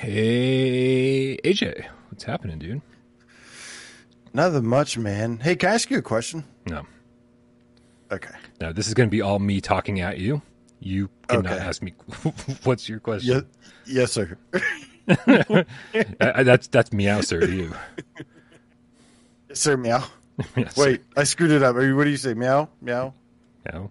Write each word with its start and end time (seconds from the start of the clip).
Hey, 0.00 1.36
AJ, 1.44 1.84
what's 2.08 2.24
happening, 2.24 2.58
dude? 2.58 2.80
Nothing 4.32 4.64
much, 4.66 4.96
man. 4.96 5.36
Hey, 5.40 5.56
can 5.56 5.68
I 5.68 5.74
ask 5.74 5.90
you 5.90 5.98
a 5.98 6.02
question? 6.02 6.44
No, 6.64 6.86
Okay. 8.10 8.30
no, 8.62 8.72
this 8.72 8.88
is 8.88 8.94
going 8.94 9.08
to 9.08 9.10
be 9.10 9.20
all 9.20 9.38
me 9.38 9.60
talking 9.60 10.00
at 10.00 10.16
you. 10.16 10.40
You 10.78 11.10
cannot 11.28 11.52
Okay. 11.52 11.58
ask 11.62 11.82
me 11.82 11.92
what's 12.64 12.88
your 12.88 12.98
question. 12.98 13.46
Yes, 13.86 14.10
yes, 14.10 14.12
sir. 14.12 14.38
That's 16.18 16.66
that's 16.68 16.92
meow, 16.94 17.20
sir. 17.20 17.40
To 17.40 17.52
you. 17.54 17.74
Yes, 19.50 19.60
sir, 19.60 19.76
meow. 19.76 20.02
Yes, 20.56 20.76
sir. 20.76 20.82
Wait, 20.82 21.02
I 21.14 21.24
screwed 21.24 21.50
it 21.50 21.62
up. 21.62 21.76
Are 21.76 21.84
you- 21.84 21.94
What 21.94 22.04
do 22.04 22.10
you 22.10 22.16
say? 22.16 22.32
Meow, 22.32 22.70
meow, 22.80 23.12
Meow. 23.70 23.90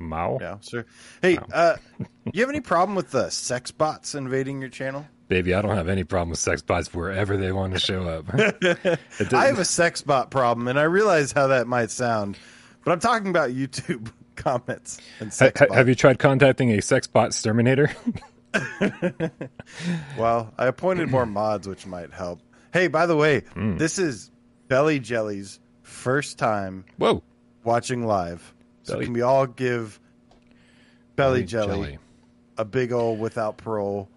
Mao. 0.00 0.38
meow, 0.40 0.58
sir. 0.60 0.84
Hey, 1.22 1.38
uh, 1.52 1.76
you 2.32 2.40
have 2.42 2.50
any 2.50 2.60
problem 2.60 2.96
with 2.96 3.12
the 3.12 3.30
sex 3.30 3.70
bots 3.70 4.16
invading 4.16 4.60
your 4.60 4.70
channel? 4.70 5.06
Baby, 5.28 5.54
I 5.54 5.60
don't 5.62 5.76
have 5.76 5.88
any 5.88 6.04
problem 6.04 6.30
with 6.30 6.38
sex 6.38 6.62
bots 6.62 6.94
wherever 6.94 7.36
they 7.36 7.50
want 7.50 7.74
to 7.74 7.80
show 7.80 8.02
up. 8.08 8.26
I 9.32 9.46
have 9.46 9.58
a 9.58 9.64
sex 9.64 10.00
bot 10.02 10.30
problem, 10.30 10.68
and 10.68 10.78
I 10.78 10.84
realize 10.84 11.32
how 11.32 11.48
that 11.48 11.66
might 11.66 11.90
sound, 11.90 12.38
but 12.84 12.92
I'm 12.92 13.00
talking 13.00 13.28
about 13.28 13.50
YouTube 13.50 14.10
comments 14.36 15.00
and 15.18 15.32
sex 15.32 15.58
ha- 15.58 15.66
bots. 15.66 15.76
have 15.76 15.88
you 15.88 15.96
tried 15.96 16.18
contacting 16.20 16.70
a 16.72 16.80
sex 16.82 17.06
bot 17.08 17.28
exterminator? 17.28 17.90
Well, 20.18 20.52
I 20.56 20.66
appointed 20.66 21.10
more 21.10 21.26
mods, 21.26 21.68
which 21.68 21.86
might 21.86 22.12
help. 22.12 22.40
Hey, 22.72 22.88
by 22.88 23.06
the 23.06 23.16
way, 23.16 23.40
Hmm. 23.54 23.76
this 23.76 23.98
is 23.98 24.30
Belly 24.68 24.98
Jelly's 24.98 25.60
first 25.82 26.38
time 26.38 26.84
Whoa, 26.96 27.22
watching 27.64 28.06
live. 28.06 28.54
So 28.84 28.94
Belly- 28.94 29.04
can 29.06 29.14
we 29.14 29.22
all 29.22 29.46
give 29.46 30.00
Belly, 31.16 31.40
Belly 31.40 31.44
Jelly, 31.44 31.66
Jelly. 31.74 31.98
a 32.58 32.64
big 32.64 32.92
old 32.92 33.18
without 33.20 33.56
parole 33.58 34.08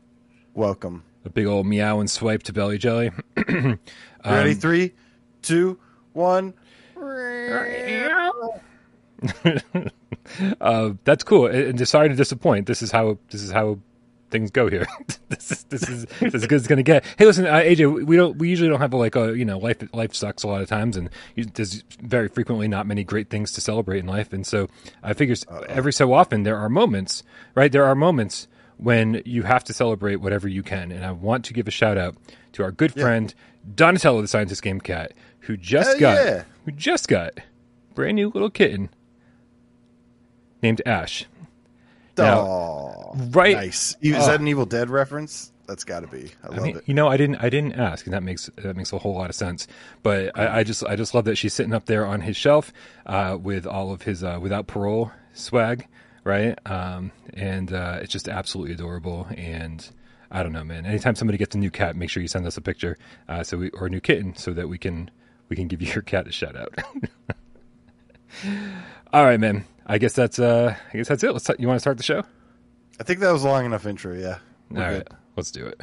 welcome? 0.60 1.04
a 1.24 1.30
big 1.30 1.46
old 1.46 1.66
meow 1.66 2.00
and 2.00 2.10
swipe 2.10 2.44
to 2.44 2.54
belly 2.54 2.78
jelly. 2.78 3.12
Um, 4.22 4.34
Ready? 4.34 4.54
Three, 4.54 4.92
two, 5.42 5.80
one. 6.12 6.54
uh, 10.60 10.92
that's 11.06 11.24
cool. 11.24 11.46
And 11.46 11.88
sorry 11.88 12.10
to 12.10 12.16
disappoint. 12.16 12.66
This 12.66 12.82
is 12.82 12.92
how 12.92 13.18
this 13.30 13.42
is 13.42 13.50
how 13.50 13.80
things 14.30 14.52
go 14.52 14.70
here. 14.70 14.86
this 15.30 15.52
is 15.54 15.64
this 15.64 15.88
is 15.88 16.06
this 16.20 16.34
is 16.34 16.36
as 16.36 16.48
good 16.48 16.56
as 16.56 16.62
it's 16.64 16.68
gonna 16.68 16.84
get. 16.84 17.06
Hey, 17.18 17.26
listen, 17.26 17.46
uh, 17.46 17.60
AJ, 17.60 18.06
we 18.06 18.18
don't 18.18 18.38
we 18.38 18.50
usually 18.50 18.68
don't 18.68 18.82
have 18.82 18.92
a, 18.92 18.98
like 18.98 19.16
a 19.16 19.38
you 19.38 19.46
know 19.46 19.58
life 19.58 19.82
life 19.94 20.14
sucks 20.14 20.44
a 20.44 20.48
lot 20.50 20.62
of 20.62 20.68
times, 20.68 20.98
and 20.98 21.10
you, 21.34 21.46
there's 21.46 21.86
very 22.02 22.28
frequently 22.28 22.68
not 22.68 22.86
many 22.86 23.06
great 23.06 23.30
things 23.30 23.54
to 23.54 23.62
celebrate 23.62 24.00
in 24.00 24.06
life. 24.06 24.34
And 24.34 24.46
so 24.46 24.68
I 25.02 25.14
figure 25.14 25.38
every 25.70 25.94
so 25.94 26.12
often 26.12 26.44
there 26.44 26.58
are 26.58 26.68
moments, 26.68 27.24
right? 27.56 27.72
There 27.72 27.86
are 27.86 27.96
moments 27.96 28.50
when 28.80 29.22
you 29.26 29.44
have 29.44 29.64
to 29.66 29.74
celebrate 29.74 30.16
whatever 30.18 30.48
you 30.48 30.64
can. 30.64 30.92
And 30.92 31.06
I 31.06 31.12
want 31.12 31.46
to 31.46 31.54
give 31.54 31.68
a 31.68 31.72
shout 31.72 31.98
out 31.98 32.16
to 32.54 32.64
our 32.64 32.72
good 32.72 32.94
friend 32.94 33.34
Donatello, 33.76 34.22
the 34.22 34.28
scientist 34.28 34.64
game 34.64 34.80
cat, 34.82 35.14
who 35.42 35.56
just 35.58 35.92
Hell 35.92 36.00
got 36.00 36.26
yeah. 36.26 36.44
who 36.66 36.72
just 36.72 37.08
got 37.08 37.34
brand 37.94 38.16
new 38.16 38.30
little 38.30 38.50
kitten 38.50 38.90
named 40.62 40.82
Ash. 40.86 41.26
Now- 42.18 43.14
Right. 43.32 43.56
Nice. 43.56 43.96
Is 44.02 44.16
Oh. 44.16 44.28
that 44.28 44.40
an 44.40 44.48
Evil 44.48 44.66
Dead 44.66 44.90
reference? 44.90 45.52
That's 45.68 45.84
got 45.84 46.00
to 46.02 46.08
be. 46.08 46.32
I 46.44 46.48
love 46.48 46.64
mean, 46.64 46.78
it. 46.78 46.84
you 46.88 46.94
know, 46.94 47.08
I 47.08 47.18
didn't, 47.18 47.38
I 47.38 47.50
didn't 47.50 47.74
ask, 47.74 48.06
and 48.08 48.14
that 48.14 48.24
makes 48.24 48.50
that 48.58 48.76
makes 48.76 48.92
a 48.92 48.98
whole 48.98 49.14
lot 49.16 49.30
of 49.30 49.36
sense. 49.36 49.68
But 50.04 50.38
I, 50.38 50.60
I 50.60 50.64
just, 50.64 50.84
I 50.86 50.96
just 50.96 51.14
love 51.14 51.26
that 51.26 51.36
she's 51.38 51.54
sitting 51.54 51.74
up 51.74 51.86
there 51.86 52.06
on 52.08 52.22
his 52.22 52.36
shelf 52.36 52.74
uh, 53.06 53.38
with 53.40 53.68
all 53.68 53.92
of 53.92 54.02
his 54.04 54.24
uh, 54.24 54.40
without 54.42 54.66
parole 54.68 55.12
swag, 55.34 55.88
right? 56.24 56.58
Um, 56.66 57.12
and 57.34 57.72
uh, 57.72 58.00
it's 58.02 58.12
just 58.12 58.28
absolutely 58.28 58.74
adorable. 58.74 59.28
And 59.36 59.88
I 60.32 60.44
don't 60.44 60.54
know, 60.54 60.64
man. 60.64 60.86
Anytime 60.86 61.16
somebody 61.16 61.38
gets 61.38 61.56
a 61.56 61.58
new 61.58 61.72
cat, 61.72 61.96
make 61.96 62.10
sure 62.10 62.22
you 62.22 62.28
send 62.28 62.46
us 62.46 62.58
a 62.58 62.62
picture, 62.62 62.98
uh, 63.28 63.44
so 63.44 63.58
we 63.58 63.70
or 63.72 63.88
a 63.88 63.90
new 63.90 64.00
kitten, 64.02 64.36
so 64.36 64.54
that 64.54 64.70
we 64.70 64.78
can 64.78 65.10
we 65.50 65.56
can 65.56 65.68
give 65.68 65.82
your 65.96 66.02
cat 66.02 66.28
a 66.28 66.32
shout 66.32 66.56
out. 66.56 66.74
all 69.14 69.24
right, 69.24 69.40
man. 69.40 69.66
I 69.86 69.98
guess 69.98 70.14
that's 70.14 70.40
uh, 70.40 70.76
I 70.94 70.98
guess 70.98 71.08
that's 71.08 71.24
it. 71.24 71.32
Let's. 71.32 71.50
You 71.58 71.68
want 71.68 71.78
to 71.78 71.82
start 71.82 71.98
the 71.98 72.04
show? 72.04 72.24
I 73.00 73.04
think 73.04 73.22
that 73.22 73.32
was 73.32 73.44
a 73.44 73.48
long 73.48 73.66
enough 73.66 73.86
intro. 73.86 74.14
Yeah. 74.14 74.38
All 74.76 74.82
right, 74.82 75.08
let's 75.36 75.50
do 75.52 75.66
it. 75.66 75.82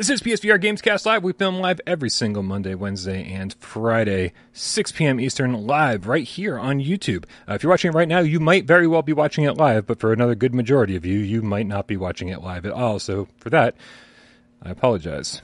This 0.00 0.08
is 0.08 0.22
PSVR 0.22 0.58
Gamescast 0.58 1.04
Live. 1.04 1.22
We 1.22 1.34
film 1.34 1.56
live 1.56 1.78
every 1.86 2.08
single 2.08 2.42
Monday, 2.42 2.74
Wednesday, 2.74 3.30
and 3.34 3.52
Friday, 3.60 4.32
6 4.54 4.92
p.m. 4.92 5.20
Eastern, 5.20 5.66
live 5.66 6.06
right 6.06 6.26
here 6.26 6.58
on 6.58 6.80
YouTube. 6.80 7.24
Uh, 7.46 7.52
if 7.52 7.62
you're 7.62 7.68
watching 7.68 7.90
it 7.90 7.94
right 7.94 8.08
now, 8.08 8.20
you 8.20 8.40
might 8.40 8.64
very 8.64 8.86
well 8.86 9.02
be 9.02 9.12
watching 9.12 9.44
it 9.44 9.58
live, 9.58 9.86
but 9.86 10.00
for 10.00 10.14
another 10.14 10.34
good 10.34 10.54
majority 10.54 10.96
of 10.96 11.04
you, 11.04 11.18
you 11.18 11.42
might 11.42 11.66
not 11.66 11.86
be 11.86 11.98
watching 11.98 12.28
it 12.28 12.40
live 12.40 12.64
at 12.64 12.72
all. 12.72 12.98
So 12.98 13.28
for 13.36 13.50
that, 13.50 13.74
I 14.62 14.70
apologize. 14.70 15.42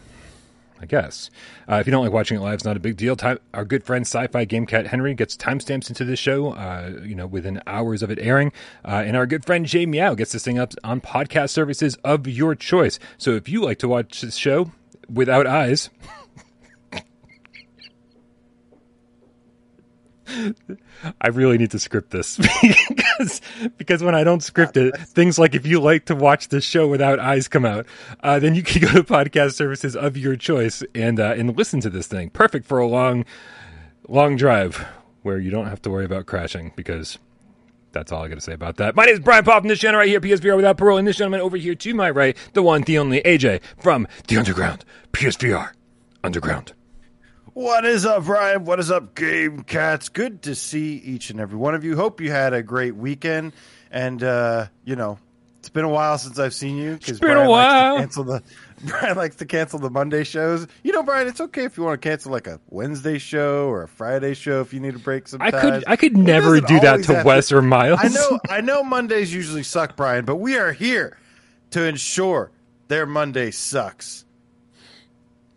I 0.80 0.86
guess. 0.86 1.30
Uh, 1.70 1.76
if 1.76 1.86
you 1.86 1.90
don't 1.90 2.04
like 2.04 2.12
watching 2.12 2.36
it 2.36 2.40
live, 2.40 2.54
it's 2.54 2.64
not 2.64 2.76
a 2.76 2.80
big 2.80 2.96
deal. 2.96 3.16
Time, 3.16 3.38
our 3.54 3.64
good 3.64 3.84
friend 3.84 4.02
Sci-Fi 4.02 4.44
Game 4.44 4.66
Cat 4.66 4.86
Henry 4.86 5.14
gets 5.14 5.36
timestamps 5.36 5.88
into 5.88 6.04
this 6.04 6.18
show, 6.18 6.52
uh, 6.52 7.00
you 7.02 7.14
know, 7.14 7.26
within 7.26 7.62
hours 7.66 8.02
of 8.02 8.10
it 8.10 8.18
airing. 8.20 8.52
Uh, 8.84 9.02
and 9.06 9.16
our 9.16 9.26
good 9.26 9.44
friend 9.44 9.66
Jay 9.66 9.86
Meow 9.86 10.14
gets 10.14 10.32
this 10.32 10.44
thing 10.44 10.58
up 10.58 10.72
on 10.84 11.00
podcast 11.00 11.50
services 11.50 11.96
of 12.04 12.26
your 12.26 12.54
choice. 12.54 12.98
So 13.18 13.32
if 13.32 13.48
you 13.48 13.62
like 13.62 13.78
to 13.78 13.88
watch 13.88 14.20
this 14.20 14.36
show 14.36 14.70
without 15.12 15.46
eyes, 15.46 15.90
I 21.20 21.28
really 21.28 21.58
need 21.58 21.70
to 21.72 21.78
script 21.78 22.10
this 22.10 22.36
because 22.88 23.40
because 23.76 24.02
when 24.02 24.14
I 24.14 24.24
don't 24.24 24.42
script 24.42 24.76
it, 24.76 24.96
things 24.96 25.38
like 25.38 25.54
if 25.54 25.66
you 25.66 25.80
like 25.80 26.06
to 26.06 26.14
watch 26.14 26.48
this 26.48 26.64
show 26.64 26.88
without 26.88 27.18
eyes 27.18 27.48
come 27.48 27.64
out, 27.64 27.86
uh, 28.22 28.38
then 28.38 28.54
you 28.54 28.62
can 28.62 28.80
go 28.82 28.88
to 28.88 29.04
podcast 29.04 29.54
services 29.54 29.96
of 29.96 30.16
your 30.16 30.36
choice 30.36 30.82
and 30.94 31.20
uh, 31.20 31.34
and 31.36 31.56
listen 31.56 31.80
to 31.80 31.90
this 31.90 32.06
thing. 32.06 32.30
Perfect 32.30 32.66
for 32.66 32.78
a 32.78 32.86
long 32.86 33.24
long 34.08 34.36
drive 34.36 34.86
where 35.22 35.38
you 35.38 35.50
don't 35.50 35.66
have 35.66 35.82
to 35.82 35.90
worry 35.90 36.04
about 36.04 36.26
crashing 36.26 36.72
because 36.76 37.18
that's 37.92 38.12
all 38.12 38.22
I 38.22 38.28
got 38.28 38.34
to 38.34 38.40
say 38.40 38.52
about 38.52 38.76
that. 38.76 38.94
My 38.94 39.06
name 39.06 39.14
is 39.14 39.20
Brian 39.20 39.44
Pop 39.44 39.62
from 39.62 39.68
this 39.68 39.78
channel 39.78 39.98
right 39.98 40.08
here, 40.08 40.20
PSVR 40.20 40.54
without 40.56 40.76
parole, 40.76 40.98
and 40.98 41.08
this 41.08 41.16
gentleman 41.16 41.40
over 41.40 41.56
here 41.56 41.74
to 41.74 41.94
my 41.94 42.10
right, 42.10 42.36
the 42.52 42.62
one, 42.62 42.82
the 42.82 42.98
only 42.98 43.22
AJ 43.22 43.62
from 43.78 44.06
the 44.28 44.36
Underground, 44.36 44.84
PSVR 45.12 45.72
Underground. 46.22 46.72
What 47.56 47.86
is 47.86 48.04
up, 48.04 48.26
Brian? 48.26 48.66
What 48.66 48.80
is 48.80 48.90
up, 48.90 49.14
Game 49.14 49.62
Cats? 49.62 50.10
Good 50.10 50.42
to 50.42 50.54
see 50.54 50.96
each 50.96 51.30
and 51.30 51.40
every 51.40 51.56
one 51.56 51.74
of 51.74 51.84
you. 51.84 51.96
Hope 51.96 52.20
you 52.20 52.30
had 52.30 52.52
a 52.52 52.62
great 52.62 52.94
weekend. 52.94 53.54
And, 53.90 54.22
uh, 54.22 54.66
you 54.84 54.94
know, 54.94 55.18
it's 55.60 55.70
been 55.70 55.86
a 55.86 55.88
while 55.88 56.18
since 56.18 56.38
I've 56.38 56.52
seen 56.52 56.76
you. 56.76 56.98
It's 57.00 57.18
been 57.18 57.34
a 57.34 57.48
while. 57.48 57.94
Likes 57.94 58.14
to 58.14 58.20
cancel 58.20 58.24
the, 58.24 58.42
Brian 58.84 59.16
likes 59.16 59.36
to 59.36 59.46
cancel 59.46 59.78
the 59.78 59.88
Monday 59.88 60.22
shows. 60.22 60.66
You 60.82 60.92
know, 60.92 61.02
Brian, 61.02 61.28
it's 61.28 61.40
okay 61.40 61.64
if 61.64 61.78
you 61.78 61.84
want 61.84 62.02
to 62.02 62.06
cancel 62.06 62.30
like 62.30 62.46
a 62.46 62.60
Wednesday 62.68 63.16
show 63.16 63.68
or 63.68 63.84
a 63.84 63.88
Friday 63.88 64.34
show 64.34 64.60
if 64.60 64.74
you 64.74 64.80
need 64.80 64.92
to 64.92 64.98
break 64.98 65.26
some 65.26 65.40
I 65.40 65.50
could 65.50 65.84
I 65.86 65.96
could 65.96 66.12
It 66.12 66.18
never 66.18 66.60
do 66.60 66.78
that 66.80 67.04
to 67.04 67.22
Wes 67.24 67.50
or 67.52 67.62
Miles. 67.62 68.00
I 68.02 68.08
know, 68.08 68.38
I 68.50 68.60
know 68.60 68.84
Mondays 68.84 69.32
usually 69.32 69.62
suck, 69.62 69.96
Brian, 69.96 70.26
but 70.26 70.36
we 70.36 70.58
are 70.58 70.72
here 70.72 71.16
to 71.70 71.86
ensure 71.86 72.50
their 72.88 73.06
Monday 73.06 73.50
sucks 73.50 74.26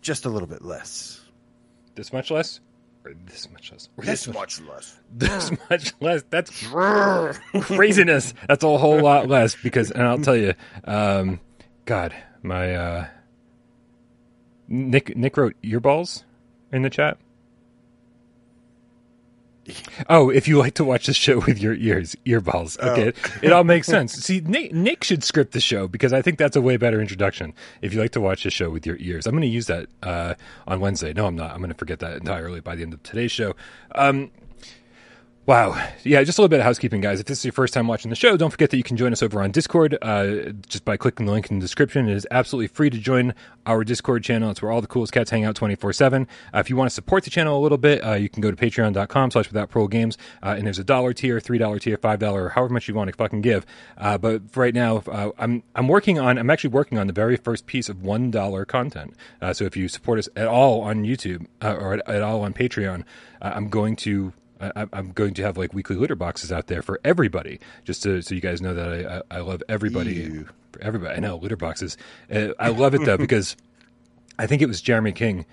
just 0.01 0.23
a 0.23 0.29
little 0.29 0.47
bit 0.47 0.61
less. 0.61 1.19
This 1.99 2.13
much 2.13 2.31
less, 2.31 2.61
or 3.03 3.13
this 3.25 3.51
much 3.51 3.73
less, 3.73 3.89
or 3.97 4.05
this, 4.05 4.25
much, 4.27 4.35
much 4.37 4.61
less. 4.61 4.99
this 5.13 5.51
much 5.69 5.93
less. 5.99 6.23
That's 6.29 6.65
craziness. 7.61 8.34
That's 8.47 8.63
a 8.63 8.78
whole 8.78 9.01
lot 9.01 9.28
less 9.28 9.57
because, 9.61 9.91
and 9.91 10.03
I'll 10.03 10.19
tell 10.19 10.37
you, 10.37 10.53
um, 10.85 11.41
God, 11.84 12.16
my 12.41 12.73
uh, 12.73 13.07
Nick 14.69 15.17
Nick 15.17 15.35
wrote 15.35 15.57
earballs 15.61 16.23
in 16.72 16.84
the 16.84 16.90
chat. 16.90 17.17
Oh, 20.09 20.29
if 20.29 20.47
you 20.47 20.57
like 20.57 20.73
to 20.75 20.83
watch 20.83 21.05
the 21.05 21.13
show 21.13 21.39
with 21.39 21.59
your 21.59 21.73
ears, 21.73 22.16
earballs. 22.25 22.79
Okay, 22.79 23.13
it 23.41 23.51
all 23.51 23.63
makes 23.63 23.85
sense. 23.85 24.13
See, 24.13 24.39
Nick, 24.39 24.73
Nick 24.73 25.03
should 25.03 25.23
script 25.23 25.51
the 25.51 25.59
show 25.59 25.87
because 25.87 26.13
I 26.13 26.21
think 26.21 26.37
that's 26.37 26.55
a 26.55 26.61
way 26.61 26.77
better 26.77 26.99
introduction. 26.99 27.53
If 27.81 27.93
you 27.93 27.99
like 27.99 28.11
to 28.11 28.21
watch 28.21 28.43
the 28.43 28.49
show 28.49 28.69
with 28.69 28.85
your 28.85 28.97
ears, 28.99 29.27
I'm 29.27 29.33
going 29.33 29.41
to 29.41 29.47
use 29.47 29.67
that 29.67 29.87
uh, 30.01 30.35
on 30.67 30.79
Wednesday. 30.79 31.13
No, 31.13 31.27
I'm 31.27 31.35
not. 31.35 31.51
I'm 31.51 31.57
going 31.59 31.69
to 31.69 31.77
forget 31.77 31.99
that 31.99 32.13
entirely 32.13 32.59
by 32.61 32.75
the 32.75 32.83
end 32.83 32.93
of 32.93 33.03
today's 33.03 33.31
show. 33.31 33.55
Um, 33.93 34.31
Wow. 35.46 35.84
Yeah, 36.03 36.24
just 36.24 36.38
a 36.38 36.41
little 36.41 36.50
bit 36.50 36.59
of 36.59 36.66
housekeeping, 36.66 37.02
guys. 37.02 37.20
If 37.20 37.26
this 37.26 37.40
is 37.40 37.46
your 37.46 37.53
first 37.53 37.74
time 37.74 37.88
watching 37.88 38.09
the 38.09 38.16
show, 38.16 38.38
don't 38.38 38.52
forget 38.52 38.70
that 38.70 38.78
you 38.78 38.84
can 38.84 38.97
join 38.97 39.12
us 39.14 39.24
over 39.24 39.41
on 39.41 39.50
Discord 39.50 39.97
uh, 40.00 40.52
just 40.68 40.86
by 40.86 40.96
clicking 40.96 41.26
the 41.26 41.32
link 41.32 41.50
in 41.50 41.58
the 41.58 41.64
description. 41.64 42.08
It 42.08 42.16
is 42.16 42.28
absolutely 42.30 42.68
free 42.68 42.91
to 42.91 43.00
join 43.00 43.34
our 43.66 43.84
Discord 43.84 44.24
channel. 44.24 44.52
It's 44.52 44.62
where 44.62 44.72
all 44.72 44.80
the 44.80 44.86
coolest 44.86 45.12
cats 45.12 45.32
hang 45.32 45.46
out 45.46 45.56
24 45.56 45.90
uh, 45.90 45.94
7. 45.94 46.28
If 46.53 46.70
you 46.70 46.76
want 46.76 46.91
to 46.91 46.94
support 46.94 47.24
the 47.24 47.32
channel 47.32 47.58
a 47.58 47.62
little 47.62 47.80
bit, 47.80 48.06
uh, 48.06 48.14
you 48.14 48.30
can 48.30 48.41
go 48.41 48.52
to 48.52 48.58
patreon.com 48.58 49.32
slash 49.32 49.47
without 49.47 49.72
pro 49.72 49.88
games. 49.88 50.20
Uh, 50.44 50.53
and 50.56 50.68
there's 50.68 50.78
a 50.78 50.84
dollar 50.84 51.14
tier, 51.14 51.40
$3 51.40 51.82
tier, 51.82 51.97
$5, 51.97 52.52
however 52.52 52.72
much 52.72 52.88
you 52.88 52.94
want 52.94 53.09
to 53.09 53.16
fucking 53.16 53.41
give. 53.41 53.66
Uh, 53.97 54.20
but 54.20 54.44
right 54.56 54.76
now, 54.76 54.97
uh, 55.08 55.32
I'm, 55.40 55.64
I'm 55.74 55.88
working 55.88 56.20
on, 56.20 56.38
I'm 56.38 56.52
actually 56.52 56.70
working 56.70 57.00
on 57.00 57.08
the 57.08 57.14
very 57.14 57.38
first 57.38 57.66
piece 57.66 57.90
of 57.90 57.97
$1 57.97 58.68
content. 58.68 59.16
so 59.53 59.66
if 59.66 59.76
you 59.76 59.88
support 59.88 60.20
us 60.20 60.30
at 60.36 60.47
all 60.47 60.82
on 60.82 61.06
YouTube 61.06 61.47
or 61.64 61.96
at, 61.96 62.08
at 62.08 62.22
all 62.22 62.41
on 62.41 62.53
Patreon, 62.53 63.03
I'm 63.41 63.70
going 63.70 63.96
to 63.97 64.34
I, 64.59 64.88
am 64.94 65.11
going 65.11 65.34
to 65.35 65.44
have 65.44 65.58
like 65.58 65.73
weekly 65.73 65.96
litter 65.96 66.16
boxes 66.16 66.52
out 66.52 66.67
there 66.67 66.82
for 66.82 67.00
everybody, 67.03 67.59
just 67.85 68.03
to, 68.03 68.22
so 68.22 68.35
you 68.35 68.41
guys 68.41 68.61
know 68.61 68.73
that 68.73 69.23
I, 69.32 69.38
I, 69.38 69.40
love 69.40 69.64
everybody. 69.70 70.14
Ew. 70.14 70.50
For 70.72 70.82
everybody, 70.82 71.16
I 71.16 71.20
know 71.20 71.38
litter 71.38 71.56
boxes. 71.56 71.97
Uh, 72.32 72.50
I 72.59 72.70
love 72.70 72.94
it 72.94 73.06
though 73.06 73.17
because 73.28 73.56
I 74.38 74.47
think 74.47 74.61
it 74.61 74.67
was 74.67 74.82
Jeremy 74.82 75.11
King. 75.11 75.46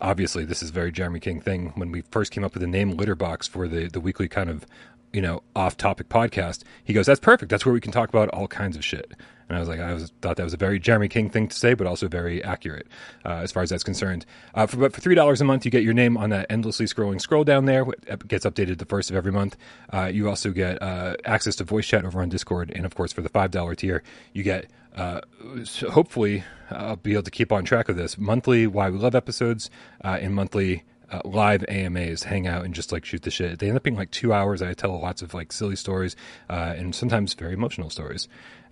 Obviously, 0.00 0.44
this 0.44 0.62
is 0.62 0.70
a 0.70 0.72
very 0.72 0.90
Jeremy 0.90 1.20
King 1.20 1.40
thing. 1.40 1.72
When 1.74 1.92
we 1.92 2.02
first 2.10 2.32
came 2.32 2.42
up 2.42 2.54
with 2.54 2.60
the 2.60 2.66
name 2.66 2.92
litter 2.92 3.14
box 3.14 3.46
for 3.46 3.68
the 3.68 3.88
the 3.88 4.00
weekly 4.00 4.28
kind 4.28 4.48
of 4.48 4.66
you 5.12 5.22
know 5.22 5.42
off 5.54 5.76
topic 5.76 6.08
podcast, 6.08 6.62
he 6.84 6.92
goes, 6.92 7.06
"That's 7.06 7.20
perfect. 7.20 7.50
That's 7.50 7.64
where 7.66 7.72
we 7.72 7.80
can 7.80 7.92
talk 7.92 8.08
about 8.08 8.28
all 8.30 8.48
kinds 8.48 8.76
of 8.76 8.84
shit." 8.84 9.12
And 9.52 9.58
I 9.58 9.60
was 9.60 9.68
like, 9.68 9.80
I 9.80 9.92
was, 9.92 10.10
thought 10.22 10.38
that 10.38 10.44
was 10.44 10.54
a 10.54 10.56
very 10.56 10.78
Jeremy 10.78 11.08
King 11.08 11.28
thing 11.28 11.46
to 11.46 11.54
say, 11.54 11.74
but 11.74 11.86
also 11.86 12.08
very 12.08 12.42
accurate 12.42 12.86
uh, 13.26 13.34
as 13.34 13.52
far 13.52 13.62
as 13.62 13.68
that's 13.68 13.84
concerned. 13.84 14.24
Uh, 14.54 14.66
for, 14.66 14.78
but 14.78 14.94
for 14.94 15.02
three 15.02 15.14
dollars 15.14 15.42
a 15.42 15.44
month, 15.44 15.66
you 15.66 15.70
get 15.70 15.82
your 15.82 15.92
name 15.92 16.16
on 16.16 16.30
that 16.30 16.46
endlessly 16.48 16.86
scrolling 16.86 17.20
scroll 17.20 17.44
down 17.44 17.66
there. 17.66 17.84
It 18.06 18.26
gets 18.26 18.46
updated 18.46 18.78
the 18.78 18.86
first 18.86 19.10
of 19.10 19.16
every 19.16 19.30
month. 19.32 19.58
Uh, 19.92 20.06
you 20.06 20.26
also 20.26 20.52
get 20.52 20.80
uh, 20.80 21.16
access 21.26 21.54
to 21.56 21.64
voice 21.64 21.86
chat 21.86 22.06
over 22.06 22.22
on 22.22 22.30
Discord, 22.30 22.72
and 22.74 22.86
of 22.86 22.94
course, 22.94 23.12
for 23.12 23.20
the 23.20 23.28
five 23.28 23.50
dollar 23.50 23.74
tier, 23.74 24.02
you 24.32 24.42
get. 24.42 24.70
Uh, 24.96 25.20
so 25.64 25.90
hopefully, 25.90 26.44
I'll 26.70 26.96
be 26.96 27.12
able 27.12 27.22
to 27.24 27.30
keep 27.30 27.52
on 27.52 27.64
track 27.64 27.88
of 27.88 27.96
this 27.96 28.16
monthly 28.16 28.66
Why 28.66 28.88
We 28.90 28.98
Love 28.98 29.14
episodes 29.14 29.70
uh, 30.02 30.18
and 30.20 30.34
monthly 30.34 30.84
uh, 31.12 31.20
live 31.24 31.64
AMAs, 31.68 32.24
hang 32.24 32.46
out 32.46 32.64
and 32.64 32.74
just 32.74 32.90
like 32.90 33.04
shoot 33.04 33.22
the 33.22 33.30
shit. 33.30 33.58
They 33.58 33.68
end 33.68 33.76
up 33.76 33.82
being 33.82 33.96
like 33.96 34.10
two 34.10 34.32
hours. 34.32 34.62
I 34.62 34.72
tell 34.72 34.98
lots 34.98 35.22
of 35.22 35.34
like 35.34 35.52
silly 35.52 35.76
stories 35.76 36.16
uh, 36.48 36.74
and 36.76 36.94
sometimes 36.94 37.34
very 37.34 37.52
emotional 37.52 37.90
stories. 37.90 38.28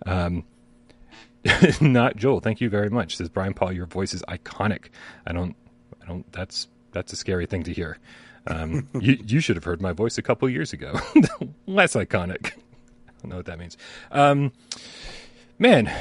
Um, 0.06 0.44
not 1.80 2.16
Joel. 2.16 2.40
Thank 2.40 2.60
you 2.60 2.70
very 2.70 2.90
much. 2.90 3.16
Says 3.16 3.28
Brian 3.28 3.54
Paul. 3.54 3.72
Your 3.72 3.86
voice 3.86 4.14
is 4.14 4.22
iconic. 4.22 4.86
I 5.26 5.32
don't. 5.32 5.54
I 6.02 6.06
don't. 6.06 6.30
That's 6.32 6.66
that's 6.92 7.12
a 7.12 7.16
scary 7.16 7.46
thing 7.46 7.62
to 7.64 7.72
hear. 7.72 7.98
Um, 8.46 8.88
you 9.00 9.18
you 9.26 9.40
should 9.40 9.56
have 9.56 9.64
heard 9.64 9.80
my 9.80 9.92
voice 9.92 10.18
a 10.18 10.22
couple 10.22 10.48
years 10.48 10.72
ago. 10.72 10.98
Less 11.66 11.94
iconic. 11.94 12.52
I 12.52 13.12
don't 13.22 13.30
know 13.30 13.36
what 13.36 13.46
that 13.46 13.58
means. 13.58 13.76
Um, 14.10 14.52
man, 15.58 15.92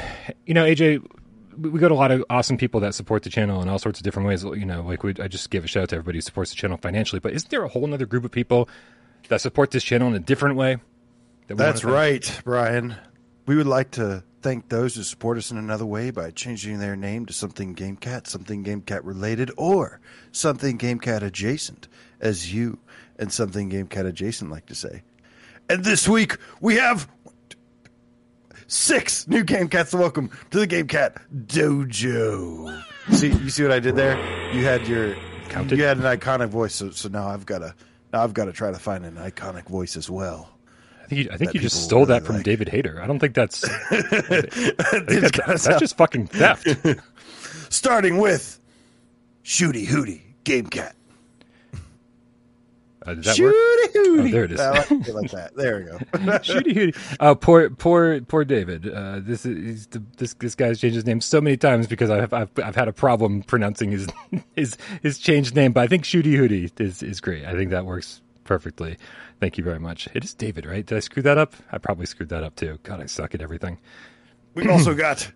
you 0.45 0.53
know, 0.53 0.65
AJ, 0.65 1.05
we 1.59 1.79
got 1.79 1.91
a 1.91 1.95
lot 1.95 2.11
of 2.11 2.23
awesome 2.29 2.57
people 2.57 2.79
that 2.81 2.95
support 2.95 3.23
the 3.23 3.29
channel 3.29 3.61
in 3.61 3.69
all 3.69 3.79
sorts 3.79 3.99
of 3.99 4.03
different 4.03 4.27
ways. 4.27 4.43
You 4.43 4.65
know, 4.65 4.81
like 4.81 5.03
we, 5.03 5.13
I 5.19 5.27
just 5.27 5.49
give 5.49 5.63
a 5.63 5.67
shout 5.67 5.83
out 5.83 5.89
to 5.89 5.95
everybody 5.95 6.17
who 6.17 6.21
supports 6.21 6.51
the 6.51 6.55
channel 6.55 6.77
financially. 6.77 7.19
But 7.19 7.33
isn't 7.33 7.49
there 7.49 7.63
a 7.63 7.67
whole 7.67 7.93
other 7.93 8.05
group 8.05 8.25
of 8.25 8.31
people 8.31 8.69
that 9.27 9.41
support 9.41 9.71
this 9.71 9.83
channel 9.83 10.07
in 10.07 10.15
a 10.15 10.19
different 10.19 10.55
way? 10.55 10.77
That 11.47 11.57
That's 11.57 11.83
right, 11.83 12.41
Brian. 12.43 12.95
We 13.45 13.55
would 13.55 13.67
like 13.67 13.91
to 13.91 14.23
thank 14.41 14.69
those 14.69 14.95
who 14.95 15.03
support 15.03 15.37
us 15.37 15.51
in 15.51 15.57
another 15.57 15.85
way 15.85 16.11
by 16.11 16.31
changing 16.31 16.79
their 16.79 16.95
name 16.95 17.25
to 17.25 17.33
something 17.33 17.75
GameCat, 17.75 18.27
something 18.27 18.63
GameCat 18.63 19.01
related, 19.03 19.51
or 19.57 19.99
something 20.31 20.77
GameCat 20.77 21.23
adjacent, 21.23 21.87
as 22.19 22.53
you 22.53 22.77
and 23.17 23.31
something 23.33 23.69
GameCat 23.69 24.05
adjacent 24.05 24.51
like 24.51 24.67
to 24.67 24.75
say. 24.75 25.01
And 25.69 25.83
this 25.83 26.07
week 26.07 26.37
we 26.61 26.75
have 26.75 27.07
six 28.69 29.27
new 29.27 29.43
GameCats 29.43 29.89
to 29.89 29.97
welcome 29.97 30.29
to 30.51 30.59
the 30.59 30.67
Game 30.67 30.87
Cat 30.87 31.17
Dojo. 31.33 32.83
See, 33.11 33.27
you 33.27 33.49
see 33.49 33.63
what 33.63 33.71
I 33.71 33.79
did 33.79 33.95
there? 33.95 34.15
You 34.53 34.63
had 34.63 34.87
your 34.87 35.15
Counted? 35.49 35.77
you 35.77 35.83
had 35.83 35.97
an 35.97 36.03
iconic 36.03 36.49
voice, 36.49 36.75
so, 36.75 36.91
so 36.91 37.09
now 37.09 37.27
I've 37.27 37.45
got 37.45 37.59
to 37.59 37.75
now 38.13 38.23
I've 38.23 38.33
got 38.33 38.45
to 38.45 38.53
try 38.53 38.71
to 38.71 38.79
find 38.79 39.05
an 39.05 39.15
iconic 39.15 39.67
voice 39.67 39.97
as 39.97 40.09
well 40.09 40.49
I 41.03 41.07
think 41.07 41.25
you, 41.25 41.31
I 41.31 41.37
think 41.37 41.53
you 41.55 41.59
just 41.59 41.85
stole 41.85 42.01
really 42.01 42.19
that 42.19 42.25
from 42.25 42.35
like. 42.35 42.45
David 42.45 42.69
Hayter. 42.69 43.01
I 43.01 43.07
don't 43.07 43.17
think 43.17 43.33
that's 43.33 43.61
think 43.89 45.35
that's, 45.35 45.63
that's 45.63 45.79
just 45.79 45.97
fucking 45.97 46.27
theft. 46.27 46.67
Starting 47.73 48.19
with 48.19 48.59
Shooty 49.43 49.87
Hooty 49.87 50.21
Game 50.43 50.67
Cat. 50.67 50.95
Uh, 53.09 53.15
does 53.15 53.25
that 53.25 53.37
Shooty 53.37 53.43
work? 53.43 53.93
Hooty. 53.93 54.29
Oh, 54.29 54.31
there 54.31 54.43
it 54.43 54.51
is. 54.51 54.59
I 54.59 54.71
like, 54.71 55.07
like 55.07 55.31
that. 55.31 55.55
There 55.55 55.77
we 55.79 55.83
go. 55.85 55.97
Shooty 56.39 56.73
Hooty. 56.73 57.17
Uh, 57.19 57.35
poor, 57.35 57.69
poor, 57.69 58.21
poor 58.21 58.45
David. 58.45 58.87
Uh, 58.87 59.19
this 59.21 59.45
is 59.45 59.87
the, 59.87 60.03
this 60.17 60.33
this 60.35 60.55
guy's 60.55 60.79
changed 60.79 60.95
his 60.95 61.05
name 61.05 61.21
so 61.21 61.41
many 61.41 61.57
times 61.57 61.87
because 61.87 62.09
I've 62.09 62.33
I've, 62.33 62.51
I've 62.63 62.75
had 62.75 62.87
a 62.87 62.93
problem 62.93 63.43
pronouncing 63.43 63.91
his 63.91 64.07
his 64.55 64.77
his 65.01 65.17
changed 65.17 65.55
name. 65.55 65.71
But 65.71 65.81
I 65.81 65.87
think 65.87 66.03
Shooty 66.03 66.35
Hooty 66.35 66.71
is 66.79 67.01
is 67.01 67.19
great. 67.21 67.45
I 67.45 67.53
think 67.53 67.71
that 67.71 67.85
works 67.85 68.21
perfectly. 68.43 68.97
Thank 69.39 69.57
you 69.57 69.63
very 69.63 69.79
much. 69.79 70.07
It 70.13 70.23
is 70.23 70.33
David, 70.33 70.65
right? 70.65 70.85
Did 70.85 70.97
I 70.97 70.99
screw 70.99 71.23
that 71.23 71.37
up? 71.37 71.53
I 71.71 71.77
probably 71.77 72.05
screwed 72.05 72.29
that 72.29 72.43
up 72.43 72.55
too. 72.55 72.77
God, 72.83 73.01
I 73.01 73.05
suck 73.05 73.33
at 73.33 73.41
everything. 73.41 73.79
We've 74.53 74.69
also 74.69 74.93
got 74.93 75.31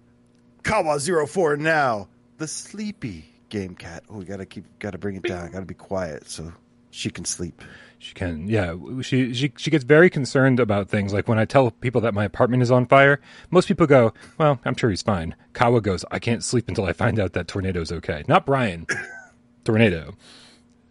Kawa 0.64 1.00
04 1.00 1.58
now, 1.58 2.10
the 2.38 2.48
sleepy 2.48 3.26
game 3.50 3.76
cat. 3.76 4.04
Oh, 4.10 4.18
we 4.18 4.26
gotta 4.26 4.46
keep, 4.46 4.66
gotta 4.80 4.98
bring 4.98 5.16
it 5.16 5.24
down. 5.24 5.52
Gotta 5.52 5.66
be 5.66 5.76
quiet 5.76 6.28
so 6.28 6.52
she 6.94 7.10
can 7.10 7.26
sleep. 7.26 7.62
She 8.00 8.14
can, 8.14 8.48
yeah. 8.48 8.76
She 9.02 9.34
she 9.34 9.54
she 9.56 9.72
gets 9.72 9.84
very 9.84 10.10
concerned 10.10 10.60
about 10.60 10.90
things. 10.90 11.14
Like 11.14 11.28
when 11.28 11.40
I 11.40 11.46
tell 11.46 11.72
people 11.72 12.02
that 12.02 12.14
my 12.14 12.26
apartment 12.26 12.62
is 12.62 12.70
on 12.70 12.86
fire, 12.86 13.22
most 13.50 13.68
people 13.68 13.88
go, 13.88 14.14
"Well, 14.38 14.60
I'm 14.66 14.76
sure 14.76 14.90
he's 14.90 15.02
fine." 15.02 15.36
Kawa 15.54 15.80
goes, 15.82 16.04
"I 16.12 16.20
can't 16.20 16.44
sleep 16.44 16.68
until 16.68 16.86
I 16.86 16.94
find 16.94 17.18
out 17.18 17.34
that 17.34 17.48
tornado's 17.48 17.92
okay." 17.94 18.24
Not 18.28 18.46
Brian, 18.46 18.86
tornado. 19.64 20.16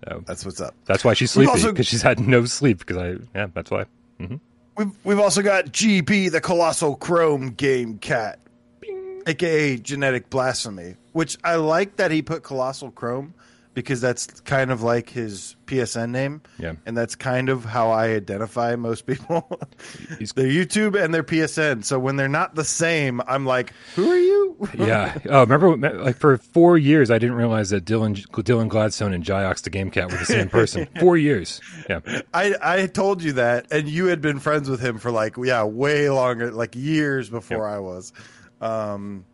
So 0.09 0.25
that's 0.27 0.45
what's 0.45 0.61
up. 0.61 0.75
That's 0.87 1.05
why 1.05 1.13
she's 1.13 1.31
sleepy 1.31 1.53
because 1.63 1.87
she's 1.87 2.03
had 2.03 2.19
no 2.19 2.47
sleep. 2.47 2.79
Because 2.79 2.97
I, 2.97 3.09
yeah, 3.39 3.49
that's 3.53 3.71
why. 3.71 3.85
Mm-hmm. 4.19 4.37
We've 4.79 4.93
we've 5.05 5.21
also 5.21 5.43
got 5.43 5.67
GB, 5.67 6.33
the 6.33 6.41
colossal 6.41 6.97
chrome 6.97 7.51
game 7.51 7.99
cat, 7.99 8.39
Bing. 8.81 9.23
aka 9.27 9.77
genetic 9.77 10.31
blasphemy, 10.31 10.97
which 11.13 11.37
I 11.45 11.57
like 11.57 11.97
that 11.97 12.11
he 12.11 12.23
put 12.23 12.43
colossal 12.43 12.91
chrome 12.91 13.35
because 13.75 14.01
that's 14.01 14.27
kind 14.43 14.71
of 14.71 14.83
like 14.83 15.09
his 15.09 15.57
PSN 15.67 16.11
name. 16.11 16.43
Yeah. 16.59 16.75
And 16.85 16.97
that's 16.97 17.15
kind 17.15 17.49
of 17.49 17.65
how 17.65 17.91
I 17.91 18.09
identify 18.09 18.77
most 18.77 19.07
people. 19.07 19.49
their 20.09 20.47
YouTube 20.47 21.03
and 21.03 21.15
their 21.15 21.23
PSN. 21.23 21.85
So 21.85 21.99
when 21.99 22.17
they're 22.17 22.29
not 22.29 22.55
the 22.55 22.65
same, 22.65 23.21
I'm 23.27 23.47
like, 23.47 23.73
who 23.95 24.11
are 24.11 24.19
you? 24.19 24.69
yeah. 24.79 25.19
Oh, 25.33 25.41
remember, 25.41 25.77
like 25.99 26.19
for 26.19 26.37
four 26.37 26.77
years, 26.77 27.11
I 27.11 27.19
didn't 27.19 27.37
realize 27.37 27.71
that 27.71 27.85
Dylan 27.85 28.15
Dylan 28.15 28.69
Gladstone 28.69 29.15
and 29.15 29.25
Jiox 29.25 29.63
the 29.63 29.71
Game 29.71 29.91
Cat 29.91 30.11
were 30.11 30.19
the 30.19 30.27
same 30.27 30.49
person. 30.49 30.87
four 31.01 31.17
years. 31.17 31.61
Yeah. 31.89 32.01
I, 32.35 32.55
I 32.61 32.87
told 32.87 33.23
you 33.23 33.33
that, 33.35 33.73
and 33.73 33.89
you 33.89 34.07
had 34.07 34.21
been 34.21 34.39
friends 34.41 34.69
with 34.69 34.81
him 34.81 34.99
for 34.99 35.11
like, 35.11 35.37
yeah, 35.39 35.65
way 35.65 36.11
longer, 36.11 36.51
like 36.51 36.75
years 36.75 37.31
before 37.31 37.67
yep. 37.67 37.77
I 37.77 37.79
was. 37.79 38.13
Um, 38.61 39.25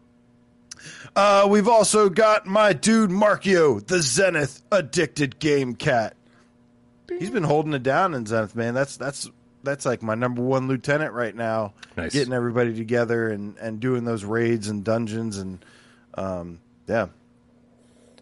uh, 1.17 1.47
we've 1.49 1.69
also 1.69 2.09
got 2.09 2.47
my 2.47 2.73
dude 2.73 3.11
Markio, 3.11 3.85
the 3.87 4.03
Zenith 4.03 4.63
addicted 4.71 5.39
game 5.39 5.75
cat. 5.75 6.15
He's 7.19 7.31
been 7.31 7.45
holding 7.45 7.73
it 7.73 7.83
down 7.83 8.15
in 8.15 8.27
Zenith, 8.27 8.55
man. 8.55 8.75
That's 8.75 8.97
that's 8.97 9.31
that's 9.63 9.85
like 9.85 10.03
my 10.03 10.15
number 10.15 10.43
one 10.43 10.69
lieutenant 10.69 11.13
right 11.13 11.35
now. 11.35 11.75
Nice. 11.97 12.13
Getting 12.13 12.33
everybody 12.33 12.75
together 12.75 13.29
and, 13.29 13.57
and 13.59 13.81
doing 13.81 14.05
those 14.05 14.25
raids 14.25 14.69
and 14.69 14.85
dungeons 14.85 15.39
and 15.39 15.65
um, 16.15 16.61
yeah. 16.87 17.09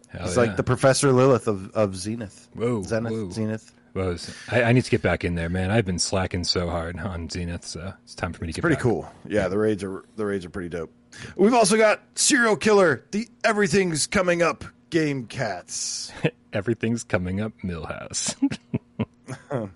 Hell 0.09 0.26
He's 0.26 0.37
yeah. 0.37 0.43
like 0.43 0.57
the 0.57 0.62
Professor 0.62 1.12
Lilith 1.12 1.49
of, 1.49 1.71
of 1.73 1.97
Zenith. 1.97 2.49
Whoa, 2.55 2.83
Zenith, 2.83 3.12
whoa. 3.12 3.31
Zenith. 3.31 3.73
Was 3.95 4.35
I, 4.50 4.64
I, 4.64 4.73
need 4.73 4.85
to 4.85 4.90
get 4.90 5.00
back 5.00 5.25
in 5.25 5.37
there, 5.37 5.49
man. 5.49 5.71
I've 5.71 5.87
been 5.87 5.99
slacking 5.99 6.45
so 6.45 6.69
hard 6.69 6.99
on 7.00 7.31
Zenith, 7.31 7.64
so 7.64 7.95
it's 8.05 8.14
time 8.14 8.35
for 8.35 8.45
me 8.45 8.49
to 8.49 8.50
it's 8.50 8.57
get. 8.57 8.61
Pretty 8.61 8.76
back. 8.76 8.83
cool. 8.83 9.11
Yeah, 9.26 9.49
the 9.49 9.57
raids 9.57 9.83
are 9.83 10.05
the 10.16 10.26
raids 10.26 10.45
are 10.45 10.50
pretty 10.50 10.69
dope. 10.69 10.93
We've 11.37 11.54
also 11.54 11.76
got 11.76 12.02
serial 12.14 12.56
killer, 12.56 13.04
the 13.11 13.28
everything's 13.44 14.06
coming 14.06 14.42
up 14.42 14.64
game 14.90 15.26
cats. 15.26 16.12
everything's 16.52 17.04
coming 17.04 17.40
up 17.40 17.52
Milhouse. 17.62 18.35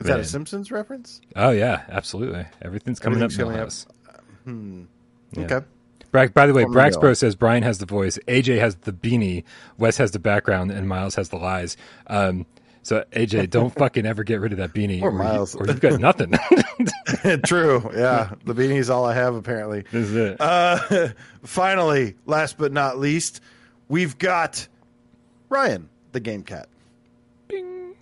Is 0.00 0.06
that 0.06 0.20
a 0.20 0.24
Simpsons 0.24 0.70
reference? 0.70 1.20
Oh 1.34 1.50
yeah, 1.50 1.84
absolutely. 1.88 2.46
Everything's 2.62 2.98
coming 2.98 3.22
everything's 3.22 3.40
up 3.40 3.54
Milhouse. 3.54 3.86
Up. 4.08 4.24
Hmm. 4.44 4.84
Yeah. 5.32 5.44
Okay. 5.44 5.66
Bra- 6.12 6.28
by 6.28 6.46
the 6.46 6.54
way, 6.54 6.64
Braxbro 6.64 7.16
says 7.16 7.34
Brian 7.34 7.62
has 7.62 7.78
the 7.78 7.86
voice, 7.86 8.18
AJ 8.26 8.58
has 8.58 8.76
the 8.76 8.92
beanie, 8.92 9.44
Wes 9.76 9.98
has 9.98 10.12
the 10.12 10.18
background, 10.18 10.70
and 10.70 10.88
Miles 10.88 11.14
has 11.16 11.28
the 11.28 11.36
lies. 11.36 11.76
Um, 12.06 12.46
so 12.86 13.02
AJ, 13.10 13.50
don't 13.50 13.74
fucking 13.76 14.06
ever 14.06 14.22
get 14.22 14.40
rid 14.40 14.52
of 14.52 14.58
that 14.58 14.72
beanie, 14.72 15.02
or, 15.02 15.08
or 15.08 15.12
Miles, 15.12 15.54
you, 15.54 15.60
or 15.60 15.66
you've 15.66 15.80
got 15.80 15.98
nothing. 15.98 16.30
True, 17.44 17.90
yeah. 17.92 18.30
The 18.44 18.54
beanie's 18.54 18.88
all 18.88 19.04
I 19.04 19.12
have 19.12 19.34
apparently. 19.34 19.82
This 19.90 20.10
is 20.10 20.14
it. 20.14 20.40
Uh, 20.40 21.08
finally, 21.42 22.14
last 22.26 22.58
but 22.58 22.72
not 22.72 22.96
least, 22.96 23.40
we've 23.88 24.16
got 24.18 24.68
Ryan, 25.48 25.88
the 26.12 26.20
game 26.20 26.44
cat. 26.44 26.68
Bing. 27.48 27.96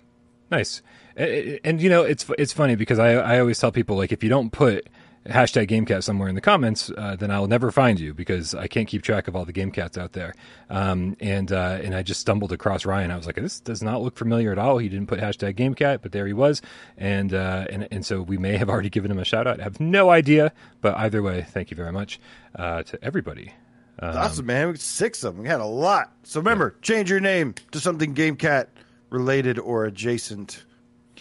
Nice. 0.51 0.83
And, 1.15 1.59
and, 1.63 1.81
you 1.81 1.89
know, 1.89 2.03
it's 2.03 2.29
it's 2.37 2.53
funny 2.53 2.75
because 2.75 2.99
I 2.99 3.13
I 3.13 3.39
always 3.39 3.57
tell 3.57 3.71
people 3.71 3.97
like 3.97 4.11
if 4.11 4.23
you 4.23 4.29
don't 4.29 4.51
put 4.51 4.87
hashtag 5.25 5.67
GameCat 5.67 6.03
somewhere 6.03 6.29
in 6.29 6.35
the 6.35 6.41
comments, 6.41 6.91
uh, 6.95 7.15
then 7.15 7.31
I'll 7.31 7.47
never 7.47 7.71
find 7.71 7.99
you 7.99 8.13
because 8.13 8.53
I 8.53 8.67
can't 8.67 8.87
keep 8.87 9.01
track 9.01 9.27
of 9.27 9.35
all 9.35 9.45
the 9.45 9.53
GameCats 9.53 9.97
out 9.97 10.13
there. 10.13 10.33
Um, 10.69 11.17
and 11.19 11.51
uh, 11.51 11.79
and 11.83 11.95
I 11.95 12.03
just 12.03 12.21
stumbled 12.21 12.51
across 12.51 12.85
Ryan. 12.85 13.11
I 13.11 13.17
was 13.17 13.25
like, 13.25 13.35
this 13.35 13.59
does 13.59 13.81
not 13.81 14.01
look 14.01 14.17
familiar 14.17 14.51
at 14.51 14.57
all. 14.57 14.77
He 14.77 14.89
didn't 14.89 15.07
put 15.07 15.19
hashtag 15.19 15.55
GameCat, 15.55 16.01
but 16.01 16.11
there 16.11 16.27
he 16.27 16.33
was. 16.33 16.61
And 16.97 17.33
uh, 17.33 17.65
and 17.69 17.87
and 17.91 18.05
so 18.05 18.21
we 18.21 18.37
may 18.37 18.57
have 18.57 18.69
already 18.75 18.89
given 18.89 19.11
him 19.11 19.19
a 19.19 19.25
shout 19.25 19.47
out. 19.47 19.59
I 19.59 19.63
have 19.63 19.79
no 19.79 20.09
idea, 20.09 20.53
but 20.81 20.95
either 20.97 21.21
way, 21.21 21.45
thank 21.49 21.71
you 21.71 21.77
very 21.77 21.91
much 21.91 22.19
uh, 22.55 22.83
to 22.83 23.03
everybody. 23.03 23.53
Um, 23.99 24.17
awesome, 24.17 24.45
man. 24.45 24.67
We 24.67 24.73
got 24.73 24.81
six 24.81 25.23
of 25.23 25.35
them. 25.35 25.43
We 25.43 25.49
had 25.49 25.61
a 25.61 25.65
lot. 25.65 26.11
So 26.23 26.39
remember, 26.39 26.75
yeah. 26.75 26.81
change 26.81 27.09
your 27.09 27.21
name 27.21 27.55
to 27.71 27.79
something 27.79 28.13
GameCat 28.13 28.67
related 29.09 29.57
or 29.57 29.85
adjacent 29.85 30.65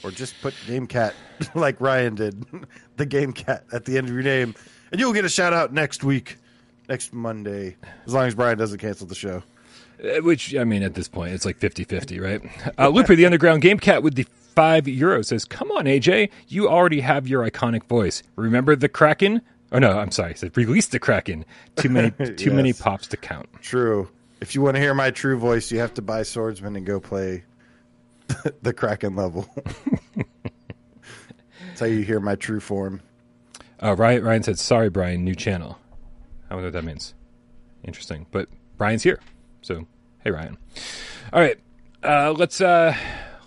or 0.05 0.11
just 0.11 0.41
put 0.41 0.55
Game 0.67 0.87
Cat 0.87 1.15
like 1.55 1.81
Ryan 1.81 2.15
did, 2.15 2.45
the 2.97 3.07
Game 3.07 3.33
Cat 3.33 3.65
at 3.73 3.87
the 3.87 3.99
end 3.99 4.09
of 4.09 4.15
your 4.15 4.23
name, 4.23 4.55
and 4.93 5.01
you'll 5.01 5.13
get 5.13 5.25
a 5.25 5.29
shout 5.29 5.53
out 5.53 5.73
next 5.73 6.05
week, 6.05 6.37
next 6.89 7.13
Monday, 7.13 7.77
as 8.07 8.13
long 8.13 8.27
as 8.27 8.35
Brian 8.35 8.59
doesn't 8.59 8.79
cancel 8.79 9.07
the 9.07 9.15
show. 9.15 9.43
Uh, 10.03 10.23
which 10.23 10.55
I 10.55 10.65
mean, 10.65 10.83
at 10.83 10.95
this 10.95 11.09
point, 11.09 11.33
it's 11.33 11.45
like 11.45 11.59
50-50, 11.59 12.21
right? 12.21 12.75
Uh, 12.79 12.89
Looper, 12.89 13.15
the 13.15 13.25
Underground 13.27 13.63
Game 13.63 13.79
Cat, 13.79 14.03
with 14.03 14.15
the 14.15 14.27
five 14.55 14.85
euros 14.85 15.27
says, 15.27 15.45
"Come 15.45 15.71
on, 15.73 15.87
AJ, 15.87 16.31
you 16.49 16.69
already 16.69 17.01
have 17.01 17.27
your 17.27 17.49
iconic 17.49 17.85
voice. 17.85 18.23
Remember 18.37 18.77
the 18.77 18.89
Kraken? 18.89 19.41
Oh 19.73 19.79
no, 19.79 19.99
I'm 19.99 20.11
sorry. 20.11 20.33
It 20.33 20.39
said 20.39 20.57
release 20.57 20.87
the 20.87 20.99
Kraken. 20.99 21.45
Too 21.77 21.89
many, 21.89 22.11
too 22.37 22.51
yes. 22.51 22.53
many 22.53 22.73
pops 22.73 23.09
to 23.09 23.17
count. 23.17 23.49
True. 23.61 24.09
If 24.41 24.55
you 24.55 24.63
want 24.63 24.77
to 24.77 24.81
hear 24.81 24.95
my 24.95 25.11
true 25.11 25.39
voice, 25.39 25.73
you 25.73 25.79
have 25.79 25.95
to 25.95 26.03
buy 26.03 26.23
Swordsman 26.23 26.77
and 26.77 26.85
go 26.85 27.01
play 27.01 27.45
the 28.63 28.73
Kraken 28.73 29.17
level. 29.17 29.49
That's 31.67 31.81
how 31.81 31.87
you 31.87 32.03
hear 32.03 32.21
my 32.21 32.37
true 32.37 32.61
form. 32.61 33.01
Uh, 33.83 33.95
Ryan, 33.97 34.25
Ryan 34.25 34.43
said, 34.43 34.59
"Sorry, 34.59 34.89
Brian, 34.89 35.25
new 35.25 35.35
channel." 35.35 35.79
I 36.51 36.55
wonder 36.55 36.69
what 36.69 36.75
that 36.75 36.85
means. 36.85 37.15
Interesting, 37.83 38.27
but 38.31 38.49
Brian's 38.77 39.03
here, 39.03 39.21
so 39.61 39.87
hey, 40.23 40.31
Ryan. 40.31 40.57
All 41.33 41.41
right, 41.41 41.59
uh, 42.03 42.33
let's 42.33 42.61
uh, 42.61 42.97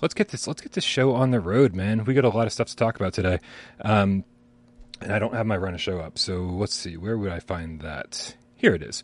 let's 0.01 0.13
get 0.13 0.29
this 0.29 0.47
let's 0.47 0.61
get 0.61 0.73
this 0.73 0.83
show 0.83 1.13
on 1.13 1.31
the 1.31 1.39
road, 1.39 1.73
man. 1.73 2.03
We 2.03 2.13
got 2.13 2.25
a 2.25 2.29
lot 2.29 2.47
of 2.47 2.53
stuff 2.53 2.67
to 2.67 2.75
talk 2.75 2.97
about 2.97 3.13
today, 3.13 3.39
um, 3.81 4.25
and 5.01 5.11
I 5.11 5.19
don't 5.19 5.33
have 5.33 5.45
my 5.45 5.57
run 5.57 5.73
of 5.73 5.81
show 5.81 5.99
up. 5.99 6.17
So 6.19 6.41
let's 6.41 6.75
see, 6.75 6.97
where 6.97 7.17
would 7.17 7.31
I 7.31 7.39
find 7.39 7.81
that? 7.81 8.35
Here 8.55 8.75
it 8.75 8.83
is, 8.83 9.03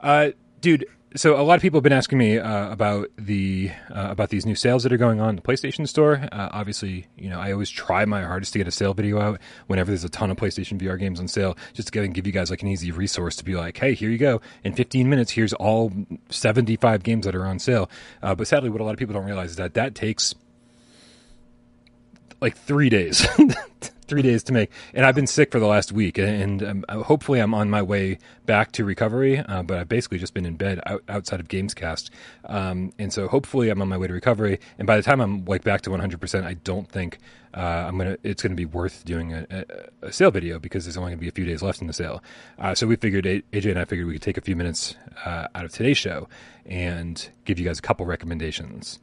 uh, 0.00 0.30
dude 0.60 0.86
so 1.14 1.40
a 1.40 1.42
lot 1.42 1.54
of 1.54 1.62
people 1.62 1.78
have 1.78 1.82
been 1.82 1.92
asking 1.92 2.18
me 2.18 2.38
uh, 2.38 2.70
about 2.70 3.08
the 3.16 3.70
uh, 3.90 4.08
about 4.10 4.28
these 4.28 4.44
new 4.44 4.54
sales 4.54 4.82
that 4.82 4.92
are 4.92 4.98
going 4.98 5.20
on 5.20 5.30
in 5.30 5.36
the 5.36 5.42
PlayStation 5.42 5.88
Store. 5.88 6.28
Uh, 6.30 6.48
obviously, 6.52 7.06
you 7.16 7.30
know 7.30 7.40
I 7.40 7.52
always 7.52 7.70
try 7.70 8.04
my 8.04 8.22
hardest 8.22 8.52
to 8.52 8.58
get 8.58 8.68
a 8.68 8.70
sale 8.70 8.92
video 8.92 9.18
out 9.20 9.40
whenever 9.68 9.90
there's 9.90 10.04
a 10.04 10.10
ton 10.10 10.30
of 10.30 10.36
PlayStation 10.36 10.78
VR 10.78 10.98
games 10.98 11.18
on 11.18 11.26
sale, 11.26 11.56
just 11.72 11.88
to 11.88 11.92
get 11.92 12.04
and 12.04 12.14
give 12.14 12.26
you 12.26 12.32
guys 12.32 12.50
like 12.50 12.62
an 12.62 12.68
easy 12.68 12.90
resource 12.90 13.36
to 13.36 13.44
be 13.44 13.54
like, 13.54 13.78
hey, 13.78 13.94
here 13.94 14.10
you 14.10 14.18
go. 14.18 14.40
In 14.64 14.74
15 14.74 15.08
minutes, 15.08 15.32
here's 15.32 15.52
all 15.54 15.92
75 16.28 17.02
games 17.02 17.24
that 17.24 17.34
are 17.34 17.46
on 17.46 17.58
sale. 17.58 17.90
Uh, 18.22 18.34
but 18.34 18.46
sadly, 18.46 18.68
what 18.68 18.80
a 18.80 18.84
lot 18.84 18.92
of 18.92 18.98
people 18.98 19.14
don't 19.14 19.24
realize 19.24 19.50
is 19.50 19.56
that 19.56 19.74
that 19.74 19.94
takes 19.94 20.34
like 22.40 22.56
three 22.56 22.88
days 22.88 23.26
three 24.08 24.22
days 24.22 24.42
to 24.44 24.52
make, 24.52 24.70
and 24.94 25.06
I've 25.06 25.14
been 25.14 25.26
sick 25.26 25.52
for 25.52 25.60
the 25.60 25.66
last 25.66 25.92
week, 25.92 26.18
and, 26.18 26.62
um, 26.62 26.84
hopefully 26.88 27.40
I'm 27.40 27.54
on 27.54 27.70
my 27.70 27.82
way 27.82 28.18
back 28.46 28.72
to 28.72 28.84
recovery. 28.84 29.38
Uh, 29.38 29.62
but 29.62 29.78
I've 29.78 29.88
basically 29.88 30.18
just 30.18 30.34
been 30.34 30.46
in 30.46 30.56
bed 30.56 30.80
out, 30.86 31.02
outside 31.08 31.40
of 31.40 31.48
Gamescast, 31.48 32.10
um, 32.46 32.92
and 32.98 33.12
so 33.12 33.28
hopefully 33.28 33.68
I'm 33.68 33.80
on 33.82 33.88
my 33.88 33.98
way 33.98 34.06
to 34.06 34.12
recovery. 34.12 34.58
And 34.78 34.86
by 34.86 34.96
the 34.96 35.02
time 35.02 35.20
I'm 35.20 35.44
like 35.44 35.62
back 35.62 35.82
to 35.82 35.90
100, 35.90 36.20
percent 36.20 36.46
I 36.46 36.54
don't 36.54 36.88
think 36.88 37.18
uh, 37.54 37.86
I'm 37.88 37.96
gonna. 37.96 38.18
It's 38.22 38.42
gonna 38.42 38.54
be 38.54 38.66
worth 38.66 39.04
doing 39.04 39.32
a, 39.32 39.46
a, 39.50 40.08
a, 40.08 40.12
sale 40.12 40.30
video 40.30 40.58
because 40.58 40.84
there's 40.84 40.96
only 40.96 41.12
gonna 41.12 41.20
be 41.20 41.28
a 41.28 41.32
few 41.32 41.46
days 41.46 41.62
left 41.62 41.80
in 41.80 41.86
the 41.86 41.92
sale. 41.92 42.22
Uh, 42.58 42.74
so 42.74 42.86
we 42.86 42.96
figured 42.96 43.24
AJ 43.24 43.70
and 43.70 43.78
I 43.78 43.84
figured 43.84 44.06
we 44.06 44.14
could 44.14 44.22
take 44.22 44.36
a 44.36 44.42
few 44.42 44.54
minutes 44.54 44.94
uh, 45.24 45.48
out 45.54 45.64
of 45.64 45.72
today's 45.72 45.98
show 45.98 46.28
and 46.66 47.28
give 47.44 47.58
you 47.58 47.64
guys 47.64 47.78
a 47.78 47.82
couple 47.82 48.04
recommendations. 48.04 48.98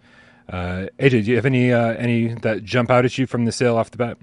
Uh, 0.47 0.87
AJ, 0.99 1.09
do 1.09 1.31
you 1.31 1.35
have 1.35 1.45
any 1.45 1.73
uh, 1.73 1.93
any 1.93 2.27
that 2.35 2.63
jump 2.63 2.91
out 2.91 3.03
at 3.03 3.17
you 3.17 3.25
from 3.25 3.45
the 3.45 3.51
sale 3.51 3.77
off 3.77 3.89
the 3.89 3.97
bat? 3.97 4.17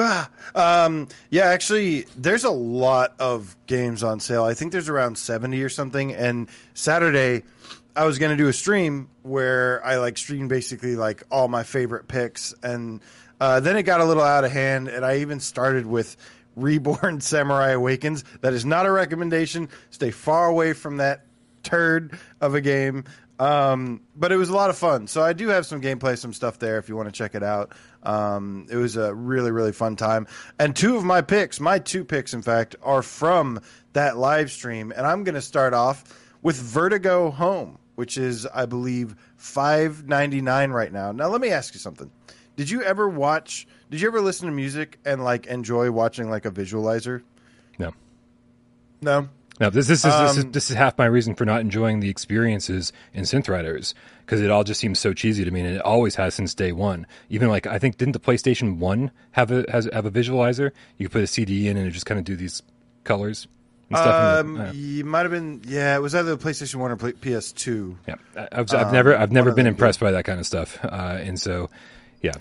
Ah, 0.00 0.30
um, 0.54 1.08
yeah, 1.28 1.46
actually, 1.46 2.06
there's 2.16 2.44
a 2.44 2.50
lot 2.50 3.14
of 3.18 3.56
games 3.66 4.04
on 4.04 4.20
sale. 4.20 4.44
I 4.44 4.54
think 4.54 4.70
there's 4.70 4.88
around 4.88 5.18
70 5.18 5.60
or 5.62 5.68
something. 5.68 6.14
And 6.14 6.48
Saturday, 6.74 7.42
I 7.96 8.04
was 8.04 8.20
going 8.20 8.30
to 8.30 8.36
do 8.36 8.48
a 8.48 8.52
stream 8.52 9.08
where 9.22 9.84
I 9.84 9.96
like 9.96 10.16
stream 10.16 10.46
basically 10.46 10.94
like 10.94 11.24
all 11.32 11.48
my 11.48 11.64
favorite 11.64 12.06
picks. 12.06 12.54
And 12.62 13.00
uh, 13.40 13.58
then 13.58 13.76
it 13.76 13.82
got 13.82 14.00
a 14.00 14.04
little 14.04 14.22
out 14.22 14.44
of 14.44 14.52
hand. 14.52 14.86
And 14.86 15.04
I 15.04 15.18
even 15.18 15.40
started 15.40 15.84
with 15.84 16.16
Reborn 16.56 17.20
Samurai 17.20 17.70
Awakens. 17.70 18.24
That 18.40 18.52
is 18.52 18.64
not 18.64 18.86
a 18.86 18.92
recommendation. 18.92 19.68
Stay 19.90 20.12
far 20.12 20.46
away 20.46 20.74
from 20.74 20.98
that 20.98 21.24
turd 21.64 22.18
of 22.40 22.54
a 22.54 22.60
game. 22.60 23.04
Um, 23.38 24.00
but 24.16 24.32
it 24.32 24.36
was 24.36 24.48
a 24.48 24.54
lot 24.54 24.70
of 24.70 24.76
fun. 24.76 25.06
So 25.06 25.22
I 25.22 25.32
do 25.32 25.48
have 25.48 25.66
some 25.66 25.80
gameplay, 25.80 26.18
some 26.18 26.32
stuff 26.32 26.58
there 26.58 26.78
if 26.78 26.88
you 26.88 26.96
want 26.96 27.08
to 27.08 27.12
check 27.12 27.34
it 27.34 27.42
out. 27.42 27.72
Um, 28.02 28.66
it 28.70 28.76
was 28.76 28.96
a 28.96 29.14
really, 29.14 29.50
really 29.50 29.72
fun 29.72 29.96
time. 29.96 30.26
And 30.58 30.74
two 30.74 30.96
of 30.96 31.04
my 31.04 31.20
picks, 31.20 31.60
my 31.60 31.78
two 31.78 32.04
picks, 32.04 32.32
in 32.32 32.42
fact, 32.42 32.76
are 32.82 33.02
from 33.02 33.60
that 33.92 34.16
live 34.16 34.50
stream. 34.50 34.92
And 34.96 35.06
I'm 35.06 35.24
going 35.24 35.34
to 35.34 35.42
start 35.42 35.74
off 35.74 36.04
with 36.42 36.56
Vertigo 36.56 37.30
Home, 37.30 37.78
which 37.96 38.16
is, 38.16 38.46
I 38.46 38.66
believe, 38.66 39.16
five 39.36 40.06
ninety 40.06 40.40
nine 40.40 40.70
right 40.70 40.92
now. 40.92 41.12
Now, 41.12 41.28
let 41.28 41.40
me 41.40 41.50
ask 41.50 41.74
you 41.74 41.80
something. 41.80 42.10
Did 42.56 42.70
you 42.70 42.82
ever 42.82 43.08
watch? 43.08 43.66
Did 43.90 44.00
you 44.00 44.08
ever 44.08 44.20
listen 44.20 44.46
to 44.46 44.52
music 44.52 44.98
and 45.04 45.24
like 45.24 45.46
enjoy 45.46 45.90
watching 45.90 46.30
like 46.30 46.44
a 46.44 46.50
visualizer? 46.50 47.22
No. 47.78 47.92
No. 49.00 49.28
Now 49.60 49.70
this, 49.70 49.88
this 49.88 50.04
is 50.04 50.12
um, 50.12 50.26
this 50.26 50.36
is 50.36 50.44
this 50.46 50.70
is 50.70 50.76
half 50.76 50.96
my 50.98 51.06
reason 51.06 51.34
for 51.34 51.44
not 51.44 51.60
enjoying 51.60 52.00
the 52.00 52.08
experiences 52.08 52.92
in 53.12 53.24
Synth 53.24 53.48
Riders 53.48 53.94
because 54.24 54.40
it 54.40 54.50
all 54.50 54.64
just 54.64 54.80
seems 54.80 54.98
so 54.98 55.12
cheesy 55.12 55.44
to 55.44 55.50
me, 55.50 55.60
and 55.60 55.68
it 55.76 55.82
always 55.82 56.14
has 56.16 56.34
since 56.34 56.54
day 56.54 56.72
one. 56.72 57.06
Even 57.28 57.48
like 57.48 57.66
I 57.66 57.78
think 57.78 57.96
didn't 57.96 58.12
the 58.12 58.20
PlayStation 58.20 58.78
One 58.78 59.10
have 59.32 59.50
a 59.50 59.64
has 59.70 59.88
have 59.92 60.06
a 60.06 60.10
visualizer? 60.10 60.70
You 60.96 61.06
could 61.06 61.12
put 61.12 61.22
a 61.22 61.26
CD 61.26 61.68
in 61.68 61.76
and 61.76 61.86
it 61.86 61.90
just 61.90 62.06
kind 62.06 62.18
of 62.18 62.24
do 62.24 62.36
these 62.36 62.62
colors. 63.04 63.48
Um, 63.90 64.54
the, 64.54 64.68
uh, 64.68 64.72
you 64.72 65.04
might 65.04 65.22
have 65.22 65.30
been, 65.30 65.62
yeah. 65.66 65.96
It 65.96 66.00
was 66.00 66.14
either 66.14 66.36
the 66.36 66.42
PlayStation 66.42 66.76
One 66.76 66.90
or 66.90 66.96
PS2. 66.96 67.96
Yeah, 68.06 68.16
I've, 68.36 68.72
I've 68.72 68.88
um, 68.88 68.92
never, 68.92 69.16
I've 69.16 69.32
never 69.32 69.52
been 69.52 69.66
impressed 69.66 69.98
by 69.98 70.10
that 70.10 70.24
kind 70.24 70.38
of 70.38 70.46
stuff, 70.46 70.78
uh, 70.84 71.18
and 71.20 71.40
so, 71.40 71.70
yeah. 72.20 72.32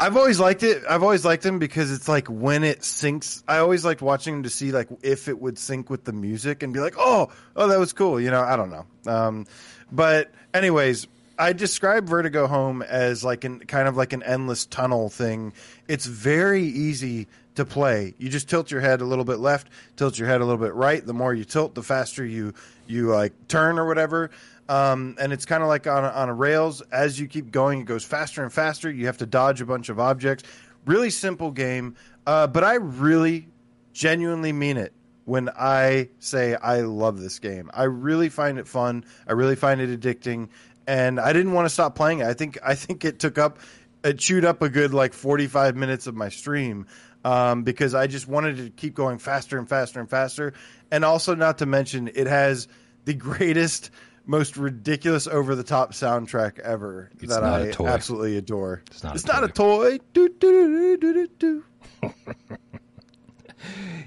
I've 0.00 0.16
always 0.16 0.38
liked 0.38 0.62
it. 0.62 0.84
I've 0.88 1.02
always 1.02 1.24
liked 1.24 1.42
them 1.42 1.58
because 1.58 1.90
it's 1.90 2.08
like 2.08 2.28
when 2.28 2.62
it 2.62 2.80
syncs. 2.80 3.42
I 3.48 3.58
always 3.58 3.84
liked 3.84 4.00
watching 4.00 4.34
them 4.34 4.42
to 4.44 4.50
see 4.50 4.70
like 4.70 4.88
if 5.02 5.28
it 5.28 5.40
would 5.40 5.58
sync 5.58 5.90
with 5.90 6.04
the 6.04 6.12
music 6.12 6.62
and 6.62 6.72
be 6.72 6.80
like, 6.80 6.94
oh, 6.96 7.30
oh, 7.56 7.68
that 7.68 7.78
was 7.78 7.92
cool. 7.92 8.20
You 8.20 8.30
know, 8.30 8.42
I 8.42 8.56
don't 8.56 8.70
know. 8.70 8.86
Um, 9.06 9.46
but 9.90 10.30
anyways, 10.54 11.08
I 11.38 11.52
describe 11.52 12.08
Vertigo 12.08 12.46
Home 12.46 12.82
as 12.82 13.24
like 13.24 13.44
an 13.44 13.60
kind 13.60 13.88
of 13.88 13.96
like 13.96 14.12
an 14.12 14.22
endless 14.22 14.66
tunnel 14.66 15.08
thing. 15.08 15.52
It's 15.88 16.06
very 16.06 16.64
easy 16.64 17.26
to 17.56 17.64
play. 17.64 18.14
You 18.18 18.28
just 18.28 18.48
tilt 18.48 18.70
your 18.70 18.80
head 18.80 19.00
a 19.00 19.04
little 19.04 19.24
bit 19.24 19.38
left, 19.38 19.68
tilt 19.96 20.16
your 20.16 20.28
head 20.28 20.40
a 20.40 20.44
little 20.44 20.64
bit 20.64 20.74
right. 20.74 21.04
The 21.04 21.12
more 21.12 21.34
you 21.34 21.44
tilt, 21.44 21.74
the 21.74 21.82
faster 21.82 22.24
you 22.24 22.54
you 22.86 23.08
like 23.08 23.32
turn 23.48 23.78
or 23.78 23.86
whatever. 23.86 24.30
Um, 24.68 25.16
and 25.18 25.32
it's 25.32 25.46
kind 25.46 25.62
of 25.62 25.68
like 25.68 25.86
on 25.86 26.04
on 26.04 26.28
a 26.28 26.34
rails. 26.34 26.82
As 26.92 27.18
you 27.18 27.26
keep 27.26 27.50
going, 27.50 27.80
it 27.80 27.84
goes 27.84 28.04
faster 28.04 28.42
and 28.42 28.52
faster. 28.52 28.90
You 28.90 29.06
have 29.06 29.18
to 29.18 29.26
dodge 29.26 29.60
a 29.60 29.66
bunch 29.66 29.88
of 29.88 29.98
objects. 29.98 30.44
Really 30.84 31.10
simple 31.10 31.50
game, 31.50 31.96
uh, 32.26 32.46
but 32.46 32.64
I 32.64 32.74
really, 32.74 33.48
genuinely 33.92 34.52
mean 34.52 34.76
it 34.76 34.92
when 35.24 35.50
I 35.50 36.08
say 36.20 36.54
I 36.54 36.80
love 36.80 37.20
this 37.20 37.38
game. 37.38 37.70
I 37.74 37.84
really 37.84 38.28
find 38.28 38.58
it 38.58 38.68
fun. 38.68 39.04
I 39.26 39.32
really 39.32 39.56
find 39.56 39.80
it 39.80 40.00
addicting, 40.00 40.48
and 40.86 41.18
I 41.18 41.32
didn't 41.32 41.52
want 41.52 41.66
to 41.66 41.70
stop 41.70 41.94
playing 41.94 42.20
it. 42.20 42.26
I 42.26 42.34
think 42.34 42.58
I 42.64 42.74
think 42.74 43.04
it 43.04 43.18
took 43.18 43.38
up, 43.38 43.58
it 44.04 44.18
chewed 44.18 44.44
up 44.44 44.62
a 44.62 44.68
good 44.68 44.94
like 44.94 45.14
forty 45.14 45.46
five 45.46 45.76
minutes 45.76 46.06
of 46.06 46.14
my 46.14 46.28
stream. 46.28 46.86
Um, 47.24 47.64
because 47.64 47.94
I 47.94 48.06
just 48.06 48.28
wanted 48.28 48.58
to 48.58 48.70
keep 48.70 48.94
going 48.94 49.18
faster 49.18 49.58
and 49.58 49.68
faster 49.68 49.98
and 49.98 50.08
faster, 50.08 50.54
and 50.90 51.04
also 51.04 51.34
not 51.34 51.58
to 51.58 51.66
mention 51.66 52.08
it 52.14 52.28
has 52.28 52.68
the 53.04 53.14
greatest 53.14 53.90
most 54.28 54.56
ridiculous 54.56 55.26
over 55.26 55.56
the 55.56 55.64
top 55.64 55.92
soundtrack 55.92 56.58
ever 56.60 57.10
it's 57.18 57.34
that 57.34 57.42
I 57.42 57.70
absolutely 57.90 58.36
adore. 58.36 58.82
It's 58.88 59.02
not, 59.02 59.14
it's 59.16 59.24
a, 59.24 59.26
not 59.26 59.54
toy. 59.54 59.94
a 59.94 59.98
toy. 59.98 60.04
Do, 60.12 60.28
do, 60.28 61.26
do, 61.38 61.64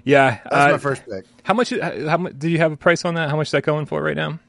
yeah, 0.05 0.39
that's 0.43 0.55
uh, 0.55 0.71
my 0.71 0.77
first 0.77 1.03
pick. 1.05 1.25
How 1.43 1.55
much? 1.55 1.71
How, 1.71 2.07
how 2.07 2.17
do 2.17 2.49
you 2.49 2.59
have 2.59 2.71
a 2.71 2.77
price 2.77 3.03
on 3.03 3.15
that? 3.15 3.29
How 3.29 3.35
much 3.35 3.47
is 3.47 3.51
that 3.51 3.63
going 3.63 3.87
for 3.87 4.01
right 4.01 4.15
now? 4.15 4.39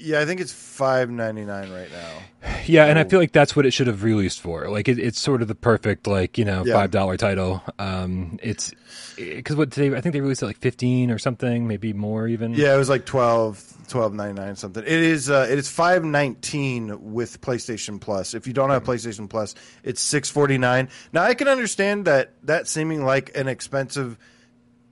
Yeah, 0.00 0.20
I 0.20 0.26
think 0.26 0.40
it's 0.40 0.52
five 0.52 1.10
ninety 1.10 1.44
nine 1.44 1.70
right 1.72 1.90
now. 1.90 2.50
Yeah, 2.66 2.84
and 2.86 2.98
I 2.98 3.04
feel 3.04 3.18
like 3.18 3.32
that's 3.32 3.56
what 3.56 3.66
it 3.66 3.72
should 3.72 3.88
have 3.88 4.04
released 4.04 4.40
for. 4.40 4.68
Like 4.68 4.86
it, 4.88 4.98
it's 4.98 5.18
sort 5.18 5.42
of 5.42 5.48
the 5.48 5.54
perfect 5.56 6.06
like 6.06 6.38
you 6.38 6.44
know 6.44 6.64
Yeah. 6.64 6.74
five 6.74 6.90
dollar 6.92 7.16
title. 7.16 7.62
Um, 7.80 8.38
it's 8.42 8.72
because 9.16 9.56
what 9.56 9.72
they 9.72 9.94
I 9.94 10.00
think 10.00 10.12
they 10.12 10.20
released 10.20 10.42
it 10.42 10.46
like 10.46 10.58
fifteen 10.58 11.10
or 11.10 11.18
something, 11.18 11.66
maybe 11.66 11.92
more 11.92 12.28
even. 12.28 12.54
Yeah, 12.54 12.74
it 12.74 12.78
was 12.78 12.88
like 12.88 13.06
12 13.06 13.58
12.99 13.88 14.56
something. 14.56 14.82
It 14.84 14.88
is 14.92 15.28
uh, 15.28 15.48
it 15.50 15.58
is 15.58 15.68
five 15.68 16.04
nineteen 16.04 17.12
with 17.12 17.40
PlayStation 17.40 18.00
Plus. 18.00 18.34
If 18.34 18.46
you 18.46 18.52
don't 18.52 18.70
have 18.70 18.84
PlayStation 18.84 19.28
Plus, 19.28 19.54
it's 19.82 20.00
six 20.00 20.30
forty 20.30 20.58
nine. 20.58 20.88
Now 21.12 21.24
I 21.24 21.34
can 21.34 21.48
understand 21.48 22.04
that 22.04 22.34
that 22.44 22.68
seeming 22.68 23.04
like 23.04 23.36
an 23.36 23.48
expensive 23.48 24.16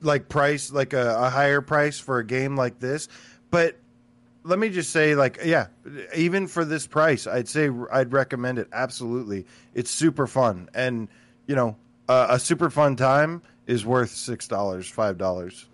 like 0.03 0.29
price, 0.29 0.73
like 0.73 0.95
a, 0.95 1.17
a 1.21 1.31
higher 1.31 1.61
price 1.61 1.99
for 2.01 2.19
a 2.19 2.27
game 2.27 2.57
like 2.57 2.81
this, 2.81 3.07
but 3.51 3.77
let 4.45 4.59
me 4.59 4.69
just 4.71 4.91
say 4.91 5.15
like 5.15 5.39
yeah 5.45 5.67
even 6.15 6.47
for 6.47 6.65
this 6.65 6.87
price 6.87 7.27
i'd 7.27 7.49
say 7.49 7.71
i'd 7.93 8.13
recommend 8.13 8.59
it 8.59 8.69
absolutely 8.73 9.45
it's 9.75 9.91
super 9.91 10.27
fun 10.27 10.69
and 10.75 11.09
you 11.47 11.55
know 11.55 11.77
uh, 12.09 12.27
a 12.31 12.39
super 12.39 12.71
fun 12.71 12.97
time 12.97 13.43
is 13.67 13.85
worth 13.85 14.11
six 14.11 14.49
dollars 14.49 14.89
five 14.89 15.19
dollars 15.19 15.67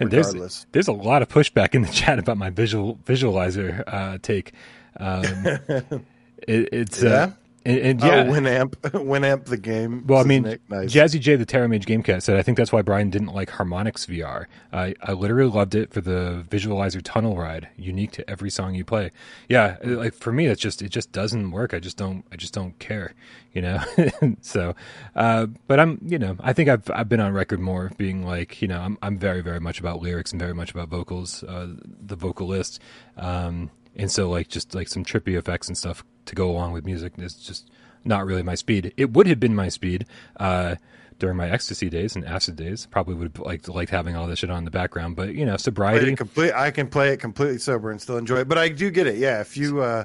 And 0.00 0.10
there's 0.10 0.26
regardless. 0.28 0.66
there's 0.72 0.88
a 0.88 0.92
lot 0.92 1.22
of 1.22 1.28
pushback 1.28 1.74
in 1.74 1.82
the 1.82 1.88
chat 1.92 2.18
about 2.18 2.36
my 2.38 2.50
visual 2.50 2.96
visualizer 3.04 3.84
uh, 3.86 4.18
take. 4.22 4.52
Um, 4.98 5.24
it, 6.48 6.68
it's 6.72 7.02
Yeah? 7.02 7.10
uh, 7.10 7.30
and, 7.64 7.78
and 7.78 8.00
yeah. 8.00 8.22
oh 8.22 8.24
winamp 8.24 8.70
winamp 8.82 9.44
the 9.46 9.56
game 9.56 10.06
Well, 10.06 10.20
I 10.20 10.24
mean, 10.24 10.58
nice. 10.68 10.92
Jazzy 10.92 11.20
J, 11.20 11.36
the 11.36 11.46
Terra 11.46 11.68
Mage 11.68 11.86
Gamecat, 11.86 12.22
said, 12.22 12.36
I 12.36 12.42
think 12.42 12.58
that's 12.58 12.72
why 12.72 12.82
Brian 12.82 13.10
didn't 13.10 13.32
like 13.34 13.50
Harmonix 13.50 14.06
VR. 14.06 14.46
I 14.72 14.94
I 15.02 15.12
literally 15.12 15.50
loved 15.50 15.74
it 15.74 15.92
for 15.92 16.00
the 16.00 16.44
visualizer 16.48 17.00
tunnel 17.02 17.36
ride, 17.36 17.68
unique 17.76 18.12
to 18.12 18.28
every 18.28 18.50
song 18.50 18.74
you 18.74 18.84
play. 18.84 19.10
Yeah, 19.48 19.76
like 19.82 20.14
for 20.14 20.32
me, 20.32 20.46
that's 20.46 20.60
just, 20.60 20.82
it 20.82 20.90
just 20.90 21.12
doesn't 21.12 21.50
work. 21.50 21.74
I 21.74 21.78
just 21.78 21.96
don't, 21.96 22.24
I 22.32 22.36
just 22.36 22.52
don't 22.52 22.78
care, 22.78 23.14
you 23.52 23.62
know? 23.62 23.82
so, 24.40 24.74
uh, 25.14 25.46
but 25.66 25.80
I'm, 25.80 25.98
you 26.06 26.18
know, 26.18 26.36
I 26.40 26.52
think 26.52 26.68
I've, 26.68 26.90
I've 26.90 27.08
been 27.08 27.20
on 27.20 27.32
record 27.32 27.60
more 27.60 27.90
being 27.96 28.24
like, 28.24 28.62
you 28.62 28.68
know, 28.68 28.80
I'm, 28.80 28.98
I'm 29.02 29.18
very, 29.18 29.40
very 29.40 29.60
much 29.60 29.80
about 29.80 30.00
lyrics 30.00 30.32
and 30.32 30.40
very 30.40 30.54
much 30.54 30.70
about 30.70 30.88
vocals, 30.88 31.42
uh, 31.44 31.68
the 31.84 32.16
vocalist. 32.16 32.80
Um, 33.16 33.70
and 33.94 34.10
so 34.10 34.30
like 34.30 34.48
just 34.48 34.74
like 34.74 34.88
some 34.88 35.04
trippy 35.04 35.36
effects 35.36 35.68
and 35.68 35.76
stuff 35.76 36.04
to 36.26 36.34
go 36.34 36.50
along 36.50 36.72
with 36.72 36.84
music 36.84 37.14
is 37.18 37.34
just 37.34 37.70
not 38.04 38.26
really 38.26 38.42
my 38.42 38.54
speed. 38.54 38.92
It 38.96 39.12
would 39.12 39.26
have 39.26 39.40
been 39.40 39.54
my 39.54 39.68
speed 39.68 40.06
uh, 40.38 40.76
during 41.18 41.36
my 41.36 41.48
ecstasy 41.50 41.88
days 41.88 42.16
and 42.16 42.24
acid 42.24 42.56
days. 42.56 42.86
Probably 42.86 43.14
would 43.14 43.36
have 43.36 43.46
liked 43.46 43.68
liked 43.68 43.90
having 43.90 44.16
all 44.16 44.26
this 44.26 44.40
shit 44.40 44.50
on 44.50 44.58
in 44.58 44.64
the 44.64 44.70
background, 44.70 45.16
but 45.16 45.34
you 45.34 45.44
know, 45.46 45.56
sobriety. 45.56 46.14
complete, 46.16 46.52
I 46.52 46.70
can 46.70 46.88
play 46.88 47.10
it 47.12 47.18
completely 47.18 47.58
sober 47.58 47.90
and 47.90 48.00
still 48.00 48.18
enjoy 48.18 48.38
it. 48.38 48.48
But 48.48 48.58
I 48.58 48.68
do 48.68 48.90
get 48.90 49.06
it. 49.06 49.16
Yeah, 49.16 49.40
if 49.40 49.56
you 49.56 49.80
uh, 49.80 50.04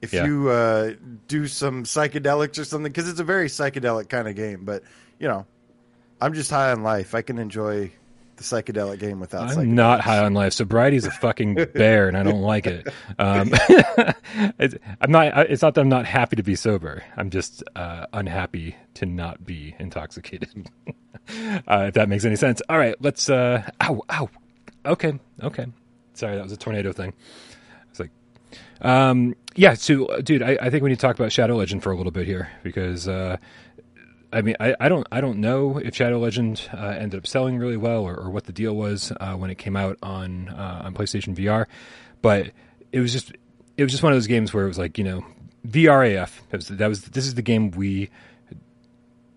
if 0.00 0.12
Yeah. 0.12 0.26
you 0.26 0.48
uh, 0.48 0.92
do 1.28 1.46
some 1.46 1.84
psychedelics 1.84 2.58
or 2.58 2.64
something, 2.64 2.90
because 2.90 3.08
it's 3.08 3.20
a 3.20 3.24
very 3.24 3.48
psychedelic 3.48 4.08
kind 4.08 4.28
of 4.28 4.36
game. 4.36 4.64
But 4.64 4.82
you 5.18 5.28
know, 5.28 5.46
I'm 6.20 6.32
just 6.34 6.50
high 6.50 6.72
on 6.72 6.82
life. 6.82 7.14
I 7.14 7.22
can 7.22 7.38
enjoy 7.38 7.90
the 8.36 8.44
psychedelic 8.44 8.98
game 8.98 9.20
without. 9.20 9.56
I'm 9.56 9.74
not 9.74 10.00
high 10.00 10.18
on 10.18 10.34
life. 10.34 10.52
Sobriety 10.52 10.96
is 10.96 11.06
a 11.06 11.10
fucking 11.10 11.54
bear, 11.74 12.08
and 12.08 12.16
I 12.16 12.22
don't 12.22 12.42
like 12.42 12.66
it. 12.66 12.88
Um, 13.18 13.50
it's, 14.58 14.74
I'm 15.00 15.10
not. 15.10 15.50
It's 15.50 15.62
not 15.62 15.74
that 15.74 15.80
I'm 15.80 15.88
not 15.88 16.06
happy 16.06 16.36
to 16.36 16.42
be 16.42 16.56
sober. 16.56 17.02
I'm 17.16 17.30
just 17.30 17.62
uh, 17.76 18.06
unhappy 18.12 18.76
to 18.94 19.06
not 19.06 19.44
be 19.44 19.74
intoxicated. 19.78 20.68
uh, 21.68 21.86
if 21.88 21.94
that 21.94 22.08
makes 22.08 22.24
any 22.24 22.36
sense. 22.36 22.62
All 22.68 22.78
right, 22.78 22.94
let's. 23.00 23.28
Uh, 23.28 23.68
ow, 23.82 24.02
ow. 24.10 24.28
Okay, 24.86 25.18
okay. 25.42 25.66
Sorry, 26.14 26.36
that 26.36 26.42
was 26.42 26.52
a 26.52 26.56
tornado 26.56 26.92
thing. 26.92 27.12
It's 27.90 28.00
like, 28.00 28.10
um, 28.80 29.34
yeah. 29.56 29.74
So, 29.74 30.06
uh, 30.06 30.20
dude, 30.20 30.42
I, 30.42 30.58
I 30.60 30.70
think 30.70 30.82
we 30.82 30.90
need 30.90 30.96
to 30.96 31.06
talk 31.06 31.18
about 31.18 31.32
Shadow 31.32 31.56
Legend 31.56 31.82
for 31.82 31.92
a 31.92 31.96
little 31.96 32.12
bit 32.12 32.26
here 32.26 32.50
because. 32.62 33.08
I 34.34 34.42
mean, 34.42 34.56
I, 34.58 34.74
I 34.80 34.88
don't 34.88 35.06
I 35.12 35.20
don't 35.20 35.38
know 35.38 35.78
if 35.78 35.94
Shadow 35.94 36.18
Legend 36.18 36.68
uh, 36.72 36.88
ended 36.88 37.18
up 37.18 37.26
selling 37.26 37.56
really 37.56 37.76
well 37.76 38.02
or, 38.02 38.16
or 38.16 38.30
what 38.30 38.44
the 38.44 38.52
deal 38.52 38.74
was 38.74 39.12
uh, 39.20 39.34
when 39.34 39.50
it 39.50 39.58
came 39.58 39.76
out 39.76 39.96
on 40.02 40.48
uh, 40.48 40.82
on 40.84 40.94
PlayStation 40.94 41.36
VR, 41.36 41.66
but 42.20 42.50
it 42.90 42.98
was 42.98 43.12
just 43.12 43.32
it 43.76 43.82
was 43.84 43.92
just 43.92 44.02
one 44.02 44.12
of 44.12 44.16
those 44.16 44.26
games 44.26 44.52
where 44.52 44.64
it 44.64 44.68
was 44.68 44.78
like 44.78 44.98
you 44.98 45.04
know 45.04 45.24
VRAF 45.66 46.40
was, 46.50 46.68
that 46.68 46.88
was 46.88 47.02
this 47.02 47.26
is 47.26 47.34
the 47.34 47.42
game 47.42 47.70
we 47.70 48.10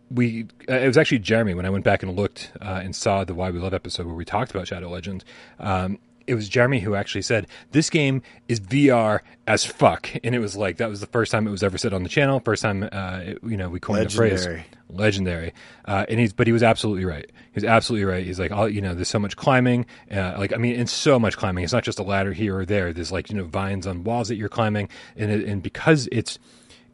we 0.09 0.47
uh, 0.67 0.75
it 0.75 0.87
was 0.87 0.97
actually 0.97 1.19
Jeremy 1.19 1.53
when 1.53 1.65
I 1.65 1.69
went 1.69 1.83
back 1.83 2.01
and 2.01 2.15
looked 2.15 2.51
uh, 2.59 2.81
and 2.83 2.95
saw 2.95 3.23
the 3.23 3.35
Why 3.35 3.51
We 3.51 3.59
Love 3.59 3.75
episode 3.75 4.07
where 4.07 4.15
we 4.15 4.25
talked 4.25 4.51
about 4.51 4.67
Shadow 4.67 4.89
Legend. 4.89 5.23
Um, 5.59 5.99
it 6.27 6.35
was 6.35 6.49
Jeremy 6.49 6.79
who 6.79 6.93
actually 6.93 7.21
said 7.21 7.47
this 7.71 7.89
game 7.89 8.21
is 8.47 8.59
VR 8.59 9.21
as 9.47 9.65
fuck, 9.65 10.09
and 10.23 10.35
it 10.35 10.39
was 10.39 10.55
like 10.55 10.77
that 10.77 10.89
was 10.89 10.99
the 10.99 11.07
first 11.07 11.31
time 11.31 11.47
it 11.47 11.51
was 11.51 11.63
ever 11.63 11.77
said 11.77 11.93
on 11.93 12.03
the 12.03 12.09
channel. 12.09 12.41
First 12.41 12.61
time, 12.61 12.83
uh, 12.83 13.21
it, 13.23 13.39
you 13.43 13.55
know, 13.57 13.69
we 13.69 13.79
coined 13.79 14.05
the 14.05 14.09
phrase 14.09 14.45
Legendary. 14.45 14.65
legendary. 14.89 15.53
Uh, 15.85 16.05
and 16.09 16.19
he's, 16.19 16.33
but 16.33 16.45
he 16.45 16.53
was 16.53 16.63
absolutely 16.63 17.05
right. 17.05 17.25
He 17.31 17.55
was 17.55 17.63
absolutely 17.63 18.05
right. 18.05 18.25
He's 18.25 18.39
like, 18.39 18.51
all 18.51 18.67
you 18.67 18.81
know, 18.81 18.93
there's 18.93 19.07
so 19.07 19.19
much 19.19 19.37
climbing. 19.37 19.85
Uh, 20.11 20.35
like, 20.37 20.53
I 20.53 20.57
mean, 20.57 20.77
and 20.77 20.89
so 20.89 21.17
much 21.17 21.37
climbing. 21.37 21.63
It's 21.63 21.73
not 21.73 21.83
just 21.83 21.99
a 21.99 22.03
ladder 22.03 22.33
here 22.33 22.57
or 22.57 22.65
there. 22.65 22.91
There's 22.91 23.11
like, 23.11 23.29
you 23.29 23.37
know, 23.37 23.45
vines 23.45 23.87
on 23.87 24.03
walls 24.03 24.27
that 24.27 24.35
you're 24.35 24.49
climbing, 24.49 24.89
and 25.15 25.31
it, 25.31 25.47
and 25.47 25.63
because 25.63 26.09
it's, 26.11 26.37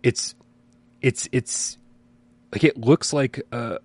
it's, 0.04 0.36
it's, 1.02 1.28
it's 1.32 1.78
like 2.52 2.64
it 2.64 2.78
looks 2.78 3.14
like 3.14 3.42
a, 3.52 3.80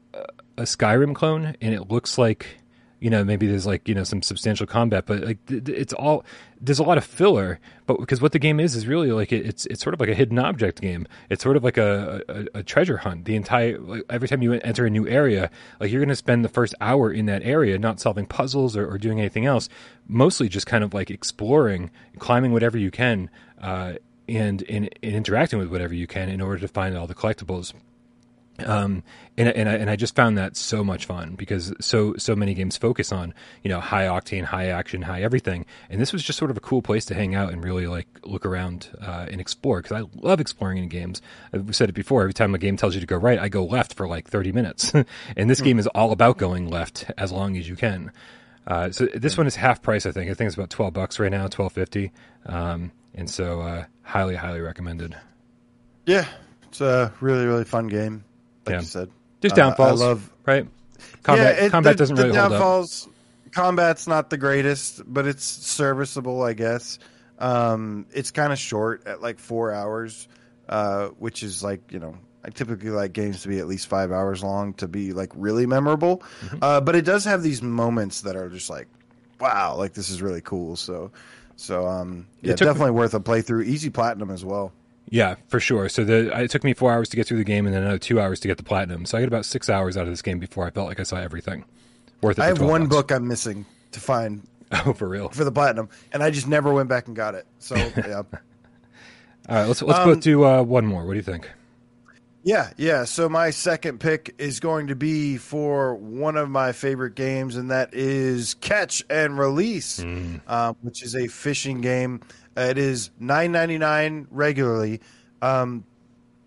a 0.58 0.62
Skyrim 0.62 1.14
clone, 1.14 1.56
and 1.60 1.74
it 1.74 1.88
looks 1.88 2.18
like 2.18 2.58
you 3.00 3.10
know 3.10 3.24
maybe 3.24 3.46
there's 3.46 3.66
like 3.66 3.88
you 3.88 3.94
know 3.94 4.04
some 4.04 4.22
substantial 4.22 4.66
combat, 4.66 5.06
but 5.06 5.20
like 5.22 5.38
it's 5.48 5.92
all 5.92 6.24
there's 6.60 6.78
a 6.78 6.82
lot 6.82 6.98
of 6.98 7.04
filler. 7.04 7.60
But 7.86 7.98
because 8.00 8.20
what 8.20 8.32
the 8.32 8.38
game 8.38 8.60
is 8.60 8.74
is 8.74 8.86
really 8.86 9.12
like 9.12 9.32
it, 9.32 9.46
it's 9.46 9.66
it's 9.66 9.82
sort 9.82 9.94
of 9.94 10.00
like 10.00 10.08
a 10.08 10.14
hidden 10.14 10.38
object 10.38 10.80
game. 10.80 11.06
It's 11.30 11.42
sort 11.42 11.56
of 11.56 11.64
like 11.64 11.76
a, 11.76 12.22
a, 12.28 12.58
a 12.58 12.62
treasure 12.62 12.98
hunt. 12.98 13.24
The 13.24 13.36
entire 13.36 13.78
like, 13.78 14.02
every 14.10 14.28
time 14.28 14.42
you 14.42 14.54
enter 14.54 14.86
a 14.86 14.90
new 14.90 15.06
area, 15.06 15.50
like 15.80 15.90
you're 15.90 16.00
going 16.00 16.08
to 16.08 16.16
spend 16.16 16.44
the 16.44 16.48
first 16.48 16.74
hour 16.80 17.12
in 17.12 17.26
that 17.26 17.42
area 17.42 17.78
not 17.78 18.00
solving 18.00 18.26
puzzles 18.26 18.76
or, 18.76 18.86
or 18.88 18.98
doing 18.98 19.20
anything 19.20 19.46
else, 19.46 19.68
mostly 20.06 20.48
just 20.48 20.66
kind 20.66 20.82
of 20.82 20.92
like 20.92 21.10
exploring, 21.10 21.90
climbing 22.18 22.52
whatever 22.52 22.78
you 22.78 22.90
can. 22.90 23.30
Uh, 23.60 23.94
and, 24.28 24.62
and, 24.68 24.90
and 25.02 25.14
interacting 25.14 25.58
with 25.58 25.70
whatever 25.70 25.94
you 25.94 26.06
can 26.06 26.28
in 26.28 26.42
order 26.42 26.58
to 26.58 26.68
find 26.68 26.94
all 26.98 27.06
the 27.06 27.14
collectibles 27.14 27.72
um, 28.66 29.02
and 29.36 29.48
and 29.48 29.68
I, 29.68 29.74
and 29.74 29.90
I 29.90 29.96
just 29.96 30.16
found 30.16 30.36
that 30.38 30.56
so 30.56 30.82
much 30.82 31.06
fun 31.06 31.34
because 31.36 31.72
so 31.80 32.14
so 32.16 32.34
many 32.34 32.54
games 32.54 32.76
focus 32.76 33.12
on 33.12 33.32
you 33.62 33.68
know 33.68 33.80
high 33.80 34.06
octane, 34.06 34.44
high 34.44 34.66
action, 34.66 35.02
high 35.02 35.22
everything, 35.22 35.64
and 35.88 36.00
this 36.00 36.12
was 36.12 36.22
just 36.22 36.38
sort 36.38 36.50
of 36.50 36.56
a 36.56 36.60
cool 36.60 36.82
place 36.82 37.04
to 37.06 37.14
hang 37.14 37.34
out 37.34 37.52
and 37.52 37.62
really 37.62 37.86
like 37.86 38.08
look 38.24 38.44
around 38.44 38.90
uh, 39.00 39.26
and 39.30 39.40
explore 39.40 39.80
because 39.80 40.02
I 40.02 40.08
love 40.20 40.40
exploring 40.40 40.78
in 40.78 40.88
games. 40.88 41.22
I've 41.52 41.74
said 41.74 41.88
it 41.88 41.94
before. 41.94 42.22
Every 42.22 42.34
time 42.34 42.54
a 42.54 42.58
game 42.58 42.76
tells 42.76 42.94
you 42.94 43.00
to 43.00 43.06
go 43.06 43.16
right, 43.16 43.38
I 43.38 43.48
go 43.48 43.64
left 43.64 43.94
for 43.94 44.08
like 44.08 44.28
thirty 44.28 44.52
minutes, 44.52 44.92
and 45.36 45.48
this 45.50 45.60
game 45.60 45.78
is 45.78 45.86
all 45.88 46.10
about 46.10 46.38
going 46.38 46.68
left 46.68 47.10
as 47.16 47.30
long 47.30 47.56
as 47.56 47.68
you 47.68 47.76
can. 47.76 48.10
Uh, 48.66 48.90
so 48.90 49.06
this 49.06 49.38
one 49.38 49.46
is 49.46 49.56
half 49.56 49.80
price, 49.80 50.04
I 50.04 50.12
think. 50.12 50.30
I 50.30 50.34
think 50.34 50.48
it's 50.48 50.56
about 50.56 50.70
twelve 50.70 50.94
bucks 50.94 51.18
right 51.18 51.30
now, 51.30 51.46
twelve 51.46 51.72
fifty, 51.72 52.12
um, 52.44 52.90
and 53.14 53.30
so 53.30 53.60
uh, 53.60 53.84
highly, 54.02 54.34
highly 54.34 54.60
recommended. 54.60 55.16
Yeah, 56.06 56.26
it's 56.64 56.80
a 56.80 57.12
really 57.20 57.46
really 57.46 57.64
fun 57.64 57.86
game. 57.86 58.24
Like 58.68 58.74
Yeah. 58.74 58.80
you 58.80 58.86
said, 58.86 59.08
Just 59.40 59.52
Uh, 59.54 59.56
downfalls, 59.56 60.02
I 60.02 60.04
love 60.04 60.30
right? 60.46 60.66
Combat, 61.22 61.56
yeah, 61.58 61.64
it- 61.66 61.70
combat 61.70 61.92
the- 61.94 61.98
doesn't 61.98 62.16
the 62.16 62.22
really 62.24 62.36
hold 62.36 62.46
up. 62.46 62.58
downfalls, 62.58 63.08
Combat's 63.52 64.06
not 64.06 64.30
the 64.30 64.36
greatest, 64.36 65.02
but 65.06 65.26
it's 65.26 65.44
serviceable, 65.44 66.42
I 66.42 66.52
guess. 66.54 66.98
Um, 67.38 68.06
it's 68.12 68.30
kind 68.32 68.52
of 68.52 68.58
short 68.58 69.06
at 69.06 69.22
like 69.22 69.38
four 69.38 69.72
hours, 69.72 70.26
uh, 70.68 71.08
which 71.18 71.42
is 71.42 71.62
like 71.62 71.80
you 71.92 71.98
know 72.00 72.16
I 72.44 72.50
typically 72.50 72.90
like 72.90 73.12
games 73.12 73.42
to 73.42 73.48
be 73.48 73.58
at 73.58 73.66
least 73.68 73.86
five 73.86 74.10
hours 74.12 74.42
long 74.42 74.74
to 74.74 74.88
be 74.88 75.12
like 75.12 75.30
really 75.34 75.66
memorable. 75.66 76.22
Mm-hmm. 76.44 76.58
Uh, 76.60 76.80
but 76.80 76.96
it 76.96 77.04
does 77.04 77.24
have 77.24 77.42
these 77.42 77.62
moments 77.62 78.22
that 78.22 78.34
are 78.36 78.48
just 78.48 78.68
like, 78.70 78.88
wow, 79.40 79.76
like 79.76 79.92
this 79.94 80.10
is 80.10 80.20
really 80.20 80.40
cool. 80.40 80.74
So, 80.76 81.10
so 81.56 81.86
um, 81.86 82.26
yeah, 82.42 82.50
me- 82.52 82.56
definitely 82.56 82.90
worth 82.90 83.14
a 83.14 83.20
playthrough. 83.20 83.64
Easy 83.66 83.88
platinum 83.90 84.30
as 84.30 84.44
well. 84.44 84.72
Yeah, 85.10 85.36
for 85.48 85.58
sure. 85.60 85.88
So 85.88 86.04
the 86.04 86.36
it 86.42 86.50
took 86.50 86.64
me 86.64 86.74
four 86.74 86.92
hours 86.92 87.08
to 87.10 87.16
get 87.16 87.26
through 87.26 87.38
the 87.38 87.44
game, 87.44 87.66
and 87.66 87.74
then 87.74 87.82
another 87.82 87.98
two 87.98 88.20
hours 88.20 88.40
to 88.40 88.48
get 88.48 88.56
the 88.58 88.62
platinum. 88.64 89.06
So 89.06 89.16
I 89.16 89.20
got 89.22 89.28
about 89.28 89.44
six 89.46 89.70
hours 89.70 89.96
out 89.96 90.02
of 90.04 90.10
this 90.10 90.22
game 90.22 90.38
before 90.38 90.66
I 90.66 90.70
felt 90.70 90.88
like 90.88 91.00
I 91.00 91.04
saw 91.04 91.16
everything. 91.16 91.64
Worth 92.20 92.38
it. 92.38 92.42
I 92.42 92.46
have 92.46 92.60
one 92.60 92.82
bucks. 92.82 92.94
book 92.96 93.12
I'm 93.12 93.26
missing 93.28 93.64
to 93.92 94.00
find 94.00 94.46
Oh, 94.72 94.92
for 94.92 95.08
real. 95.08 95.28
for 95.30 95.44
the 95.44 95.52
platinum, 95.52 95.88
and 96.12 96.22
I 96.22 96.30
just 96.30 96.46
never 96.48 96.72
went 96.72 96.88
back 96.88 97.06
and 97.06 97.16
got 97.16 97.34
it. 97.34 97.46
So 97.58 97.74
yeah. 97.96 98.22
All 99.48 99.56
right, 99.56 99.64
let's 99.66 99.80
let's 99.82 99.98
Um, 99.98 100.14
go 100.14 100.20
to 100.20 100.44
uh, 100.46 100.62
one 100.62 100.84
more. 100.84 101.06
What 101.06 101.12
do 101.12 101.16
you 101.16 101.22
think? 101.22 101.50
Yeah, 102.44 102.70
yeah. 102.76 103.04
So 103.04 103.28
my 103.28 103.50
second 103.50 103.98
pick 104.00 104.34
is 104.38 104.60
going 104.60 104.86
to 104.88 104.94
be 104.96 105.36
for 105.38 105.94
one 105.96 106.36
of 106.36 106.48
my 106.50 106.72
favorite 106.72 107.14
games, 107.14 107.56
and 107.56 107.70
that 107.70 107.92
is 107.94 108.54
Catch 108.54 109.04
and 109.10 109.38
Release, 109.38 110.00
um, 110.46 110.76
which 110.82 111.02
is 111.02 111.14
a 111.16 111.26
fishing 111.28 111.80
game. 111.80 112.20
Uh, 112.58 112.62
It 112.70 112.78
is 112.78 113.10
nine 113.20 113.52
ninety 113.52 113.78
nine 113.78 114.26
regularly, 114.30 115.00
um, 115.40 115.84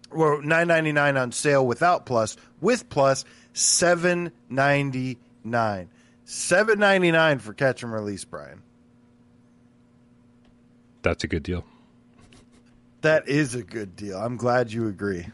or 0.10 0.42
nine 0.44 0.68
ninety 0.68 0.92
nine 0.92 1.16
on 1.16 1.32
sale 1.32 1.66
without 1.66 2.06
plus. 2.06 2.36
With 2.60 2.90
plus, 2.90 3.24
seven 3.54 4.32
ninety 4.50 5.18
nine. 5.44 5.90
Seven 6.26 6.80
ninety 6.80 7.12
nine 7.12 7.40
for 7.40 7.54
Catch 7.54 7.84
and 7.84 7.94
Release, 7.94 8.26
Brian. 8.26 8.62
that's 11.02 11.24
a 11.24 11.28
good 11.28 11.44
deal. 11.44 11.64
That 13.02 13.28
is 13.28 13.56
a 13.56 13.64
good 13.64 13.96
deal. 13.96 14.18
I'm 14.18 14.38
glad 14.38 14.72
you 14.72 14.88
agree. 14.88 15.26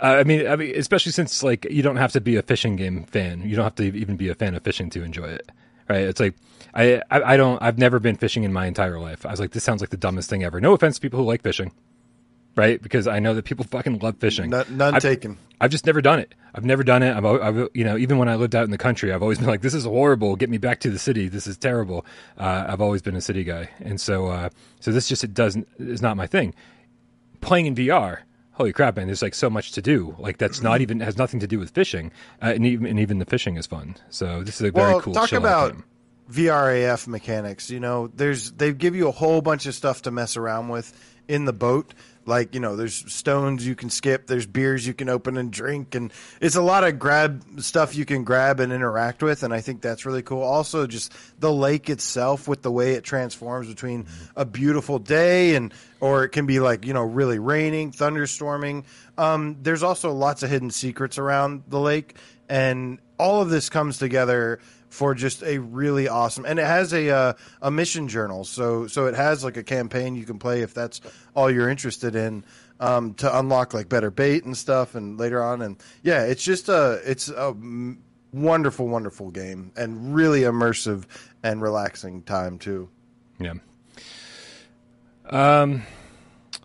I 0.00 0.22
mean, 0.22 0.46
I 0.46 0.54
mean, 0.54 0.74
especially 0.76 1.10
since 1.10 1.42
like 1.42 1.66
you 1.68 1.82
don't 1.82 1.96
have 1.96 2.12
to 2.12 2.20
be 2.20 2.36
a 2.36 2.42
fishing 2.42 2.76
game 2.76 3.02
fan. 3.04 3.42
You 3.42 3.56
don't 3.56 3.64
have 3.64 3.74
to 3.76 3.82
even 3.82 4.16
be 4.16 4.28
a 4.28 4.34
fan 4.36 4.54
of 4.54 4.62
fishing 4.62 4.90
to 4.90 5.02
enjoy 5.02 5.24
it, 5.24 5.50
right? 5.88 6.02
It's 6.02 6.20
like 6.20 6.34
I, 6.74 7.02
I, 7.10 7.34
I 7.34 7.36
don't, 7.36 7.60
I've 7.62 7.78
never 7.78 7.98
been 7.98 8.16
fishing 8.16 8.44
in 8.44 8.52
my 8.52 8.66
entire 8.66 8.98
life. 8.98 9.24
I 9.26 9.30
was 9.30 9.40
like, 9.40 9.52
this 9.52 9.64
sounds 9.64 9.80
like 9.80 9.90
the 9.90 9.96
dumbest 9.96 10.30
thing 10.30 10.44
ever. 10.44 10.60
No 10.60 10.72
offense 10.74 10.96
to 10.96 11.00
people 11.00 11.18
who 11.18 11.24
like 11.24 11.42
fishing, 11.42 11.72
right? 12.56 12.80
Because 12.80 13.06
I 13.06 13.18
know 13.18 13.34
that 13.34 13.44
people 13.44 13.64
fucking 13.70 13.98
love 13.98 14.16
fishing. 14.18 14.50
None, 14.50 14.76
none 14.76 14.94
I've, 14.94 15.02
taken. 15.02 15.38
I've 15.60 15.70
just 15.70 15.86
never 15.86 16.00
done 16.00 16.18
it. 16.18 16.34
I've 16.54 16.64
never 16.64 16.84
done 16.84 17.02
it. 17.02 17.16
I've, 17.16 17.24
I've, 17.24 17.68
you 17.74 17.84
know, 17.84 17.96
even 17.96 18.18
when 18.18 18.28
I 18.28 18.36
lived 18.36 18.54
out 18.54 18.64
in 18.64 18.70
the 18.70 18.78
country, 18.78 19.12
I've 19.12 19.22
always 19.22 19.38
been 19.38 19.48
like, 19.48 19.62
this 19.62 19.74
is 19.74 19.84
horrible. 19.84 20.36
Get 20.36 20.50
me 20.50 20.58
back 20.58 20.80
to 20.80 20.90
the 20.90 20.98
city. 20.98 21.28
This 21.28 21.46
is 21.46 21.56
terrible. 21.56 22.04
Uh, 22.36 22.66
I've 22.68 22.80
always 22.80 23.02
been 23.02 23.16
a 23.16 23.20
city 23.20 23.44
guy, 23.44 23.70
and 23.80 24.00
so, 24.00 24.26
uh, 24.26 24.50
so 24.80 24.92
this 24.92 25.08
just 25.08 25.24
it 25.24 25.34
doesn't 25.34 25.68
is 25.78 26.02
not 26.02 26.16
my 26.16 26.26
thing. 26.26 26.54
Playing 27.40 27.66
in 27.66 27.74
VR 27.74 28.18
holy 28.58 28.72
crap, 28.72 28.96
man! 28.96 29.06
There's 29.06 29.22
like 29.22 29.34
so 29.34 29.48
much 29.48 29.72
to 29.72 29.80
do. 29.80 30.14
Like 30.18 30.36
that's 30.36 30.60
not 30.60 30.80
even 30.80 31.00
has 31.00 31.16
nothing 31.16 31.40
to 31.40 31.46
do 31.46 31.58
with 31.58 31.70
fishing, 31.70 32.12
uh, 32.42 32.52
and 32.54 32.66
even 32.66 32.86
and 32.86 33.00
even 33.00 33.18
the 33.18 33.24
fishing 33.24 33.56
is 33.56 33.66
fun. 33.66 33.96
So 34.10 34.42
this 34.42 34.56
is 34.56 34.62
a 34.62 34.70
very 34.70 34.92
well, 34.92 35.00
cool. 35.00 35.14
Talk 35.14 35.32
about 35.32 35.72
game. 35.72 35.84
VRAF 36.30 37.06
mechanics. 37.06 37.70
You 37.70 37.80
know, 37.80 38.08
there's 38.08 38.50
they 38.52 38.72
give 38.72 38.94
you 38.94 39.08
a 39.08 39.12
whole 39.12 39.40
bunch 39.40 39.66
of 39.66 39.74
stuff 39.74 40.02
to 40.02 40.10
mess 40.10 40.36
around 40.36 40.68
with 40.68 40.92
in 41.28 41.44
the 41.46 41.52
boat. 41.52 41.94
Like 42.28 42.52
you 42.54 42.60
know, 42.60 42.76
there's 42.76 43.10
stones 43.10 43.66
you 43.66 43.74
can 43.74 43.88
skip. 43.88 44.26
There's 44.26 44.46
beers 44.46 44.86
you 44.86 44.92
can 44.92 45.08
open 45.08 45.38
and 45.38 45.50
drink, 45.50 45.94
and 45.94 46.12
it's 46.42 46.56
a 46.56 46.62
lot 46.62 46.84
of 46.84 46.98
grab 46.98 47.42
stuff 47.58 47.96
you 47.96 48.04
can 48.04 48.22
grab 48.22 48.60
and 48.60 48.70
interact 48.70 49.22
with. 49.22 49.42
And 49.42 49.54
I 49.54 49.62
think 49.62 49.80
that's 49.80 50.04
really 50.04 50.20
cool. 50.20 50.42
Also, 50.42 50.86
just 50.86 51.14
the 51.40 51.50
lake 51.50 51.88
itself 51.88 52.46
with 52.46 52.60
the 52.60 52.70
way 52.70 52.92
it 52.92 53.02
transforms 53.02 53.66
between 53.66 54.06
a 54.36 54.44
beautiful 54.44 54.98
day 54.98 55.54
and 55.54 55.72
or 56.00 56.24
it 56.24 56.28
can 56.28 56.44
be 56.44 56.60
like 56.60 56.84
you 56.84 56.92
know 56.92 57.02
really 57.02 57.38
raining, 57.38 57.92
thunderstorming. 57.92 58.84
Um, 59.16 59.56
there's 59.62 59.82
also 59.82 60.12
lots 60.12 60.42
of 60.42 60.50
hidden 60.50 60.70
secrets 60.70 61.16
around 61.16 61.62
the 61.68 61.80
lake, 61.80 62.14
and 62.46 62.98
all 63.18 63.40
of 63.40 63.48
this 63.48 63.70
comes 63.70 63.96
together 63.96 64.60
for 64.88 65.14
just 65.14 65.42
a 65.42 65.58
really 65.58 66.08
awesome 66.08 66.44
and 66.46 66.58
it 66.58 66.66
has 66.66 66.92
a 66.92 67.10
uh, 67.10 67.32
a 67.62 67.70
mission 67.70 68.08
journal 68.08 68.44
so 68.44 68.86
so 68.86 69.06
it 69.06 69.14
has 69.14 69.44
like 69.44 69.56
a 69.56 69.62
campaign 69.62 70.14
you 70.16 70.24
can 70.24 70.38
play 70.38 70.62
if 70.62 70.72
that's 70.74 71.00
all 71.34 71.50
you're 71.50 71.68
interested 71.68 72.14
in 72.14 72.44
um, 72.80 73.12
to 73.14 73.38
unlock 73.38 73.74
like 73.74 73.88
better 73.88 74.10
bait 74.10 74.44
and 74.44 74.56
stuff 74.56 74.94
and 74.94 75.18
later 75.18 75.42
on 75.42 75.62
and 75.62 75.76
yeah 76.02 76.22
it's 76.24 76.42
just 76.42 76.68
a 76.68 77.00
it's 77.04 77.28
a 77.28 77.54
wonderful 78.32 78.88
wonderful 78.88 79.30
game 79.30 79.72
and 79.76 80.14
really 80.14 80.42
immersive 80.42 81.04
and 81.42 81.60
relaxing 81.62 82.22
time 82.22 82.58
too 82.58 82.88
Yeah. 83.38 83.54
Um. 85.30 85.82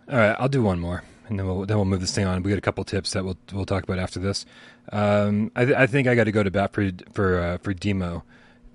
All 0.09 0.17
right, 0.17 0.36
I'll 0.39 0.49
do 0.49 0.63
one 0.63 0.79
more, 0.79 1.03
and 1.27 1.39
then 1.39 1.47
we'll 1.47 1.65
then 1.65 1.77
we'll 1.77 1.86
move 1.86 2.01
this 2.01 2.13
thing 2.13 2.25
on. 2.25 2.43
We 2.43 2.51
got 2.51 2.57
a 2.57 2.62
couple 2.62 2.83
tips 2.83 3.13
that 3.13 3.23
we'll 3.23 3.38
we'll 3.51 3.65
talk 3.65 3.83
about 3.83 3.99
after 3.99 4.19
this. 4.19 4.45
Um, 4.91 5.51
I, 5.55 5.65
th- 5.65 5.77
I 5.77 5.88
think 5.88 6.07
I 6.07 6.15
got 6.15 6.25
to 6.25 6.31
go 6.31 6.43
to 6.43 6.51
bat 6.51 6.73
for 6.73 6.89
for 7.13 7.39
uh, 7.39 7.57
for 7.59 7.73
Deemo. 7.73 8.23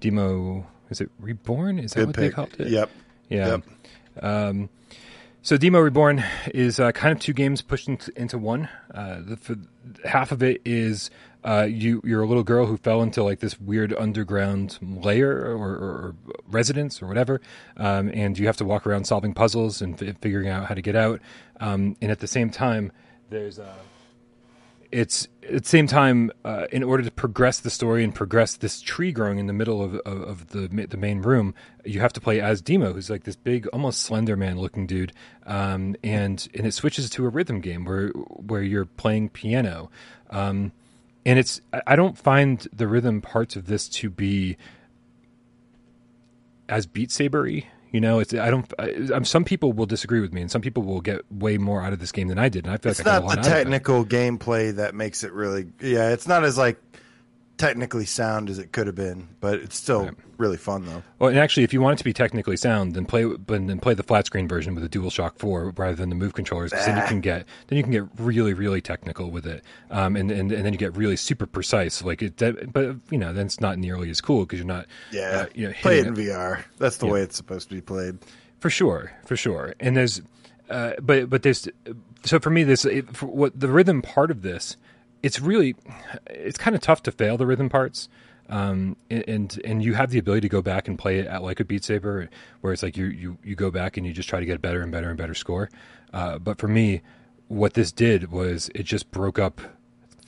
Deemo 0.00 0.64
is 0.90 1.00
it 1.00 1.10
Reborn? 1.18 1.78
Is 1.78 1.92
that 1.92 2.00
good 2.00 2.06
what 2.08 2.16
pick 2.16 2.24
they 2.24 2.30
called 2.30 2.56
it? 2.58 2.68
yep 2.68 2.90
Yeah. 3.28 3.46
Yep. 3.46 4.24
Um, 4.24 4.68
so 5.42 5.56
Deemo 5.56 5.82
Reborn 5.82 6.24
is 6.52 6.80
uh, 6.80 6.92
kind 6.92 7.12
of 7.12 7.20
two 7.20 7.32
games 7.32 7.62
pushed 7.62 7.88
into, 7.88 8.12
into 8.20 8.38
one. 8.38 8.68
Uh, 8.92 9.20
the, 9.20 9.36
for, 9.36 9.56
half 10.04 10.32
of 10.32 10.42
it 10.42 10.60
is 10.64 11.10
uh, 11.44 11.66
you 11.68 12.00
you're 12.04 12.22
a 12.22 12.26
little 12.26 12.42
girl 12.42 12.66
who 12.66 12.76
fell 12.76 13.02
into 13.02 13.22
like 13.22 13.40
this 13.40 13.60
weird 13.60 13.92
underground 13.94 14.78
layer 14.82 15.30
or, 15.30 15.54
or, 15.54 15.74
or 15.76 16.14
residence 16.46 17.02
or 17.02 17.06
whatever, 17.06 17.40
um, 17.76 18.10
and 18.12 18.38
you 18.38 18.46
have 18.46 18.56
to 18.56 18.64
walk 18.64 18.86
around 18.86 19.04
solving 19.04 19.34
puzzles 19.34 19.80
and 19.80 20.00
f- 20.02 20.16
figuring 20.20 20.48
out 20.48 20.66
how 20.66 20.74
to 20.74 20.82
get 20.82 20.96
out. 20.96 21.20
Um, 21.60 21.96
and 22.00 22.10
at 22.10 22.20
the 22.20 22.26
same 22.26 22.50
time, 22.50 22.92
there's 23.30 23.58
uh, 23.58 23.74
it's 24.90 25.28
at 25.42 25.62
the 25.62 25.68
same 25.68 25.86
time 25.86 26.30
uh, 26.44 26.66
in 26.72 26.82
order 26.82 27.02
to 27.02 27.10
progress 27.10 27.60
the 27.60 27.70
story 27.70 28.02
and 28.02 28.14
progress 28.14 28.56
this 28.56 28.80
tree 28.80 29.12
growing 29.12 29.38
in 29.38 29.46
the 29.46 29.52
middle 29.52 29.82
of, 29.82 29.94
of, 29.96 30.22
of 30.22 30.48
the 30.48 30.86
the 30.86 30.96
main 30.96 31.20
room 31.20 31.54
you 31.84 32.00
have 32.00 32.12
to 32.12 32.20
play 32.20 32.40
as 32.40 32.62
Deemo 32.62 32.92
who's 32.92 33.10
like 33.10 33.24
this 33.24 33.36
big 33.36 33.66
almost 33.68 34.00
slender 34.00 34.36
man 34.36 34.58
looking 34.58 34.86
dude 34.86 35.12
um, 35.46 35.94
and 36.02 36.48
and 36.54 36.66
it 36.66 36.72
switches 36.72 37.10
to 37.10 37.24
a 37.26 37.28
rhythm 37.28 37.60
game 37.60 37.84
where 37.84 38.08
where 38.08 38.62
you're 38.62 38.86
playing 38.86 39.28
piano 39.28 39.90
um, 40.30 40.72
and 41.26 41.38
it's 41.38 41.60
I- 41.86 41.96
don't 41.96 42.16
find 42.16 42.66
the 42.72 42.86
rhythm 42.88 43.20
parts 43.20 43.56
of 43.56 43.66
this 43.66 43.88
to 43.90 44.10
be 44.10 44.56
as 46.68 46.86
beat 46.86 47.10
sabery 47.10 47.66
you 47.92 48.00
know 48.00 48.18
it's 48.18 48.34
i 48.34 48.50
don't 48.50 48.70
I, 48.78 48.92
um, 49.14 49.24
some 49.24 49.44
people 49.44 49.72
will 49.72 49.86
disagree 49.86 50.20
with 50.20 50.32
me 50.34 50.42
and 50.42 50.50
some 50.50 50.60
people 50.60 50.82
will 50.82 51.00
get 51.00 51.20
way 51.32 51.56
more 51.56 51.82
out 51.82 51.92
of 51.94 51.98
this 51.98 52.12
game 52.12 52.28
than 52.28 52.38
i 52.38 52.48
did 52.50 52.64
and 52.66 52.74
i 52.74 52.76
feel 52.76 52.90
it's 52.90 53.00
like 53.00 53.06
I 53.06 53.10
got 53.10 53.16
a 53.18 53.20
not 53.20 53.28
lot 53.28 53.34
the 53.34 53.40
out 53.40 53.46
of 53.46 53.52
it. 53.52 53.64
technical 53.64 54.04
gameplay 54.04 54.74
that 54.76 54.94
makes 54.94 55.24
it 55.24 55.32
really 55.32 55.68
yeah 55.80 56.10
it's 56.10 56.28
not 56.28 56.44
as 56.44 56.58
like 56.58 56.78
technically 57.58 58.06
sound 58.06 58.48
as 58.48 58.58
it 58.58 58.72
could 58.72 58.86
have 58.86 58.96
been 58.96 59.28
but 59.40 59.54
it's 59.58 59.76
still 59.76 60.04
Right. 60.04 60.14
really 60.38 60.56
fun 60.56 60.86
though 60.86 61.02
Well, 61.18 61.30
and 61.30 61.38
actually, 61.38 61.64
if 61.64 61.72
you 61.72 61.80
want 61.82 61.94
it 61.94 61.98
to 61.98 62.04
be 62.04 62.12
technically 62.12 62.56
sound, 62.56 62.94
then 62.94 63.04
play 63.04 63.24
but 63.24 63.66
then 63.66 63.78
play 63.80 63.94
the 63.94 64.04
flat 64.04 64.24
screen 64.26 64.46
version 64.46 64.74
with 64.76 64.84
a 64.84 64.88
DualShock 64.88 65.32
Four 65.38 65.72
rather 65.76 65.96
than 65.96 66.08
the 66.08 66.14
Move 66.14 66.32
controllers. 66.34 66.72
'cause 66.72 66.84
then 66.86 66.96
you 66.96 67.02
can 67.02 67.20
get 67.20 67.44
then 67.66 67.76
you 67.76 67.82
can 67.82 67.90
get 67.92 68.04
really 68.18 68.54
really 68.54 68.80
technical 68.80 69.30
with 69.30 69.44
it, 69.46 69.62
um, 69.90 70.14
and, 70.16 70.30
and 70.30 70.52
and 70.52 70.64
then 70.64 70.72
you 70.72 70.78
get 70.78 70.96
really 70.96 71.16
super 71.16 71.46
precise. 71.46 72.02
Like 72.02 72.22
it, 72.22 72.36
that, 72.38 72.72
but 72.72 72.96
you 73.10 73.18
know, 73.18 73.32
then 73.32 73.46
it's 73.46 73.60
not 73.60 73.78
nearly 73.78 74.08
as 74.10 74.20
cool 74.20 74.46
because 74.46 74.60
you're 74.60 74.66
not 74.66 74.86
yeah 75.10 75.30
uh, 75.30 75.46
you 75.54 75.66
know 75.66 75.74
play 75.82 75.98
it 75.98 76.06
in 76.06 76.14
vr 76.14 76.62
that's 76.78 76.98
the 76.98 77.06
Yeah. 77.06 77.12
way 77.12 77.20
it's 77.22 77.36
supposed 77.36 77.68
to 77.70 77.74
be 77.74 77.80
played 77.80 78.18
for 78.60 78.70
sure, 78.70 79.12
for 79.26 79.36
sure. 79.36 79.74
And 79.80 79.96
there's, 79.96 80.20
uh, 80.70 80.92
but 81.00 81.28
but 81.30 81.42
there's, 81.42 81.68
so 82.24 82.38
for 82.40 82.50
me, 82.50 82.62
this 82.64 82.84
it, 82.84 83.16
for 83.16 83.26
what 83.26 83.58
the 83.58 83.68
rhythm 83.68 84.02
part 84.02 84.30
of 84.32 84.42
this, 84.42 84.76
it's 85.22 85.40
really, 85.40 85.74
it's 86.26 86.58
kind 86.58 86.74
of 86.76 86.82
tough 86.82 87.02
to 87.04 87.12
fail 87.12 87.36
the 87.36 87.46
rhythm 87.46 87.68
parts. 87.68 88.08
Um, 88.50 88.96
and 89.10 89.60
and 89.62 89.84
you 89.84 89.92
have 89.92 90.10
the 90.10 90.18
ability 90.18 90.40
to 90.42 90.48
go 90.48 90.62
back 90.62 90.88
and 90.88 90.98
play 90.98 91.18
it 91.18 91.26
at 91.26 91.42
like 91.42 91.60
a 91.60 91.66
Beat 91.66 91.84
Saber, 91.84 92.30
where 92.62 92.72
it's 92.72 92.82
like 92.82 92.96
you 92.96 93.04
you 93.04 93.36
you 93.44 93.54
go 93.54 93.70
back 93.70 93.98
and 93.98 94.06
you 94.06 94.12
just 94.14 94.28
try 94.28 94.40
to 94.40 94.46
get 94.46 94.56
a 94.56 94.58
better 94.58 94.80
and 94.80 94.90
better 94.90 95.10
and 95.10 95.18
better 95.18 95.34
score. 95.34 95.68
Uh, 96.14 96.38
but 96.38 96.58
for 96.58 96.66
me, 96.66 97.02
what 97.48 97.74
this 97.74 97.92
did 97.92 98.32
was 98.32 98.70
it 98.74 98.84
just 98.84 99.10
broke 99.10 99.38
up 99.38 99.60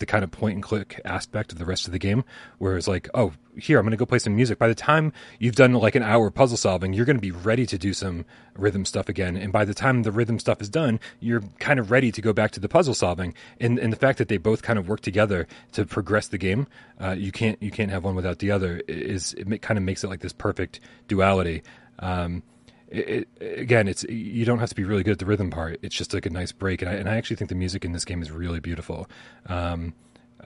the 0.01 0.07
kind 0.07 0.25
of 0.25 0.31
point 0.31 0.55
and 0.55 0.63
click 0.63 1.01
aspect 1.05 1.53
of 1.53 1.59
the 1.59 1.65
rest 1.65 1.87
of 1.87 1.93
the 1.93 1.99
game 1.99 2.25
where 2.59 2.77
it's 2.77 2.89
like 2.89 3.09
oh 3.15 3.33
here 3.57 3.79
i'm 3.79 3.85
going 3.85 3.93
to 3.93 3.97
go 3.97 4.07
play 4.07 4.19
some 4.19 4.35
music. 4.35 4.59
By 4.59 4.69
the 4.69 4.75
time 4.75 5.13
you've 5.39 5.55
done 5.55 5.73
like 5.75 5.95
an 5.95 6.03
hour 6.03 6.31
puzzle 6.31 6.57
solving 6.57 6.93
you're 6.93 7.05
going 7.05 7.17
to 7.17 7.21
be 7.21 7.31
ready 7.31 7.67
to 7.67 7.79
do 7.79 7.93
some 7.93 8.25
rhythm 8.57 8.85
stuff 8.85 9.09
again. 9.09 9.37
And 9.37 9.53
by 9.53 9.65
the 9.65 9.75
time 9.75 10.03
the 10.03 10.13
rhythm 10.13 10.39
stuff 10.39 10.61
is 10.61 10.69
done 10.69 10.99
you're 11.21 11.43
kind 11.59 11.79
of 11.79 11.91
ready 11.91 12.11
to 12.13 12.21
go 12.21 12.33
back 12.33 12.51
to 12.53 12.61
the 12.61 12.69
puzzle 12.69 12.95
solving. 12.95 13.35
And, 13.61 13.79
and 13.79 13.93
the 13.93 13.97
fact 13.97 14.19
that 14.19 14.29
they 14.29 14.39
both 14.39 14.63
kind 14.63 14.79
of 14.79 14.89
work 14.89 15.01
together 15.01 15.47
to 15.73 15.85
progress 15.85 16.29
the 16.29 16.39
game 16.39 16.67
uh, 17.01 17.13
you 17.13 17.33
can't 17.33 17.63
you 17.63 17.71
can't 17.71 17.91
have 17.91 18.05
one 18.05 18.15
without 18.15 18.39
the 18.39 18.51
other 18.51 18.83
is 18.89 19.35
it 19.35 19.63
kind 19.63 19.79
of 19.79 19.85
makes 19.85 20.03
it 20.05 20.09
like 20.09 20.21
this 20.21 20.33
perfect 20.33 20.81
duality. 21.09 21.63
Um, 21.99 22.43
it, 22.91 23.29
again, 23.41 23.89
it's 23.89 24.05
you 24.05 24.45
don't 24.45 24.59
have 24.59 24.69
to 24.69 24.75
be 24.75 24.85
really 24.85 25.03
good 25.03 25.13
at 25.13 25.19
the 25.19 25.27
rhythm 25.27 25.51
part. 25.51 25.79
It's 25.83 25.95
just 25.95 26.13
like 26.13 26.27
a 26.27 26.31
nice 26.31 26.53
break, 26.53 26.83
and 26.83 26.91
I, 26.91 26.95
and 26.95 27.09
I 27.09 27.17
actually 27.17 27.37
think 27.37 27.49
the 27.49 27.55
music 27.55 27.85
in 27.85 27.93
this 27.93 28.05
game 28.05 28.21
is 28.23 28.31
really 28.31 28.61
beautiful. 28.61 29.09
Um, 29.47 29.95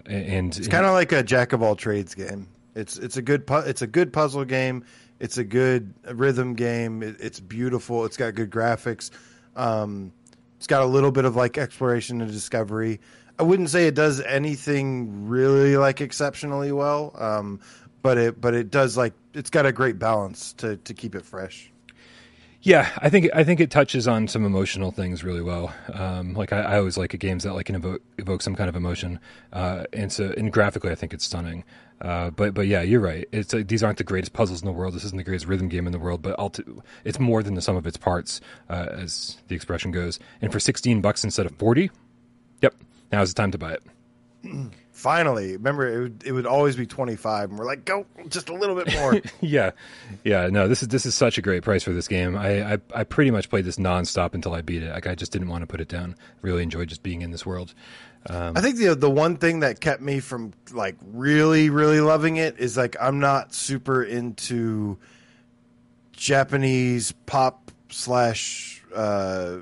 and 0.07 0.57
It's 0.57 0.69
kind 0.69 0.85
of 0.85 0.93
like 0.93 1.13
a 1.13 1.23
jack 1.23 1.53
of 1.53 1.63
all 1.63 1.77
trades 1.77 2.15
game. 2.15 2.49
It's 2.75 2.99
it's 2.99 3.17
a 3.17 3.23
good 3.23 3.47
pu- 3.47 3.67
it's 3.67 3.83
a 3.83 3.87
good 3.87 4.13
puzzle 4.13 4.45
game. 4.45 4.85
It's 5.21 5.39
a 5.39 5.45
good 5.45 5.95
rhythm 6.13 6.55
game. 6.55 7.03
It, 7.03 7.17
it's 7.21 7.41
beautiful. 7.41 8.05
It's 8.05 8.17
got 8.17 8.35
good 8.35 8.51
graphics. 8.51 9.11
Um, 9.57 10.13
it's 10.59 10.67
got 10.67 10.83
a 10.83 10.87
little 10.87 11.13
bit 11.13 11.25
of 11.25 11.37
like 11.37 11.57
exploration 11.57 12.21
and 12.21 12.31
discovery. 12.31 13.01
I 13.39 13.43
wouldn't 13.43 13.71
say 13.71 13.87
it 13.87 13.95
does 13.95 14.21
anything 14.21 15.29
really 15.29 15.77
like 15.77 16.01
exceptionally 16.01 16.73
well, 16.73 17.15
um, 17.19 17.61
but 18.03 18.19
it 18.19 18.41
but 18.41 18.55
it 18.55 18.71
does 18.71 18.97
like 18.97 19.15
it's 19.33 19.51
got 19.51 19.67
a 19.67 19.73
great 19.73 19.99
balance 19.99 20.53
to 20.55 20.77
to 20.79 20.95
keep 20.95 21.15
it 21.15 21.25
fresh. 21.25 21.71
Yeah, 22.65 22.91
I 22.97 23.11
think 23.11 23.29
I 23.35 23.45
think 23.45 23.61
it 23.61 23.71
touches 23.71 24.09
on 24.09 24.27
some 24.27 24.47
emotional 24.47 24.91
things 24.91 25.23
really 25.23 25.43
well. 25.43 25.75
Um, 25.93 26.33
like 26.33 26.51
I, 26.51 26.63
I 26.63 26.79
always 26.79 26.97
like 26.97 27.11
games 27.19 27.45
that 27.45 27.53
like 27.53 27.67
can 27.67 27.75
evoke, 27.75 28.01
evoke 28.17 28.41
some 28.41 28.57
kind 28.57 28.71
of 28.71 28.75
emotion, 28.75 29.21
uh, 29.53 29.85
and 29.93 30.11
so 30.11 30.33
and 30.35 30.51
graphically 30.51 30.91
I 30.91 30.95
think 30.95 31.13
it's 31.13 31.27
stunning. 31.27 31.65
Uh, 32.01 32.31
but 32.31 32.55
but 32.55 32.67
yeah, 32.67 32.81
you're 32.81 33.03
right. 33.03 33.29
It's 33.33 33.53
like, 33.53 33.69
these 33.69 33.83
aren't 33.83 33.99
the 33.99 34.05
greatest 34.05 34.33
puzzles 34.33 34.63
in 34.63 34.67
the 34.67 34.73
world. 34.73 34.95
This 34.95 35.05
isn't 35.05 35.19
the 35.19 35.25
greatest 35.25 35.47
rhythm 35.47 35.69
game 35.69 35.85
in 35.85 35.93
the 35.93 35.99
world, 35.99 36.23
but 36.23 36.59
it's 37.05 37.21
more 37.21 37.43
than 37.43 37.53
the 37.53 37.61
sum 37.61 37.77
of 37.77 37.87
its 37.87 37.99
parts, 37.99 38.41
uh, 38.71 38.87
as 38.93 39.37
the 39.49 39.55
expression 39.55 39.91
goes. 39.91 40.19
And 40.41 40.51
for 40.51 40.59
16 40.59 41.03
bucks 41.03 41.23
instead 41.23 41.45
of 41.45 41.55
40, 41.57 41.91
yep, 42.63 42.75
now's 43.13 43.35
the 43.35 43.43
time 43.43 43.51
to 43.51 43.59
buy 43.59 43.75
it. 43.75 43.83
Finally, 44.95 45.57
remember 45.57 45.89
it 45.89 45.99
would, 45.99 46.23
it 46.25 46.33
would 46.33 46.47
always 46.47 46.77
be 46.77 46.87
twenty 46.87 47.17
five, 47.17 47.51
and 47.51 47.59
we're 47.59 47.67
like, 47.67 47.85
go 47.85 48.07
just 48.29 48.49
a 48.49 48.55
little 48.55 48.77
bit 48.77 48.95
more. 48.95 49.21
yeah, 49.41 49.73
yeah. 50.23 50.47
No, 50.47 50.69
this 50.69 50.83
is 50.83 50.89
this 50.89 51.05
is 51.05 51.17
such 51.17 51.37
a 51.37 51.43
great 51.43 51.65
price 51.65 51.83
for 51.83 51.93
this 51.93 52.07
game. 52.07 52.37
I, 52.37 52.75
I 52.75 52.79
I 52.95 53.05
pretty 53.05 53.33
much 53.33 53.51
played 53.51 53.65
this 53.65 53.77
nonstop 53.77 54.35
until 54.35 54.55
I 54.55 54.63
beat 54.63 54.85
it. 54.85 54.93
Like 54.93 55.09
I 55.09 55.17
just 55.17 55.33
didn't 55.33 55.49
want 55.49 55.63
to 55.63 55.67
put 55.67 55.81
it 55.81 55.89
down. 55.89 56.15
Really 56.43 56.63
enjoyed 56.63 56.89
just 56.89 57.03
being 57.03 57.23
in 57.23 57.33
this 57.33 57.45
world. 57.45 57.75
I 58.27 58.61
think 58.61 58.77
the 58.79 58.95
the 58.95 59.11
one 59.11 59.37
thing 59.37 59.61
that 59.61 59.81
kept 59.81 60.01
me 60.01 60.21
from 60.21 60.53
like 60.73 60.97
really 61.05 61.71
really 61.71 62.01
loving 62.01 62.37
it 62.37 62.59
is 62.59 62.77
like 62.77 62.97
I'm 63.01 63.19
not 63.19 63.53
super 63.53 64.03
into 64.03 64.97
Japanese 66.13 67.13
pop 67.27 67.71
slash 67.91 68.83
uh, 68.95 69.57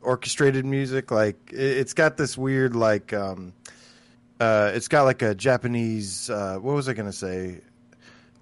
orchestrated 0.00 0.64
music. 0.64 1.10
Like 1.10 1.36
it, 1.52 1.58
it's 1.58 1.92
got 1.92 2.16
this 2.16 2.38
weird 2.38 2.74
like 2.74 3.12
um, 3.12 3.52
uh, 4.40 4.72
it's 4.74 4.88
got 4.88 5.02
like 5.02 5.22
a 5.22 5.34
Japanese. 5.34 6.30
Uh, 6.30 6.56
what 6.60 6.74
was 6.74 6.88
I 6.88 6.94
gonna 6.94 7.12
say? 7.12 7.60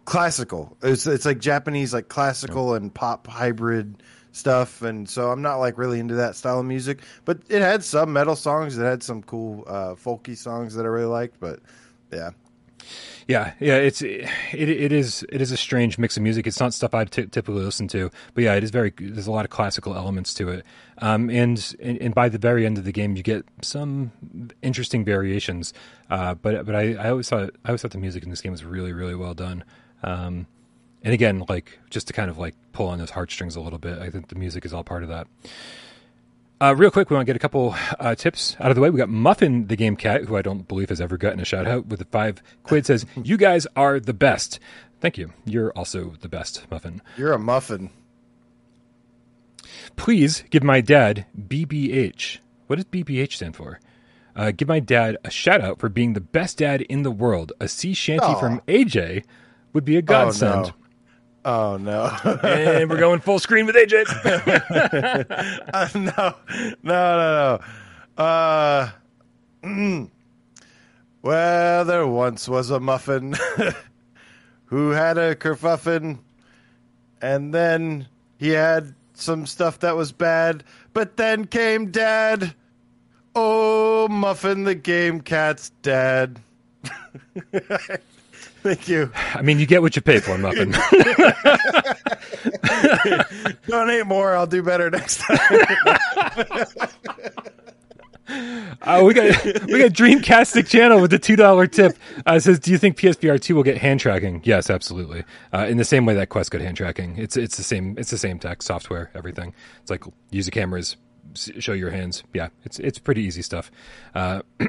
Classical. 0.05 0.77
It's 0.83 1.07
it's 1.07 1.27
like 1.27 1.39
Japanese 1.39 1.93
like 1.93 2.09
classical 2.09 2.75
and 2.75 2.95
pop 2.95 3.27
hybrid 3.27 4.03
stuff, 4.33 4.83
and 4.83 5.09
so 5.09 5.31
I'm 5.31 5.43
not 5.43 5.57
like 5.57 5.77
really 5.77 6.01
into 6.01 6.15
that 6.15 6.37
style 6.37 6.61
of 6.61 6.67
music. 6.67 7.01
But 7.25 7.41
it 7.49 7.61
had 7.61 7.85
some 7.85 8.13
metal 8.13 8.37
songs. 8.37 8.79
It 8.79 8.85
had 8.85 9.03
some 9.03 9.23
cool 9.23 9.65
uh, 9.67 9.95
folky 9.95 10.37
songs 10.37 10.75
that 10.77 10.85
I 10.85 10.89
really 10.89 11.07
liked. 11.07 11.41
But 11.41 11.61
yeah, 12.13 12.31
Yeah, 13.27 13.53
yeah, 13.61 13.77
it's 13.77 14.01
it, 14.01 14.27
it 14.53 14.91
is 14.91 15.25
it 15.31 15.43
is 15.43 15.53
a 15.53 15.57
strange 15.57 15.99
mix 15.99 16.17
of 16.17 16.23
music. 16.23 16.47
It's 16.47 16.61
not 16.61 16.73
stuff 16.73 16.95
I 16.95 17.05
t- 17.05 17.27
typically 17.27 17.63
listen 17.63 17.87
to, 17.89 18.11
but 18.33 18.43
yeah, 18.45 18.55
it 18.55 18.65
is 18.65 18.71
very. 18.71 18.93
There's 18.99 19.27
a 19.27 19.31
lot 19.31 19.45
of 19.45 19.51
classical 19.51 19.95
elements 19.95 20.33
to 20.35 20.49
it, 20.49 20.65
um, 20.99 21.29
and, 21.29 21.77
and 21.81 21.99
and 21.99 22.15
by 22.15 22.31
the 22.31 22.39
very 22.39 22.65
end 22.65 22.79
of 22.79 22.85
the 22.85 22.93
game, 22.93 23.17
you 23.17 23.23
get 23.23 23.45
some 23.61 24.13
interesting 24.63 25.05
variations. 25.05 25.75
Uh, 26.09 26.35
but 26.35 26.65
but 26.65 26.75
I, 26.75 26.95
I 26.95 27.11
always 27.11 27.29
thought 27.29 27.51
I 27.65 27.69
always 27.69 27.83
thought 27.83 27.91
the 27.91 27.99
music 27.99 28.23
in 28.23 28.31
this 28.31 28.41
game 28.41 28.53
was 28.53 28.65
really 28.65 28.93
really 28.95 29.15
well 29.15 29.35
done. 29.35 29.63
Um, 30.03 30.47
and 31.03 31.13
again, 31.13 31.45
like 31.49 31.79
just 31.91 32.07
to 32.09 32.13
kind 32.13 32.31
of 32.31 32.39
like 32.39 32.55
pull 32.73 32.89
on 32.89 32.99
those 32.99 33.11
heartstrings 33.11 33.57
a 33.57 33.61
little 33.61 33.79
bit, 33.79 33.99
I 33.99 34.11
think 34.11 34.29
the 34.29 34.37
music 34.37 34.65
is 34.65 34.73
all 34.73 34.85
part 34.85 35.03
of 35.03 35.09
that. 35.11 35.27
Uh, 36.61 36.75
real 36.75 36.91
quick, 36.91 37.09
we 37.09 37.15
want 37.15 37.25
to 37.25 37.33
get 37.33 37.37
a 37.37 37.39
couple 37.39 37.75
uh, 38.01 38.15
tips 38.17 38.57
out 38.59 38.71
of 38.71 38.75
the 38.75 38.81
way. 38.81 38.91
We 38.91 38.99
got 38.99 39.09
Muffin, 39.09 39.69
the 39.69 39.77
game 39.77 39.95
cat, 39.95 40.25
who 40.25 40.37
I 40.37 40.43
don't 40.43 40.67
believe 40.67 40.89
has 40.89 41.01
ever 41.01 41.17
gotten 41.17 41.39
a 41.39 41.45
shout 41.45 41.69
out 41.69 41.87
with 41.87 42.01
the 42.01 42.05
five 42.07 42.43
quid, 42.65 42.85
says, 42.85 43.07
You 43.23 43.37
guys 43.37 43.67
are 43.77 44.01
the 44.01 44.13
best. 44.13 44.59
Thank 45.01 45.19
you. 45.19 45.33
You're 45.45 45.71
also 45.73 46.15
the 46.21 46.29
best, 46.29 46.69
Muffin. 46.71 47.01
you're 47.17 47.33
a 47.33 47.39
muffin. 47.39 47.91
Please 49.97 50.43
give 50.51 50.63
my 50.65 50.81
dad 50.81 51.27
BBH. 51.41 52.39
What 52.67 52.77
does 52.77 52.85
BBH 52.87 53.35
stand 53.35 53.55
for? 53.57 53.79
Uh, 54.35 54.51
give 54.51 54.69
my 54.69 54.81
dad 54.81 55.17
a 55.25 55.31
shout 55.31 55.61
out 55.61 55.79
for 55.79 55.89
being 55.89 56.13
the 56.13 56.21
best 56.21 56.59
dad 56.59 56.83
in 56.83 57.03
the 57.03 57.11
world. 57.11 57.53
A 57.61 57.69
sea 57.69 57.95
shanty 57.95 58.25
Aw. 58.27 58.41
from 58.41 58.61
AJ 58.69 59.25
would 59.73 59.85
be 59.85 59.97
a 59.97 59.99
Oh 60.01 60.03
godsend. 60.03 60.67
no. 60.67 60.73
Oh 61.45 61.77
no. 61.77 62.05
and 62.43 62.91
we're 62.91 62.99
going 62.99 63.21
full 63.21 63.39
screen 63.39 63.67
with 63.67 63.77
AJ. 63.77 64.05
Uh, 65.73 65.89
no, 65.95 66.35
no, 66.83 66.83
no, 66.83 67.59
no. 68.17 68.23
Uh, 68.23 68.91
mm. 69.63 70.11
well, 71.23 71.85
there 71.85 72.07
once 72.07 72.49
was 72.49 72.71
a 72.71 72.81
muffin 72.81 73.37
who 74.67 74.91
had 74.91 75.19
a 75.19 75.37
kerfuffin, 75.37 76.19
and 77.23 77.55
then 77.55 78.09
he 78.39 78.51
had 78.51 78.95
some 79.15 79.47
stuff 79.47 79.79
that 79.81 79.97
was 79.97 80.13
bad, 80.13 80.65
but 80.93 81.17
then 81.17 81.47
came 81.47 81.91
dad. 81.91 82.55
Oh, 83.35 84.09
Muffin 84.09 84.65
the 84.65 84.75
game 84.75 85.21
cat's 85.21 85.71
dad. 85.83 86.41
Thank 88.63 88.89
you. 88.89 89.11
I 89.35 89.43
mean, 89.43 89.59
you 89.59 89.67
get 89.67 89.83
what 89.83 89.97
you 89.97 90.03
pay 90.03 90.19
for, 90.19 90.37
Muffin. 90.37 90.73
Donate 93.67 94.07
more. 94.07 94.35
I'll 94.35 94.47
do 94.47 94.63
better 94.63 94.91
next 94.91 95.19
time. 95.19 95.39
Uh, 98.83 99.03
we 99.07 99.15
got 99.15 99.43
we 99.65 99.79
got 99.79 99.93
Dreamcastic 99.93 100.69
channel 100.69 101.01
with 101.01 101.11
the 101.11 101.19
two 101.19 101.35
dollar 101.35 101.67
tip. 101.67 101.97
Uh, 102.27 102.39
says, 102.39 102.59
"Do 102.59 102.71
you 102.71 102.77
think 102.77 102.99
PSVR 102.99 103.41
two 103.41 103.55
will 103.55 103.63
get 103.63 103.79
hand 103.79 104.01
tracking?" 104.01 104.43
Yes, 104.45 104.69
absolutely. 104.69 105.25
Uh, 105.53 105.67
in 105.67 105.79
the 105.79 105.85
same 105.85 106.05
way 106.05 106.13
that 106.15 106.29
Quest 106.29 106.51
got 106.51 106.61
hand 106.61 106.77
tracking, 106.77 107.17
it's 107.17 107.39
it's 107.39 107.57
the 107.57 107.63
same 107.63 107.97
it's 107.97 108.11
the 108.11 108.19
same 108.19 108.39
tech 108.39 108.61
software, 108.63 109.11
everything. 109.15 109.55
It's 109.81 109.91
like 109.91 110.05
use 110.31 110.45
the 110.45 110.51
cameras, 110.51 110.99
show 111.59 111.73
your 111.73 111.91
hands. 111.91 112.23
Yeah, 112.35 112.49
it's 112.65 112.79
it's 112.79 112.99
pretty 112.99 113.23
easy 113.23 113.43
stuff. 113.43 113.71
Uh, 114.15 114.43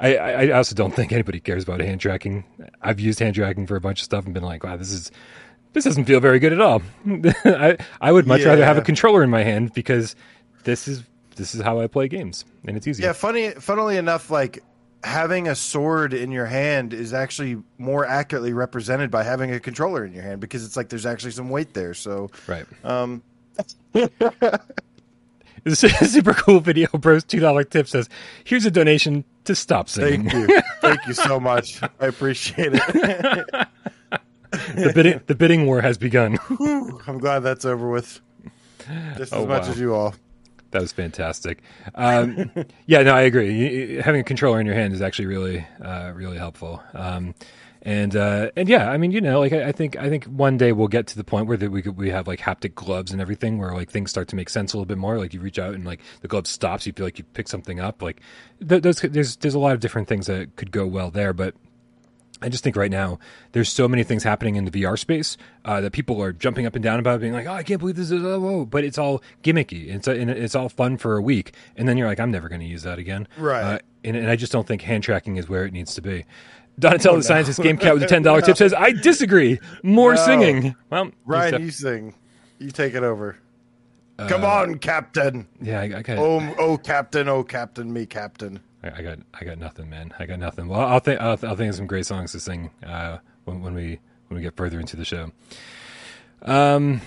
I, 0.00 0.16
I 0.16 0.50
also 0.50 0.74
don't 0.74 0.94
think 0.94 1.12
anybody 1.12 1.40
cares 1.40 1.62
about 1.62 1.80
hand 1.80 2.00
tracking. 2.00 2.44
I've 2.82 3.00
used 3.00 3.18
hand 3.18 3.34
tracking 3.34 3.66
for 3.66 3.76
a 3.76 3.80
bunch 3.80 4.00
of 4.00 4.04
stuff 4.04 4.24
and 4.24 4.34
been 4.34 4.42
like, 4.42 4.64
wow, 4.64 4.76
this 4.76 4.92
is 4.92 5.10
this 5.72 5.84
doesn't 5.84 6.06
feel 6.06 6.20
very 6.20 6.38
good 6.38 6.52
at 6.52 6.60
all. 6.60 6.82
I 7.44 7.76
I 8.00 8.12
would 8.12 8.26
much 8.26 8.44
rather 8.44 8.64
have 8.64 8.78
a 8.78 8.82
controller 8.82 9.22
in 9.22 9.30
my 9.30 9.42
hand 9.42 9.72
because 9.74 10.16
this 10.64 10.88
is 10.88 11.02
this 11.36 11.54
is 11.54 11.60
how 11.60 11.80
I 11.80 11.86
play 11.86 12.08
games 12.08 12.44
and 12.66 12.76
it's 12.76 12.86
easy. 12.86 13.02
Yeah, 13.02 13.12
funny. 13.12 13.50
Funnily 13.50 13.96
enough, 13.96 14.30
like 14.30 14.62
having 15.04 15.46
a 15.46 15.54
sword 15.54 16.12
in 16.12 16.32
your 16.32 16.46
hand 16.46 16.92
is 16.92 17.14
actually 17.14 17.62
more 17.78 18.04
accurately 18.04 18.52
represented 18.52 19.10
by 19.12 19.22
having 19.22 19.52
a 19.52 19.60
controller 19.60 20.04
in 20.04 20.12
your 20.12 20.24
hand 20.24 20.40
because 20.40 20.64
it's 20.64 20.76
like 20.76 20.88
there's 20.88 21.06
actually 21.06 21.30
some 21.30 21.50
weight 21.50 21.72
there. 21.72 21.94
So, 21.94 22.30
Right. 22.48 22.66
um, 22.82 23.22
This 25.68 25.84
is 25.84 26.00
a 26.00 26.04
super 26.06 26.34
cool 26.34 26.60
video. 26.60 26.88
Bros 26.92 27.24
two 27.24 27.40
dollar 27.40 27.64
tip 27.64 27.88
says, 27.88 28.08
"Here's 28.44 28.64
a 28.66 28.70
donation 28.70 29.24
to 29.44 29.54
stop 29.54 29.88
singing." 29.88 30.28
thank 30.30 30.48
you, 30.48 30.60
thank 30.80 31.06
you 31.06 31.14
so 31.14 31.38
much. 31.40 31.80
I 32.00 32.06
appreciate 32.06 32.72
it. 32.74 32.82
the 34.50 34.92
bidding 34.94 35.20
the 35.26 35.34
bidding 35.34 35.66
war 35.66 35.80
has 35.80 35.98
begun. 35.98 36.38
I'm 37.06 37.18
glad 37.18 37.40
that's 37.40 37.64
over 37.64 37.90
with. 37.90 38.20
Just 39.16 39.32
as 39.32 39.32
Oh, 39.34 39.46
much 39.46 39.64
wow. 39.64 39.68
as 39.70 39.78
you 39.80 39.94
all. 39.94 40.14
that 40.70 40.80
was 40.80 40.92
fantastic. 40.92 41.58
Um, 41.94 42.50
yeah, 42.86 43.02
no, 43.02 43.14
I 43.14 43.22
agree. 43.22 43.52
You- 43.52 44.02
having 44.02 44.20
a 44.22 44.24
controller 44.24 44.60
in 44.60 44.66
your 44.66 44.74
hand 44.74 44.94
is 44.94 45.02
actually 45.02 45.26
really, 45.26 45.66
uh, 45.84 46.12
really 46.14 46.38
helpful. 46.38 46.82
Um, 46.94 47.34
and 47.82 48.16
uh, 48.16 48.50
and 48.56 48.68
yeah, 48.68 48.90
I 48.90 48.96
mean, 48.96 49.12
you 49.12 49.20
know, 49.20 49.38
like 49.40 49.52
I, 49.52 49.68
I 49.68 49.72
think 49.72 49.96
I 49.96 50.08
think 50.08 50.24
one 50.24 50.56
day 50.56 50.72
we'll 50.72 50.88
get 50.88 51.06
to 51.08 51.16
the 51.16 51.24
point 51.24 51.46
where 51.46 51.56
that 51.56 51.70
we 51.70 51.82
could, 51.82 51.96
we 51.96 52.10
have 52.10 52.26
like 52.26 52.40
haptic 52.40 52.74
gloves 52.74 53.12
and 53.12 53.20
everything, 53.20 53.58
where 53.58 53.72
like 53.72 53.90
things 53.90 54.10
start 54.10 54.28
to 54.28 54.36
make 54.36 54.48
sense 54.48 54.72
a 54.72 54.76
little 54.76 54.86
bit 54.86 54.98
more. 54.98 55.18
Like 55.18 55.32
you 55.32 55.40
reach 55.40 55.58
out 55.58 55.74
and 55.74 55.84
like 55.84 56.00
the 56.20 56.28
glove 56.28 56.46
stops, 56.46 56.86
you 56.86 56.92
feel 56.92 57.06
like 57.06 57.18
you 57.18 57.24
pick 57.24 57.48
something 57.48 57.78
up. 57.78 58.02
Like 58.02 58.20
th- 58.66 58.82
those, 58.82 59.00
there's 59.00 59.36
there's 59.36 59.54
a 59.54 59.58
lot 59.58 59.74
of 59.74 59.80
different 59.80 60.08
things 60.08 60.26
that 60.26 60.56
could 60.56 60.72
go 60.72 60.86
well 60.86 61.10
there, 61.10 61.32
but 61.32 61.54
I 62.40 62.48
just 62.48 62.62
think 62.62 62.76
right 62.76 62.90
now 62.90 63.18
there's 63.52 63.68
so 63.68 63.88
many 63.88 64.04
things 64.04 64.22
happening 64.22 64.56
in 64.56 64.64
the 64.64 64.70
VR 64.70 64.98
space 64.98 65.36
uh, 65.64 65.80
that 65.80 65.92
people 65.92 66.22
are 66.22 66.32
jumping 66.32 66.66
up 66.66 66.74
and 66.76 66.82
down 66.82 67.00
about, 67.00 67.20
being 67.20 67.32
like, 67.32 67.46
"Oh, 67.46 67.52
I 67.52 67.62
can't 67.62 67.80
believe 67.80 67.96
this 67.96 68.10
is 68.10 68.24
oh, 68.24 68.40
whoa!" 68.40 68.64
But 68.64 68.84
it's 68.84 68.98
all 68.98 69.22
gimmicky. 69.42 69.88
It's 69.88 70.06
and 70.06 70.30
it's 70.30 70.54
all 70.54 70.68
fun 70.68 70.96
for 70.96 71.16
a 71.16 71.22
week, 71.22 71.54
and 71.76 71.88
then 71.88 71.96
you're 71.96 72.06
like, 72.06 72.20
"I'm 72.20 72.30
never 72.30 72.48
going 72.48 72.60
to 72.60 72.66
use 72.66 72.82
that 72.84 72.98
again." 72.98 73.26
Right. 73.36 73.62
Uh, 73.62 73.78
and, 74.04 74.16
and 74.16 74.30
I 74.30 74.36
just 74.36 74.52
don't 74.52 74.66
think 74.66 74.82
hand 74.82 75.02
tracking 75.02 75.36
is 75.36 75.48
where 75.48 75.64
it 75.64 75.72
needs 75.72 75.94
to 75.94 76.02
be. 76.02 76.24
Donatello, 76.78 77.16
the 77.18 77.22
scientist 77.22 77.60
game 77.60 77.76
cat 77.76 77.94
with 77.94 78.02
a 78.02 78.06
ten 78.06 78.22
dollar 78.22 78.40
tip 78.40 78.56
says, 78.56 78.72
"I 78.74 78.92
disagree. 78.92 79.58
More 79.82 80.14
No. 80.14 80.24
singing." 80.24 80.74
Well, 80.90 81.10
Ryan, 81.26 81.48
step- 81.48 81.60
you 81.60 81.70
sing. 81.70 82.14
You 82.58 82.70
take 82.70 82.94
it 82.94 83.02
over. 83.02 83.36
Come 84.28 84.44
on, 84.44 84.78
Captain. 84.78 85.46
yeah, 85.60 85.78
I, 85.80 85.84
I 85.84 86.02
got, 86.02 86.18
Oh, 86.18 86.54
oh, 86.58 86.76
Captain. 86.76 87.28
Oh, 87.28 87.44
Captain. 87.44 87.92
Me, 87.92 88.04
Captain. 88.04 88.58
I, 88.82 88.90
I 88.98 89.02
got, 89.02 89.18
I 89.32 89.44
got 89.44 89.58
nothing, 89.58 89.88
man. 89.88 90.12
I 90.18 90.26
got 90.26 90.40
nothing. 90.40 90.66
Well, 90.66 90.80
I'll 90.80 90.98
think, 90.98 91.20
I'll, 91.20 91.38
I'll 91.44 91.54
think 91.54 91.68
of 91.70 91.76
some 91.76 91.86
great 91.86 92.04
songs 92.04 92.32
to 92.32 92.40
sing 92.40 92.70
uh, 92.84 93.18
when, 93.44 93.62
when 93.62 93.74
we 93.74 94.00
when 94.26 94.36
we 94.36 94.42
get 94.42 94.56
further 94.56 94.80
into 94.80 94.96
the 94.96 95.04
show. 95.04 95.30
Um, 96.42 97.00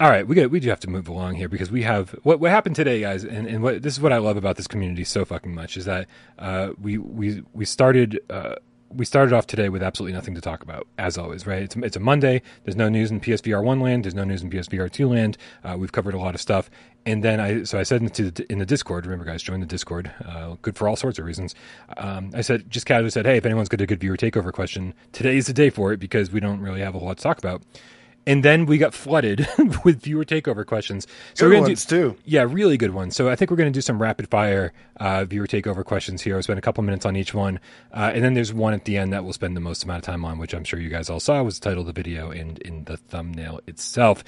all 0.00 0.10
right, 0.10 0.26
we 0.26 0.34
got 0.34 0.50
we 0.50 0.60
do 0.60 0.68
have 0.68 0.80
to 0.80 0.90
move 0.90 1.08
along 1.08 1.36
here 1.36 1.48
because 1.48 1.70
we 1.70 1.82
have 1.82 2.10
what 2.22 2.40
what 2.40 2.50
happened 2.50 2.76
today, 2.76 3.00
guys, 3.00 3.24
and, 3.24 3.46
and 3.46 3.62
what 3.62 3.82
this 3.82 3.94
is 3.94 4.00
what 4.00 4.12
I 4.12 4.18
love 4.18 4.36
about 4.36 4.56
this 4.56 4.66
community 4.66 5.04
so 5.04 5.24
fucking 5.24 5.54
much 5.54 5.76
is 5.76 5.84
that 5.86 6.06
uh, 6.38 6.70
we 6.80 6.98
we 6.98 7.42
we 7.54 7.64
started. 7.64 8.20
Uh, 8.28 8.56
we 8.90 9.04
started 9.04 9.34
off 9.34 9.46
today 9.46 9.68
with 9.68 9.82
absolutely 9.82 10.14
nothing 10.14 10.34
to 10.34 10.40
talk 10.40 10.62
about, 10.62 10.86
as 10.98 11.18
always, 11.18 11.46
right? 11.46 11.62
It's, 11.62 11.76
it's 11.76 11.96
a 11.96 12.00
Monday. 12.00 12.42
There's 12.64 12.76
no 12.76 12.88
news 12.88 13.10
in 13.10 13.20
PSVR 13.20 13.62
one 13.62 13.80
land. 13.80 14.04
There's 14.04 14.14
no 14.14 14.24
news 14.24 14.42
in 14.42 14.50
PSVR 14.50 14.90
two 14.90 15.08
land. 15.08 15.36
Uh, 15.64 15.76
we've 15.78 15.92
covered 15.92 16.14
a 16.14 16.18
lot 16.18 16.34
of 16.34 16.40
stuff, 16.40 16.70
and 17.04 17.22
then 17.22 17.40
I 17.40 17.64
so 17.64 17.78
I 17.78 17.82
said 17.82 18.02
the, 18.02 18.46
in 18.50 18.58
the 18.58 18.66
Discord. 18.66 19.06
Remember, 19.06 19.24
guys, 19.24 19.42
join 19.42 19.60
the 19.60 19.66
Discord. 19.66 20.10
Uh, 20.24 20.56
good 20.62 20.76
for 20.76 20.88
all 20.88 20.96
sorts 20.96 21.18
of 21.18 21.24
reasons. 21.24 21.54
Um, 21.96 22.30
I 22.34 22.40
said 22.40 22.70
just 22.70 22.86
casually 22.86 23.10
said, 23.10 23.26
hey, 23.26 23.36
if 23.36 23.46
anyone's 23.46 23.68
got 23.68 23.80
a 23.80 23.86
good 23.86 24.00
viewer 24.00 24.16
takeover 24.16 24.52
question, 24.52 24.94
today 25.12 25.36
is 25.36 25.46
the 25.46 25.52
day 25.52 25.70
for 25.70 25.92
it 25.92 25.98
because 25.98 26.30
we 26.30 26.40
don't 26.40 26.60
really 26.60 26.80
have 26.80 26.94
a 26.94 26.98
lot 26.98 27.16
to 27.18 27.22
talk 27.22 27.38
about. 27.38 27.62
And 28.28 28.44
then 28.44 28.66
we 28.66 28.76
got 28.76 28.92
flooded 28.92 29.46
with 29.84 30.02
viewer 30.02 30.24
takeover 30.24 30.66
questions. 30.66 31.06
So 31.34 31.44
Good 31.44 31.48
we're 31.48 31.54
gonna 31.54 31.68
ones, 31.68 31.84
do, 31.84 31.96
too. 32.12 32.18
yeah, 32.24 32.44
really 32.48 32.76
good 32.76 32.92
ones. 32.92 33.14
So 33.14 33.28
I 33.28 33.36
think 33.36 33.52
we're 33.52 33.56
going 33.56 33.72
to 33.72 33.76
do 33.76 33.80
some 33.80 34.02
rapid 34.02 34.28
fire 34.28 34.72
uh, 34.96 35.24
viewer 35.26 35.46
takeover 35.46 35.84
questions 35.84 36.22
here. 36.22 36.34
I'll 36.34 36.42
spend 36.42 36.58
a 36.58 36.62
couple 36.62 36.82
minutes 36.82 37.06
on 37.06 37.14
each 37.14 37.34
one, 37.34 37.60
uh, 37.92 38.10
and 38.12 38.24
then 38.24 38.34
there's 38.34 38.52
one 38.52 38.74
at 38.74 38.84
the 38.84 38.96
end 38.96 39.12
that 39.12 39.22
we'll 39.22 39.32
spend 39.32 39.54
the 39.56 39.60
most 39.60 39.84
amount 39.84 39.98
of 39.98 40.04
time 40.04 40.24
on, 40.24 40.38
which 40.38 40.54
I'm 40.54 40.64
sure 40.64 40.80
you 40.80 40.88
guys 40.88 41.08
all 41.08 41.20
saw 41.20 41.40
was 41.42 41.60
the 41.60 41.68
title 41.68 41.82
of 41.82 41.86
the 41.86 41.92
video 41.92 42.30
and 42.32 42.58
in 42.58 42.84
the 42.84 42.96
thumbnail 42.96 43.60
itself. 43.68 44.24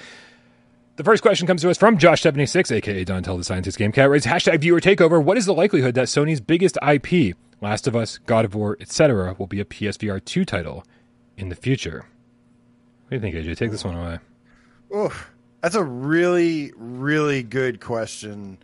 The 0.94 1.04
first 1.04 1.22
question 1.22 1.46
comes 1.46 1.62
to 1.62 1.70
us 1.70 1.78
from 1.78 1.98
Josh76, 1.98 2.70
aka 2.72 3.04
Dontel 3.04 3.38
the 3.38 3.44
Scientist 3.44 3.78
Game 3.78 3.92
Cat, 3.92 4.11
writes 4.11 4.26
hashtag 4.26 4.61
viewer 4.61 4.80
takeover. 4.80 5.22
What 5.22 5.37
is 5.37 5.46
the 5.46 5.54
likelihood 5.54 5.94
that 5.94 6.06
Sony's 6.06 6.40
biggest 6.40 6.78
IP, 6.87 7.37
Last 7.61 7.87
of 7.87 7.96
Us, 7.96 8.18
God 8.18 8.44
of 8.44 8.54
War, 8.54 8.76
etc., 8.80 9.34
will 9.38 9.46
be 9.48 9.61
a 9.61 9.64
PSVR 9.64 10.24
2 10.24 10.44
title 10.44 10.84
in 11.37 11.48
the 11.48 11.54
future? 11.56 12.06
What 13.08 13.20
do 13.20 13.26
you 13.26 13.32
think, 13.32 13.46
AJ? 13.46 13.56
Take 13.56 13.70
this 13.70 13.84
one 13.84 13.96
away. 13.96 14.18
Oof. 14.94 15.30
That's 15.62 15.74
a 15.74 15.82
really, 15.82 16.72
really 16.76 17.42
good 17.42 17.80
question, 17.80 18.58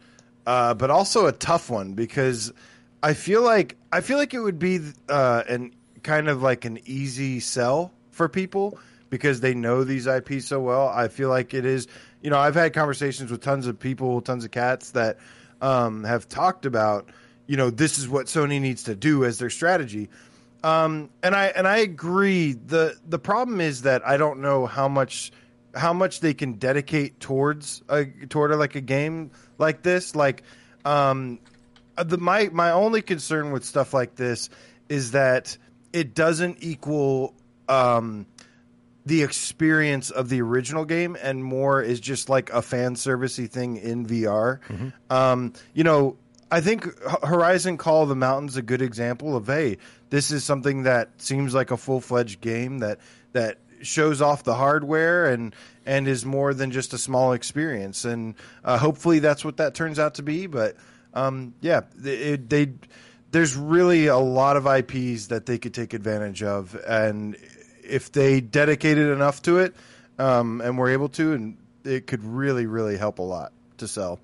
uh, 0.47 0.75
but 0.75 0.91
also 0.91 1.27
a 1.27 1.33
tough 1.33 1.71
one 1.71 1.95
because 1.95 2.53
I 3.03 3.15
feel 3.15 3.43
like 3.43 3.77
I 3.91 4.03
feel 4.03 4.19
like 4.19 4.35
it 4.35 4.41
would 4.41 4.59
be 4.59 4.81
uh, 5.09 5.45
an 5.49 5.75
kind 6.03 6.29
of 6.29 6.43
like 6.43 6.67
an 6.67 6.79
easy 6.85 7.41
sell 7.41 7.91
for 8.11 8.29
people 8.29 8.79
because 9.09 9.41
they 9.41 9.55
know 9.55 9.83
these 9.83 10.07
IPs 10.07 10.45
so 10.45 10.61
well. 10.61 10.89
I 10.89 11.09
feel 11.09 11.31
like 11.31 11.55
it 11.55 11.65
is. 11.65 11.89
You 12.21 12.29
know, 12.29 12.39
I've 12.39 12.55
had 12.55 12.75
conversations 12.75 13.31
with 13.31 13.41
tons 13.41 13.67
of 13.67 13.79
people, 13.79 14.21
tons 14.21 14.45
of 14.45 14.51
cats 14.51 14.91
that 14.91 15.19
um, 15.63 16.05
have 16.05 16.29
talked 16.29 16.67
about. 16.67 17.09
You 17.47 17.57
know, 17.57 17.71
this 17.71 17.99
is 17.99 18.09
what 18.09 18.27
Sony 18.27 18.61
needs 18.61 18.85
to 18.85 18.95
do 18.95 19.25
as 19.25 19.39
their 19.39 19.51
strategy. 19.51 20.11
Um, 20.65 21.11
and 21.23 21.37
I 21.37 21.47
and 21.49 21.69
I 21.69 21.79
agree. 21.79 22.55
the 22.55 22.97
The 23.07 23.19
problem 23.19 23.61
is 23.61 23.83
that 23.83 24.07
I 24.07 24.17
don't 24.17 24.41
know 24.41 24.65
how 24.65 24.89
much 24.89 25.31
how 25.75 25.93
much 25.93 26.21
they 26.21 26.33
can 26.33 26.55
dedicate 26.55 27.21
towards 27.21 27.83
a 27.89 28.07
toward 28.07 28.51
a, 28.51 28.57
like 28.57 28.75
a 28.75 28.81
game 28.81 29.31
like 29.59 29.83
this. 29.83 30.17
Like, 30.17 30.43
um, 30.87 31.39
the 32.03 32.17
my 32.17 32.49
my 32.51 32.71
only 32.71 33.03
concern 33.03 33.53
with 33.53 33.63
stuff 33.63 33.93
like 33.93 34.15
this 34.15 34.49
is 34.89 35.11
that 35.11 35.59
it 35.93 36.15
doesn't 36.15 36.59
equal 36.61 37.35
um, 37.69 38.27
the 39.05 39.23
experience 39.23 40.11
of 40.11 40.31
the 40.31 40.41
original 40.41 40.87
game, 40.87 41.15
and 41.21 41.45
more 41.45 41.83
is 41.83 42.01
just 42.01 42.31
like 42.31 42.51
a 42.51 42.63
fan 42.63 42.95
servicey 42.95 43.51
thing 43.51 43.77
in 43.77 44.07
VR. 44.07 44.61
Mm-hmm. 44.69 44.89
Um, 45.11 45.53
you 45.75 45.85
know, 45.85 46.17
I 46.55 46.61
think 46.61 46.87
Horizon 47.25 47.79
Call 47.79 48.05
of 48.05 48.09
the 48.09 48.15
Mountain's 48.15 48.57
a 48.57 48.63
good 48.63 48.81
example 48.81 49.35
of 49.37 49.49
hey, 49.49 49.79
this 50.11 50.31
is 50.31 50.45
something 50.45 50.85
that 50.85 51.21
seems 51.21 51.53
like 51.53 51.73
a 51.73 51.77
full 51.77 52.01
fledged 52.01 52.41
game 52.41 52.79
that 52.79 53.01
that 53.33 53.59
shows 53.83 54.23
off 54.23 54.45
the 54.45 54.55
hardware 54.55 55.27
and 55.27 55.53
and 55.85 56.07
is 56.07 56.25
more 56.25 56.55
than 56.55 56.71
just 56.71 56.93
a 56.93 56.99
small 56.99 57.33
experience. 57.33 58.05
And 58.05 58.37
uh, 58.63 58.79
hopefully 58.79 59.19
that's 59.19 59.45
what 59.45 59.57
that 59.57 59.75
turns 59.75 59.99
out 59.99 60.15
to 60.15 60.23
be. 60.23 60.47
But 60.47 60.77
um, 61.13 61.55
yeah, 61.61 61.81
they 61.97 62.75
there's 63.33 63.57
really 63.57 64.07
a 64.07 64.17
lot 64.17 64.57
of 64.57 64.65
IPs 64.65 65.27
that 65.27 65.47
they 65.47 65.59
could 65.59 65.75
take 65.75 65.93
advantage 65.93 66.45
of, 66.45 66.81
and 66.87 67.37
if 67.83 68.13
they 68.13 68.41
dedicated 68.41 69.09
enough 69.09 69.43
to 69.43 69.59
it 69.59 69.75
um, 70.21 70.61
and 70.61 70.79
were 70.79 70.91
able 70.91 71.09
to, 71.09 71.33
and 71.33 71.57
it 71.83 72.07
could 72.07 72.23
really 72.23 72.67
really 72.67 72.97
help 72.97 73.19
a 73.19 73.23
lot 73.23 73.53
to 73.79 73.89
sell. 73.89 74.21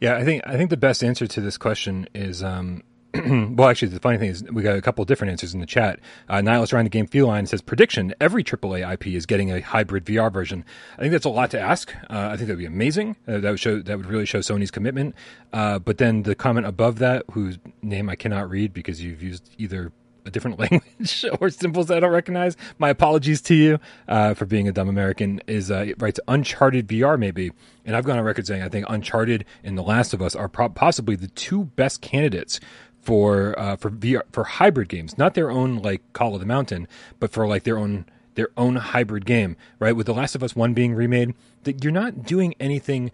Yeah, 0.00 0.16
I 0.16 0.24
think 0.24 0.42
I 0.46 0.56
think 0.56 0.70
the 0.70 0.76
best 0.76 1.04
answer 1.04 1.26
to 1.26 1.40
this 1.40 1.58
question 1.58 2.08
is 2.14 2.42
um, 2.42 2.82
well, 3.14 3.68
actually, 3.68 3.88
the 3.88 4.00
funny 4.00 4.18
thing 4.18 4.30
is 4.30 4.44
we 4.44 4.62
got 4.62 4.76
a 4.76 4.80
couple 4.80 5.04
different 5.04 5.32
answers 5.32 5.52
in 5.52 5.60
the 5.60 5.66
chat. 5.66 5.98
Uh, 6.28 6.36
Nihilus 6.36 6.72
around 6.72 6.84
the 6.84 6.90
game 6.90 7.06
feline 7.06 7.46
says 7.46 7.60
prediction: 7.60 8.14
every 8.20 8.44
AAA 8.44 8.92
IP 8.92 9.08
is 9.08 9.26
getting 9.26 9.50
a 9.50 9.60
hybrid 9.60 10.04
VR 10.04 10.32
version. 10.32 10.64
I 10.96 11.00
think 11.00 11.12
that's 11.12 11.24
a 11.24 11.30
lot 11.30 11.50
to 11.50 11.60
ask. 11.60 11.92
Uh, 12.08 12.28
I 12.32 12.36
think 12.36 12.46
that 12.48 12.54
would 12.54 12.58
be 12.58 12.66
amazing. 12.66 13.16
Uh, 13.26 13.38
that 13.38 13.50
would 13.50 13.60
show 13.60 13.80
that 13.80 13.96
would 13.96 14.06
really 14.06 14.26
show 14.26 14.38
Sony's 14.38 14.70
commitment. 14.70 15.14
Uh, 15.52 15.78
but 15.80 15.98
then 15.98 16.22
the 16.22 16.34
comment 16.34 16.66
above 16.66 16.98
that, 17.00 17.24
whose 17.32 17.58
name 17.82 18.08
I 18.08 18.16
cannot 18.16 18.48
read 18.48 18.72
because 18.72 19.02
you've 19.02 19.22
used 19.22 19.50
either 19.58 19.92
a 20.24 20.30
different 20.30 20.58
language 20.70 21.24
or 21.40 21.50
symbols 21.50 21.90
I 21.90 22.00
don't 22.00 22.12
recognize. 22.12 22.56
My 22.78 22.90
apologies 22.90 23.40
to 23.42 23.54
you 23.54 23.78
uh, 24.08 24.34
for 24.34 24.46
being 24.46 24.68
a 24.68 24.72
dumb 24.72 24.88
American. 24.88 25.40
Is 25.46 25.70
uh, 25.70 25.92
writes 25.98 26.20
Uncharted 26.28 26.86
VR 26.88 27.18
maybe, 27.18 27.52
and 27.84 27.96
I've 27.96 28.04
gone 28.04 28.18
on 28.18 28.24
record 28.24 28.46
saying 28.46 28.62
I 28.62 28.68
think 28.68 28.86
Uncharted 28.88 29.44
and 29.64 29.76
The 29.76 29.82
Last 29.82 30.12
of 30.14 30.22
Us 30.22 30.34
are 30.34 30.48
pro- 30.48 30.68
possibly 30.68 31.16
the 31.16 31.28
two 31.28 31.64
best 31.64 32.00
candidates 32.00 32.60
for 33.00 33.58
uh, 33.58 33.76
for 33.76 33.90
VR 33.90 34.22
for 34.32 34.44
hybrid 34.44 34.88
games, 34.88 35.16
not 35.18 35.34
their 35.34 35.50
own 35.50 35.76
like 35.78 36.02
Call 36.12 36.34
of 36.34 36.40
the 36.40 36.46
Mountain, 36.46 36.86
but 37.18 37.30
for 37.30 37.46
like 37.46 37.64
their 37.64 37.78
own 37.78 38.06
their 38.34 38.50
own 38.56 38.76
hybrid 38.76 39.26
game, 39.26 39.56
right? 39.78 39.96
With 39.96 40.06
The 40.06 40.14
Last 40.14 40.34
of 40.34 40.42
Us 40.42 40.54
One 40.54 40.74
being 40.74 40.94
remade, 40.94 41.34
that 41.64 41.82
you're 41.82 41.92
not 41.92 42.24
doing 42.24 42.54
anything 42.60 43.10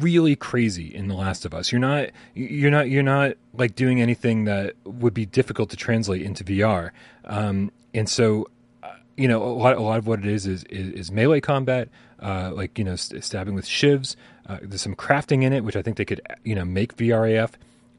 really 0.00 0.36
crazy 0.36 0.94
in 0.94 1.08
The 1.08 1.14
Last 1.14 1.44
of 1.44 1.54
Us. 1.54 1.72
You're 1.72 1.80
not 1.80 2.10
you're 2.34 2.70
not 2.70 2.88
you're 2.88 3.02
not 3.02 3.34
like 3.54 3.74
doing 3.74 4.00
anything 4.00 4.44
that 4.44 4.74
would 4.84 5.14
be 5.14 5.26
difficult 5.26 5.70
to 5.70 5.76
translate 5.76 6.22
into 6.22 6.44
VR. 6.44 6.90
Um, 7.24 7.70
and 7.94 8.08
so, 8.08 8.48
uh, 8.82 8.92
you 9.16 9.28
know, 9.28 9.42
a 9.42 9.52
lot 9.52 9.76
a 9.76 9.82
lot 9.82 9.98
of 9.98 10.06
what 10.06 10.18
it 10.20 10.26
is 10.26 10.46
is 10.46 10.64
is, 10.64 10.92
is 10.92 11.12
melee 11.12 11.40
combat, 11.40 11.88
uh, 12.20 12.52
like 12.54 12.78
you 12.78 12.84
know, 12.84 12.96
st- 12.96 13.24
stabbing 13.24 13.54
with 13.54 13.66
shivs. 13.66 14.16
Uh, 14.46 14.58
there's 14.62 14.82
some 14.82 14.96
crafting 14.96 15.42
in 15.42 15.52
it, 15.52 15.64
which 15.64 15.76
I 15.76 15.82
think 15.82 15.96
they 15.96 16.04
could 16.04 16.20
you 16.44 16.54
know 16.54 16.64
make 16.64 16.96
VRAF 16.96 17.52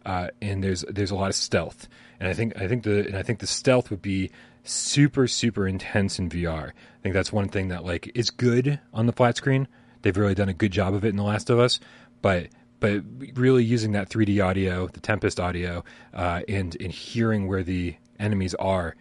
uh, 0.06 0.30
and 0.42 0.64
there's 0.64 0.84
there's 0.90 1.12
a 1.12 1.16
lot 1.16 1.30
of 1.30 1.36
stealth, 1.36 1.88
and 2.20 2.30
I 2.30 2.34
think 2.34 2.60
I 2.60 2.68
think 2.68 2.84
the 2.84 3.06
and 3.06 3.16
I 3.16 3.24
think 3.24 3.40
the 3.40 3.48
stealth 3.48 3.90
would 3.90 4.02
be 4.02 4.32
super 4.64 5.28
super 5.28 5.68
intense 5.68 6.20
in 6.20 6.30
VR. 6.30 6.70
I 6.70 7.02
think 7.04 7.14
that's 7.14 7.32
one 7.32 7.50
thing 7.50 7.68
that 7.68 7.86
like 7.86 8.12
is 8.16 8.30
good 8.30 8.80
on 8.94 9.06
the 9.06 9.14
flat 9.14 9.38
screen. 9.38 9.68
They've 10.02 10.16
really 10.16 10.36
done 10.36 10.50
a 10.50 10.54
good 10.54 10.72
job 10.72 10.94
of 10.94 11.04
it 11.04 11.10
in 11.10 11.16
The 11.16 11.24
Last 11.24 11.50
of 11.50 11.60
Us, 11.60 11.80
but 12.22 12.48
but 12.80 13.02
really 13.34 13.64
using 13.64 13.92
that 13.92 14.10
3D 14.10 14.44
audio, 14.44 14.88
the 14.88 15.02
Tempest 15.02 15.40
audio, 15.40 15.84
uh, 16.14 16.42
and 16.48 16.76
and 16.80 16.92
hearing 16.92 17.48
where 17.48 17.64
the 17.64 17.96
enemies 18.20 18.56
are 18.56 18.96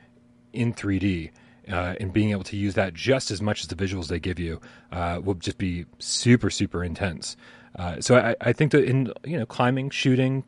in 0.52 0.74
3D. 0.74 1.30
Uh, 1.70 1.94
and 2.00 2.14
being 2.14 2.30
able 2.30 2.44
to 2.44 2.56
use 2.56 2.72
that 2.72 2.94
just 2.94 3.30
as 3.30 3.42
much 3.42 3.60
as 3.60 3.66
the 3.66 3.74
visuals 3.74 4.06
they 4.06 4.18
give 4.18 4.38
you 4.38 4.58
uh, 4.90 5.20
will 5.22 5.34
just 5.34 5.58
be 5.58 5.84
super 5.98 6.48
super 6.48 6.82
intense. 6.82 7.36
Uh, 7.76 8.00
so 8.00 8.16
I, 8.16 8.34
I, 8.40 8.52
think 8.54 8.72
that 8.72 8.84
in 8.84 9.12
you 9.22 9.38
know 9.38 9.44
climbing, 9.44 9.90
shooting, 9.90 10.44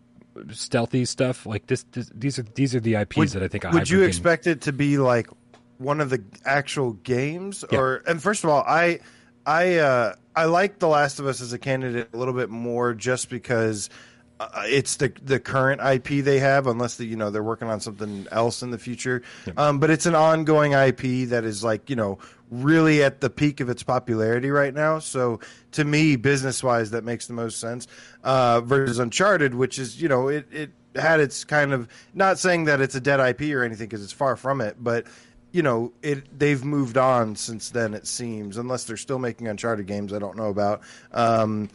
stealthy 0.51 1.05
stuff 1.05 1.45
like 1.45 1.67
this, 1.67 1.85
this 1.93 2.11
these 2.15 2.39
are 2.39 2.43
these 2.55 2.75
are 2.75 2.81
the 2.81 2.95
IPs 2.95 3.17
would, 3.17 3.29
that 3.31 3.43
I 3.43 3.49
think. 3.49 3.67
I 3.67 3.71
would 3.71 3.91
you 3.91 4.03
expect 4.03 4.47
it 4.47 4.63
to 4.63 4.73
be 4.73 4.97
like 4.97 5.29
one 5.79 6.01
of 6.01 6.11
the 6.11 6.23
actual 6.45 6.93
games, 6.93 7.65
yeah. 7.71 7.79
or 7.79 7.97
and 8.07 8.23
first 8.23 8.45
of 8.45 8.51
all, 8.51 8.65
I 8.67 9.01
I 9.47 9.77
uh, 9.77 10.15
I 10.35 10.45
like 10.45 10.79
The 10.79 10.89
Last 10.89 11.19
of 11.19 11.27
Us 11.27 11.41
as 11.41 11.53
a 11.53 11.59
candidate 11.59 12.09
a 12.13 12.17
little 12.17 12.35
bit 12.35 12.51
more 12.51 12.95
just 12.95 13.29
because 13.29 13.91
uh, 14.41 14.63
it's 14.65 14.97
the 14.97 15.13
the 15.23 15.39
current 15.39 15.83
IP 15.83 16.25
they 16.25 16.39
have, 16.39 16.67
unless 16.67 16.97
the, 16.97 17.05
you 17.05 17.17
know 17.17 17.31
they're 17.31 17.43
working 17.43 17.69
on 17.69 17.81
something 17.81 18.27
else 18.33 18.63
in 18.63 18.71
the 18.71 18.79
future. 18.79 19.23
Yeah. 19.47 19.53
Um, 19.57 19.79
but 19.79 19.91
it's 19.91 20.07
an 20.07 20.15
ongoing 20.15 20.73
IP 20.73 21.29
that 21.29 21.45
is 21.45 21.63
like 21.63 21.91
you 21.91 21.97
know 21.97 22.19
really 22.51 23.03
at 23.03 23.21
the 23.21 23.29
peak 23.29 23.61
of 23.61 23.69
its 23.69 23.83
popularity 23.83 24.51
right 24.51 24.73
now. 24.73 24.99
So 24.99 25.41
to 25.73 25.85
me, 25.85 26.17
business 26.17 26.63
wise, 26.63 26.91
that 26.93 27.05
makes 27.05 27.27
the 27.27 27.35
most 27.35 27.61
sense. 27.61 27.87
Uh, 28.25 28.63
versus 28.63 28.99
Uncharted, 28.99 29.55
which 29.55 29.79
is 29.79 30.01
you 30.01 30.09
know 30.09 30.29
it 30.29 30.47
it 30.51 30.71
had 30.97 31.21
its 31.21 31.45
kind 31.45 31.73
of 31.75 31.87
not 32.15 32.39
saying 32.39 32.65
that 32.65 32.81
it's 32.81 32.95
a 32.95 33.01
dead 33.01 33.21
IP 33.21 33.55
or 33.55 33.63
anything 33.63 33.89
because 33.89 34.03
it's 34.03 34.13
far 34.13 34.37
from 34.37 34.63
it, 34.63 34.77
but 34.79 35.07
you 35.53 35.63
know 35.63 35.93
it 36.03 36.39
they've 36.39 36.65
moved 36.65 36.97
on 36.97 37.37
since 37.37 37.71
then 37.71 37.95
it 37.95 38.07
seems 38.07 38.57
unless 38.57 38.85
they're 38.85 38.97
still 38.97 39.19
making 39.19 39.49
uncharted 39.49 39.87
games 39.87 40.13
i 40.13 40.19
don't 40.19 40.37
know 40.37 40.49
about 40.49 40.81
um, 41.13 41.69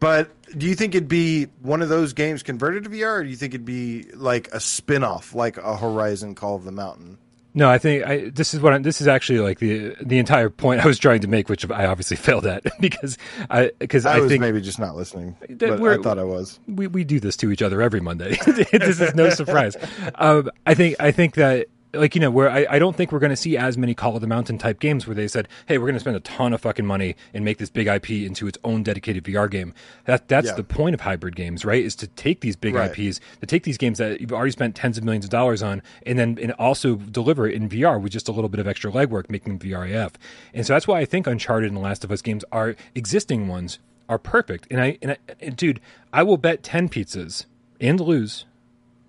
but 0.00 0.30
do 0.56 0.66
you 0.66 0.74
think 0.74 0.94
it'd 0.94 1.08
be 1.08 1.44
one 1.60 1.82
of 1.82 1.90
those 1.90 2.14
games 2.14 2.42
converted 2.42 2.84
to 2.84 2.90
VR, 2.90 3.18
or 3.18 3.22
do 3.22 3.28
you 3.28 3.36
think 3.36 3.52
it'd 3.52 3.66
be 3.66 4.04
like 4.14 4.48
a 4.48 4.58
spin-off, 4.58 5.34
like 5.34 5.58
a 5.58 5.76
Horizon 5.76 6.34
Call 6.34 6.56
of 6.56 6.64
the 6.64 6.72
Mountain? 6.72 7.18
No, 7.52 7.68
I 7.68 7.78
think 7.78 8.06
I, 8.06 8.30
this 8.30 8.54
is 8.54 8.60
what 8.60 8.72
I'm, 8.72 8.82
this 8.82 9.00
is 9.00 9.08
actually 9.08 9.40
like 9.40 9.58
the 9.58 9.94
the 10.00 10.18
entire 10.18 10.50
point 10.50 10.80
I 10.82 10.86
was 10.86 10.98
trying 10.98 11.20
to 11.22 11.28
make, 11.28 11.48
which 11.48 11.68
I 11.68 11.86
obviously 11.86 12.16
failed 12.16 12.46
at 12.46 12.64
because 12.80 13.18
I 13.50 13.72
because 13.78 14.06
I, 14.06 14.18
I, 14.18 14.28
think 14.28 14.40
maybe 14.40 14.60
just 14.60 14.78
not 14.78 14.94
listening. 14.94 15.36
But 15.48 15.82
I 15.82 15.96
thought 15.98 16.18
I 16.18 16.24
was. 16.24 16.60
We 16.68 16.86
we 16.86 17.02
do 17.02 17.18
this 17.18 17.36
to 17.38 17.50
each 17.50 17.60
other 17.60 17.82
every 17.82 18.00
Monday. 18.00 18.36
this 18.46 19.00
is 19.00 19.14
no 19.16 19.30
surprise. 19.30 19.76
um, 20.14 20.50
I 20.64 20.74
think 20.74 20.96
I 21.00 21.10
think 21.10 21.34
that 21.34 21.66
like 21.92 22.14
you 22.14 22.20
know 22.20 22.30
where 22.30 22.50
I, 22.50 22.66
I 22.70 22.78
don't 22.78 22.96
think 22.96 23.12
we're 23.12 23.18
going 23.18 23.30
to 23.30 23.36
see 23.36 23.56
as 23.56 23.76
many 23.76 23.94
Call 23.94 24.14
of 24.14 24.20
the 24.20 24.26
Mountain 24.26 24.58
type 24.58 24.80
games 24.80 25.06
where 25.06 25.14
they 25.14 25.28
said, 25.28 25.48
"Hey, 25.66 25.78
we're 25.78 25.86
going 25.86 25.94
to 25.94 26.00
spend 26.00 26.16
a 26.16 26.20
ton 26.20 26.52
of 26.52 26.60
fucking 26.60 26.86
money 26.86 27.16
and 27.34 27.44
make 27.44 27.58
this 27.58 27.70
big 27.70 27.86
IP 27.86 28.10
into 28.10 28.46
its 28.46 28.58
own 28.64 28.82
dedicated 28.82 29.24
VR 29.24 29.50
game." 29.50 29.74
That 30.04 30.28
that's 30.28 30.48
yeah. 30.48 30.54
the 30.54 30.64
point 30.64 30.94
of 30.94 31.00
hybrid 31.00 31.36
games, 31.36 31.64
right? 31.64 31.84
Is 31.84 31.96
to 31.96 32.06
take 32.06 32.40
these 32.40 32.56
big 32.56 32.74
right. 32.74 32.96
IPs, 32.96 33.20
to 33.40 33.46
take 33.46 33.64
these 33.64 33.78
games 33.78 33.98
that 33.98 34.20
you've 34.20 34.32
already 34.32 34.52
spent 34.52 34.74
tens 34.74 34.98
of 34.98 35.04
millions 35.04 35.24
of 35.24 35.30
dollars 35.30 35.62
on, 35.62 35.82
and 36.06 36.18
then 36.18 36.38
and 36.40 36.52
also 36.52 36.96
deliver 36.96 37.48
it 37.48 37.54
in 37.54 37.68
VR 37.68 38.00
with 38.00 38.12
just 38.12 38.28
a 38.28 38.32
little 38.32 38.50
bit 38.50 38.60
of 38.60 38.68
extra 38.68 38.90
legwork, 38.90 39.28
making 39.30 39.58
them 39.58 39.70
VRAF. 39.70 40.12
And 40.54 40.66
so 40.66 40.74
that's 40.74 40.86
why 40.86 41.00
I 41.00 41.04
think 41.04 41.26
Uncharted 41.26 41.68
and 41.68 41.76
The 41.76 41.82
Last 41.82 42.04
of 42.04 42.12
Us 42.12 42.22
games 42.22 42.44
are 42.52 42.76
existing 42.94 43.48
ones 43.48 43.78
are 44.08 44.18
perfect. 44.18 44.66
And 44.70 44.80
I 44.80 44.98
and, 45.02 45.12
I, 45.12 45.16
and 45.40 45.56
dude, 45.56 45.80
I 46.12 46.22
will 46.22 46.36
bet 46.36 46.62
ten 46.62 46.88
pizzas 46.88 47.46
and 47.80 47.98
lose, 47.98 48.44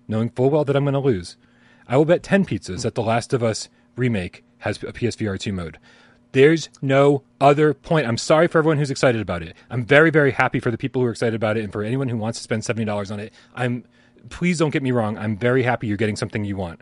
knowing 0.08 0.30
full 0.30 0.50
well 0.50 0.64
that 0.64 0.74
I'm 0.74 0.84
going 0.84 0.94
to 0.94 1.00
lose 1.00 1.36
I 1.92 1.96
will 1.98 2.06
bet 2.06 2.22
10 2.22 2.46
pizzas 2.46 2.84
that 2.84 2.94
The 2.94 3.02
Last 3.02 3.34
of 3.34 3.42
Us 3.42 3.68
remake 3.96 4.42
has 4.60 4.82
a 4.82 4.94
PSVR 4.94 5.38
2 5.38 5.52
mode. 5.52 5.78
There's 6.32 6.70
no 6.80 7.22
other 7.38 7.74
point. 7.74 8.06
I'm 8.06 8.16
sorry 8.16 8.48
for 8.48 8.56
everyone 8.56 8.78
who's 8.78 8.90
excited 8.90 9.20
about 9.20 9.42
it. 9.42 9.54
I'm 9.68 9.84
very, 9.84 10.08
very 10.08 10.30
happy 10.30 10.58
for 10.58 10.70
the 10.70 10.78
people 10.78 11.02
who 11.02 11.08
are 11.08 11.10
excited 11.10 11.34
about 11.34 11.58
it 11.58 11.64
and 11.64 11.70
for 11.70 11.82
anyone 11.82 12.08
who 12.08 12.16
wants 12.16 12.38
to 12.38 12.42
spend 12.42 12.62
$70 12.62 13.10
on 13.10 13.20
it. 13.20 13.34
I'm 13.54 13.84
please 14.30 14.58
don't 14.58 14.70
get 14.70 14.82
me 14.82 14.90
wrong. 14.90 15.18
I'm 15.18 15.36
very 15.36 15.64
happy 15.64 15.86
you're 15.86 15.98
getting 15.98 16.16
something 16.16 16.46
you 16.46 16.56
want. 16.56 16.80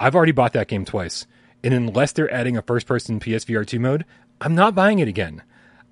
I've 0.00 0.16
already 0.16 0.32
bought 0.32 0.54
that 0.54 0.68
game 0.68 0.86
twice. 0.86 1.26
And 1.62 1.74
unless 1.74 2.12
they're 2.12 2.32
adding 2.32 2.56
a 2.56 2.62
first 2.62 2.86
person 2.86 3.20
PSVR 3.20 3.66
2 3.66 3.78
mode, 3.78 4.06
I'm 4.40 4.54
not 4.54 4.74
buying 4.74 4.98
it 4.98 5.08
again. 5.08 5.42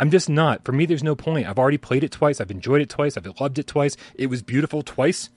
I'm 0.00 0.10
just 0.10 0.30
not. 0.30 0.64
For 0.64 0.72
me, 0.72 0.86
there's 0.86 1.04
no 1.04 1.14
point. 1.14 1.46
I've 1.46 1.58
already 1.58 1.76
played 1.76 2.04
it 2.04 2.12
twice. 2.12 2.40
I've 2.40 2.50
enjoyed 2.50 2.80
it 2.80 2.88
twice. 2.88 3.18
I've 3.18 3.28
loved 3.38 3.58
it 3.58 3.66
twice. 3.66 3.98
It 4.14 4.28
was 4.28 4.40
beautiful 4.40 4.80
twice 4.80 5.28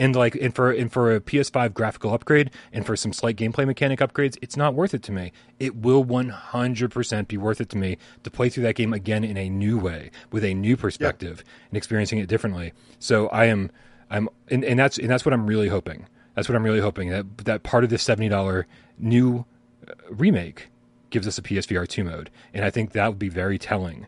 and 0.00 0.16
like 0.16 0.34
and 0.34 0.54
for 0.54 0.72
and 0.72 0.90
for 0.90 1.14
a 1.14 1.20
PS5 1.20 1.74
graphical 1.74 2.12
upgrade 2.14 2.50
and 2.72 2.86
for 2.86 2.96
some 2.96 3.12
slight 3.12 3.36
gameplay 3.36 3.66
mechanic 3.66 4.00
upgrades, 4.00 4.38
it's 4.40 4.56
not 4.56 4.74
worth 4.74 4.94
it 4.94 5.02
to 5.04 5.12
me. 5.12 5.30
It 5.60 5.76
will 5.76 6.04
100% 6.04 7.28
be 7.28 7.36
worth 7.36 7.60
it 7.60 7.68
to 7.68 7.76
me 7.76 7.98
to 8.24 8.30
play 8.30 8.48
through 8.48 8.62
that 8.64 8.74
game 8.74 8.94
again 8.94 9.22
in 9.22 9.36
a 9.36 9.50
new 9.50 9.78
way 9.78 10.10
with 10.32 10.42
a 10.42 10.54
new 10.54 10.76
perspective 10.76 11.44
and 11.68 11.76
experiencing 11.76 12.18
it 12.18 12.28
differently. 12.28 12.72
So 12.98 13.28
I 13.28 13.44
am 13.44 13.70
I'm 14.10 14.30
and, 14.48 14.64
and 14.64 14.78
that's 14.78 14.98
and 14.98 15.10
that's 15.10 15.24
what 15.24 15.34
I'm 15.34 15.46
really 15.46 15.68
hoping. 15.68 16.06
That's 16.34 16.48
what 16.48 16.56
I'm 16.56 16.64
really 16.64 16.80
hoping 16.80 17.10
that 17.10 17.38
that 17.44 17.62
part 17.62 17.84
of 17.84 17.90
this 17.90 18.02
$70 18.02 18.64
new 18.98 19.44
uh, 19.86 19.92
remake 20.08 20.68
gives 21.10 21.28
us 21.28 21.36
a 21.36 21.42
PSVR 21.42 21.86
two 21.86 22.04
mode, 22.04 22.30
and 22.54 22.64
I 22.64 22.70
think 22.70 22.92
that 22.92 23.06
would 23.06 23.18
be 23.18 23.28
very 23.28 23.58
telling. 23.58 24.06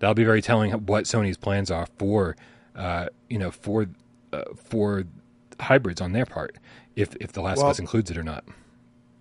That'll 0.00 0.14
be 0.14 0.24
very 0.24 0.42
telling 0.42 0.72
what 0.72 1.04
Sony's 1.04 1.36
plans 1.36 1.70
are 1.70 1.86
for, 1.98 2.36
uh, 2.74 3.06
you 3.28 3.38
know, 3.38 3.50
for 3.50 3.86
uh, 4.32 4.42
for 4.56 5.04
hybrids 5.60 6.00
on 6.00 6.12
their 6.12 6.26
part, 6.26 6.56
if 6.96 7.14
if 7.20 7.32
The 7.32 7.40
Last 7.42 7.58
Well- 7.58 7.66
of 7.66 7.70
Us 7.72 7.78
includes 7.78 8.10
it 8.10 8.16
or 8.18 8.22
not. 8.22 8.44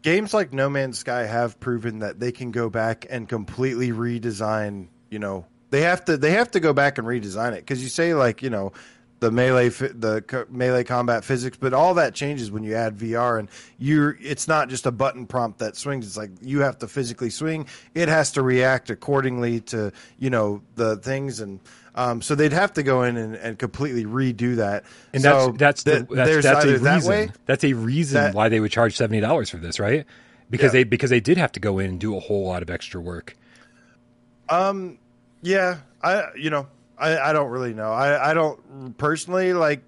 games 0.04 0.34
like 0.34 0.54
No 0.54 0.70
Man's 0.70 1.00
Sky 1.00 1.26
have 1.26 1.60
proven 1.60 2.00
that 2.00 2.20
they 2.20 2.32
can 2.32 2.52
go 2.52 2.70
back 2.70 3.06
and 3.10 3.28
completely 3.28 3.92
redesign. 3.92 4.88
You 5.10 5.20
know, 5.20 5.46
they 5.70 5.82
have 5.82 6.06
to 6.06 6.18
they 6.18 6.32
have 6.32 6.52
to 6.52 6.60
go 6.60 6.74
back 6.74 6.98
and 6.98 7.08
redesign 7.08 7.54
it 7.54 7.60
because 7.62 7.82
you 7.84 7.90
say 7.90 8.14
like 8.14 8.42
you 8.42 8.50
know 8.50 8.72
the 9.20 9.32
melee 9.32 9.70
the 9.70 10.46
melee 10.50 10.84
combat 10.84 11.24
physics, 11.24 11.58
but 11.60 11.74
all 11.74 11.96
that 11.96 12.14
changes 12.14 12.52
when 12.52 12.64
you 12.64 12.76
add 12.76 12.98
VR 12.98 13.40
and 13.40 13.50
you're 13.80 14.16
it's 14.22 14.48
not 14.48 14.70
just 14.70 14.86
a 14.86 14.92
button 14.92 15.26
prompt 15.26 15.60
that 15.60 15.76
swings. 15.76 16.06
It's 16.06 16.18
like 16.18 16.30
you 16.42 16.60
have 16.60 16.78
to 16.80 16.88
physically 16.88 17.32
swing. 17.32 17.66
It 17.96 18.10
has 18.10 18.32
to 18.34 18.44
react 18.44 18.90
accordingly 18.92 19.62
to 19.62 19.92
you 20.20 20.30
know 20.30 20.62
the 20.76 20.98
things 20.98 21.40
and. 21.40 21.60
Um, 21.98 22.22
so 22.22 22.36
they'd 22.36 22.54
have 22.54 22.74
to 22.74 22.84
go 22.84 23.02
in 23.04 23.18
and, 23.18 23.36
and 23.36 23.58
completely 23.60 24.06
redo 24.06 24.58
that. 24.58 24.84
And 25.14 25.22
So 25.24 25.48
that's 25.58 25.82
that's 25.82 25.84
the, 25.84 26.06
th- 26.06 26.08
that's, 26.12 26.44
that's 26.44 26.66
a 26.66 26.70
either 26.70 26.78
that 26.80 26.96
reason. 26.96 27.10
way 27.10 27.30
That's 27.48 27.64
a 27.64 27.74
reason 27.74 28.22
that- 28.22 28.34
why 28.36 28.50
they 28.50 28.60
would 28.60 28.72
charge 28.72 28.96
seventy 28.96 29.20
dollars 29.20 29.50
for 29.50 29.58
this, 29.58 29.80
right? 29.80 30.06
Because 30.50 30.68
Yeah. 30.74 30.80
they 30.80 30.84
because 30.86 31.10
they 31.10 31.20
did 31.20 31.38
have 31.38 31.52
to 31.54 31.60
go 31.60 31.80
in 31.80 31.90
and 31.90 32.00
do 32.00 32.16
a 32.16 32.20
whole 32.20 32.46
lot 32.48 32.62
of 32.62 32.70
extra 32.70 33.02
work. 33.02 33.36
Um, 34.50 34.98
yeah, 35.42 35.78
I 36.02 36.26
you 36.38 36.50
know 36.50 36.68
I, 36.98 37.18
I 37.18 37.34
don't 37.34 37.50
really 37.50 37.74
know. 37.74 37.92
I 37.92 38.32
I 38.32 38.34
don't 38.34 38.98
personally 38.98 39.54
like 39.54 39.82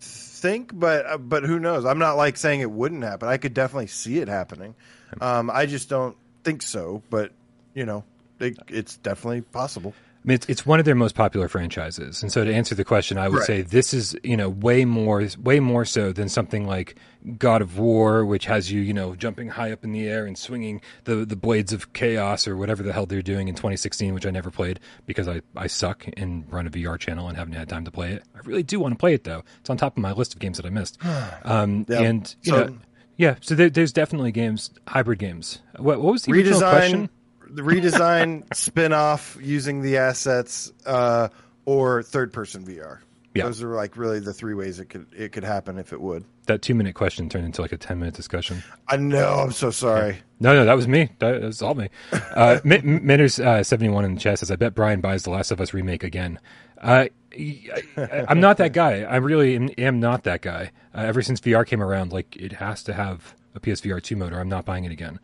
think, 0.00 0.70
but 0.74 1.28
but 1.28 1.44
who 1.44 1.58
knows? 1.58 1.84
I'm 1.84 1.98
not 1.98 2.16
like 2.16 2.36
saying 2.36 2.60
it 2.60 2.70
wouldn't 2.70 3.04
happen. 3.04 3.28
I 3.28 3.36
could 3.36 3.54
definitely 3.54 3.86
see 3.86 4.18
it 4.18 4.28
happening. 4.28 4.74
Um, 5.20 5.50
I 5.50 5.66
just 5.66 5.88
don't 5.88 6.16
think 6.44 6.62
so. 6.62 7.02
But 7.08 7.32
you 7.74 7.86
know, 7.86 8.04
it, 8.40 8.58
it's 8.68 8.96
definitely 8.98 9.40
possible. 9.42 9.94
I 10.24 10.28
mean, 10.28 10.34
it's, 10.36 10.46
it's 10.48 10.64
one 10.64 10.78
of 10.78 10.84
their 10.84 10.94
most 10.94 11.16
popular 11.16 11.48
franchises, 11.48 12.22
and 12.22 12.30
so 12.30 12.44
to 12.44 12.54
answer 12.54 12.76
the 12.76 12.84
question, 12.84 13.18
I 13.18 13.28
would 13.28 13.38
Right. 13.38 13.46
say 13.46 13.62
this 13.62 13.92
is 13.92 14.16
you 14.22 14.36
know 14.36 14.48
way 14.48 14.84
more 14.84 15.26
way 15.42 15.58
more 15.58 15.84
so 15.84 16.12
than 16.12 16.28
something 16.28 16.64
like 16.64 16.94
God 17.38 17.60
of 17.60 17.76
War, 17.76 18.24
which 18.24 18.44
has 18.46 18.70
you 18.70 18.80
you 18.80 18.92
know 18.92 19.16
jumping 19.16 19.48
high 19.48 19.72
up 19.72 19.82
in 19.82 19.90
the 19.90 20.06
air 20.08 20.24
and 20.24 20.38
swinging 20.38 20.80
the 21.04 21.24
the 21.24 21.34
blades 21.34 21.72
of 21.72 21.92
chaos 21.92 22.46
or 22.46 22.56
whatever 22.56 22.84
the 22.84 22.92
hell 22.92 23.04
they're 23.04 23.20
doing 23.20 23.48
in 23.48 23.56
2016, 23.56 24.14
which 24.14 24.24
I 24.24 24.30
never 24.30 24.52
played 24.52 24.78
because 25.06 25.26
I 25.26 25.42
I 25.56 25.66
suck 25.66 26.06
and 26.16 26.44
run 26.52 26.68
a 26.68 26.70
VR 26.70 26.96
channel 27.00 27.26
and 27.26 27.36
haven't 27.36 27.54
had 27.54 27.68
time 27.68 27.84
to 27.84 27.90
play 27.90 28.12
it. 28.12 28.22
I 28.36 28.38
really 28.44 28.62
do 28.62 28.78
want 28.78 28.94
to 28.94 28.98
play 28.98 29.14
it 29.14 29.24
though. 29.24 29.42
It's 29.58 29.70
on 29.70 29.76
top 29.76 29.96
of 29.96 30.02
my 30.04 30.12
list 30.12 30.34
of 30.34 30.38
games 30.40 30.56
that 30.58 30.66
I 30.66 30.70
missed. 30.70 30.98
Um, 31.44 31.84
Yeah. 31.88 32.00
and 32.02 32.34
you 32.42 32.52
So- 32.52 32.64
know. 32.64 32.78
Yeah, 33.16 33.34
so 33.40 33.54
there, 33.54 33.68
there's 33.68 33.92
definitely 33.92 34.32
games, 34.32 34.70
hybrid 34.88 35.18
games. 35.18 35.60
What, 35.76 36.00
what 36.00 36.12
was 36.12 36.22
the 36.22 36.32
original 36.32 36.60
question? 36.60 37.10
Redesign, 37.52 37.56
the 37.56 37.62
redesign, 37.62 38.54
spin 38.54 38.92
off 38.92 39.36
using 39.40 39.82
the 39.82 39.98
assets, 39.98 40.72
uh, 40.86 41.28
or 41.64 42.02
third 42.02 42.32
person 42.32 42.64
VR. 42.64 42.98
Yeah. 43.34 43.44
Those 43.44 43.62
are 43.62 43.74
like 43.74 43.96
really 43.96 44.20
the 44.20 44.34
three 44.34 44.52
ways 44.52 44.78
it 44.78 44.86
could 44.86 45.06
it 45.16 45.32
could 45.32 45.44
happen 45.44 45.78
if 45.78 45.92
it 45.92 46.00
would. 46.00 46.24
That 46.46 46.60
two 46.60 46.74
minute 46.74 46.94
question 46.94 47.30
turned 47.30 47.46
into 47.46 47.62
like 47.62 47.72
a 47.72 47.78
10 47.78 47.98
minute 47.98 48.14
discussion. 48.14 48.62
I 48.88 48.96
know. 48.96 49.38
I'm 49.38 49.52
so 49.52 49.70
sorry. 49.70 50.18
No, 50.38 50.54
no, 50.54 50.66
that 50.66 50.74
was 50.74 50.86
me. 50.86 51.08
That 51.18 51.40
was 51.40 51.62
all 51.62 51.74
me. 51.74 51.88
Uh, 52.12 52.60
Mitters 52.64 53.40
uh, 53.40 53.62
seventy 53.62 53.88
one 53.88 54.04
in 54.04 54.14
the 54.14 54.20
chat 54.20 54.40
says, 54.40 54.50
"I 54.50 54.56
bet 54.56 54.74
Brian 54.74 55.00
buys 55.00 55.22
The 55.22 55.30
Last 55.30 55.50
of 55.50 55.60
Us 55.60 55.72
remake 55.72 56.04
again." 56.04 56.40
Uh, 56.78 57.06
I, 57.32 58.24
am 58.28 58.40
not 58.40 58.58
that 58.58 58.72
guy. 58.72 59.02
I 59.02 59.16
really 59.16 59.54
am, 59.54 59.70
am 59.78 60.00
not 60.00 60.24
that 60.24 60.42
guy. 60.42 60.72
Uh, 60.94 61.02
ever 61.02 61.22
since 61.22 61.40
VR 61.40 61.64
came 61.64 61.82
around, 61.82 62.12
like 62.12 62.36
it 62.36 62.52
has 62.52 62.82
to 62.84 62.92
have 62.92 63.34
a 63.54 63.60
PSVR 63.60 64.02
two 64.02 64.16
mode, 64.16 64.32
or 64.32 64.40
I'm 64.40 64.48
not 64.48 64.64
buying 64.64 64.84
it 64.84 64.92
again. 64.92 65.20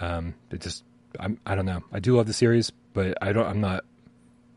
Um, 0.00 0.34
it 0.50 0.62
just, 0.62 0.84
I'm, 1.20 1.38
I 1.46 1.54
don't 1.54 1.66
know. 1.66 1.82
I 1.92 2.00
do 2.00 2.16
love 2.16 2.26
the 2.26 2.32
series, 2.32 2.70
but 2.70 3.16
I 3.20 3.32
don't. 3.32 3.46
I'm 3.46 3.60
not 3.60 3.84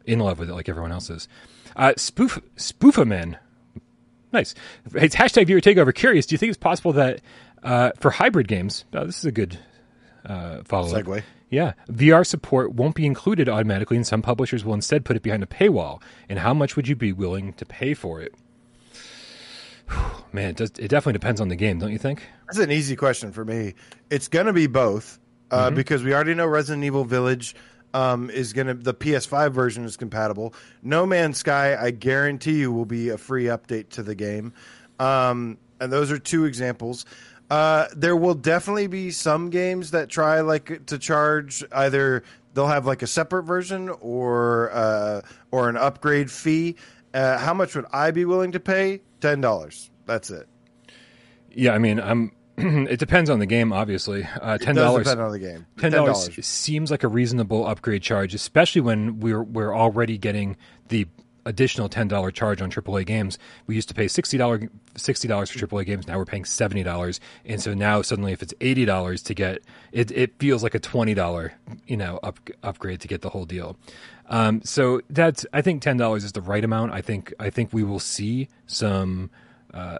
in 0.05 0.19
love 0.19 0.39
with 0.39 0.49
it 0.49 0.53
like 0.53 0.69
everyone 0.69 0.91
else 0.91 1.09
is. 1.09 1.27
Uh, 1.75 1.93
spoof 1.97 2.39
Spoofaman 2.57 3.37
Nice. 4.35 4.53
It's 4.93 5.15
hashtag 5.15 5.47
viewer 5.47 5.61
takeover. 5.61 5.95
Curious, 5.95 6.25
do 6.25 6.33
you 6.33 6.37
think 6.37 6.49
it's 6.49 6.57
possible 6.57 6.91
that 6.93 7.21
uh, 7.63 7.91
for 7.97 8.11
hybrid 8.11 8.49
games, 8.49 8.83
oh, 8.93 9.05
this 9.05 9.17
is 9.17 9.25
a 9.25 9.31
good 9.31 9.57
uh, 10.25 10.61
follow. 10.65 10.91
Segue. 10.91 11.23
Yeah, 11.49 11.71
VR 11.89 12.25
support 12.25 12.73
won't 12.73 12.95
be 12.95 13.05
included 13.05 13.47
automatically, 13.47 13.95
and 13.95 14.05
some 14.05 14.21
publishers 14.21 14.65
will 14.65 14.73
instead 14.73 15.05
put 15.05 15.15
it 15.15 15.23
behind 15.23 15.41
a 15.41 15.45
paywall. 15.45 16.01
And 16.27 16.37
how 16.37 16.53
much 16.53 16.75
would 16.75 16.85
you 16.85 16.97
be 16.97 17.13
willing 17.13 17.53
to 17.53 17.65
pay 17.65 17.93
for 17.93 18.21
it? 18.21 18.33
Man, 20.33 20.49
it, 20.49 20.57
does, 20.57 20.71
it 20.71 20.89
definitely 20.89 21.13
depends 21.13 21.39
on 21.39 21.47
the 21.47 21.55
game, 21.55 21.79
don't 21.79 21.91
you 21.91 21.97
think? 21.97 22.23
That's 22.47 22.57
an 22.57 22.71
easy 22.71 22.97
question 22.97 23.31
for 23.31 23.45
me. 23.45 23.75
It's 24.09 24.27
going 24.27 24.47
to 24.47 24.53
be 24.53 24.67
both 24.67 25.17
uh, 25.51 25.69
because 25.71 26.03
we 26.03 26.13
already 26.13 26.33
know 26.33 26.47
Resident 26.47 26.83
Evil 26.83 27.03
Village 27.03 27.55
um, 27.93 28.29
is 28.29 28.53
going 28.53 28.67
to 28.67 28.73
the 28.73 28.93
PS5 28.93 29.51
version 29.51 29.85
is 29.85 29.97
compatible. 29.97 30.53
No 30.83 31.05
Man's 31.05 31.37
Sky, 31.37 31.75
I 31.79 31.91
guarantee 31.91 32.59
you, 32.59 32.71
will 32.71 32.85
be 32.85 33.09
a 33.09 33.17
free 33.17 33.45
update 33.45 33.89
to 33.91 34.03
the 34.03 34.15
game. 34.15 34.53
Um, 34.99 35.57
and 35.79 35.91
those 35.91 36.11
are 36.11 36.19
two 36.19 36.45
examples. 36.45 37.05
Uh, 37.49 37.87
there 37.95 38.15
will 38.15 38.33
definitely 38.33 38.87
be 38.87 39.11
some 39.11 39.49
games 39.49 39.91
that 39.91 40.09
try 40.09 40.41
like 40.41 40.87
to 40.87 40.97
charge 40.97 41.63
either 41.71 42.23
they'll 42.55 42.67
have 42.67 42.87
like 42.87 43.03
a 43.03 43.07
separate 43.07 43.43
version 43.43 43.89
or 44.01 44.71
uh, 44.73 45.21
or 45.51 45.69
an 45.69 45.77
upgrade 45.77 46.31
fee. 46.31 46.75
Uh, 47.13 47.37
how 47.37 47.53
much 47.53 47.75
would 47.75 47.85
I 47.93 48.11
be 48.11 48.25
willing 48.25 48.53
to 48.53 48.59
pay? 48.59 49.01
Ten 49.21 49.41
dollars. 49.41 49.91
That's 50.07 50.31
it. 50.31 50.47
Yeah, 51.51 51.73
I 51.73 51.77
mean, 51.77 51.99
I'm. 51.99 52.31
it 52.57 52.99
depends 52.99 53.29
on 53.29 53.39
the 53.39 53.45
game, 53.45 53.73
obviously. 53.73 54.27
Uh, 54.41 54.57
ten 54.57 54.75
dollars. 54.75 55.07
on 55.07 55.31
the 55.31 55.39
game. 55.39 55.65
Ten 55.77 55.91
dollars 55.91 56.45
seems 56.45 56.89
like 56.91 57.03
a 57.03 57.07
reasonable 57.07 57.67
upgrade 57.67 58.01
charge, 58.01 58.33
especially 58.33 58.81
when 58.81 59.19
we're 59.19 59.43
we're 59.43 59.75
already 59.75 60.17
getting 60.17 60.55
the 60.87 61.07
additional 61.45 61.89
ten 61.89 62.07
dollar 62.07 62.31
charge 62.31 62.61
on 62.61 62.71
AAA 62.71 63.05
games. 63.05 63.37
We 63.67 63.75
used 63.75 63.87
to 63.89 63.93
pay 63.93 64.07
sixty 64.07 64.37
dollars 64.37 64.69
sixty 64.95 65.27
dollars 65.27 65.49
for 65.49 65.59
AAA 65.59 65.85
games. 65.85 66.07
Now 66.07 66.17
we're 66.17 66.25
paying 66.25 66.45
seventy 66.45 66.83
dollars, 66.83 67.19
and 67.45 67.61
so 67.61 67.73
now 67.73 68.01
suddenly, 68.01 68.31
if 68.31 68.41
it's 68.41 68.53
eighty 68.61 68.85
dollars 68.85 69.21
to 69.23 69.33
get 69.33 69.59
it, 69.91 70.11
it 70.11 70.39
feels 70.39 70.63
like 70.63 70.75
a 70.75 70.79
twenty 70.79 71.13
dollar 71.13 71.53
you 71.87 71.97
know 71.97 72.19
up, 72.23 72.39
upgrade 72.63 73.01
to 73.01 73.07
get 73.07 73.21
the 73.21 73.29
whole 73.29 73.45
deal. 73.45 73.77
Um, 74.27 74.61
so 74.63 75.01
that's 75.09 75.45
I 75.53 75.61
think 75.61 75.81
ten 75.81 75.97
dollars 75.97 76.23
is 76.23 76.31
the 76.31 76.41
right 76.41 76.63
amount. 76.63 76.93
I 76.93 77.01
think 77.01 77.33
I 77.39 77.49
think 77.49 77.73
we 77.73 77.83
will 77.83 77.99
see 77.99 78.47
some. 78.65 79.29
Uh, 79.73 79.97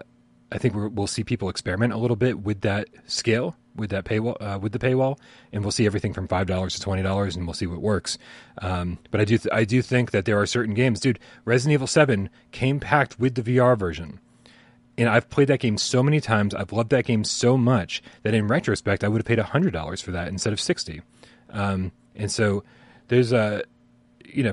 I 0.52 0.58
think 0.58 0.74
we're, 0.74 0.88
we'll 0.88 1.06
see 1.06 1.24
people 1.24 1.48
experiment 1.48 1.92
a 1.92 1.96
little 1.96 2.16
bit 2.16 2.40
with 2.40 2.60
that 2.60 2.88
scale, 3.06 3.56
with 3.74 3.90
that 3.90 4.04
paywall, 4.04 4.36
uh, 4.40 4.58
with 4.58 4.72
the 4.72 4.78
paywall, 4.78 5.18
and 5.52 5.62
we'll 5.62 5.72
see 5.72 5.86
everything 5.86 6.12
from 6.12 6.28
five 6.28 6.46
dollars 6.46 6.74
to 6.74 6.80
twenty 6.80 7.02
dollars, 7.02 7.36
and 7.36 7.46
we'll 7.46 7.54
see 7.54 7.66
what 7.66 7.80
works. 7.80 8.16
Um, 8.62 8.98
but 9.10 9.20
I 9.20 9.24
do, 9.24 9.38
th- 9.38 9.52
I 9.52 9.64
do 9.64 9.82
think 9.82 10.12
that 10.12 10.24
there 10.24 10.40
are 10.40 10.46
certain 10.46 10.74
games, 10.74 11.00
dude. 11.00 11.18
Resident 11.44 11.74
Evil 11.74 11.86
Seven 11.86 12.30
came 12.52 12.78
packed 12.80 13.18
with 13.18 13.34
the 13.34 13.42
VR 13.42 13.76
version, 13.76 14.20
and 14.96 15.08
I've 15.08 15.28
played 15.28 15.48
that 15.48 15.60
game 15.60 15.78
so 15.78 16.02
many 16.02 16.20
times. 16.20 16.54
I've 16.54 16.72
loved 16.72 16.90
that 16.90 17.04
game 17.06 17.24
so 17.24 17.56
much 17.56 18.02
that 18.22 18.32
in 18.32 18.46
retrospect, 18.46 19.02
I 19.02 19.08
would 19.08 19.18
have 19.18 19.26
paid 19.26 19.38
hundred 19.38 19.72
dollars 19.72 20.00
for 20.00 20.12
that 20.12 20.28
instead 20.28 20.52
of 20.52 20.60
sixty. 20.60 21.02
Um, 21.50 21.92
and 22.14 22.30
so 22.30 22.62
there's 23.08 23.32
a, 23.32 23.62
you 24.24 24.42
know, 24.44 24.52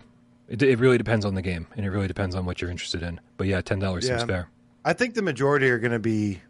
it, 0.50 0.62
it 0.62 0.80
really 0.80 0.98
depends 0.98 1.24
on 1.24 1.36
the 1.36 1.42
game, 1.42 1.68
and 1.78 1.86
it 1.86 1.90
really 1.90 2.08
depends 2.08 2.36
on 2.36 2.46
what 2.46 2.62
you're 2.62 2.72
interested 2.72 3.04
in. 3.04 3.20
But 3.38 3.48
yeah, 3.48 3.62
ten 3.62 3.80
dollars 3.80 4.08
seems 4.08 4.22
fair. 4.28 4.50
I 4.86 4.94
think 4.94 5.14
the 5.14 5.22
majority 5.22 5.70
are 5.70 5.80
going 5.80 5.92
to 5.92 6.00
be 6.00 6.42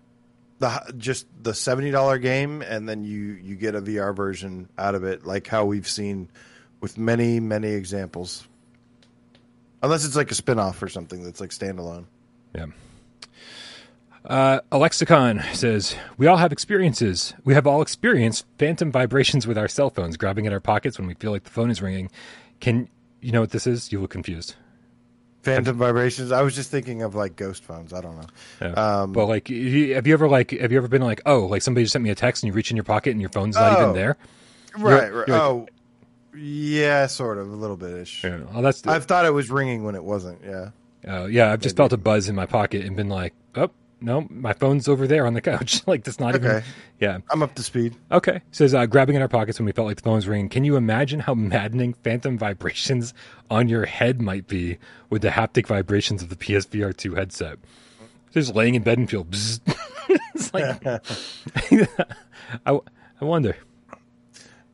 the 0.59 0.93
just 0.97 1.27
the 1.41 1.53
seventy 1.53 1.91
dollar 1.91 2.17
game, 2.17 2.61
and 2.61 2.88
then 2.88 3.03
you 3.03 3.34
you 3.43 3.55
get 3.55 3.75
a 3.75 3.81
VR 3.81 4.15
version 4.15 4.69
out 4.77 4.95
of 4.95 5.03
it, 5.03 5.25
like 5.25 5.47
how 5.47 5.65
we've 5.65 5.88
seen 5.88 6.29
with 6.79 6.97
many 6.97 7.39
many 7.39 7.71
examples. 7.71 8.47
Unless 9.81 10.05
it's 10.05 10.15
like 10.15 10.31
a 10.31 10.36
spin 10.36 10.59
off 10.59 10.81
or 10.81 10.88
something 10.88 11.23
that's 11.23 11.41
like 11.41 11.49
standalone. 11.49 12.05
Yeah. 12.55 12.67
Uh, 14.25 14.61
Alexicon 14.71 15.43
says, 15.53 15.95
We 16.17 16.27
all 16.27 16.38
have 16.38 16.53
experiences. 16.53 17.34
We 17.43 17.53
have 17.53 17.67
all 17.67 17.81
experienced 17.81 18.45
phantom 18.57 18.91
vibrations 18.91 19.45
with 19.45 19.57
our 19.57 19.67
cell 19.67 19.89
phones, 19.89 20.15
grabbing 20.15 20.47
at 20.47 20.53
our 20.53 20.61
pockets 20.61 20.97
when 20.97 21.07
we 21.07 21.13
feel 21.15 21.31
like 21.31 21.43
the 21.43 21.49
phone 21.49 21.69
is 21.69 21.81
ringing. 21.81 22.09
Can 22.61 22.88
you 23.19 23.34
know 23.34 23.41
what 23.41 23.51
this 23.51 23.67
is? 23.67 23.91
You 23.91 23.99
look 23.99 24.11
confused. 24.11 24.55
Phantom 25.43 25.77
vibrations. 25.77 26.31
I 26.31 26.41
was 26.41 26.55
just 26.55 26.71
thinking 26.71 27.01
of 27.03 27.15
like 27.15 27.35
ghost 27.35 27.63
phones. 27.63 27.93
I 27.93 28.01
don't 28.01 28.15
know. 28.17 28.27
Yeah. 28.61 28.67
Um, 29.01 29.13
well, 29.13 29.27
like, 29.27 29.47
have 29.49 29.57
you 30.07 30.13
ever 30.13 30.27
like, 30.29 30.51
have 30.51 30.71
you 30.71 30.77
ever 30.77 30.87
been 30.87 31.01
like, 31.01 31.21
oh, 31.25 31.45
like 31.45 31.61
somebody 31.61 31.83
just 31.83 31.93
sent 31.93 32.03
me 32.03 32.09
a 32.09 32.15
text 32.15 32.43
and 32.43 32.47
you 32.47 32.53
reach 32.53 32.71
in 32.71 32.77
your 32.77 32.85
pocket 32.85 33.11
and 33.11 33.19
your 33.21 33.29
phone's 33.29 33.55
not 33.55 33.77
Oh. 33.77 33.81
even 33.83 33.93
there? 33.93 34.17
right, 34.77 35.07
you're 35.09 35.19
right. 35.19 35.27
like- 35.29 35.41
oh, 35.41 35.67
yeah, 36.35 37.05
sort 37.07 37.37
of, 37.37 37.51
a 37.51 37.55
little 37.55 37.77
bit 37.77 37.91
ish. 37.91 38.23
Yeah. 38.23 38.39
Oh, 38.53 38.61
that's 38.61 38.87
I've 38.87 39.05
thought 39.05 39.25
it 39.25 39.33
was 39.33 39.51
ringing 39.51 39.83
when 39.83 39.95
it 39.95 40.03
wasn't. 40.03 40.39
Yeah. 40.43 40.69
Uh, 41.07 41.25
yeah, 41.25 41.51
I've 41.51 41.59
just 41.61 41.75
felt 41.77 41.93
a 41.93 41.97
buzz 41.97 42.29
in 42.29 42.35
my 42.35 42.45
pocket 42.45 42.85
and 42.85 42.95
been 42.95 43.09
like, 43.09 43.33
oh, 43.55 43.69
no, 44.04 44.28
my 44.30 44.54
phone's 44.54 44.88
over 44.88 45.08
there 45.08 45.26
on 45.26 45.34
the 45.34 45.41
couch. 45.41 45.82
like, 45.88 46.04
that's 46.04 46.20
not 46.20 46.36
even. 46.36 46.62
Yeah. 46.99 47.20
I'm 47.32 47.41
up 47.41 47.56
to 47.56 47.64
speed. 47.64 47.95
Okay. 48.12 48.41
Says 48.51 48.74
uh, 48.74 48.86
grabbing 48.86 49.16
in 49.16 49.22
our 49.22 49.28
pockets 49.28 49.60
when 49.60 49.66
we 49.66 49.72
felt 49.72 49.88
like 49.88 49.97
the 49.97 50.04
phone 50.04 50.16
was 50.16 50.28
ringing. 50.28 50.49
Can 50.49 50.66
you 50.66 50.76
imagine 50.76 51.22
how 51.22 51.34
maddening 51.34 51.93
phantom 52.04 52.38
vibrations 52.38 53.14
on 53.49 53.70
your 53.70 53.86
head 53.86 54.22
might 54.22 54.47
be 54.47 54.78
with 55.10 55.22
the 55.22 55.30
haptic 55.30 55.68
vibrations 55.68 56.22
of 56.22 56.30
the 56.30 56.36
PSVR 56.36 56.95
2 56.95 57.16
headset? 57.16 57.60
Just 58.34 58.54
laying 58.54 58.76
in 58.76 58.84
bed 58.84 58.97
and 58.97 59.10
feel 59.10 59.26
it's 60.36 60.54
like, 60.54 60.86
I, 60.86 62.80
I 63.22 63.26
wonder. 63.26 63.56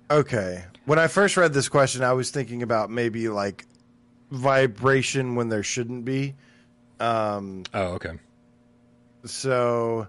Okay. 0.09 0.63
When 0.85 0.97
I 0.97 1.07
first 1.07 1.37
read 1.37 1.53
this 1.53 1.69
question, 1.69 2.03
I 2.03 2.13
was 2.13 2.31
thinking 2.31 2.63
about 2.63 2.89
maybe 2.89 3.29
like 3.29 3.65
vibration 4.31 5.35
when 5.35 5.49
there 5.49 5.63
shouldn't 5.63 6.05
be. 6.05 6.35
Um, 6.99 7.63
Oh, 7.73 7.93
okay. 7.93 8.11
So 9.25 10.07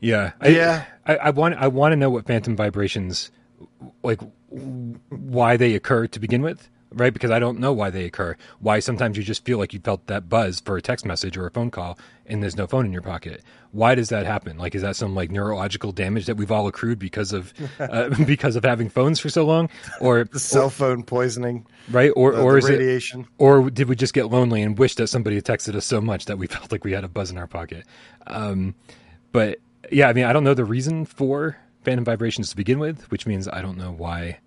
Yeah, 0.00 0.32
I, 0.40 0.48
Yeah. 0.48 0.84
I, 1.06 1.16
I 1.16 1.30
want 1.30 1.54
I 1.56 1.68
want 1.68 1.92
to 1.92 1.96
know 1.96 2.10
what 2.10 2.26
phantom 2.26 2.56
vibrations, 2.56 3.30
like 4.02 4.20
why 4.50 5.56
they 5.56 5.74
occur 5.74 6.06
to 6.08 6.20
begin 6.20 6.42
with, 6.42 6.68
right? 6.92 7.12
Because 7.12 7.30
I 7.30 7.38
don't 7.38 7.58
know 7.58 7.72
why 7.72 7.90
they 7.90 8.04
occur. 8.04 8.36
Why 8.60 8.78
sometimes 8.80 9.16
you 9.16 9.22
just 9.22 9.44
feel 9.44 9.58
like 9.58 9.72
you 9.72 9.80
felt 9.80 10.06
that 10.06 10.28
buzz 10.28 10.60
for 10.60 10.76
a 10.76 10.82
text 10.82 11.04
message 11.04 11.36
or 11.36 11.46
a 11.46 11.50
phone 11.50 11.70
call, 11.70 11.98
and 12.26 12.42
there's 12.42 12.56
no 12.56 12.66
phone 12.66 12.86
in 12.86 12.92
your 12.92 13.02
pocket. 13.02 13.42
Why 13.72 13.94
does 13.94 14.08
that 14.08 14.26
happen? 14.26 14.56
Like, 14.56 14.74
is 14.74 14.82
that 14.82 14.96
some 14.96 15.14
like 15.14 15.30
neurological 15.30 15.92
damage 15.92 16.26
that 16.26 16.36
we've 16.36 16.50
all 16.50 16.66
accrued 16.66 16.98
because 16.98 17.32
of 17.32 17.52
uh, 17.78 18.08
because 18.26 18.56
of 18.56 18.64
having 18.64 18.88
phones 18.88 19.20
for 19.20 19.28
so 19.28 19.44
long, 19.44 19.68
or 20.00 20.24
the 20.32 20.40
cell 20.40 20.70
phone 20.70 21.02
poisoning, 21.02 21.66
right, 21.90 22.12
or 22.16 22.32
the, 22.32 22.42
or 22.42 22.58
is 22.58 22.68
it 22.68 23.26
or 23.38 23.70
did 23.70 23.88
we 23.88 23.96
just 23.96 24.14
get 24.14 24.30
lonely 24.30 24.62
and 24.62 24.78
wish 24.78 24.94
that 24.96 25.08
somebody 25.08 25.36
had 25.36 25.44
texted 25.44 25.74
us 25.74 25.86
so 25.86 26.00
much 26.00 26.26
that 26.26 26.38
we 26.38 26.46
felt 26.46 26.72
like 26.72 26.84
we 26.84 26.92
had 26.92 27.04
a 27.04 27.08
buzz 27.08 27.30
in 27.30 27.38
our 27.38 27.46
pocket? 27.46 27.84
Um, 28.26 28.74
but 29.32 29.58
yeah, 29.90 30.08
I 30.08 30.12
mean, 30.12 30.24
I 30.24 30.32
don't 30.32 30.44
know 30.44 30.54
the 30.54 30.64
reason 30.64 31.04
for 31.04 31.56
phantom 31.84 32.04
vibrations 32.04 32.50
to 32.50 32.56
begin 32.56 32.78
with, 32.78 33.10
which 33.10 33.26
means 33.26 33.48
I 33.48 33.62
don't 33.62 33.78
know 33.78 33.92
why 33.92 34.38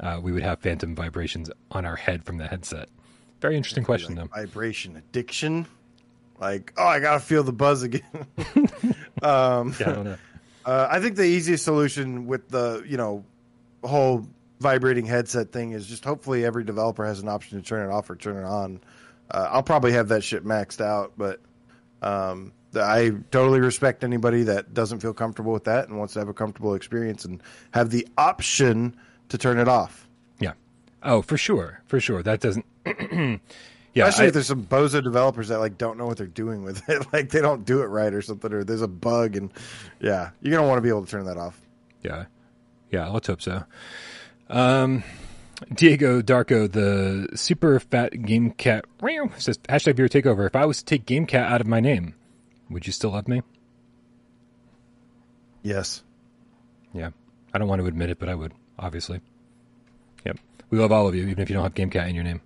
uh, 0.00 0.20
we 0.22 0.32
would 0.32 0.42
have 0.42 0.60
phantom 0.60 0.94
vibrations 0.94 1.50
on 1.70 1.84
our 1.84 1.96
head 1.96 2.24
from 2.24 2.38
the 2.38 2.46
headset. 2.46 2.88
Very 3.40 3.56
interesting 3.56 3.84
question, 3.84 4.16
like 4.16 4.30
though. 4.30 4.36
vibration 4.36 4.96
addiction. 4.96 5.66
Like, 6.38 6.72
oh, 6.76 6.86
I 6.86 7.00
gotta 7.00 7.20
feel 7.20 7.42
the 7.42 7.52
buzz 7.52 7.82
again. 7.82 8.02
um, 9.22 9.74
Yeah, 9.80 9.90
I 9.90 9.92
don't 9.92 10.04
know. 10.04 10.16
uh, 10.66 10.88
I 10.90 11.00
think 11.00 11.16
the 11.16 11.24
easiest 11.24 11.64
solution 11.64 12.26
with 12.26 12.48
the 12.48 12.84
you 12.86 12.96
know 12.96 13.24
whole 13.84 14.26
vibrating 14.60 15.06
headset 15.06 15.52
thing 15.52 15.72
is 15.72 15.86
just 15.86 16.04
hopefully 16.04 16.44
every 16.44 16.64
developer 16.64 17.04
has 17.04 17.20
an 17.20 17.28
option 17.28 17.60
to 17.60 17.66
turn 17.66 17.88
it 17.88 17.92
off 17.92 18.08
or 18.10 18.16
turn 18.16 18.36
it 18.36 18.46
on. 18.46 18.80
Uh, 19.30 19.48
I'll 19.50 19.62
probably 19.62 19.92
have 19.92 20.08
that 20.08 20.22
shit 20.22 20.44
maxed 20.44 20.80
out, 20.80 21.12
but 21.16 21.40
um, 22.02 22.52
the, 22.72 22.82
I 22.82 23.10
totally 23.30 23.60
respect 23.60 24.04
anybody 24.04 24.44
that 24.44 24.72
doesn't 24.72 25.00
feel 25.00 25.12
comfortable 25.12 25.52
with 25.52 25.64
that 25.64 25.88
and 25.88 25.98
wants 25.98 26.14
to 26.14 26.20
have 26.20 26.28
a 26.28 26.34
comfortable 26.34 26.74
experience 26.74 27.24
and 27.24 27.42
have 27.72 27.90
the 27.90 28.06
option 28.16 28.96
to 29.30 29.38
turn 29.38 29.58
it 29.58 29.68
off. 29.68 30.06
Yeah. 30.40 30.52
Oh, 31.02 31.22
for 31.22 31.36
sure, 31.36 31.82
for 31.86 32.00
sure. 32.00 32.22
That 32.22 32.40
doesn't. 32.40 32.64
yeah, 32.86 33.38
Especially 34.06 34.24
I- 34.24 34.28
if 34.28 34.32
there's 34.34 34.46
some 34.46 34.64
bozo 34.64 35.02
developers 35.02 35.48
that 35.48 35.58
like 35.58 35.78
don't 35.78 35.98
know 35.98 36.06
what 36.06 36.16
they're 36.18 36.26
doing 36.26 36.62
with 36.62 36.88
it, 36.88 37.06
like 37.12 37.30
they 37.30 37.40
don't 37.40 37.64
do 37.64 37.82
it 37.82 37.86
right 37.86 38.12
or 38.12 38.22
something, 38.22 38.52
or 38.52 38.64
there's 38.64 38.82
a 38.82 38.88
bug, 38.88 39.36
and 39.36 39.52
yeah, 40.00 40.30
you're 40.40 40.54
gonna 40.56 40.66
want 40.68 40.78
to 40.78 40.82
be 40.82 40.88
able 40.88 41.04
to 41.04 41.10
turn 41.10 41.24
that 41.26 41.36
off. 41.36 41.60
Yeah. 42.02 42.26
Yeah, 42.90 43.08
let's 43.08 43.26
hope 43.26 43.42
so. 43.42 43.64
Um, 44.48 45.02
Diego 45.74 46.22
Darko, 46.22 46.70
the 46.70 47.36
super 47.36 47.80
fat 47.80 48.22
game 48.22 48.52
cat, 48.52 48.84
says 49.38 49.58
hashtag 49.68 49.96
viewer 49.96 50.08
takeover. 50.08 50.46
If 50.46 50.54
I 50.54 50.66
was 50.66 50.78
to 50.78 50.84
take 50.84 51.04
game 51.04 51.26
cat 51.26 51.50
out 51.50 51.60
of 51.60 51.66
my 51.66 51.80
name, 51.80 52.14
would 52.70 52.86
you 52.86 52.92
still 52.92 53.10
love 53.10 53.26
me? 53.26 53.42
Yes. 55.62 56.02
Yeah. 56.92 57.10
I 57.52 57.58
don't 57.58 57.68
want 57.68 57.80
to 57.80 57.86
admit 57.86 58.10
it, 58.10 58.18
but 58.18 58.28
I 58.28 58.34
would, 58.34 58.52
obviously. 58.78 59.20
Yep. 60.24 60.38
We 60.70 60.78
love 60.78 60.92
all 60.92 61.08
of 61.08 61.14
you, 61.14 61.22
even 61.26 61.40
if 61.40 61.50
you 61.50 61.54
don't 61.54 61.62
have 61.62 61.74
Gamecat 61.74 62.08
in 62.08 62.14
your 62.14 62.24
name. 62.24 62.40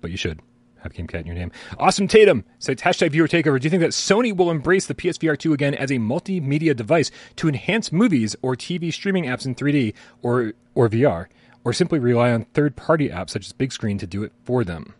But 0.00 0.10
you 0.10 0.16
should 0.16 0.40
have 0.84 0.92
Gamecat 0.92 1.20
in 1.20 1.26
your 1.26 1.34
name. 1.34 1.50
Awesome 1.78 2.06
Tatum 2.06 2.44
says 2.58 2.76
hashtag 2.76 3.10
viewer 3.10 3.28
takeover. 3.28 3.60
Do 3.60 3.66
you 3.66 3.70
think 3.70 3.82
that 3.82 3.90
Sony 3.90 4.36
will 4.36 4.50
embrace 4.50 4.86
the 4.86 4.94
PSVR 4.94 5.38
2 5.38 5.52
again 5.52 5.74
as 5.74 5.90
a 5.90 5.94
multimedia 5.94 6.76
device 6.76 7.10
to 7.36 7.48
enhance 7.48 7.90
movies 7.90 8.36
or 8.42 8.54
TV 8.54 8.92
streaming 8.92 9.24
apps 9.24 9.46
in 9.46 9.54
3D 9.54 9.94
or 10.22 10.52
or 10.74 10.88
VR, 10.88 11.26
or 11.64 11.72
simply 11.72 11.98
rely 11.98 12.32
on 12.32 12.44
third 12.46 12.76
party 12.76 13.08
apps 13.08 13.30
such 13.30 13.46
as 13.46 13.52
Bigscreen 13.52 13.98
to 13.98 14.06
do 14.06 14.22
it 14.22 14.32
for 14.44 14.64
them? 14.64 14.94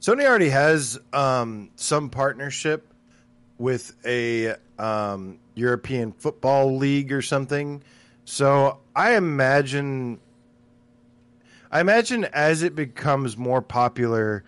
Sony 0.00 0.24
already 0.24 0.50
has 0.50 0.98
um, 1.12 1.70
some 1.74 2.08
partnership 2.08 2.94
with 3.58 3.94
a 4.06 4.54
um, 4.78 5.38
European 5.54 6.12
football 6.12 6.76
league 6.76 7.12
or 7.12 7.22
something. 7.22 7.82
So 8.24 8.78
I 8.94 9.16
imagine, 9.16 10.20
I 11.70 11.80
imagine 11.80 12.24
as 12.26 12.62
it 12.62 12.74
becomes 12.74 13.36
more 13.36 13.60
popular 13.60 14.44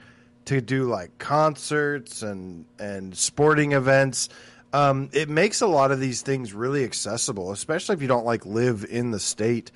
to 0.46 0.60
do 0.60 0.84
like 0.84 1.18
concerts 1.18 2.22
and 2.22 2.64
and 2.78 3.16
sporting 3.16 3.72
events, 3.72 4.28
um, 4.72 5.10
it 5.12 5.28
makes 5.28 5.60
a 5.60 5.66
lot 5.66 5.90
of 5.90 6.00
these 6.00 6.22
things 6.22 6.54
really 6.54 6.84
accessible, 6.84 7.50
especially 7.52 7.94
if 7.94 8.02
you 8.02 8.08
don't 8.08 8.24
like 8.24 8.46
live 8.46 8.86
in 8.88 9.10
the 9.10 9.20
state. 9.20 9.72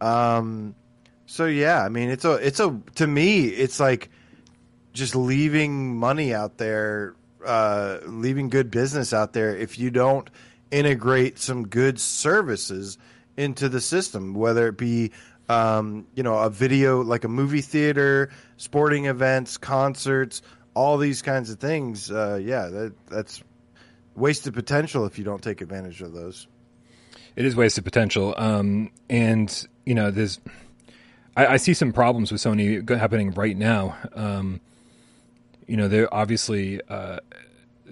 Um, 0.00 0.74
so 1.26 1.46
yeah, 1.46 1.82
I 1.82 1.88
mean, 1.88 2.10
it's 2.10 2.24
a 2.24 2.34
it's 2.34 2.60
a 2.60 2.80
to 2.96 3.06
me, 3.06 3.46
it's 3.46 3.80
like 3.80 4.10
just 4.92 5.16
leaving 5.16 5.96
money 5.96 6.32
out 6.32 6.58
there, 6.58 7.15
uh, 7.44 7.98
leaving 8.06 8.48
good 8.48 8.70
business 8.70 9.12
out 9.12 9.32
there 9.32 9.56
if 9.56 9.78
you 9.78 9.90
don't 9.90 10.28
integrate 10.70 11.38
some 11.38 11.68
good 11.68 12.00
services 12.00 12.98
into 13.36 13.68
the 13.68 13.80
system, 13.80 14.34
whether 14.34 14.68
it 14.68 14.76
be 14.76 15.12
um, 15.48 16.06
you 16.14 16.22
know 16.22 16.38
a 16.38 16.50
video 16.50 17.02
like 17.02 17.24
a 17.24 17.28
movie 17.28 17.60
theater, 17.60 18.30
sporting 18.56 19.06
events, 19.06 19.56
concerts, 19.56 20.42
all 20.74 20.98
these 20.98 21.22
kinds 21.22 21.50
of 21.50 21.58
things. 21.58 22.10
Uh, 22.10 22.40
yeah, 22.42 22.66
that, 22.66 22.94
that's 23.06 23.42
wasted 24.14 24.54
potential 24.54 25.04
if 25.06 25.18
you 25.18 25.24
don't 25.24 25.42
take 25.42 25.60
advantage 25.60 26.02
of 26.02 26.12
those. 26.12 26.48
It 27.36 27.44
is 27.44 27.54
wasted 27.54 27.84
potential. 27.84 28.34
Um, 28.36 28.90
and 29.10 29.66
you 29.84 29.94
know, 29.94 30.10
there's, 30.10 30.40
I, 31.36 31.46
I 31.46 31.56
see 31.58 31.74
some 31.74 31.92
problems 31.92 32.32
with 32.32 32.40
Sony 32.40 32.88
happening 32.98 33.32
right 33.32 33.56
now. 33.56 33.96
Um, 34.14 34.60
you 35.66 35.76
know, 35.76 35.88
they 35.88 36.06
obviously 36.06 36.80
uh, 36.88 37.18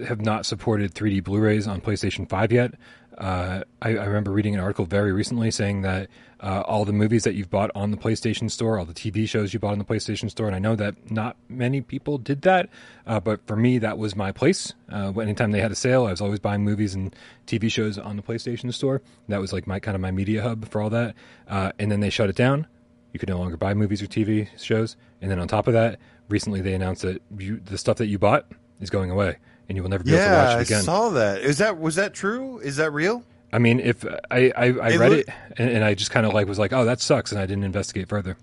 have 0.07 0.21
not 0.21 0.47
supported 0.47 0.95
3D 0.95 1.23
Blu-rays 1.25 1.67
on 1.67 1.81
PlayStation 1.81 2.29
5 2.29 2.53
yet. 2.53 2.75
Uh, 3.17 3.63
I, 3.81 3.91
I 3.91 4.05
remember 4.07 4.33
reading 4.33 4.55
an 4.55 4.61
article 4.61 4.87
very 4.87 5.13
recently 5.13 5.53
saying 5.53 5.83
that 5.83 6.09
uh, 6.41 6.63
all 6.67 6.85
the 6.85 6.93
movies 6.93 7.23
that 7.25 7.35
you've 7.35 7.49
bought 7.49 7.71
on 7.75 7.93
the 7.93 7.97
PlayStation 7.97 8.51
Store, 8.51 8.77
all 8.77 8.85
the 8.85 8.93
TV 8.93 9.29
shows 9.29 9.55
you 9.55 9.61
bought 9.61 9.73
on 9.73 9.79
the 9.79 9.85
PlayStation 9.85 10.29
Store, 10.29 10.47
and 10.47 10.57
I 10.57 10.59
know 10.59 10.75
that 10.75 11.11
not 11.11 11.37
many 11.49 11.81
people 11.81 12.19
did 12.19 12.43
that, 12.43 12.69
uh, 13.07 13.21
but 13.21 13.47
for 13.47 13.55
me, 13.55 13.79
that 13.79 13.99
was 13.99 14.17
my 14.17 14.33
place. 14.33 14.73
Uh, 14.91 15.13
anytime 15.21 15.53
they 15.53 15.61
had 15.61 15.71
a 15.71 15.77
sale, 15.77 16.07
I 16.07 16.11
was 16.11 16.21
always 16.21 16.41
buying 16.41 16.65
movies 16.65 16.95
and 16.95 17.15
TV 17.47 17.71
shows 17.71 17.99
on 17.99 18.17
the 18.17 18.23
PlayStation 18.23 18.73
Store. 18.75 19.01
That 19.29 19.41
was 19.41 19.53
like 19.53 19.67
my 19.67 19.79
kind 19.79 19.95
of 19.95 20.01
my 20.01 20.11
media 20.11 20.43
hub 20.43 20.69
for 20.69 20.83
all 20.83 20.91
that. 20.91 21.15
Uh, 21.47 21.71
and 21.79 21.91
then 21.91 22.01
they 22.01 22.11
shut 22.11 22.29
it 22.29 22.37
down. 22.37 22.67
You 23.13 23.21
could 23.21 23.29
no 23.29 23.39
longer 23.39 23.57
buy 23.57 23.75
movies 23.75 24.03
or 24.03 24.07
TV 24.07 24.49
shows. 24.59 24.97
And 25.23 25.31
then 25.31 25.39
on 25.39 25.47
top 25.47 25.69
of 25.69 25.75
that, 25.75 26.01
recently 26.29 26.61
they 26.61 26.75
announced 26.75 27.03
that 27.03 27.23
you, 27.39 27.61
the 27.65 27.79
stuff 27.79 27.99
that 27.99 28.07
you 28.07 28.19
bought 28.19 28.47
is 28.81 28.91
going 28.91 29.11
away, 29.11 29.39
and 29.69 29.77
you 29.77 29.83
will 29.83 29.91
never 29.91 30.05
be 30.05 30.15
able 30.15 30.25
to 30.25 30.31
watch 30.31 30.61
it 30.61 30.67
again. 30.67 30.81
I 30.81 30.83
saw 30.83 31.09
that. 31.11 31.41
Is 31.43 31.59
that 31.59 31.79
was 31.79 31.97
that 31.97 32.15
true? 32.15 32.59
Is 32.59 32.77
that 32.77 32.93
real? 32.93 33.25
I 33.53 33.59
mean, 33.59 33.81
if 33.81 34.05
I 34.31 34.53
I, 34.57 34.65
I 34.65 34.91
It 34.91 34.99
read 34.99 35.13
it 35.13 35.29
and, 35.57 35.71
and 35.71 35.85
I 35.85 35.95
just 35.95 36.11
kind 36.11 36.27
of 36.27 36.35
like 36.35 36.47
was 36.49 36.59
like, 36.59 36.73
oh, 36.73 36.85
that 36.85 37.01
sucks, 37.01 37.33
and 37.33 37.41
I 37.41 37.47
didn't 37.47 37.65
investigate 37.65 38.09
further. 38.09 38.37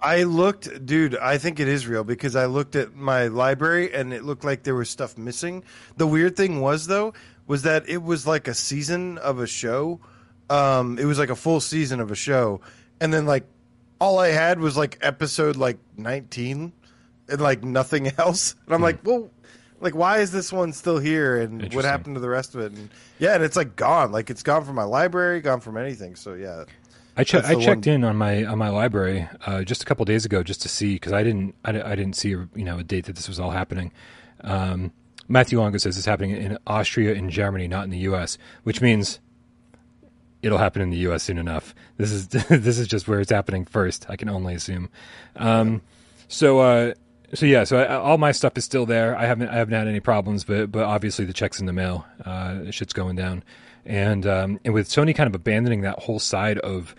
I 0.00 0.24
looked, 0.24 0.84
dude. 0.84 1.16
I 1.16 1.38
think 1.38 1.60
it 1.60 1.66
is 1.66 1.86
real 1.86 2.04
because 2.04 2.36
I 2.36 2.44
looked 2.44 2.76
at 2.76 2.94
my 2.94 3.28
library 3.28 3.94
and 3.94 4.12
it 4.12 4.22
looked 4.22 4.44
like 4.44 4.62
there 4.62 4.74
was 4.74 4.90
stuff 4.90 5.16
missing. 5.16 5.64
The 5.96 6.06
weird 6.06 6.36
thing 6.36 6.60
was 6.60 6.86
though 6.86 7.14
was 7.46 7.62
that 7.62 7.88
it 7.88 8.02
was 8.02 8.26
like 8.26 8.46
a 8.46 8.54
season 8.54 9.18
of 9.18 9.38
a 9.38 9.46
show. 9.46 10.00
Um, 10.50 10.98
it 10.98 11.06
was 11.06 11.18
like 11.18 11.30
a 11.30 11.36
full 11.36 11.60
season 11.60 12.00
of 12.00 12.10
a 12.10 12.14
show, 12.14 12.60
and 13.00 13.14
then 13.14 13.24
like 13.24 13.46
all 13.98 14.18
I 14.18 14.28
had 14.28 14.60
was 14.60 14.76
like 14.76 14.98
episode 15.00 15.56
like 15.56 15.78
nineteen, 15.96 16.72
and 17.28 17.40
like 17.40 17.62
nothing 17.64 18.10
else. 18.18 18.54
And 18.66 18.74
I'm 18.74 18.82
like, 18.82 18.98
well, 19.04 19.30
like 19.80 19.94
why 19.94 20.18
is 20.18 20.30
this 20.32 20.52
one 20.52 20.72
still 20.72 20.98
here? 20.98 21.40
And 21.40 21.72
what 21.74 21.84
happened 21.84 22.16
to 22.16 22.20
the 22.20 22.28
rest 22.28 22.54
of 22.54 22.60
it? 22.62 22.72
And 22.72 22.90
yeah, 23.18 23.34
and 23.34 23.42
it's 23.44 23.56
like 23.56 23.76
gone. 23.76 24.12
Like 24.12 24.30
it's 24.30 24.42
gone 24.42 24.64
from 24.64 24.76
my 24.76 24.84
library, 24.84 25.40
gone 25.40 25.60
from 25.60 25.76
anything. 25.76 26.16
So 26.16 26.34
yeah, 26.34 26.64
I 27.16 27.24
che- 27.24 27.38
I 27.44 27.54
checked 27.54 27.86
one- 27.86 27.94
in 27.94 28.04
on 28.04 28.16
my 28.16 28.44
on 28.44 28.58
my 28.58 28.70
library 28.70 29.28
uh, 29.46 29.62
just 29.62 29.82
a 29.82 29.86
couple 29.86 30.04
days 30.04 30.24
ago 30.24 30.42
just 30.42 30.62
to 30.62 30.68
see 30.68 30.94
because 30.94 31.12
I 31.12 31.22
didn't 31.22 31.54
I, 31.64 31.70
I 31.82 31.94
didn't 31.96 32.14
see 32.16 32.30
you 32.30 32.48
know 32.56 32.78
a 32.78 32.82
date 32.84 33.06
that 33.06 33.16
this 33.16 33.28
was 33.28 33.38
all 33.40 33.50
happening. 33.50 33.92
Um, 34.42 34.92
Matthew 35.28 35.58
Longo 35.58 35.78
says 35.78 35.96
it's 35.96 36.06
happening 36.06 36.32
in 36.32 36.58
Austria 36.66 37.14
and 37.14 37.30
Germany, 37.30 37.66
not 37.66 37.84
in 37.84 37.90
the 37.90 37.98
U.S., 37.98 38.36
which 38.64 38.82
means 38.82 39.20
it'll 40.42 40.58
happen 40.58 40.82
in 40.82 40.90
the 40.90 40.98
U.S. 40.98 41.22
soon 41.22 41.38
enough. 41.38 41.74
This 41.96 42.10
is 42.12 42.28
this 42.28 42.78
is 42.78 42.86
just 42.88 43.08
where 43.08 43.20
it's 43.20 43.30
happening 43.30 43.64
first. 43.64 44.06
I 44.08 44.16
can 44.16 44.28
only 44.28 44.54
assume. 44.54 44.90
Um, 45.36 45.80
so 46.28 46.58
uh, 46.60 46.94
so 47.34 47.46
yeah, 47.46 47.64
so 47.64 47.78
I, 47.78 47.96
all 47.96 48.18
my 48.18 48.32
stuff 48.32 48.56
is 48.56 48.64
still 48.64 48.86
there. 48.86 49.16
I 49.16 49.26
haven't 49.26 49.48
I 49.48 49.56
haven't 49.56 49.74
had 49.74 49.88
any 49.88 50.00
problems, 50.00 50.44
but 50.44 50.70
but 50.72 50.84
obviously 50.84 51.24
the 51.24 51.32
check's 51.32 51.60
in 51.60 51.66
the 51.66 51.72
mail. 51.72 52.06
Uh, 52.24 52.70
shit's 52.70 52.92
going 52.92 53.16
down, 53.16 53.42
and 53.84 54.26
um, 54.26 54.60
and 54.64 54.72
with 54.72 54.88
Sony 54.88 55.14
kind 55.14 55.26
of 55.26 55.34
abandoning 55.34 55.82
that 55.82 56.00
whole 56.00 56.18
side 56.18 56.58
of 56.58 56.94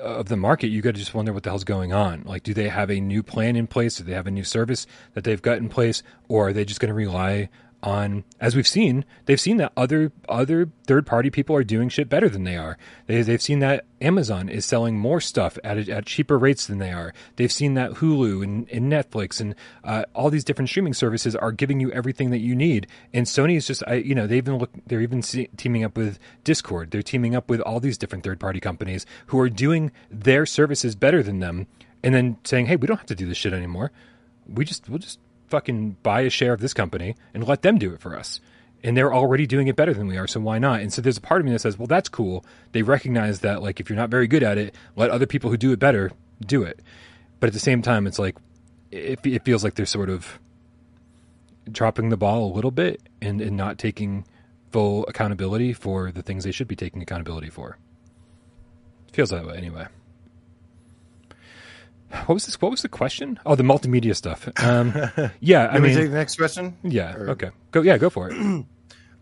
of 0.00 0.28
the 0.28 0.36
market, 0.36 0.68
you 0.68 0.82
got 0.82 0.94
to 0.94 1.00
just 1.00 1.14
wonder 1.14 1.32
what 1.32 1.42
the 1.42 1.50
hell's 1.50 1.64
going 1.64 1.92
on. 1.92 2.22
Like, 2.24 2.42
do 2.42 2.54
they 2.54 2.68
have 2.68 2.90
a 2.90 3.00
new 3.00 3.22
plan 3.22 3.56
in 3.56 3.66
place? 3.66 3.96
Do 3.96 4.04
they 4.04 4.12
have 4.12 4.26
a 4.26 4.30
new 4.30 4.44
service 4.44 4.86
that 5.14 5.24
they've 5.24 5.40
got 5.40 5.58
in 5.58 5.68
place, 5.68 6.02
or 6.28 6.48
are 6.48 6.52
they 6.52 6.64
just 6.64 6.80
going 6.80 6.90
to 6.90 6.94
rely 6.94 7.48
on 7.86 8.24
as 8.40 8.56
we've 8.56 8.66
seen 8.66 9.04
they've 9.26 9.40
seen 9.40 9.58
that 9.58 9.72
other 9.76 10.10
other 10.28 10.68
third 10.88 11.06
party 11.06 11.30
people 11.30 11.54
are 11.54 11.62
doing 11.62 11.88
shit 11.88 12.08
better 12.08 12.28
than 12.28 12.42
they 12.42 12.56
are. 12.56 12.76
They, 13.06 13.22
they've 13.22 13.40
seen 13.40 13.60
that 13.60 13.84
amazon 14.00 14.48
is 14.48 14.66
selling 14.66 14.98
more 14.98 15.20
stuff 15.20 15.56
at, 15.62 15.78
a, 15.78 15.92
at 15.92 16.04
cheaper 16.04 16.36
rates 16.36 16.66
than 16.66 16.78
they 16.78 16.90
are. 16.90 17.14
They've 17.36 17.50
seen 17.50 17.74
that 17.74 17.92
hulu 17.92 18.42
and, 18.42 18.68
and 18.70 18.92
netflix 18.92 19.40
and 19.40 19.54
uh, 19.84 20.04
all 20.14 20.30
these 20.30 20.42
different 20.42 20.68
streaming 20.68 20.94
services 20.94 21.36
are 21.36 21.52
giving 21.52 21.78
you 21.78 21.92
everything 21.92 22.30
that 22.30 22.40
you 22.40 22.56
need. 22.56 22.88
And 23.14 23.24
sony 23.24 23.56
is 23.56 23.68
just 23.68 23.84
I, 23.86 23.94
you 23.94 24.16
know 24.16 24.26
they 24.26 24.38
even 24.38 24.58
look 24.58 24.72
they're 24.86 25.00
even 25.00 25.22
see, 25.22 25.48
teaming 25.56 25.84
up 25.84 25.96
with 25.96 26.18
discord. 26.42 26.90
They're 26.90 27.02
teaming 27.02 27.36
up 27.36 27.48
with 27.48 27.60
all 27.60 27.78
these 27.78 27.96
different 27.96 28.24
third 28.24 28.40
party 28.40 28.58
companies 28.58 29.06
who 29.26 29.38
are 29.38 29.48
doing 29.48 29.92
their 30.10 30.44
services 30.44 30.96
better 30.96 31.22
than 31.22 31.38
them 31.38 31.68
and 32.02 32.16
then 32.16 32.38
saying 32.42 32.66
hey 32.66 32.74
we 32.74 32.88
don't 32.88 32.98
have 32.98 33.06
to 33.06 33.14
do 33.14 33.28
this 33.28 33.38
shit 33.38 33.52
anymore. 33.52 33.92
We 34.48 34.64
just 34.64 34.88
we'll 34.88 34.98
just 34.98 35.20
fucking 35.48 35.96
buy 36.02 36.22
a 36.22 36.30
share 36.30 36.52
of 36.52 36.60
this 36.60 36.74
company 36.74 37.14
and 37.34 37.46
let 37.46 37.62
them 37.62 37.78
do 37.78 37.92
it 37.92 38.00
for 38.00 38.16
us. 38.16 38.40
And 38.82 38.96
they're 38.96 39.12
already 39.12 39.46
doing 39.46 39.68
it 39.68 39.76
better 39.76 39.94
than 39.94 40.06
we 40.06 40.16
are, 40.16 40.26
so 40.26 40.40
why 40.40 40.58
not? 40.58 40.80
And 40.80 40.92
so 40.92 41.02
there's 41.02 41.16
a 41.16 41.22
part 41.22 41.40
of 41.40 41.46
me 41.46 41.52
that 41.52 41.60
says, 41.60 41.78
well, 41.78 41.86
that's 41.86 42.08
cool. 42.08 42.44
They 42.72 42.82
recognize 42.82 43.40
that, 43.40 43.62
like, 43.62 43.80
if 43.80 43.88
you're 43.88 43.96
not 43.96 44.10
very 44.10 44.26
good 44.26 44.42
at 44.42 44.58
it, 44.58 44.74
let 44.94 45.10
other 45.10 45.26
people 45.26 45.50
who 45.50 45.56
do 45.56 45.72
it 45.72 45.78
better 45.78 46.12
do 46.44 46.62
it. 46.62 46.80
But 47.40 47.48
at 47.48 47.52
the 47.52 47.58
same 47.58 47.82
time, 47.82 48.06
it's 48.06 48.18
like, 48.18 48.36
it, 48.90 49.18
it 49.24 49.44
feels 49.44 49.64
like 49.64 49.74
they're 49.74 49.86
sort 49.86 50.10
of 50.10 50.38
dropping 51.70 52.10
the 52.10 52.16
ball 52.16 52.52
a 52.52 52.54
little 52.54 52.70
bit 52.70 53.00
and, 53.20 53.40
and 53.40 53.56
not 53.56 53.78
taking 53.78 54.24
full 54.70 55.04
accountability 55.08 55.72
for 55.72 56.12
the 56.12 56.22
things 56.22 56.44
they 56.44 56.52
should 56.52 56.68
be 56.68 56.76
taking 56.76 57.02
accountability 57.02 57.50
for. 57.50 57.78
It 59.08 59.16
feels 59.16 59.30
that 59.30 59.46
way 59.46 59.56
anyway 59.56 59.86
what 62.10 62.34
was 62.34 62.46
this? 62.46 62.60
What 62.60 62.70
was 62.70 62.82
the 62.82 62.88
question? 62.88 63.38
Oh, 63.46 63.54
the 63.54 63.62
multimedia 63.62 64.14
stuff. 64.14 64.48
Um, 64.62 64.94
yeah, 65.40 65.68
I 65.68 65.78
mean, 65.78 65.94
take 65.94 66.10
the 66.10 66.16
next 66.16 66.36
question. 66.36 66.76
Yeah. 66.82 67.14
Or... 67.14 67.30
Okay. 67.30 67.50
Go. 67.72 67.82
Yeah. 67.82 67.98
Go 67.98 68.10
for 68.10 68.30
it. 68.30 68.36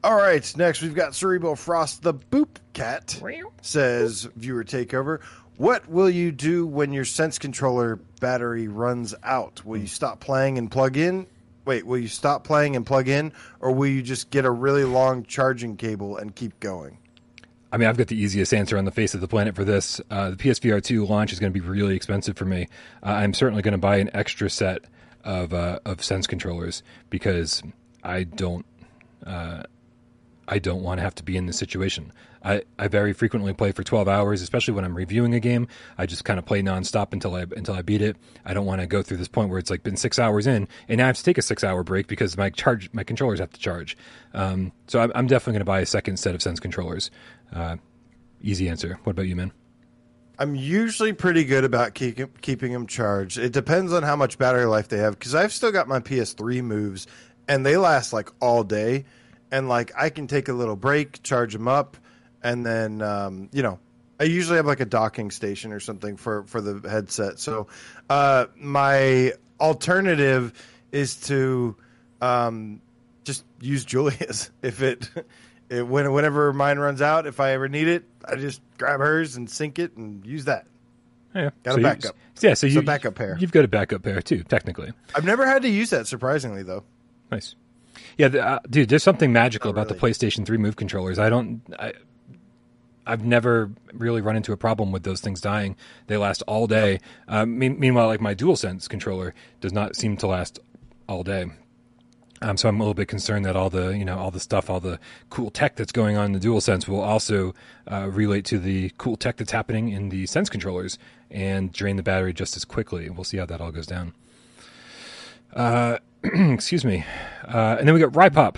All 0.04 0.16
right. 0.16 0.56
Next, 0.56 0.82
we've 0.82 0.94
got 0.94 1.14
Cerebral 1.14 1.56
Frost, 1.56 2.02
the 2.02 2.14
Boop 2.14 2.56
Cat. 2.74 3.18
Says 3.62 4.28
viewer 4.36 4.64
takeover. 4.64 5.20
What 5.56 5.88
will 5.88 6.10
you 6.10 6.32
do 6.32 6.66
when 6.66 6.92
your 6.92 7.04
Sense 7.04 7.38
controller 7.38 7.96
battery 8.20 8.68
runs 8.68 9.14
out? 9.22 9.64
Will 9.64 9.78
you 9.78 9.86
stop 9.86 10.20
playing 10.20 10.58
and 10.58 10.70
plug 10.70 10.96
in? 10.96 11.26
Wait, 11.64 11.86
will 11.86 11.98
you 11.98 12.08
stop 12.08 12.44
playing 12.44 12.76
and 12.76 12.84
plug 12.84 13.08
in, 13.08 13.32
or 13.60 13.72
will 13.72 13.86
you 13.86 14.02
just 14.02 14.30
get 14.30 14.44
a 14.44 14.50
really 14.50 14.84
long 14.84 15.24
charging 15.24 15.76
cable 15.76 16.18
and 16.18 16.34
keep 16.34 16.58
going? 16.60 16.98
I 17.74 17.76
mean, 17.76 17.88
I've 17.88 17.96
got 17.96 18.06
the 18.06 18.16
easiest 18.16 18.54
answer 18.54 18.78
on 18.78 18.84
the 18.84 18.92
face 18.92 19.14
of 19.14 19.20
the 19.20 19.26
planet 19.26 19.56
for 19.56 19.64
this. 19.64 20.00
Uh, 20.08 20.30
the 20.30 20.36
PSVR 20.36 20.80
2 20.80 21.06
launch 21.06 21.32
is 21.32 21.40
going 21.40 21.52
to 21.52 21.60
be 21.60 21.66
really 21.66 21.96
expensive 21.96 22.36
for 22.36 22.44
me. 22.44 22.68
Uh, 23.02 23.08
I'm 23.08 23.34
certainly 23.34 23.62
going 23.62 23.72
to 23.72 23.78
buy 23.78 23.96
an 23.96 24.10
extra 24.14 24.48
set 24.48 24.84
of 25.24 25.52
uh, 25.52 25.80
of 25.84 26.00
Sense 26.00 26.28
controllers 26.28 26.84
because 27.10 27.64
I 28.04 28.22
don't 28.22 28.64
uh, 29.26 29.64
I 30.46 30.60
don't 30.60 30.84
want 30.84 30.98
to 30.98 31.02
have 31.02 31.16
to 31.16 31.24
be 31.24 31.36
in 31.36 31.46
this 31.46 31.58
situation. 31.58 32.12
I, 32.44 32.62
I 32.78 32.88
very 32.88 33.14
frequently 33.14 33.54
play 33.54 33.72
for 33.72 33.82
12 33.82 34.06
hours, 34.06 34.42
especially 34.42 34.74
when 34.74 34.84
I'm 34.84 34.94
reviewing 34.94 35.32
a 35.32 35.40
game. 35.40 35.66
I 35.96 36.04
just 36.04 36.26
kind 36.26 36.38
of 36.38 36.44
play 36.44 36.62
nonstop 36.62 37.14
until 37.14 37.34
I 37.34 37.46
until 37.56 37.74
I 37.74 37.80
beat 37.80 38.02
it. 38.02 38.16
I 38.44 38.52
don't 38.52 38.66
want 38.66 38.82
to 38.82 38.86
go 38.86 39.02
through 39.02 39.16
this 39.16 39.28
point 39.28 39.48
where 39.48 39.58
it's 39.58 39.70
like 39.70 39.82
been 39.82 39.96
six 39.96 40.18
hours 40.18 40.46
in, 40.46 40.68
and 40.88 40.98
now 40.98 41.04
I 41.04 41.06
have 41.08 41.16
to 41.16 41.24
take 41.24 41.38
a 41.38 41.42
six 41.42 41.64
hour 41.64 41.82
break 41.82 42.06
because 42.06 42.36
my 42.36 42.50
charge 42.50 42.90
my 42.92 43.02
controllers 43.02 43.40
have 43.40 43.52
to 43.52 43.60
charge. 43.60 43.96
Um, 44.34 44.72
so 44.86 45.00
I'm, 45.00 45.10
I'm 45.14 45.26
definitely 45.26 45.54
going 45.54 45.60
to 45.60 45.64
buy 45.64 45.80
a 45.80 45.86
second 45.86 46.18
set 46.18 46.34
of 46.34 46.42
Sense 46.42 46.60
controllers. 46.60 47.10
Uh, 47.54 47.76
easy 48.42 48.68
answer. 48.68 48.98
What 49.04 49.12
about 49.12 49.26
you, 49.26 49.36
man? 49.36 49.52
I'm 50.38 50.56
usually 50.56 51.12
pretty 51.12 51.44
good 51.44 51.64
about 51.64 51.94
keep, 51.94 52.40
keeping 52.40 52.72
them 52.72 52.86
charged. 52.86 53.38
It 53.38 53.52
depends 53.52 53.92
on 53.92 54.02
how 54.02 54.16
much 54.16 54.36
battery 54.36 54.64
life 54.64 54.88
they 54.88 54.98
have 54.98 55.16
because 55.18 55.34
I've 55.34 55.52
still 55.52 55.70
got 55.70 55.86
my 55.86 56.00
PS3 56.00 56.62
moves 56.62 57.06
and 57.46 57.64
they 57.64 57.76
last 57.76 58.12
like 58.12 58.30
all 58.40 58.64
day. 58.64 59.04
And 59.52 59.68
like 59.68 59.92
I 59.96 60.10
can 60.10 60.26
take 60.26 60.48
a 60.48 60.52
little 60.52 60.74
break, 60.74 61.22
charge 61.22 61.52
them 61.52 61.68
up, 61.68 61.96
and 62.42 62.66
then 62.66 63.00
um, 63.02 63.48
you 63.52 63.62
know 63.62 63.78
I 64.18 64.24
usually 64.24 64.56
have 64.56 64.66
like 64.66 64.80
a 64.80 64.86
docking 64.86 65.30
station 65.30 65.72
or 65.72 65.78
something 65.78 66.16
for 66.16 66.42
for 66.44 66.60
the 66.60 66.88
headset. 66.88 67.38
So 67.38 67.68
uh, 68.10 68.46
my 68.56 69.34
alternative 69.60 70.52
is 70.90 71.16
to 71.28 71.76
um, 72.20 72.80
just 73.22 73.44
use 73.60 73.84
Julia's 73.84 74.50
if 74.62 74.82
it 74.82 75.08
it, 75.68 75.86
when, 75.86 76.12
whenever 76.12 76.52
mine 76.52 76.78
runs 76.78 77.02
out, 77.02 77.26
if 77.26 77.40
I 77.40 77.52
ever 77.52 77.68
need 77.68 77.88
it, 77.88 78.04
I 78.24 78.36
just 78.36 78.60
grab 78.78 79.00
hers 79.00 79.36
and 79.36 79.48
sync 79.48 79.78
it 79.78 79.96
and 79.96 80.24
use 80.24 80.44
that. 80.44 80.66
Yeah, 81.34 81.50
got 81.64 81.74
so 81.74 81.80
a 81.80 81.82
backup. 81.82 82.16
You, 82.40 82.48
yeah, 82.48 82.54
so 82.54 82.66
you 82.66 82.78
a 82.78 82.82
backup 82.82 83.16
pair. 83.16 83.36
You've 83.40 83.52
got 83.52 83.64
a 83.64 83.68
backup 83.68 84.02
pair 84.02 84.22
too, 84.22 84.44
technically. 84.44 84.92
I've 85.14 85.24
never 85.24 85.46
had 85.46 85.62
to 85.62 85.68
use 85.68 85.90
that, 85.90 86.06
surprisingly 86.06 86.62
though. 86.62 86.84
Nice. 87.30 87.56
Yeah, 88.16 88.28
the, 88.28 88.46
uh, 88.46 88.58
dude, 88.68 88.88
there's 88.88 89.02
something 89.02 89.32
magical 89.32 89.72
Not 89.72 89.82
about 89.82 90.00
really. 90.00 90.14
the 90.14 90.26
PlayStation 90.26 90.46
3 90.46 90.58
Move 90.58 90.76
controllers. 90.76 91.18
I 91.18 91.28
don't. 91.28 91.62
I, 91.78 91.94
I've 93.06 93.24
never 93.24 93.70
really 93.92 94.20
run 94.22 94.36
into 94.36 94.52
a 94.52 94.56
problem 94.56 94.90
with 94.90 95.02
those 95.02 95.20
things 95.20 95.40
dying. 95.40 95.76
They 96.06 96.16
last 96.16 96.42
all 96.42 96.66
day. 96.66 97.00
Um, 97.28 97.58
mean, 97.58 97.78
meanwhile, 97.78 98.06
like 98.06 98.20
my 98.20 98.34
DualSense 98.34 98.88
controller 98.88 99.34
does 99.60 99.72
not 99.72 99.94
seem 99.96 100.16
to 100.18 100.26
last 100.26 100.58
all 101.08 101.22
day. 101.22 101.46
Um, 102.44 102.58
so 102.58 102.68
I'm 102.68 102.78
a 102.78 102.82
little 102.82 102.92
bit 102.92 103.08
concerned 103.08 103.46
that 103.46 103.56
all 103.56 103.70
the 103.70 103.96
you 103.96 104.04
know 104.04 104.18
all 104.18 104.30
the 104.30 104.38
stuff, 104.38 104.68
all 104.68 104.78
the 104.78 104.98
cool 105.30 105.50
tech 105.50 105.76
that's 105.76 105.92
going 105.92 106.18
on 106.18 106.26
in 106.26 106.32
the 106.32 106.38
DualSense 106.38 106.86
will 106.86 107.00
also 107.00 107.54
uh, 107.90 108.10
relate 108.10 108.44
to 108.46 108.58
the 108.58 108.92
cool 108.98 109.16
tech 109.16 109.38
that's 109.38 109.50
happening 109.50 109.88
in 109.88 110.10
the 110.10 110.26
Sense 110.26 110.50
controllers 110.50 110.98
and 111.30 111.72
drain 111.72 111.96
the 111.96 112.02
battery 112.02 112.34
just 112.34 112.54
as 112.54 112.66
quickly. 112.66 113.08
We'll 113.08 113.24
see 113.24 113.38
how 113.38 113.46
that 113.46 113.62
all 113.62 113.72
goes 113.72 113.86
down. 113.86 114.12
Uh, 115.54 115.98
excuse 116.22 116.84
me. 116.84 117.06
Uh, 117.48 117.76
and 117.78 117.88
then 117.88 117.94
we 117.94 118.00
got 118.00 118.12
Rypop 118.12 118.56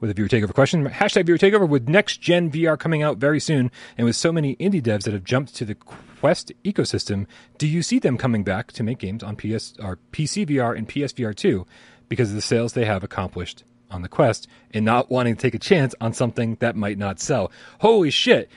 with 0.00 0.10
a 0.10 0.14
viewer 0.14 0.28
takeover 0.28 0.52
question. 0.52 0.86
Hashtag 0.86 1.24
viewer 1.24 1.38
takeover 1.38 1.66
with 1.66 1.88
next 1.88 2.20
gen 2.20 2.50
VR 2.50 2.78
coming 2.78 3.02
out 3.02 3.16
very 3.16 3.40
soon, 3.40 3.70
and 3.96 4.04
with 4.04 4.16
so 4.16 4.30
many 4.30 4.56
indie 4.56 4.82
devs 4.82 5.04
that 5.04 5.14
have 5.14 5.24
jumped 5.24 5.54
to 5.56 5.64
the 5.64 5.76
Quest 6.22 6.52
ecosystem, 6.64 7.26
do 7.58 7.66
you 7.66 7.82
see 7.82 7.98
them 7.98 8.16
coming 8.16 8.44
back 8.44 8.70
to 8.72 8.82
make 8.82 8.98
games 8.98 9.24
on 9.24 9.36
PS 9.36 9.74
or 9.80 9.98
PC 10.12 10.46
VR 10.46 10.76
and 10.76 10.88
PSVR 10.88 11.34
2? 11.34 11.66
Because 12.12 12.28
of 12.28 12.34
the 12.34 12.42
sales 12.42 12.74
they 12.74 12.84
have 12.84 13.02
accomplished 13.02 13.64
on 13.90 14.02
the 14.02 14.08
Quest 14.08 14.46
and 14.74 14.84
not 14.84 15.10
wanting 15.10 15.34
to 15.34 15.40
take 15.40 15.54
a 15.54 15.58
chance 15.58 15.94
on 15.98 16.12
something 16.12 16.56
that 16.60 16.76
might 16.76 16.98
not 16.98 17.18
sell. 17.18 17.50
Holy 17.78 18.10
shit. 18.10 18.50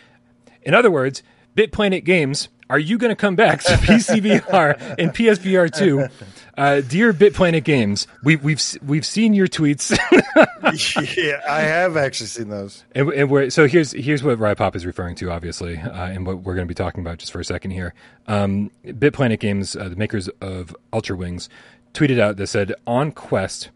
In 0.63 0.73
other 0.73 0.91
words, 0.91 1.23
BitPlanet 1.55 2.03
Games, 2.03 2.49
are 2.69 2.77
you 2.77 2.97
going 2.97 3.11
to 3.11 3.15
come 3.15 3.37
back 3.37 3.61
to 3.63 3.73
PCVR 3.75 4.97
and 4.99 5.13
PSVR 5.13 5.73
2? 5.73 6.07
Uh, 6.57 6.79
dear 6.79 7.11
BitPlanet 7.11 7.65
Games, 7.65 8.07
we, 8.23 8.37
we've 8.37 8.61
we've 8.81 9.05
seen 9.05 9.33
your 9.33 9.45
tweets. 9.45 9.91
yeah, 11.17 11.41
I 11.49 11.59
have 11.63 11.97
actually 11.97 12.27
seen 12.27 12.47
those. 12.47 12.85
And, 12.93 13.09
and 13.09 13.51
so 13.51 13.67
here's 13.67 13.91
here's 13.91 14.23
what 14.23 14.39
Rypop 14.39 14.73
is 14.73 14.85
referring 14.85 15.15
to, 15.15 15.31
obviously, 15.31 15.77
uh, 15.77 15.91
and 15.91 16.25
what 16.25 16.43
we're 16.43 16.55
going 16.55 16.65
to 16.65 16.71
be 16.71 16.73
talking 16.73 17.01
about 17.01 17.17
just 17.17 17.33
for 17.33 17.41
a 17.41 17.43
second 17.43 17.71
here. 17.71 17.93
Um, 18.27 18.71
BitPlanet 18.85 19.41
Games, 19.41 19.75
uh, 19.75 19.89
the 19.89 19.97
makers 19.97 20.29
of 20.39 20.73
Ultra 20.93 21.17
Wings, 21.17 21.49
tweeted 21.95 22.19
out 22.19 22.37
that 22.37 22.47
said 22.47 22.73
on 22.85 23.11
Quest 23.11 23.69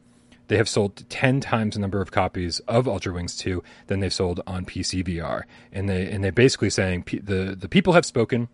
they 0.49 0.57
have 0.57 0.67
sold 0.67 1.07
10 1.09 1.39
times 1.41 1.75
the 1.75 1.79
number 1.79 2.01
of 2.01 2.11
copies 2.11 2.59
of 2.61 2.87
Ultra 2.87 3.13
Wings 3.13 3.37
2 3.37 3.63
than 3.85 3.99
they've 3.99 4.13
sold 4.13 4.41
on 4.47 4.65
PC 4.65 5.05
VR. 5.05 5.43
And 5.71 5.87
they 5.87 6.09
and 6.11 6.23
they're 6.23 6.31
basically 6.31 6.71
saying 6.71 7.05
the 7.23 7.55
the 7.57 7.69
people 7.69 7.93
have 7.93 8.05
spoken. 8.05 8.49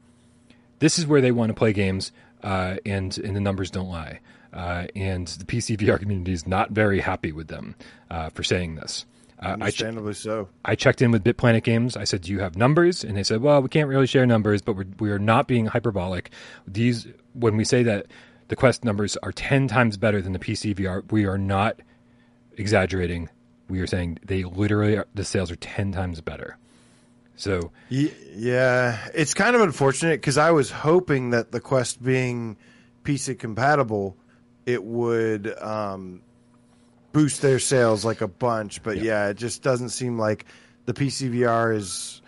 This 0.80 1.00
is 1.00 1.08
where 1.08 1.22
they 1.22 1.32
want 1.32 1.50
to 1.50 1.54
play 1.54 1.72
games, 1.72 2.12
uh, 2.44 2.76
and 2.86 3.18
and 3.18 3.36
the 3.36 3.40
numbers 3.40 3.72
don't 3.72 3.88
lie. 3.88 4.20
Uh, 4.54 4.88
and 4.96 5.28
the 5.28 5.46
PC 5.46 5.78
VR 5.78 5.98
community 5.98 6.34
is 6.34 6.46
not 6.46 6.72
very 6.72 7.00
happy 7.00 7.32
with 7.32 7.48
them 7.48 7.76
uh, 8.10 8.30
for 8.30 8.44
saying 8.44 8.76
this. 8.76 9.06
Uh, 9.42 9.50
Understandably 9.50 10.12
I 10.12 10.14
so. 10.14 10.50
I 10.64 10.76
checked 10.76 11.02
in 11.02 11.12
with 11.12 11.24
BitPlanet 11.24 11.64
Games. 11.64 11.96
I 11.96 12.04
said, 12.04 12.22
"Do 12.22 12.32
you 12.32 12.40
have 12.40 12.58
numbers?" 12.58 13.06
And 13.06 13.16
they 13.16 13.24
said, 13.24 13.42
"Well, 13.42 13.62
we 13.62 13.70
can't 13.70 13.88
really 13.88 14.08
share 14.08 14.26
numbers, 14.26 14.62
but 14.62 14.76
we're 14.76 14.88
we 15.00 15.12
are 15.12 15.20
not 15.20 15.48
being 15.48 15.68
hyperbolic. 15.68 16.30
These 16.68 17.08
when 17.34 17.56
we 17.56 17.64
say 17.64 17.84
that 17.84 18.08
the 18.48 18.56
Quest 18.56 18.84
numbers 18.84 19.18
are 19.18 19.32
10 19.32 19.68
times 19.68 19.98
better 19.98 20.22
than 20.22 20.34
the 20.34 20.40
PC 20.40 20.76
VR. 20.76 21.10
We 21.12 21.26
are 21.26 21.38
not 21.38 21.80
exaggerating. 22.58 23.30
We 23.70 23.80
are 23.82 23.88
saying 23.88 24.20
they 24.24 24.44
literally, 24.44 24.98
are, 24.98 25.08
the 25.14 25.24
sales 25.24 25.52
are 25.52 25.56
10 25.56 25.92
times 25.92 26.22
better. 26.22 26.58
So, 27.38 27.72
yeah, 27.90 29.10
it's 29.14 29.34
kind 29.34 29.56
of 29.56 29.62
unfortunate 29.62 30.22
because 30.22 30.38
I 30.38 30.52
was 30.52 30.72
hoping 30.72 31.32
that 31.32 31.52
the 31.52 31.60
Quest 31.60 32.02
being 32.02 32.56
PC 33.04 33.38
compatible, 33.38 34.16
it 34.66 34.84
would 34.84 35.54
um, 35.62 36.22
boost 37.12 37.42
their 37.42 37.60
sales 37.60 38.06
like 38.06 38.22
a 38.22 38.28
bunch. 38.28 38.84
But 38.84 38.98
yeah, 38.98 39.28
it 39.30 39.38
just 39.38 39.62
doesn't 39.64 39.90
seem 39.90 40.18
like 40.18 40.46
the 40.86 40.94
PC 40.94 41.32
VR 41.32 41.76
is 41.76 42.22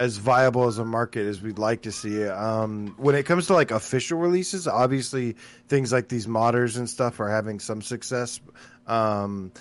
as 0.00 0.16
viable 0.16 0.66
as 0.66 0.78
a 0.78 0.84
market 0.84 1.26
as 1.26 1.40
we'd 1.40 1.58
like 1.58 1.82
to 1.82 1.92
see 1.92 2.16
it. 2.16 2.30
Um, 2.30 2.94
when 2.96 3.14
it 3.14 3.24
comes 3.24 3.46
to 3.46 3.54
like 3.54 3.70
official 3.70 4.18
releases, 4.18 4.66
obviously 4.66 5.36
things 5.68 5.92
like 5.92 6.08
these 6.08 6.26
modders 6.26 6.76
and 6.76 6.88
stuff 6.88 7.20
are 7.20 7.28
having 7.28 7.60
some 7.60 7.80
success. 7.80 8.40
Um, 8.86 9.52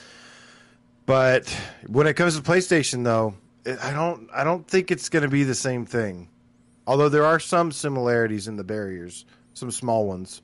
but 1.05 1.47
when 1.88 2.07
it 2.07 2.15
comes 2.15 2.36
to 2.36 2.41
PlayStation, 2.41 3.03
though, 3.03 3.36
it, 3.65 3.77
I 3.84 3.93
don't 3.93 4.29
I 4.34 4.43
don't 4.43 4.67
think 4.67 4.91
it's 4.91 5.09
going 5.09 5.23
to 5.23 5.29
be 5.29 5.43
the 5.43 5.55
same 5.55 5.86
thing. 5.86 6.29
Although 6.88 7.09
there 7.09 7.25
are 7.25 7.39
some 7.39 7.71
similarities 7.71 8.47
in 8.47 8.57
the 8.57 8.63
barriers, 8.63 9.25
some 9.53 9.71
small 9.71 10.07
ones. 10.07 10.41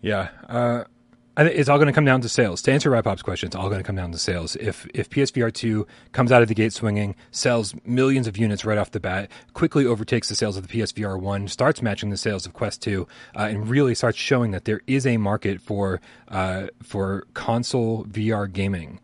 Yeah. 0.00 0.30
Uh, 0.48 0.84
it's 1.36 1.68
all 1.68 1.78
going 1.78 1.86
to 1.86 1.92
come 1.92 2.04
down 2.04 2.20
to 2.22 2.28
sales. 2.28 2.60
To 2.62 2.72
answer 2.72 2.90
Rapop's 2.90 3.22
question, 3.22 3.46
it's 3.48 3.56
all 3.56 3.68
going 3.68 3.80
to 3.80 3.86
come 3.86 3.96
down 3.96 4.12
to 4.12 4.18
sales. 4.18 4.56
If 4.56 4.86
if 4.94 5.08
PSVR 5.10 5.52
two 5.52 5.86
comes 6.12 6.32
out 6.32 6.42
of 6.42 6.48
the 6.48 6.54
gate 6.54 6.72
swinging, 6.72 7.14
sells 7.30 7.74
millions 7.84 8.26
of 8.26 8.36
units 8.36 8.64
right 8.64 8.78
off 8.78 8.90
the 8.90 9.00
bat, 9.00 9.30
quickly 9.54 9.86
overtakes 9.86 10.28
the 10.28 10.34
sales 10.34 10.56
of 10.56 10.66
the 10.66 10.80
PSVR 10.80 11.18
one, 11.20 11.48
starts 11.48 11.82
matching 11.82 12.10
the 12.10 12.16
sales 12.16 12.46
of 12.46 12.52
Quest 12.52 12.82
two, 12.82 13.06
uh, 13.36 13.48
and 13.50 13.68
really 13.68 13.94
starts 13.94 14.18
showing 14.18 14.50
that 14.50 14.64
there 14.64 14.80
is 14.86 15.06
a 15.06 15.16
market 15.16 15.60
for 15.60 16.00
uh, 16.28 16.66
for 16.82 17.26
console 17.34 18.04
VR 18.04 18.50
gaming 18.50 19.00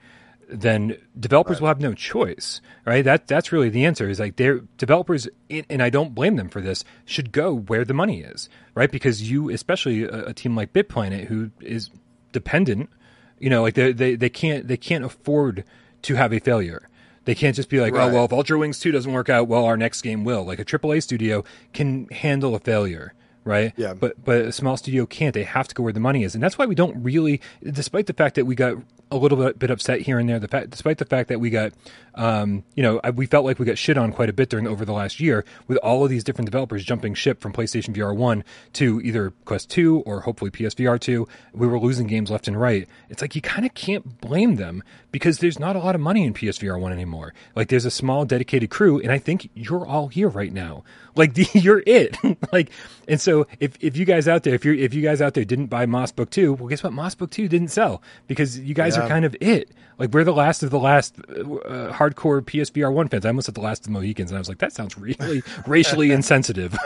then 0.48 0.96
developers 1.18 1.56
right. 1.56 1.62
will 1.62 1.68
have 1.68 1.80
no 1.80 1.92
choice, 1.92 2.60
right? 2.84 3.04
That 3.04 3.26
that's 3.26 3.52
really 3.52 3.68
the 3.68 3.84
answer. 3.84 4.08
Is 4.08 4.20
like 4.20 4.36
developers, 4.36 5.28
and 5.50 5.82
I 5.82 5.90
don't 5.90 6.14
blame 6.14 6.36
them 6.36 6.48
for 6.48 6.60
this, 6.60 6.84
should 7.04 7.32
go 7.32 7.52
where 7.52 7.84
the 7.84 7.94
money 7.94 8.20
is, 8.20 8.48
right? 8.74 8.90
Because 8.90 9.28
you, 9.28 9.50
especially 9.50 10.04
a, 10.04 10.26
a 10.26 10.34
team 10.34 10.54
like 10.54 10.72
BitPlanet, 10.72 11.24
who 11.24 11.50
is 11.60 11.90
dependent, 12.36 12.90
you 13.38 13.48
know, 13.48 13.62
like 13.62 13.74
they 13.74 13.92
they 13.92 14.14
they 14.14 14.28
can't 14.28 14.68
they 14.68 14.76
can't 14.76 15.04
afford 15.04 15.64
to 16.02 16.14
have 16.14 16.32
a 16.32 16.38
failure. 16.38 16.88
They 17.24 17.34
can't 17.34 17.56
just 17.56 17.68
be 17.68 17.80
like, 17.80 17.94
oh, 17.94 17.96
right. 17.96 18.10
oh 18.10 18.14
well, 18.14 18.24
if 18.26 18.32
Ultra 18.32 18.58
Wings 18.58 18.78
two 18.78 18.92
doesn't 18.92 19.12
work 19.12 19.28
out, 19.28 19.48
well, 19.48 19.64
our 19.64 19.76
next 19.76 20.02
game 20.02 20.22
will. 20.22 20.44
Like 20.44 20.58
a 20.58 20.64
AAA 20.64 21.02
studio 21.02 21.44
can 21.72 22.06
handle 22.08 22.54
a 22.54 22.60
failure 22.60 23.14
right? 23.46 23.72
Yeah. 23.76 23.94
But 23.94 24.22
but 24.22 24.40
a 24.42 24.52
small 24.52 24.76
studio 24.76 25.06
can't. 25.06 25.32
They 25.32 25.44
have 25.44 25.68
to 25.68 25.74
go 25.74 25.84
where 25.84 25.92
the 25.92 26.00
money 26.00 26.24
is, 26.24 26.34
and 26.34 26.42
that's 26.42 26.58
why 26.58 26.66
we 26.66 26.74
don't 26.74 27.02
really, 27.02 27.40
despite 27.62 28.06
the 28.06 28.12
fact 28.12 28.34
that 28.34 28.44
we 28.44 28.54
got 28.54 28.76
a 29.10 29.16
little 29.16 29.52
bit, 29.52 29.70
upset 29.70 30.00
here 30.00 30.18
and 30.18 30.28
there. 30.28 30.38
The 30.38 30.48
fact, 30.48 30.70
despite 30.70 30.98
the 30.98 31.04
fact 31.04 31.28
that 31.28 31.38
we 31.38 31.50
got, 31.50 31.72
um, 32.14 32.64
you 32.74 32.82
know, 32.82 33.00
we 33.14 33.26
felt 33.26 33.44
like 33.44 33.58
we 33.58 33.64
got 33.64 33.78
shit 33.78 33.96
on 33.96 34.12
quite 34.12 34.28
a 34.28 34.32
bit 34.32 34.48
during 34.48 34.66
over 34.66 34.84
the 34.84 34.92
last 34.92 35.20
year 35.20 35.44
with 35.68 35.78
all 35.78 36.02
of 36.02 36.10
these 36.10 36.24
different 36.24 36.46
developers 36.46 36.84
jumping 36.84 37.14
ship 37.14 37.40
from 37.40 37.52
PlayStation 37.52 37.94
VR 37.94 38.16
one 38.16 38.42
to 38.74 39.00
either 39.02 39.32
Quest 39.44 39.70
two 39.70 40.00
or 40.00 40.20
hopefully 40.20 40.50
PSVR 40.50 40.98
two. 40.98 41.28
We 41.52 41.66
were 41.66 41.78
losing 41.78 42.06
games 42.06 42.30
left 42.30 42.48
and 42.48 42.60
right. 42.60 42.88
It's 43.08 43.22
like 43.22 43.36
you 43.36 43.42
kind 43.42 43.64
of 43.64 43.74
can't 43.74 44.20
blame 44.20 44.56
them 44.56 44.82
because 45.16 45.38
there's 45.38 45.58
not 45.58 45.76
a 45.76 45.78
lot 45.78 45.94
of 45.94 46.00
money 46.02 46.24
in 46.24 46.34
PSVR 46.34 46.78
one 46.78 46.92
anymore. 46.92 47.32
Like 47.54 47.68
there's 47.68 47.86
a 47.86 47.90
small 47.90 48.26
dedicated 48.26 48.68
crew, 48.68 49.00
and 49.00 49.10
I 49.10 49.16
think 49.16 49.48
you're 49.54 49.86
all 49.86 50.08
here 50.08 50.28
right 50.28 50.52
now. 50.52 50.84
Like 51.16 51.32
the, 51.32 51.48
you're 51.58 51.82
it. 51.86 52.14
like, 52.52 52.68
and 53.08 53.18
so 53.18 53.46
if 53.58 53.78
if 53.80 53.96
you 53.96 54.04
guys 54.04 54.28
out 54.28 54.42
there, 54.42 54.54
if 54.54 54.66
you 54.66 54.74
if 54.74 54.92
you 54.92 55.00
guys 55.00 55.22
out 55.22 55.32
there 55.32 55.46
didn't 55.46 55.68
buy 55.68 55.86
Moss 55.86 56.12
Book 56.12 56.28
two, 56.28 56.52
well, 56.52 56.68
guess 56.68 56.82
what? 56.82 56.92
Moss 56.92 57.14
Book 57.14 57.30
two 57.30 57.48
didn't 57.48 57.68
sell 57.68 58.02
because 58.26 58.60
you 58.60 58.74
guys 58.74 58.98
yeah. 58.98 59.04
are 59.04 59.08
kind 59.08 59.24
of 59.24 59.34
it. 59.40 59.70
Like 59.98 60.12
we're 60.12 60.24
the 60.24 60.34
last 60.34 60.62
of 60.62 60.68
the 60.68 60.78
last 60.78 61.16
uh, 61.30 61.40
uh 61.40 61.90
hardcore 61.94 62.42
PSVR 62.42 62.92
one 62.92 63.08
fans. 63.08 63.24
I 63.24 63.30
almost 63.30 63.46
said 63.46 63.54
the 63.54 63.62
last 63.62 63.78
of 63.78 63.84
the 63.86 63.92
Mohicans, 63.92 64.30
and 64.30 64.36
I 64.36 64.40
was 64.40 64.50
like, 64.50 64.58
that 64.58 64.74
sounds 64.74 64.98
really 64.98 65.42
racially 65.66 66.10
insensitive. 66.12 66.76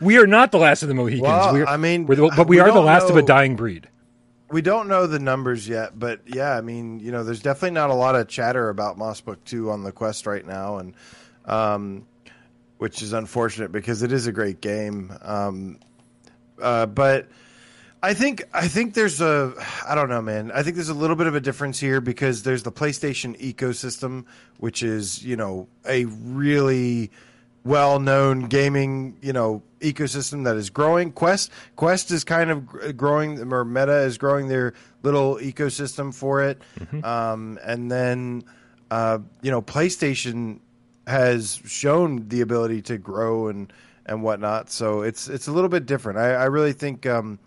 we 0.00 0.16
are 0.16 0.26
not 0.26 0.50
the 0.50 0.58
last 0.58 0.82
of 0.82 0.88
the 0.88 0.94
Mohicans. 0.94 1.24
Well, 1.24 1.52
we're, 1.52 1.66
I 1.66 1.76
mean, 1.76 2.06
the, 2.06 2.32
but 2.34 2.48
we, 2.48 2.56
we 2.56 2.60
are 2.60 2.72
the 2.72 2.80
last 2.80 3.02
know. 3.02 3.10
of 3.10 3.16
a 3.18 3.22
dying 3.22 3.54
breed. 3.54 3.86
We 4.50 4.62
don't 4.62 4.88
know 4.88 5.06
the 5.06 5.18
numbers 5.18 5.68
yet, 5.68 5.98
but 5.98 6.20
yeah, 6.26 6.56
I 6.56 6.62
mean, 6.62 7.00
you 7.00 7.12
know, 7.12 7.22
there's 7.22 7.42
definitely 7.42 7.72
not 7.72 7.90
a 7.90 7.94
lot 7.94 8.14
of 8.14 8.28
chatter 8.28 8.70
about 8.70 8.96
Moss 8.96 9.20
Book 9.20 9.44
Two 9.44 9.70
on 9.70 9.84
the 9.84 9.92
Quest 9.92 10.26
right 10.26 10.46
now, 10.46 10.78
and 10.78 10.94
um, 11.44 12.06
which 12.78 13.02
is 13.02 13.12
unfortunate 13.12 13.72
because 13.72 14.02
it 14.02 14.12
is 14.12 14.26
a 14.26 14.32
great 14.32 14.60
game. 14.60 15.12
Um, 15.20 15.78
uh, 16.60 16.86
but 16.86 17.28
I 18.02 18.14
think 18.14 18.44
I 18.54 18.68
think 18.68 18.94
there's 18.94 19.20
a 19.20 19.52
I 19.86 19.94
don't 19.94 20.08
know, 20.08 20.22
man. 20.22 20.52
I 20.52 20.62
think 20.62 20.76
there's 20.76 20.88
a 20.88 20.94
little 20.94 21.16
bit 21.16 21.26
of 21.26 21.34
a 21.34 21.40
difference 21.40 21.80
here 21.80 22.00
because 22.00 22.44
there's 22.44 22.62
the 22.62 22.72
PlayStation 22.72 23.38
ecosystem, 23.40 24.24
which 24.58 24.82
is 24.82 25.24
you 25.24 25.36
know 25.36 25.68
a 25.84 26.04
really 26.04 27.10
well-known 27.64 28.46
gaming 28.46 29.16
you 29.20 29.32
know 29.32 29.62
ecosystem 29.80 30.44
that 30.44 30.56
is 30.56 30.70
growing. 30.70 31.12
Quest 31.12 31.50
Quest 31.76 32.10
is 32.10 32.24
kind 32.24 32.50
of 32.50 32.96
growing, 32.96 33.52
or 33.52 33.64
Meta 33.64 33.98
is 33.98 34.18
growing 34.18 34.48
their 34.48 34.74
little 35.02 35.36
ecosystem 35.36 36.14
for 36.14 36.42
it, 36.42 36.60
mm-hmm. 36.78 37.04
um, 37.04 37.58
and 37.64 37.90
then 37.90 38.44
uh, 38.90 39.18
you 39.42 39.50
know 39.50 39.62
PlayStation 39.62 40.60
has 41.06 41.60
shown 41.64 42.28
the 42.28 42.42
ability 42.42 42.82
to 42.82 42.98
grow 42.98 43.48
and 43.48 43.72
and 44.06 44.22
whatnot. 44.22 44.70
So 44.70 45.02
it's 45.02 45.28
it's 45.28 45.46
a 45.48 45.52
little 45.52 45.70
bit 45.70 45.86
different. 45.86 46.18
I, 46.18 46.34
I 46.34 46.44
really 46.44 46.72
think. 46.72 47.06
Um, 47.06 47.38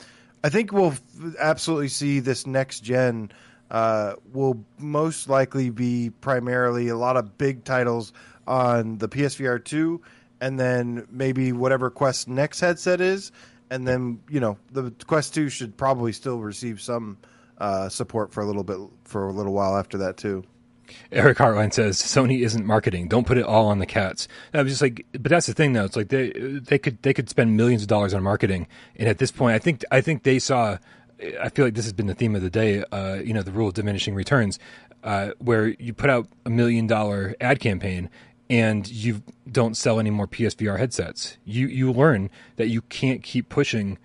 I 0.44 0.50
think 0.50 0.72
we'll 0.72 0.96
absolutely 1.40 1.90
see 1.90 2.20
this 2.20 2.48
next 2.48 2.80
gen 2.80 3.32
uh, 3.70 4.16
will 4.34 4.64
most 4.80 5.30
likely 5.30 5.70
be 5.70 6.10
primarily 6.22 6.88
a 6.88 6.98
lot 6.98 7.16
of 7.16 7.38
big 7.38 7.64
titles 7.64 8.12
on 8.48 8.98
the 8.98 9.08
PSVR 9.08 9.64
2 9.64 10.02
and 10.42 10.60
then 10.60 11.08
maybe 11.10 11.54
whatever 11.54 11.90
Quest 11.90 12.28
next 12.28 12.60
headset 12.60 13.00
is. 13.00 13.32
And 13.70 13.88
then, 13.88 14.20
you 14.30 14.42
know, 14.42 14.58
the 14.72 14.92
Quest 15.08 15.34
2 15.34 15.48
should 15.48 15.78
probably 15.78 16.12
still 16.12 16.40
receive 16.40 16.82
some 16.82 17.18
uh, 17.60 17.88
support 17.88 18.34
for 18.34 18.42
a 18.42 18.46
little 18.46 18.64
bit, 18.64 18.80
for 19.06 19.28
a 19.30 19.32
little 19.32 19.54
while 19.54 19.78
after 19.78 20.00
that, 20.00 20.18
too. 20.18 20.44
Eric 21.12 21.38
Hartline 21.38 21.72
says 21.72 22.02
Sony 22.02 22.44
isn't 22.44 22.66
marketing. 22.66 23.08
Don't 23.08 23.26
put 23.26 23.38
it 23.38 23.46
all 23.46 23.68
on 23.68 23.80
the 23.80 23.86
cats. 23.86 24.28
I 24.54 24.62
was 24.62 24.74
just 24.74 24.82
like, 24.82 25.06
but 25.14 25.30
that's 25.30 25.46
the 25.46 25.54
thing 25.54 25.72
though. 25.72 25.86
It's 25.86 25.96
like 25.96 26.10
they 26.10 26.32
they 26.32 26.78
could 26.78 27.02
they 27.02 27.14
could 27.14 27.30
spend 27.30 27.56
millions 27.56 27.82
of 27.82 27.88
dollars 27.88 28.14
on 28.14 28.22
marketing, 28.24 28.68
and 28.98 29.08
at 29.08 29.18
this 29.18 29.32
point, 29.32 29.56
I 29.56 29.60
think 29.60 29.86
I 29.90 30.02
think 30.02 30.24
they 30.24 30.38
saw. 30.38 30.80
I 31.40 31.48
feel 31.48 31.64
like 31.64 31.76
this 31.76 31.86
has 31.86 31.94
been 31.94 32.08
the 32.08 32.14
theme 32.14 32.36
of 32.36 32.42
the 32.42 32.50
day. 32.50 32.84
Uh, 32.92 33.22
you 33.24 33.34
know, 33.34 33.42
the 33.42 33.54
rule 33.54 33.70
of 33.70 33.74
diminishing 33.74 34.16
returns, 34.16 34.60
uh, 35.06 35.32
where 35.40 35.68
you 35.68 35.94
put 35.94 36.10
out 36.10 36.28
a 36.46 36.50
million 36.50 36.88
dollar 36.88 37.36
ad 37.40 37.62
campaign 37.62 38.10
and 38.52 38.86
you 38.92 39.24
don't 39.50 39.78
sell 39.78 39.98
any 39.98 40.10
more 40.10 40.28
PSVR 40.28 40.78
headsets. 40.78 41.38
You 41.46 41.68
you 41.68 41.92
learn 41.92 42.30
that 42.58 42.68
you 42.68 42.82
can't 42.82 43.24
keep 43.24 43.48
pushing 43.48 43.98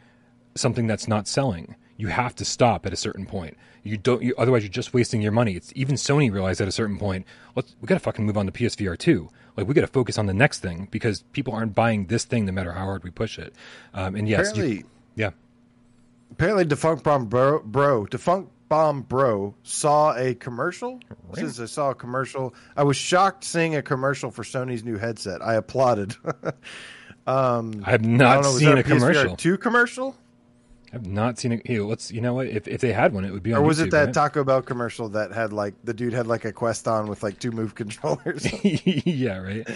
something 0.55 0.87
that's 0.87 1.09
not 1.09 1.27
selling. 1.27 1.75
You 1.97 2.09
have 2.09 2.35
to 2.37 2.45
stop 2.45 2.87
at 2.87 2.93
a 2.93 2.97
certain 2.97 3.27
point. 3.27 3.57
You 3.83 3.97
don't. 3.97 4.23
You, 4.23 4.35
otherwise, 4.39 4.63
you're 4.63 4.71
just 4.71 4.95
wasting 4.95 5.21
your 5.21 5.33
money. 5.33 5.55
It's 5.55 5.73
even 5.75 5.97
Sony 5.97 6.33
realized 6.33 6.61
at 6.61 6.69
a 6.69 6.73
certain 6.73 6.97
point. 6.97 7.27
Let's 7.57 7.75
we 7.81 7.87
got 7.87 7.97
to 7.97 8.01
fucking 8.01 8.25
move 8.25 8.39
on 8.39 8.47
to 8.47 8.53
PSVR 8.53 8.97
two. 8.97 9.31
Like 9.57 9.67
we 9.67 9.75
got 9.75 9.81
to 9.81 9.89
focus 9.89 10.17
on 10.17 10.27
the 10.27 10.35
next 10.35 10.61
thing 10.61 10.87
because 10.93 11.23
people 11.33 11.53
aren't 11.53 11.75
buying 11.75 12.07
this 12.07 12.25
thing 12.25 12.47
no 12.47 12.53
matter 12.53 12.71
how 12.71 12.85
hard 12.85 13.03
we 13.03 13.11
push 13.11 13.41
it. 13.41 13.53
Um, 13.95 14.15
and 14.15 14.29
yes, 14.29 14.51
apparently, 14.51 14.77
you, 14.77 14.85
yeah. 15.17 15.31
Apparently, 16.31 16.65
defunct 16.65 17.03
bro, 17.03 17.63
bro, 17.65 18.07
defunct 18.07 18.53
bomb 18.69 19.03
bro 19.03 19.55
saw 19.63 20.15
a 20.17 20.35
commercial. 20.35 21.01
Really? 21.31 21.49
Says 21.49 21.61
I 21.61 21.67
saw 21.67 21.91
a 21.91 21.95
commercial. 21.95 22.55
I 22.77 22.85
was 22.85 22.97
shocked 22.97 23.45
seeing 23.45 23.77
a 23.77 23.83
commercial 23.83 24.31
for 24.31 24.43
Sony's 24.43 24.85
new 24.85 24.97
headset. 24.97 25.43
I 25.43 25.55
applauded. 25.55 26.17
um, 27.27 27.83
I 27.85 27.91
have 27.91 28.05
not 28.05 28.39
I 28.39 28.41
know, 28.43 28.53
seen 28.53 28.79
a 28.79 28.83
commercial. 28.83 29.37
Two 29.37 29.59
commercial. 29.59 30.17
I've 30.93 31.07
not 31.07 31.39
seen 31.39 31.53
it. 31.53 31.63
Hey, 31.67 31.81
let's. 31.81 32.11
You 32.11 32.21
know 32.21 32.35
what? 32.35 32.47
If 32.47 32.69
if 32.69 32.81
they 32.81 32.93
had 32.93 33.13
one, 33.13 33.25
it 33.25 33.33
would 33.33 33.43
be. 33.43 33.53
on 33.53 33.61
Or 33.61 33.67
was 33.67 33.79
YouTube, 33.79 33.87
it 33.87 33.91
that 33.91 34.05
right? 34.07 34.15
Taco 34.15 34.45
Bell 34.45 34.63
commercial 34.63 35.09
that 35.11 35.33
had 35.33 35.53
like 35.53 35.75
the 35.85 35.93
dude 35.93 36.13
had 36.13 36.27
like 36.27 36.45
a 36.45 36.53
Quest 36.53 36.89
on 36.89 37.09
with 37.09 37.23
like 37.23 37.39
two 37.39 37.51
move 37.51 37.75
controllers? 37.75 38.47
yeah, 38.65 39.39
right. 39.39 39.69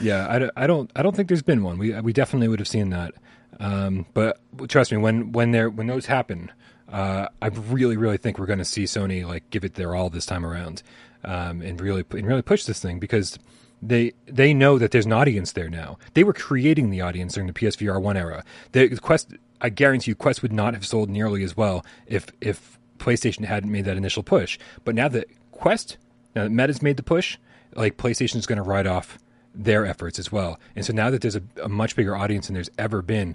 yeah, 0.00 0.26
I 0.28 0.38
don't, 0.38 0.52
I 0.56 0.66
don't. 0.66 0.90
I 0.94 1.02
don't 1.02 1.14
think 1.14 1.28
there's 1.28 1.42
been 1.42 1.62
one. 1.62 1.78
We 1.78 1.98
we 2.00 2.12
definitely 2.12 2.48
would 2.48 2.58
have 2.58 2.68
seen 2.68 2.90
that. 2.90 3.14
Um, 3.60 4.06
but 4.14 4.38
trust 4.68 4.92
me, 4.92 4.98
when 4.98 5.32
when 5.32 5.52
there 5.52 5.70
when 5.70 5.86
those 5.86 6.06
happen, 6.06 6.50
uh, 6.92 7.28
I 7.42 7.46
really 7.48 7.96
really 7.96 8.16
think 8.16 8.38
we're 8.38 8.46
going 8.46 8.58
to 8.58 8.64
see 8.64 8.84
Sony 8.84 9.26
like 9.26 9.48
give 9.50 9.64
it 9.64 9.74
their 9.74 9.94
all 9.94 10.10
this 10.10 10.26
time 10.26 10.44
around, 10.44 10.82
um, 11.24 11.60
and 11.62 11.80
really 11.80 12.04
and 12.10 12.26
really 12.26 12.42
push 12.42 12.64
this 12.64 12.80
thing 12.80 12.98
because 12.98 13.38
they 13.82 14.12
they 14.26 14.54
know 14.54 14.78
that 14.78 14.90
there's 14.90 15.06
an 15.06 15.12
audience 15.12 15.52
there 15.52 15.68
now. 15.68 15.98
They 16.14 16.24
were 16.24 16.32
creating 16.32 16.90
the 16.90 17.00
audience 17.00 17.34
during 17.34 17.46
the 17.46 17.52
PSVR 17.52 18.00
one 18.00 18.16
era. 18.16 18.44
The 18.72 18.88
Quest 18.96 19.32
I 19.60 19.68
guarantee 19.68 20.12
you, 20.12 20.14
Quest 20.14 20.42
would 20.42 20.52
not 20.52 20.74
have 20.74 20.86
sold 20.86 21.10
nearly 21.10 21.42
as 21.42 21.56
well 21.56 21.84
if 22.06 22.26
if 22.40 22.78
PlayStation 22.98 23.44
hadn't 23.44 23.70
made 23.70 23.84
that 23.84 23.96
initial 23.96 24.22
push. 24.22 24.58
But 24.84 24.94
now 24.94 25.08
that 25.08 25.28
Quest, 25.52 25.96
now 26.34 26.44
that 26.44 26.50
Meta's 26.50 26.82
made 26.82 26.96
the 26.96 27.02
push, 27.02 27.38
like 27.74 27.96
PlayStation 27.96 28.36
is 28.36 28.46
going 28.46 28.56
to 28.56 28.62
ride 28.62 28.86
off 28.86 29.18
their 29.54 29.84
efforts 29.84 30.18
as 30.18 30.30
well. 30.30 30.58
And 30.76 30.84
so 30.84 30.92
now 30.92 31.10
that 31.10 31.20
there's 31.20 31.36
a, 31.36 31.42
a 31.62 31.68
much 31.68 31.96
bigger 31.96 32.16
audience 32.16 32.46
than 32.46 32.54
there's 32.54 32.70
ever 32.78 33.02
been, 33.02 33.34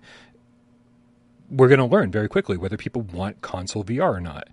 we're 1.53 1.67
going 1.67 1.79
to 1.79 1.85
learn 1.85 2.11
very 2.11 2.27
quickly 2.27 2.57
whether 2.57 2.77
people 2.77 3.01
want 3.01 3.41
console 3.41 3.83
VR 3.83 4.15
or 4.15 4.21
not. 4.21 4.47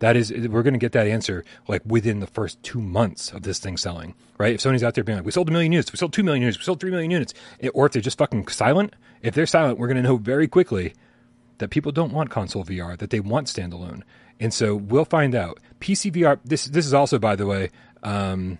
That 0.00 0.16
is, 0.16 0.32
we're 0.32 0.62
going 0.62 0.74
to 0.74 0.78
get 0.78 0.92
that 0.92 1.06
answer 1.06 1.44
like 1.68 1.82
within 1.84 2.20
the 2.20 2.26
first 2.26 2.62
two 2.62 2.80
months 2.80 3.32
of 3.32 3.42
this 3.42 3.58
thing 3.58 3.76
selling, 3.76 4.14
right? 4.38 4.54
If 4.54 4.62
Sony's 4.62 4.82
out 4.82 4.94
there 4.94 5.04
being 5.04 5.18
like, 5.18 5.26
we 5.26 5.32
sold 5.32 5.48
a 5.50 5.52
million 5.52 5.72
units, 5.72 5.92
we 5.92 5.98
sold 5.98 6.14
two 6.14 6.22
million 6.22 6.40
units, 6.40 6.58
we 6.58 6.64
sold 6.64 6.80
three 6.80 6.90
million 6.90 7.10
units, 7.10 7.34
or 7.74 7.84
if 7.86 7.92
they're 7.92 8.00
just 8.00 8.16
fucking 8.16 8.48
silent, 8.48 8.94
if 9.20 9.34
they're 9.34 9.46
silent, 9.46 9.78
we're 9.78 9.88
going 9.88 9.98
to 9.98 10.02
know 10.02 10.16
very 10.16 10.48
quickly 10.48 10.94
that 11.58 11.68
people 11.68 11.92
don't 11.92 12.12
want 12.12 12.30
console 12.30 12.64
VR, 12.64 12.96
that 12.98 13.10
they 13.10 13.20
want 13.20 13.46
standalone. 13.46 14.02
And 14.40 14.52
so 14.52 14.74
we'll 14.74 15.04
find 15.04 15.34
out. 15.34 15.60
PC 15.80 16.12
VR. 16.12 16.38
This 16.44 16.64
this 16.64 16.86
is 16.86 16.94
also, 16.94 17.18
by 17.18 17.36
the 17.36 17.46
way, 17.46 17.70
um, 18.02 18.58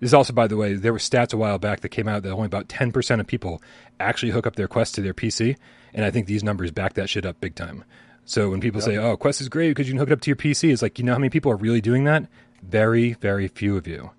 this 0.00 0.10
is 0.10 0.14
also, 0.14 0.32
by 0.32 0.46
the 0.46 0.56
way, 0.56 0.74
there 0.74 0.92
were 0.92 0.98
stats 0.98 1.34
a 1.34 1.36
while 1.36 1.58
back 1.58 1.80
that 1.80 1.88
came 1.88 2.08
out 2.08 2.22
that 2.22 2.30
only 2.30 2.46
about 2.46 2.68
ten 2.68 2.92
percent 2.92 3.20
of 3.20 3.26
people 3.26 3.60
actually 3.98 4.32
hook 4.32 4.46
up 4.46 4.56
their 4.56 4.68
Quest 4.68 4.94
to 4.94 5.02
their 5.02 5.14
PC, 5.14 5.56
and 5.96 6.04
I 6.04 6.10
think 6.12 6.26
these 6.26 6.44
numbers 6.44 6.70
back 6.70 6.92
that 6.94 7.08
shit 7.08 7.26
up 7.26 7.40
big 7.40 7.56
time. 7.56 7.82
So 8.26 8.50
when 8.50 8.60
people 8.60 8.80
yep. 8.80 8.86
say, 8.86 8.96
"Oh, 8.98 9.16
Quest 9.16 9.40
is 9.40 9.48
great 9.48 9.70
because 9.70 9.88
you 9.88 9.94
can 9.94 9.98
hook 9.98 10.10
it 10.10 10.12
up 10.12 10.20
to 10.20 10.30
your 10.30 10.36
PC," 10.36 10.72
it's 10.72 10.82
like 10.82 10.98
you 10.98 11.04
know 11.04 11.12
how 11.12 11.18
many 11.18 11.30
people 11.30 11.50
are 11.50 11.56
really 11.56 11.80
doing 11.80 12.04
that? 12.04 12.28
Very, 12.62 13.14
very 13.14 13.48
few 13.48 13.76
of 13.76 13.86
you. 13.86 14.10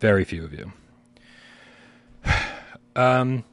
Very 0.00 0.24
few 0.24 0.44
of 0.44 0.52
you. 0.52 0.72
um, 2.96 3.44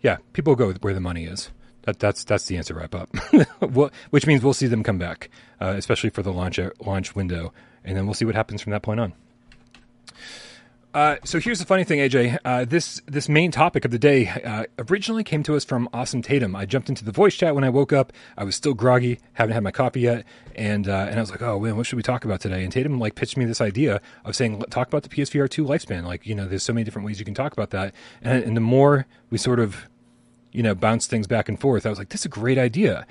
yeah, 0.00 0.16
people 0.32 0.56
go 0.56 0.72
where 0.72 0.94
the 0.94 1.00
money 1.00 1.26
is. 1.26 1.50
That, 1.82 1.98
that's 1.98 2.24
that's 2.24 2.46
the 2.46 2.56
answer. 2.56 2.74
Wrap 2.74 2.94
up, 2.94 3.14
which 4.10 4.26
means 4.26 4.42
we'll 4.42 4.54
see 4.54 4.66
them 4.66 4.82
come 4.82 4.98
back, 4.98 5.30
uh, 5.60 5.74
especially 5.76 6.10
for 6.10 6.22
the 6.22 6.32
launch 6.32 6.58
uh, 6.58 6.70
launch 6.80 7.14
window, 7.14 7.52
and 7.84 7.96
then 7.96 8.06
we'll 8.06 8.14
see 8.14 8.24
what 8.24 8.34
happens 8.34 8.62
from 8.62 8.72
that 8.72 8.82
point 8.82 9.00
on. 9.00 9.12
Uh, 10.92 11.16
so 11.22 11.38
here's 11.38 11.60
the 11.60 11.64
funny 11.64 11.84
thing, 11.84 12.00
AJ. 12.00 12.38
Uh, 12.44 12.64
this 12.64 13.00
this 13.06 13.28
main 13.28 13.52
topic 13.52 13.84
of 13.84 13.92
the 13.92 13.98
day 13.98 14.26
uh, 14.28 14.64
originally 14.90 15.22
came 15.22 15.44
to 15.44 15.54
us 15.54 15.64
from 15.64 15.88
Awesome 15.92 16.20
Tatum. 16.20 16.56
I 16.56 16.66
jumped 16.66 16.88
into 16.88 17.04
the 17.04 17.12
voice 17.12 17.36
chat 17.36 17.54
when 17.54 17.62
I 17.62 17.68
woke 17.68 17.92
up. 17.92 18.12
I 18.36 18.42
was 18.42 18.56
still 18.56 18.74
groggy, 18.74 19.20
haven't 19.34 19.54
had 19.54 19.62
my 19.62 19.70
coffee 19.70 20.00
yet, 20.00 20.24
and 20.56 20.88
uh, 20.88 21.06
and 21.08 21.16
I 21.16 21.20
was 21.20 21.30
like, 21.30 21.42
oh 21.42 21.60
man, 21.60 21.76
what 21.76 21.86
should 21.86 21.94
we 21.94 22.02
talk 22.02 22.24
about 22.24 22.40
today? 22.40 22.64
And 22.64 22.72
Tatum 22.72 22.98
like 22.98 23.14
pitched 23.14 23.36
me 23.36 23.44
this 23.44 23.60
idea 23.60 24.00
of 24.24 24.34
saying, 24.34 24.62
talk 24.70 24.88
about 24.88 25.04
the 25.04 25.08
PSVR 25.08 25.48
two 25.48 25.64
lifespan. 25.64 26.04
Like 26.04 26.26
you 26.26 26.34
know, 26.34 26.48
there's 26.48 26.64
so 26.64 26.72
many 26.72 26.82
different 26.82 27.06
ways 27.06 27.20
you 27.20 27.24
can 27.24 27.34
talk 27.34 27.52
about 27.52 27.70
that, 27.70 27.94
and, 28.20 28.42
and 28.42 28.56
the 28.56 28.60
more 28.60 29.06
we 29.30 29.38
sort 29.38 29.60
of 29.60 29.88
you 30.50 30.64
know 30.64 30.74
bounce 30.74 31.06
things 31.06 31.28
back 31.28 31.48
and 31.48 31.60
forth, 31.60 31.86
I 31.86 31.90
was 31.90 32.00
like, 32.00 32.08
this 32.08 32.22
is 32.22 32.26
a 32.26 32.30
great 32.30 32.58
idea. 32.58 33.06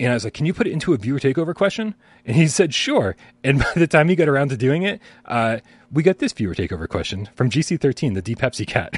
And 0.00 0.10
I 0.10 0.14
was 0.14 0.24
like, 0.24 0.34
"Can 0.34 0.46
you 0.46 0.54
put 0.54 0.66
it 0.66 0.72
into 0.72 0.94
a 0.94 0.96
viewer 0.96 1.20
takeover 1.20 1.54
question?" 1.54 1.94
And 2.26 2.34
he 2.34 2.48
said, 2.48 2.74
"Sure." 2.74 3.14
And 3.44 3.58
by 3.60 3.72
the 3.76 3.86
time 3.86 4.08
he 4.08 4.16
got 4.16 4.28
around 4.28 4.48
to 4.48 4.56
doing 4.56 4.82
it, 4.82 5.00
uh, 5.26 5.58
we 5.92 6.02
got 6.02 6.18
this 6.18 6.32
viewer 6.32 6.54
takeover 6.54 6.88
question 6.88 7.28
from 7.34 7.50
GC13, 7.50 8.14
the 8.14 8.22
D 8.22 8.34
Pepsi 8.34 8.66
cat. 8.66 8.94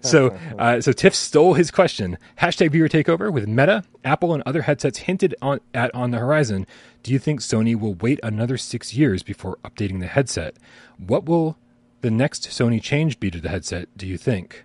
so, 0.04 0.36
uh, 0.58 0.80
so 0.80 0.92
Tiff 0.92 1.14
stole 1.14 1.54
his 1.54 1.70
question. 1.70 2.18
Hashtag 2.40 2.72
viewer 2.72 2.88
takeover 2.88 3.32
with 3.32 3.46
Meta, 3.46 3.84
Apple, 4.04 4.34
and 4.34 4.42
other 4.44 4.62
headsets 4.62 4.98
hinted 5.00 5.34
on, 5.40 5.60
at 5.72 5.94
on 5.94 6.10
the 6.10 6.18
horizon. 6.18 6.66
Do 7.02 7.12
you 7.12 7.18
think 7.18 7.40
Sony 7.40 7.78
will 7.78 7.94
wait 7.94 8.18
another 8.22 8.56
six 8.56 8.94
years 8.94 9.22
before 9.22 9.58
updating 9.64 10.00
the 10.00 10.08
headset? 10.08 10.56
What 10.98 11.26
will 11.26 11.56
the 12.00 12.10
next 12.10 12.48
Sony 12.48 12.82
change 12.82 13.20
be 13.20 13.30
to 13.30 13.40
the 13.40 13.48
headset? 13.48 13.88
Do 13.96 14.06
you 14.06 14.18
think? 14.18 14.64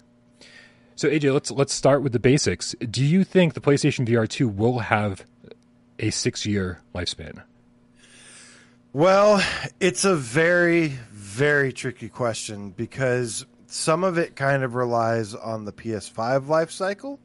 So 0.95 1.07
AJ, 1.07 1.31
let's 1.31 1.51
let's 1.51 1.73
start 1.73 2.01
with 2.01 2.11
the 2.11 2.19
basics. 2.19 2.75
Do 2.79 3.05
you 3.05 3.23
think 3.23 3.53
the 3.53 3.61
PlayStation 3.61 4.07
VR 4.07 4.27
2 4.27 4.47
will 4.47 4.79
have 4.79 5.25
a 5.99 6.07
6-year 6.07 6.81
lifespan? 6.95 7.43
Well, 8.93 9.43
it's 9.79 10.05
a 10.05 10.15
very 10.15 10.97
very 11.27 11.71
tricky 11.71 12.09
question 12.09 12.71
because 12.71 13.45
some 13.67 14.03
of 14.03 14.17
it 14.17 14.35
kind 14.35 14.63
of 14.63 14.75
relies 14.75 15.35
on 15.35 15.65
the 15.65 15.71
PS5 15.71 16.47
life 16.47 16.71
cycle 16.71 17.19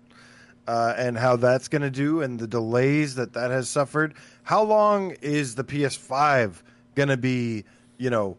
uh, 0.66 0.94
and 0.96 1.16
how 1.16 1.36
that's 1.36 1.68
going 1.68 1.82
to 1.82 1.90
do 1.90 2.20
and 2.20 2.38
the 2.38 2.46
delays 2.46 3.14
that 3.14 3.32
that 3.32 3.50
has 3.50 3.68
suffered. 3.68 4.14
How 4.42 4.62
long 4.62 5.12
is 5.22 5.54
the 5.54 5.64
PS5 5.64 6.62
going 6.94 7.08
to 7.08 7.16
be, 7.16 7.64
you 7.96 8.10
know, 8.10 8.36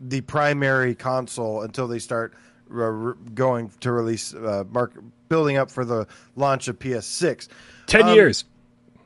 the 0.00 0.20
primary 0.22 0.94
console 0.94 1.62
until 1.62 1.86
they 1.86 1.98
start 1.98 2.34
going 3.34 3.70
to 3.80 3.92
release 3.92 4.32
uh, 4.32 4.64
mark 4.70 4.94
building 5.28 5.56
up 5.56 5.70
for 5.70 5.84
the 5.84 6.06
launch 6.34 6.68
of 6.68 6.78
PS6. 6.78 7.48
Ten 7.86 8.02
um, 8.02 8.14
years. 8.14 8.44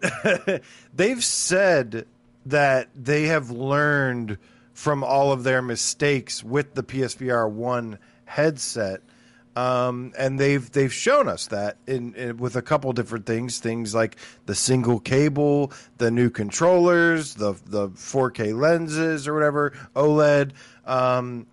they've 0.94 1.24
said 1.24 2.06
that 2.48 2.88
they 2.94 3.24
have 3.24 3.50
learned 3.50 4.38
from 4.72 5.02
all 5.02 5.32
of 5.32 5.44
their 5.44 5.60
mistakes 5.60 6.42
with 6.42 6.74
the 6.74 6.82
PSVR 6.82 7.50
one 7.50 7.98
headset. 8.24 9.00
Um, 9.56 10.12
and 10.16 10.38
they've 10.38 10.70
they've 10.70 10.92
shown 10.92 11.28
us 11.28 11.48
that 11.48 11.78
in, 11.88 12.14
in, 12.14 12.36
with 12.36 12.54
a 12.54 12.62
couple 12.62 12.92
different 12.92 13.26
things, 13.26 13.58
things 13.58 13.92
like 13.92 14.16
the 14.46 14.54
single 14.54 15.00
cable, 15.00 15.72
the 15.96 16.12
new 16.12 16.30
controllers, 16.30 17.34
the 17.34 17.54
the 17.66 17.88
4K 17.88 18.56
lenses 18.56 19.26
or 19.26 19.34
whatever, 19.34 19.72
OLED. 19.96 20.52
Um, 20.86 21.48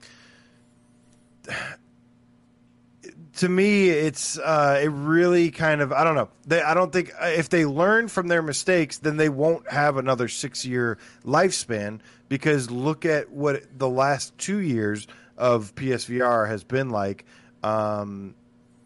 to 3.38 3.49
me, 3.49 3.89
it's 3.89 4.38
uh, 4.38 4.79
it 4.81 4.88
really 4.88 5.51
kind 5.51 5.81
of 5.81 5.91
I 5.91 6.03
don't 6.03 6.15
know. 6.15 6.29
They, 6.47 6.61
I 6.61 6.73
don't 6.73 6.91
think 6.91 7.11
uh, 7.19 7.27
if 7.27 7.49
they 7.49 7.65
learn 7.65 8.07
from 8.07 8.27
their 8.27 8.41
mistakes, 8.41 8.99
then 8.99 9.17
they 9.17 9.29
won't 9.29 9.69
have 9.69 9.97
another 9.97 10.27
six 10.27 10.65
year 10.65 10.97
lifespan. 11.23 11.99
Because 12.27 12.71
look 12.71 13.05
at 13.05 13.29
what 13.29 13.63
the 13.77 13.89
last 13.89 14.36
two 14.38 14.59
years 14.59 15.07
of 15.38 15.75
PSVR 15.75 16.47
has 16.47 16.63
been 16.63 16.89
like. 16.89 17.25
Um, 17.61 18.36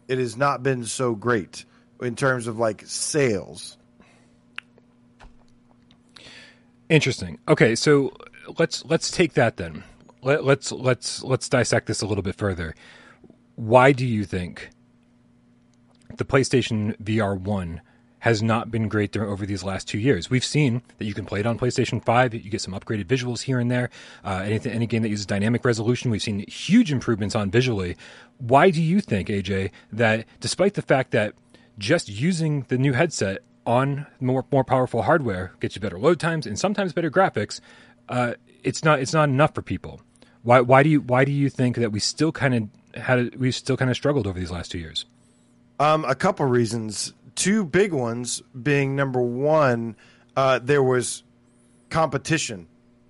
it 0.08 0.18
has 0.18 0.36
not 0.36 0.62
been 0.62 0.84
so 0.84 1.14
great 1.14 1.64
in 2.02 2.16
terms 2.16 2.46
of 2.46 2.58
like 2.58 2.82
sales. 2.86 3.78
Interesting. 6.88 7.38
Okay, 7.46 7.76
so 7.76 8.12
let's 8.58 8.84
let's 8.84 9.10
take 9.10 9.34
that 9.34 9.56
then. 9.56 9.84
Let, 10.22 10.44
let's 10.44 10.72
let's 10.72 11.22
let's 11.22 11.48
dissect 11.48 11.86
this 11.86 12.02
a 12.02 12.06
little 12.06 12.22
bit 12.22 12.34
further 12.34 12.74
why 13.60 13.92
do 13.92 14.06
you 14.06 14.24
think 14.24 14.70
the 16.16 16.24
PlayStation 16.24 16.96
VR 16.96 17.38
1 17.38 17.82
has 18.20 18.42
not 18.42 18.70
been 18.70 18.88
great 18.88 19.14
over 19.18 19.44
these 19.44 19.62
last 19.62 19.86
two 19.86 19.98
years. 19.98 20.30
We've 20.30 20.44
seen 20.44 20.80
that 20.96 21.04
you 21.04 21.12
can 21.12 21.26
play 21.26 21.40
it 21.40 21.46
on 21.46 21.58
PlayStation 21.58 22.02
5. 22.02 22.34
You 22.34 22.50
get 22.50 22.62
some 22.62 22.72
upgraded 22.72 23.04
visuals 23.04 23.42
here 23.42 23.58
and 23.58 23.70
there. 23.70 23.90
Uh, 24.24 24.42
anything, 24.44 24.72
any 24.72 24.86
game 24.86 25.02
that 25.02 25.10
uses 25.10 25.26
dynamic 25.26 25.62
resolution, 25.62 26.10
we've 26.10 26.22
seen 26.22 26.44
huge 26.48 26.90
improvements 26.90 27.34
on 27.34 27.50
visually. 27.50 27.96
Why 28.38 28.70
do 28.70 28.82
you 28.82 29.02
think, 29.02 29.28
AJ, 29.28 29.72
that 29.92 30.24
despite 30.40 30.72
the 30.72 30.82
fact 30.82 31.10
that 31.10 31.34
just 31.76 32.08
using 32.08 32.62
the 32.68 32.78
new 32.78 32.94
headset 32.94 33.40
on 33.66 34.06
more 34.20 34.44
more 34.50 34.64
powerful 34.64 35.02
hardware 35.02 35.52
gets 35.60 35.76
you 35.76 35.82
better 35.82 35.98
load 35.98 36.18
times 36.18 36.46
and 36.46 36.58
sometimes 36.58 36.94
better 36.94 37.10
graphics, 37.10 37.60
uh, 38.08 38.34
it's 38.62 38.84
not 38.84 39.00
it's 39.00 39.12
not 39.12 39.28
enough 39.28 39.54
for 39.54 39.60
people. 39.60 40.00
Why 40.42 40.60
why 40.60 40.82
do 40.82 40.88
you 40.88 41.02
why 41.02 41.26
do 41.26 41.32
you 41.32 41.50
think 41.50 41.76
that 41.76 41.92
we 41.92 42.00
still 42.00 42.32
kind 42.32 42.54
of 42.54 42.68
had 42.94 43.36
we've 43.36 43.54
still 43.54 43.76
kind 43.76 43.90
of 43.90 43.96
struggled 43.96 44.26
over 44.26 44.38
these 44.38 44.50
last 44.50 44.70
two 44.70 44.78
years? 44.78 45.06
Um, 45.78 46.04
a 46.04 46.14
couple 46.14 46.46
reasons. 46.46 47.12
Two 47.34 47.64
big 47.64 47.92
ones 47.92 48.42
being 48.60 48.96
number 48.96 49.22
one, 49.22 49.96
uh, 50.36 50.58
there 50.58 50.82
was 50.82 51.22
competition. 51.88 52.66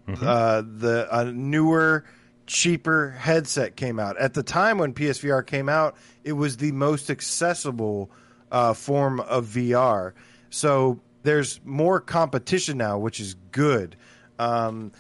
Mm-hmm. 0.07 0.27
Uh, 0.27 0.63
the 0.63 1.09
a 1.11 1.25
newer, 1.33 2.05
cheaper 2.47 3.11
headset 3.11 3.77
came 3.77 3.99
out 3.99 4.17
at 4.19 4.35
the 4.35 4.43
time 4.43 4.79
when 4.79 4.93
PSVR 4.93 5.47
came 5.47 5.69
out. 5.69 5.97
It 6.25 6.33
was 6.33 6.57
the 6.59 6.73
most 6.73 7.11
accessible 7.11 8.11
uh, 8.51 8.75
form 8.75 9.21
of 9.21 9.47
VR. 9.47 10.13
So 10.51 11.01
there's 11.23 11.61
more 11.65 12.01
competition 12.01 12.79
now, 12.79 12.99
which 12.99 13.21
is 13.21 13.35
good, 13.53 13.97
um, 14.39 14.93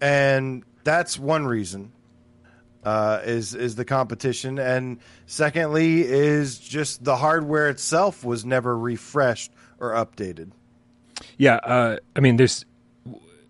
and 0.00 0.64
that's 0.84 1.18
one 1.18 1.46
reason 1.46 1.92
uh, 2.86 3.20
is 3.24 3.52
is 3.52 3.74
the 3.74 3.84
competition, 3.84 4.60
and 4.60 5.00
secondly 5.26 6.02
is 6.02 6.56
just 6.56 7.02
the 7.02 7.16
hardware 7.16 7.68
itself 7.68 8.24
was 8.24 8.44
never 8.44 8.78
refreshed 8.78 9.50
or 9.80 9.90
updated. 9.90 10.52
Yeah, 11.36 11.56
uh, 11.56 11.96
I 12.14 12.20
mean, 12.20 12.36
there's 12.36 12.64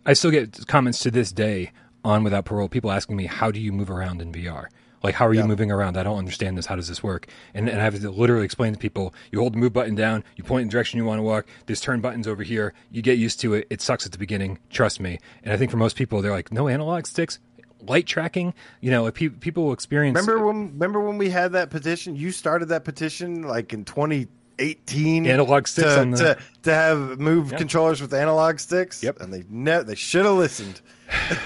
I 0.07 0.15
still 0.15 0.31
get 0.31 0.67
comments 0.67 1.01
to 1.01 1.11
this 1.11 1.33
day 1.33 1.73
on 2.03 2.25
Without 2.25 2.47
Parole, 2.47 2.71
people 2.71 2.91
asking 2.91 3.17
me, 3.17 3.27
"How 3.27 3.51
do 3.51 3.61
you 3.61 3.73
move 3.73 3.91
around 3.91 4.23
in 4.23 4.33
VR?" 4.33 4.69
Like, 5.03 5.15
how 5.15 5.27
are 5.27 5.35
you 5.35 5.45
moving 5.45 5.71
around? 5.71 5.99
I 5.99 6.03
don't 6.03 6.19
understand 6.19 6.57
this. 6.57 6.67
How 6.67 6.75
does 6.75 6.89
this 6.89 7.03
work? 7.03 7.29
And, 7.55 7.69
and 7.69 7.79
I 7.79 7.85
have 7.85 8.01
to 8.01 8.11
literally 8.11 8.47
explain 8.47 8.73
to 8.73 8.79
people: 8.79 9.13
you 9.31 9.41
hold 9.41 9.53
the 9.53 9.59
move 9.59 9.75
button 9.75 9.95
down, 9.95 10.25
you 10.37 10.45
point 10.45 10.63
in 10.63 10.69
the 10.69 10.73
direction 10.73 10.97
you 10.97 11.05
want 11.05 11.19
to 11.19 11.23
walk. 11.23 11.47
There's 11.67 11.83
turn 11.83 12.01
buttons 12.01 12.27
over 12.27 12.43
here. 12.43 12.73
You 12.91 13.03
get 13.03 13.19
used 13.19 13.39
to 13.41 13.53
it. 13.53 13.67
It 13.69 13.83
sucks 13.83 14.07
at 14.07 14.13
the 14.13 14.19
beginning. 14.19 14.61
Trust 14.71 14.99
me. 14.99 15.19
And 15.43 15.53
I 15.53 15.59
think 15.59 15.71
for 15.71 15.77
most 15.77 15.95
people, 15.95 16.23
they're 16.23 16.33
like, 16.33 16.51
"No 16.51 16.69
analog 16.69 17.07
sticks 17.07 17.39
light 17.81 18.07
tracking. 18.07 18.55
You 18.81 18.91
know, 18.91 19.11
pe- 19.11 19.29
people 19.29 19.73
experience. 19.73 20.19
Remember 20.19 20.47
when? 20.47 20.73
Remember 20.73 21.01
when 21.01 21.19
we 21.19 21.31
had 21.31 21.53
that 21.53 21.71
petition? 21.71 22.17
You 22.17 22.33
started 22.33 22.67
that 22.67 22.85
petition 22.85 23.43
like 23.43 23.73
in 23.73 23.85
2018. 23.85 25.27
Analog 25.27 25.67
sticks 25.67 25.95
to, 25.95 26.05
the... 26.05 26.17
to, 26.17 26.39
to, 26.63 26.75
have 26.75 27.19
move 27.19 27.51
yep. 27.51 27.59
controllers 27.59 28.01
with 28.01 28.13
analog 28.15 28.59
sticks. 28.59 29.03
Yep, 29.03 29.21
and 29.21 29.33
they 29.33 29.45
ne- 29.49 29.83
they 29.83 29.95
should 29.95 30.25
have 30.25 30.35
listened. 30.35 30.81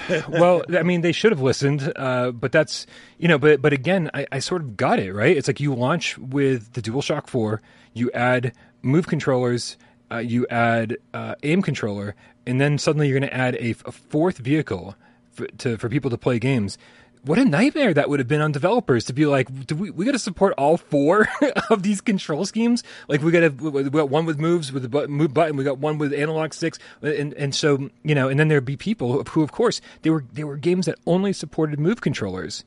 well, 0.29 0.63
I 0.69 0.83
mean, 0.83 1.01
they 1.01 1.11
should 1.11 1.31
have 1.31 1.41
listened, 1.41 1.93
uh, 1.95 2.31
but 2.31 2.51
that's 2.51 2.87
you 3.17 3.27
know, 3.27 3.37
but 3.37 3.61
but 3.61 3.73
again, 3.73 4.09
I, 4.13 4.25
I 4.31 4.39
sort 4.39 4.61
of 4.61 4.77
got 4.77 4.99
it 4.99 5.13
right. 5.13 5.35
It's 5.35 5.47
like 5.47 5.59
you 5.59 5.73
launch 5.73 6.17
with 6.17 6.73
the 6.73 6.81
DualShock 6.81 7.27
Four, 7.27 7.61
you 7.93 8.11
add 8.11 8.53
move 8.81 9.07
controllers. 9.07 9.77
Uh, 10.11 10.17
you 10.17 10.45
add 10.49 10.97
uh, 11.13 11.35
aim 11.43 11.61
controller, 11.61 12.15
and 12.45 12.59
then 12.59 12.77
suddenly 12.77 13.07
you're 13.07 13.17
going 13.17 13.29
to 13.29 13.33
add 13.33 13.55
a, 13.55 13.69
a, 13.85 13.93
fourth 13.93 14.39
vehicle 14.39 14.93
for, 15.31 15.47
to 15.47 15.77
for 15.77 15.89
people 15.89 16.09
to 16.09 16.17
play 16.17 16.39
games. 16.39 16.77
What 17.23 17.37
a 17.37 17.45
nightmare 17.45 17.93
that 17.93 18.09
would 18.09 18.19
have 18.19 18.27
been 18.27 18.41
on 18.41 18.51
developers 18.51 19.05
to 19.05 19.13
be 19.13 19.27
like, 19.27 19.67
do 19.67 19.75
we 19.75 19.91
we 19.91 20.05
got 20.05 20.13
to 20.13 20.19
support 20.19 20.53
all 20.57 20.77
four 20.77 21.27
of 21.69 21.83
these 21.83 22.01
control 22.01 22.45
schemes? 22.45 22.83
Like 23.07 23.21
we 23.21 23.31
got 23.31 23.61
we 23.61 23.83
got 23.89 24.09
one 24.09 24.25
with 24.25 24.39
moves 24.39 24.71
with 24.71 24.81
the 24.81 24.89
button, 24.89 25.13
move 25.13 25.33
button, 25.33 25.55
we 25.55 25.63
got 25.63 25.77
one 25.77 25.99
with 25.99 26.13
analog 26.13 26.53
sticks, 26.53 26.79
and 27.03 27.33
and 27.33 27.53
so 27.53 27.89
you 28.03 28.15
know, 28.15 28.27
and 28.27 28.39
then 28.39 28.47
there'd 28.47 28.65
be 28.65 28.77
people 28.77 29.23
who, 29.23 29.43
of 29.43 29.51
course, 29.51 29.81
they 30.01 30.09
were 30.09 30.25
they 30.33 30.43
were 30.43 30.57
games 30.57 30.87
that 30.87 30.97
only 31.05 31.31
supported 31.31 31.79
move 31.79 32.01
controllers. 32.01 32.63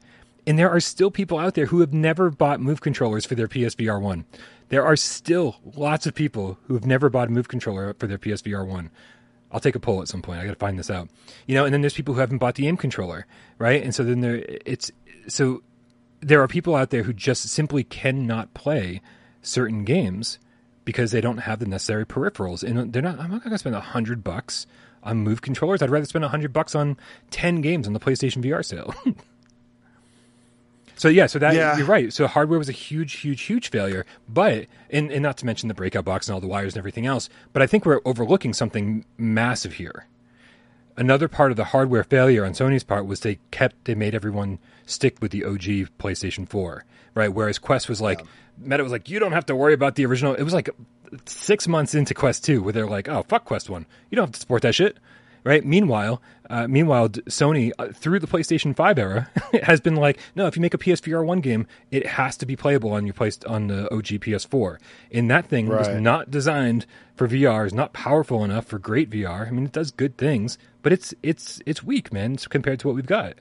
And 0.46 0.58
there 0.58 0.70
are 0.70 0.80
still 0.80 1.10
people 1.10 1.38
out 1.38 1.54
there 1.54 1.66
who 1.66 1.80
have 1.80 1.94
never 1.94 2.30
bought 2.30 2.60
move 2.60 2.82
controllers 2.82 3.24
for 3.24 3.34
their 3.34 3.48
PSVR 3.48 4.00
1. 4.00 4.26
There 4.68 4.84
are 4.84 4.96
still 4.96 5.56
lots 5.76 6.06
of 6.06 6.14
people 6.14 6.58
who 6.66 6.74
have 6.74 6.84
never 6.84 7.08
bought 7.08 7.28
a 7.28 7.30
move 7.30 7.48
controller 7.48 7.94
for 7.94 8.06
their 8.06 8.18
PSVR 8.18 8.66
1. 8.66 8.90
I'll 9.54 9.60
take 9.60 9.76
a 9.76 9.80
poll 9.80 10.02
at 10.02 10.08
some 10.08 10.20
point. 10.20 10.40
I 10.40 10.44
got 10.44 10.50
to 10.50 10.58
find 10.58 10.76
this 10.76 10.90
out. 10.90 11.08
You 11.46 11.54
know, 11.54 11.64
and 11.64 11.72
then 11.72 11.80
there's 11.80 11.94
people 11.94 12.12
who 12.14 12.20
haven't 12.20 12.38
bought 12.38 12.56
the 12.56 12.66
aim 12.66 12.76
controller, 12.76 13.24
right? 13.56 13.80
And 13.80 13.94
so 13.94 14.02
then 14.02 14.20
there 14.20 14.44
it's 14.66 14.90
so 15.28 15.62
there 16.20 16.42
are 16.42 16.48
people 16.48 16.74
out 16.74 16.90
there 16.90 17.04
who 17.04 17.12
just 17.12 17.48
simply 17.48 17.84
cannot 17.84 18.52
play 18.52 19.00
certain 19.42 19.84
games 19.84 20.40
because 20.84 21.12
they 21.12 21.20
don't 21.20 21.38
have 21.38 21.60
the 21.60 21.66
necessary 21.66 22.04
peripherals, 22.04 22.62
and 22.62 22.92
they're 22.92 23.00
not. 23.00 23.20
I'm 23.20 23.30
not 23.30 23.44
going 23.44 23.52
to 23.52 23.58
spend 23.58 23.76
a 23.76 23.80
hundred 23.80 24.24
bucks 24.24 24.66
on 25.04 25.18
Move 25.18 25.40
controllers. 25.40 25.82
I'd 25.82 25.90
rather 25.90 26.06
spend 26.06 26.24
a 26.24 26.28
hundred 26.28 26.52
bucks 26.52 26.74
on 26.74 26.96
ten 27.30 27.60
games 27.60 27.86
on 27.86 27.92
the 27.92 28.00
PlayStation 28.00 28.44
VR 28.44 28.64
sale. 28.64 28.92
so 30.96 31.08
yeah, 31.08 31.26
so 31.26 31.38
that 31.38 31.54
Yeah. 31.54 31.76
you're 31.76 31.86
right. 31.86 32.12
So 32.12 32.26
hardware 32.26 32.58
was 32.58 32.68
a 32.68 32.72
huge, 32.72 33.14
huge, 33.14 33.42
huge 33.42 33.70
failure. 33.70 34.04
But 34.28 34.66
and, 34.90 35.10
and 35.10 35.22
not 35.22 35.36
to 35.38 35.46
mention 35.46 35.68
the 35.68 35.74
breakout 35.74 36.04
box 36.04 36.28
and 36.28 36.34
all 36.34 36.40
the 36.40 36.46
wires 36.46 36.74
and 36.74 36.78
everything 36.78 37.06
else. 37.06 37.28
But 37.52 37.62
I 37.62 37.66
think 37.66 37.84
we're 37.84 38.00
overlooking 38.04 38.52
something 38.52 39.04
massive 39.18 39.74
here. 39.74 40.06
Another 40.96 41.26
part 41.26 41.50
of 41.50 41.56
the 41.56 41.64
hardware 41.64 42.04
failure 42.04 42.44
on 42.44 42.52
Sony's 42.52 42.84
part 42.84 43.06
was 43.06 43.20
they 43.20 43.38
kept 43.50 43.84
they 43.84 43.94
made 43.96 44.14
everyone 44.14 44.60
stick 44.86 45.16
with 45.20 45.32
the 45.32 45.44
OG 45.44 45.88
PlayStation 45.98 46.48
4, 46.48 46.84
right? 47.14 47.32
Whereas 47.32 47.58
Quest 47.58 47.88
was 47.88 48.00
like 48.00 48.22
Meta 48.58 48.84
was 48.84 48.92
like, 48.92 49.08
you 49.10 49.18
don't 49.18 49.32
have 49.32 49.46
to 49.46 49.56
worry 49.56 49.74
about 49.74 49.96
the 49.96 50.06
original. 50.06 50.34
It 50.34 50.44
was 50.44 50.54
like 50.54 50.70
six 51.26 51.66
months 51.66 51.94
into 51.96 52.14
Quest 52.14 52.44
2 52.44 52.62
where 52.62 52.72
they're 52.72 52.86
like, 52.86 53.08
oh 53.08 53.24
fuck 53.28 53.44
Quest 53.44 53.68
1, 53.68 53.84
you 54.10 54.16
don't 54.16 54.26
have 54.26 54.32
to 54.34 54.40
support 54.40 54.62
that 54.62 54.74
shit, 54.76 54.96
right? 55.44 55.64
Meanwhile, 55.64 56.20
uh, 56.50 56.66
meanwhile, 56.66 57.08
Sony 57.08 57.70
uh, 57.78 57.88
through 57.88 58.18
the 58.18 58.26
PlayStation 58.26 58.74
5 58.74 58.98
era 58.98 59.30
has 59.62 59.80
been 59.80 59.94
like, 59.94 60.18
no, 60.34 60.46
if 60.46 60.56
you 60.56 60.62
make 60.62 60.74
a 60.74 60.78
PSVR 60.78 61.24
1 61.24 61.40
game, 61.40 61.66
it 61.90 62.06
has 62.06 62.36
to 62.38 62.46
be 62.46 62.56
playable 62.56 62.92
on 62.92 63.06
your 63.06 63.14
place 63.14 63.38
on 63.46 63.68
the 63.68 63.92
OG 63.94 64.06
PS4, 64.20 64.78
and 65.12 65.30
that 65.30 65.46
thing 65.46 65.68
was 65.68 65.88
not 65.88 66.30
designed 66.30 66.86
for 67.14 67.28
VR, 67.28 67.66
is 67.66 67.74
not 67.74 67.92
powerful 67.92 68.42
enough 68.42 68.66
for 68.66 68.78
great 68.78 69.10
VR. 69.10 69.46
I 69.46 69.50
mean, 69.50 69.66
it 69.66 69.72
does 69.72 69.90
good 69.90 70.16
things, 70.16 70.58
but 70.82 70.92
it's 70.92 71.14
it's 71.22 71.60
it's 71.64 71.82
weak, 71.82 72.12
man, 72.12 72.36
compared 72.36 72.80
to 72.80 72.88
what 72.88 72.96
we've 72.96 73.06
got. 73.06 73.34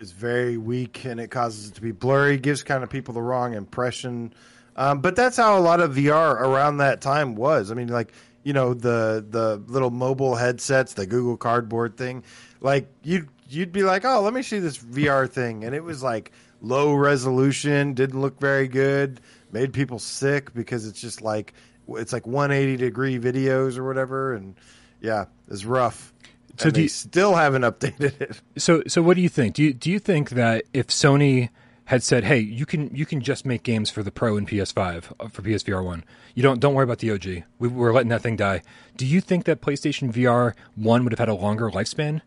It's 0.00 0.12
very 0.12 0.56
weak 0.56 1.04
and 1.04 1.18
it 1.18 1.28
causes 1.28 1.70
it 1.70 1.74
to 1.74 1.80
be 1.80 1.90
blurry, 1.90 2.36
gives 2.36 2.62
kind 2.62 2.84
of 2.84 2.90
people 2.90 3.14
the 3.14 3.22
wrong 3.22 3.54
impression. 3.54 4.32
Um, 4.76 5.00
but 5.00 5.16
that's 5.16 5.36
how 5.36 5.58
a 5.58 5.60
lot 5.60 5.80
of 5.80 5.96
VR 5.96 6.40
around 6.40 6.76
that 6.76 7.00
time 7.00 7.34
was. 7.34 7.72
I 7.72 7.74
mean, 7.74 7.88
like 7.88 8.12
you 8.48 8.54
know 8.54 8.72
the 8.72 9.22
the 9.28 9.62
little 9.66 9.90
mobile 9.90 10.34
headsets, 10.34 10.94
the 10.94 11.04
Google 11.06 11.36
Cardboard 11.36 11.98
thing. 11.98 12.24
Like 12.62 12.88
you 13.02 13.28
you'd 13.50 13.72
be 13.72 13.82
like, 13.82 14.06
oh, 14.06 14.22
let 14.22 14.32
me 14.32 14.42
see 14.42 14.58
this 14.58 14.78
VR 14.78 15.28
thing, 15.28 15.64
and 15.64 15.74
it 15.74 15.84
was 15.84 16.02
like 16.02 16.32
low 16.62 16.94
resolution, 16.94 17.92
didn't 17.92 18.20
look 18.22 18.40
very 18.40 18.66
good, 18.66 19.20
made 19.52 19.74
people 19.74 19.98
sick 19.98 20.54
because 20.54 20.86
it's 20.86 20.98
just 20.98 21.20
like 21.20 21.52
it's 21.90 22.12
like 22.14 22.26
180 22.26 22.78
degree 22.78 23.18
videos 23.18 23.76
or 23.76 23.84
whatever, 23.86 24.32
and 24.32 24.54
yeah, 25.02 25.26
it's 25.50 25.66
rough. 25.66 26.14
So 26.56 26.64
and 26.68 26.72
do 26.74 26.78
they 26.78 26.82
you- 26.84 26.88
still 26.88 27.34
haven't 27.34 27.62
updated 27.62 28.18
it. 28.18 28.40
So 28.56 28.82
so 28.88 29.02
what 29.02 29.16
do 29.16 29.20
you 29.20 29.28
think? 29.28 29.56
Do 29.56 29.62
you 29.62 29.74
do 29.74 29.90
you 29.90 29.98
think 29.98 30.30
that 30.30 30.64
if 30.72 30.86
Sony 30.88 31.50
had 31.88 32.02
said, 32.02 32.24
"Hey, 32.24 32.38
you 32.38 32.66
can 32.66 32.94
you 32.94 33.06
can 33.06 33.22
just 33.22 33.46
make 33.46 33.62
games 33.62 33.88
for 33.88 34.02
the 34.02 34.10
Pro 34.10 34.36
and 34.36 34.46
PS5 34.46 35.12
uh, 35.18 35.28
for 35.28 35.40
PSVR 35.40 35.82
one. 35.82 36.04
You 36.34 36.42
don't 36.42 36.60
don't 36.60 36.74
worry 36.74 36.84
about 36.84 36.98
the 36.98 37.10
OG. 37.10 37.44
We, 37.58 37.68
we're 37.68 37.94
letting 37.94 38.10
that 38.10 38.20
thing 38.20 38.36
die." 38.36 38.62
Do 38.96 39.06
you 39.06 39.22
think 39.22 39.46
that 39.46 39.62
PlayStation 39.62 40.12
VR 40.12 40.52
one 40.76 41.02
would 41.02 41.12
have 41.12 41.18
had 41.18 41.30
a 41.30 41.34
longer 41.34 41.70
lifespan? 41.70 42.20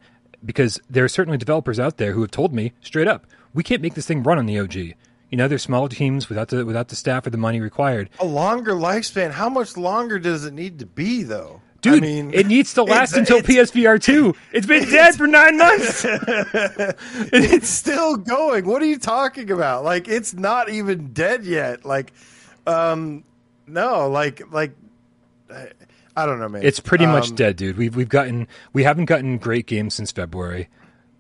Because 0.44 0.80
there 0.90 1.06
are 1.06 1.10
certainly 1.10 1.38
developers 1.38 1.80
out 1.80 1.98
there 1.98 2.14
who 2.14 2.22
have 2.22 2.32
told 2.32 2.54
me 2.54 2.74
straight 2.82 3.08
up, 3.08 3.28
"We 3.54 3.62
can't 3.62 3.84
make 3.84 3.94
this 3.94 4.08
thing 4.08 4.24
run 4.24 4.40
on 4.40 4.48
the 4.48 4.60
OG." 4.60 4.76
You 4.76 5.38
know, 5.38 5.48
there's 5.48 5.62
smaller 5.62 5.90
teams 5.90 6.28
without 6.28 6.48
the 6.48 6.66
without 6.66 6.88
the 6.88 6.96
staff 6.96 7.28
or 7.28 7.30
the 7.30 7.38
money 7.38 7.62
required. 7.62 8.10
A 8.20 8.26
longer 8.26 8.74
lifespan. 8.74 9.30
How 9.30 9.48
much 9.48 9.78
longer 9.78 10.18
does 10.18 10.44
it 10.44 10.54
need 10.54 10.80
to 10.80 10.88
be, 10.88 11.22
though? 11.22 11.62
Dude, 11.82 11.98
I 11.98 12.00
mean, 12.00 12.32
it 12.34 12.46
needs 12.48 12.74
to 12.76 12.84
last 12.84 13.16
until 13.18 13.40
PSVR 13.42 14.00
2. 14.02 14.36
It's 14.54 14.68
been 14.68 14.84
dead 14.92 15.16
for 15.16 15.26
nine 15.28 15.58
months. 15.58 16.06
it's 17.34 17.70
still 17.70 18.18
going. 18.18 18.66
What 18.66 18.82
are 18.82 18.86
you 18.86 19.00
talking 19.00 19.50
about? 19.52 19.84
Like, 19.84 20.08
it's 20.08 20.34
not 20.34 20.70
even 20.70 21.12
dead 21.14 21.44
yet. 21.44 21.84
Like, 21.84 22.14
um, 22.68 23.24
no, 23.66 24.08
like, 24.10 24.52
like, 24.52 24.76
I- 25.50 26.26
don't 26.26 26.40
know, 26.40 26.50
man. 26.50 26.62
It's 26.64 26.80
pretty 26.80 27.08
much 27.08 27.30
Um, 27.30 27.36
dead, 27.36 27.56
dude. 27.56 27.78
We've 27.78 27.96
we've 27.96 28.10
gotten 28.10 28.48
we 28.74 28.84
haven't 28.84 29.06
gotten 29.06 29.38
great 29.40 29.66
games 29.66 29.96
since 29.96 30.12
February, 30.12 30.70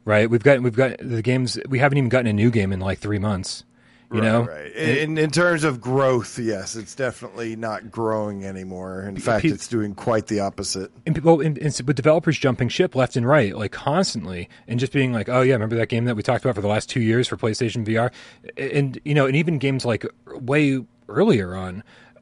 right? 0.05 0.30
We've 0.30 0.43
gotten, 0.43 0.62
we've 0.64 0.76
got 0.76 0.97
the 0.99 1.22
games 1.24 1.57
we 1.68 1.80
haven't 1.80 1.97
even 1.97 2.09
gotten 2.09 2.28
a 2.28 2.34
new 2.34 2.51
game 2.51 2.72
in 2.72 2.80
like 2.80 2.99
three 2.99 3.18
months. 3.18 3.64
You 4.12 4.20
right, 4.20 4.28
know, 4.28 4.43
right. 4.43 4.76
In, 4.76 5.18
in 5.18 5.32
terms 5.32 5.64
of 5.64 5.80
growth, 5.80 6.38
yes, 6.38 6.76
it's 6.76 6.95
definitely 6.95 7.55
not 7.55 7.89
growing 7.89 8.43
anymore. 8.43 9.03
In 9.03 9.16
fact, 9.16 9.45
it's 9.45 9.70
doing 9.70 9.95
quite 9.95 10.28
the 10.28 10.41
opposite. 10.41 10.91
and 11.05 11.16
people 11.16 11.39
and, 11.39 11.57
and 11.57 11.82
with 11.88 11.95
developers 11.95 12.38
jumping 12.38 12.68
ship 12.68 12.93
left 12.93 13.16
and 13.16 13.26
right, 13.26 13.55
like 13.55 13.72
constantly, 13.72 14.49
and 14.68 14.82
just 14.82 14.91
being 14.91 15.14
like, 15.14 15.30
"Oh 15.30 15.41
yeah, 15.41 15.53
remember 15.53 15.78
that 15.78 15.88
game 15.88 16.03
that 16.05 16.18
we 16.18 16.24
talked 16.24 16.43
about 16.43 16.55
for 16.55 16.62
the 16.62 16.68
last 16.68 16.89
two 16.89 16.99
years 16.99 17.30
for 17.30 17.38
PlayStation 17.38 17.86
VR?" 17.86 18.12
And 18.57 18.99
you 19.05 19.14
know, 19.14 19.28
and 19.28 19.36
even 19.38 19.59
games 19.59 19.86
like 19.86 20.05
way 20.26 20.84
earlier 21.07 21.55
on, 21.55 21.82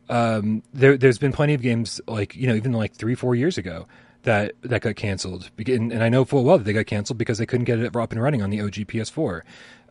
um, 0.10 0.62
there 0.72 0.96
there's 0.96 1.18
been 1.18 1.32
plenty 1.32 1.56
of 1.56 1.64
games 1.64 2.00
like 2.08 2.36
you 2.36 2.46
know 2.46 2.54
even 2.54 2.72
like 2.72 2.94
three 2.94 3.16
four 3.16 3.34
years 3.34 3.58
ago 3.58 3.88
that 4.24 4.54
that 4.62 4.82
got 4.82 4.96
canceled, 4.96 5.50
and, 5.58 5.92
and 5.92 6.04
I 6.04 6.10
know 6.10 6.24
full 6.24 6.44
well 6.44 6.60
that 6.60 6.66
they 6.66 6.74
got 6.74 6.86
canceled 6.86 7.18
because 7.18 7.40
they 7.40 7.48
couldn't 7.48 7.66
get 7.66 7.80
it 7.80 7.96
up 7.96 8.12
and 8.12 8.22
running 8.22 8.44
on 8.44 8.52
the 8.52 8.62
OG 8.62 8.74
PS4. 8.74 9.42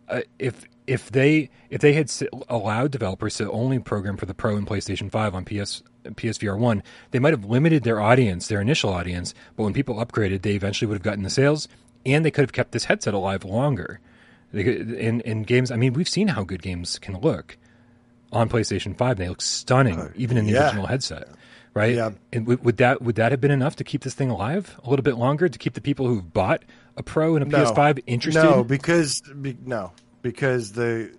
Uh, 0.09 0.21
if 0.39 0.65
if 0.89 1.11
they 1.11 1.51
if 1.69 1.81
they 1.83 1.93
had 1.93 2.11
allowed 2.49 2.91
developers 2.91 3.37
to 3.37 3.51
only 3.51 3.79
program 3.79 4.17
for 4.17 4.27
the 4.27 4.35
Pro 4.35 4.57
and 4.57 4.67
PlayStation 4.67 5.11
Five 5.11 5.35
on 5.35 5.45
PS 5.45 5.83
PSVR 6.05 6.59
one, 6.59 6.83
they 7.11 7.19
might 7.19 7.35
have 7.35 7.45
limited 7.45 7.85
their 7.85 8.01
audience, 8.01 8.49
their 8.49 8.63
initial 8.63 8.93
audience. 8.93 9.35
But 9.55 9.65
when 9.65 9.75
people 9.75 9.97
upgraded, 9.97 10.43
they 10.43 10.55
eventually 10.55 10.89
would 10.89 10.95
have 10.95 11.03
gotten 11.03 11.23
the 11.23 11.31
sales, 11.31 11.69
and 12.07 12.25
they 12.25 12.31
could 12.31 12.43
have 12.43 12.53
kept 12.53 12.73
this 12.73 12.87
headset 12.87 13.13
alive 13.13 13.45
longer. 13.45 14.01
They 14.53 14.65
could, 14.65 14.91
in 14.93 15.21
in 15.21 15.43
games, 15.43 15.71
I 15.71 15.77
mean, 15.77 15.93
we've 15.93 16.09
seen 16.09 16.29
how 16.29 16.43
good 16.43 16.63
games 16.63 16.99
can 16.99 17.21
look 17.21 17.59
on 18.33 18.49
PlayStation 18.49 18.97
Five. 18.97 19.19
They 19.19 19.29
look 19.29 19.43
stunning, 19.43 20.01
uh, 20.01 20.13
even 20.17 20.39
in 20.39 20.47
the 20.47 20.53
yeah. 20.53 20.65
original 20.65 20.87
headset. 20.87 21.29
Right? 21.75 21.95
Yeah. 21.95 22.13
And 22.33 22.47
would, 22.47 22.65
would 22.65 22.77
that 22.79 23.03
would 23.03 23.17
that 23.17 23.31
have 23.31 23.43
been 23.43 23.51
enough 23.51 23.77
to 23.77 23.85
keep 23.85 24.03
this 24.03 24.15
thing 24.15 24.31
alive 24.31 24.81
a 24.83 24.89
little 24.89 25.03
bit 25.03 25.17
longer 25.17 25.51
to 25.51 25.59
keep 25.59 25.75
the 25.75 25.83
people 25.83 26.07
who've 26.09 26.33
bought 26.33 26.65
a 26.97 27.03
Pro 27.03 27.37
and 27.37 27.45
a 27.45 27.49
No. 27.49 27.71
PS5 27.71 28.03
interested? 28.07 28.43
No, 28.43 28.65
because 28.65 29.21
be, 29.21 29.57
no, 29.65 29.93
because 30.23 30.73
the 30.73 31.13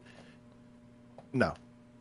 no, 1.34 1.54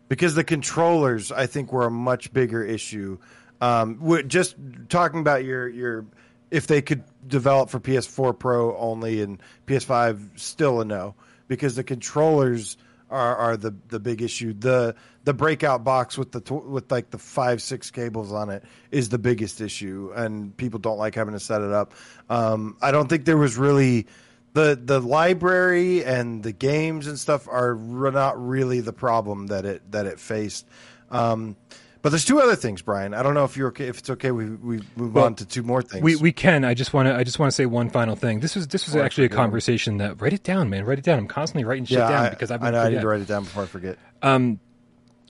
because 0.09 0.35
the 0.35 0.45
controllers 0.45 1.33
I 1.33 1.47
think 1.47 1.73
were 1.73 1.87
a 1.87 1.91
much 1.91 2.33
bigger 2.33 2.65
issue. 2.65 3.19
Um, 3.61 4.23
just 4.29 4.57
talking 4.89 5.21
about 5.21 5.45
your 5.45 5.69
your 5.69 6.07
if 6.51 6.67
they 6.67 6.81
could 6.81 7.05
develop 7.27 7.71
for 7.71 7.81
PS4 7.81 8.39
Pro 8.39 8.77
only 8.77 9.21
and 9.21 9.43
PS5 9.67 10.39
still 10.39 10.81
a 10.81 10.85
no 10.85 11.15
because 11.47 11.75
the 11.77 11.85
controllers 11.85 12.77
are, 13.11 13.37
are 13.37 13.57
the 13.57 13.75
the 13.89 13.99
big 13.99 14.23
issue. 14.23 14.53
The 14.53 14.95
the 15.25 15.35
breakout 15.35 15.85
box 15.85 16.17
with 16.17 16.33
the 16.33 16.55
with 16.55 16.91
like 16.91 17.11
the 17.11 17.19
five 17.19 17.63
six 17.63 17.91
cables 17.91 18.33
on 18.33 18.51
it 18.51 18.65
is 18.91 19.09
the 19.09 19.19
biggest 19.19 19.61
issue, 19.61 20.13
and 20.15 20.57
people 20.57 20.79
don't 20.79 20.99
like 20.99 21.15
having 21.15 21.35
to 21.35 21.41
set 21.41 21.63
it 21.63 21.73
up. 21.73 21.95
Um, 22.29 22.77
I 22.81 22.91
don't 22.91 23.09
think 23.09 23.25
there 23.25 23.37
was 23.37 23.57
really 23.57 24.07
the 24.59 24.77
the 24.77 25.01
library 25.01 26.05
and 26.05 26.43
the 26.43 26.53
games 26.53 27.07
and 27.07 27.19
stuff 27.19 27.47
are 27.49 27.75
not 27.77 28.45
really 28.45 28.81
the 28.81 28.93
problem 28.93 29.49
that 29.49 29.65
it 29.65 29.93
that 29.93 30.07
it 30.07 30.19
faced. 30.19 30.67
Um, 31.11 31.57
but 32.03 32.11
there's 32.11 32.25
two 32.25 32.41
other 32.41 32.57
things, 32.57 32.83
Brian. 32.83 33.15
I 33.15 33.23
don't 33.23 33.35
know 33.35 33.45
if 33.45 33.57
you're 33.57 33.69
okay. 33.69 33.87
If 33.87 33.99
it's 33.99 34.11
okay, 34.11 34.31
we 34.31 34.51
we 34.51 34.81
move 34.97 35.15
Well, 35.15 35.27
on 35.27 35.35
to 35.37 35.47
two 35.47 35.63
more 35.63 35.83
things. 35.83 36.03
We 36.03 36.17
we 36.17 36.33
can. 36.33 36.65
I 36.65 36.75
just 36.75 36.93
want 36.93 37.09
to. 37.09 37.15
I 37.15 37.23
just 37.23 37.39
want 37.39 37.51
to 37.51 37.55
say 37.55 37.67
one 37.67 37.89
final 37.91 38.17
thing. 38.17 38.41
This 38.41 38.57
was 38.57 38.67
this 38.67 38.87
was 38.87 38.95
Before 38.95 39.05
actually 39.05 39.27
a 39.27 39.31
conversation 39.31 39.99
that. 39.99 40.21
Write 40.21 40.33
it 40.33 40.43
down, 40.43 40.71
man. 40.71 40.85
Write 40.85 40.99
it 40.99 41.05
down. 41.05 41.19
I'm 41.19 41.29
constantly 41.29 41.65
writing 41.65 41.85
shit 41.85 41.99
yeah, 41.99 42.09
down 42.09 42.27
I, 42.27 42.31
because 42.31 42.51
I've 42.51 42.63
I 42.63 42.71
know 42.71 42.81
I 42.81 42.89
need 42.91 43.01
to 43.01 43.07
write 43.07 43.21
it 43.21 43.29
down 43.29 43.45
before 43.45 43.63
I 43.63 43.67
forget. 43.67 43.99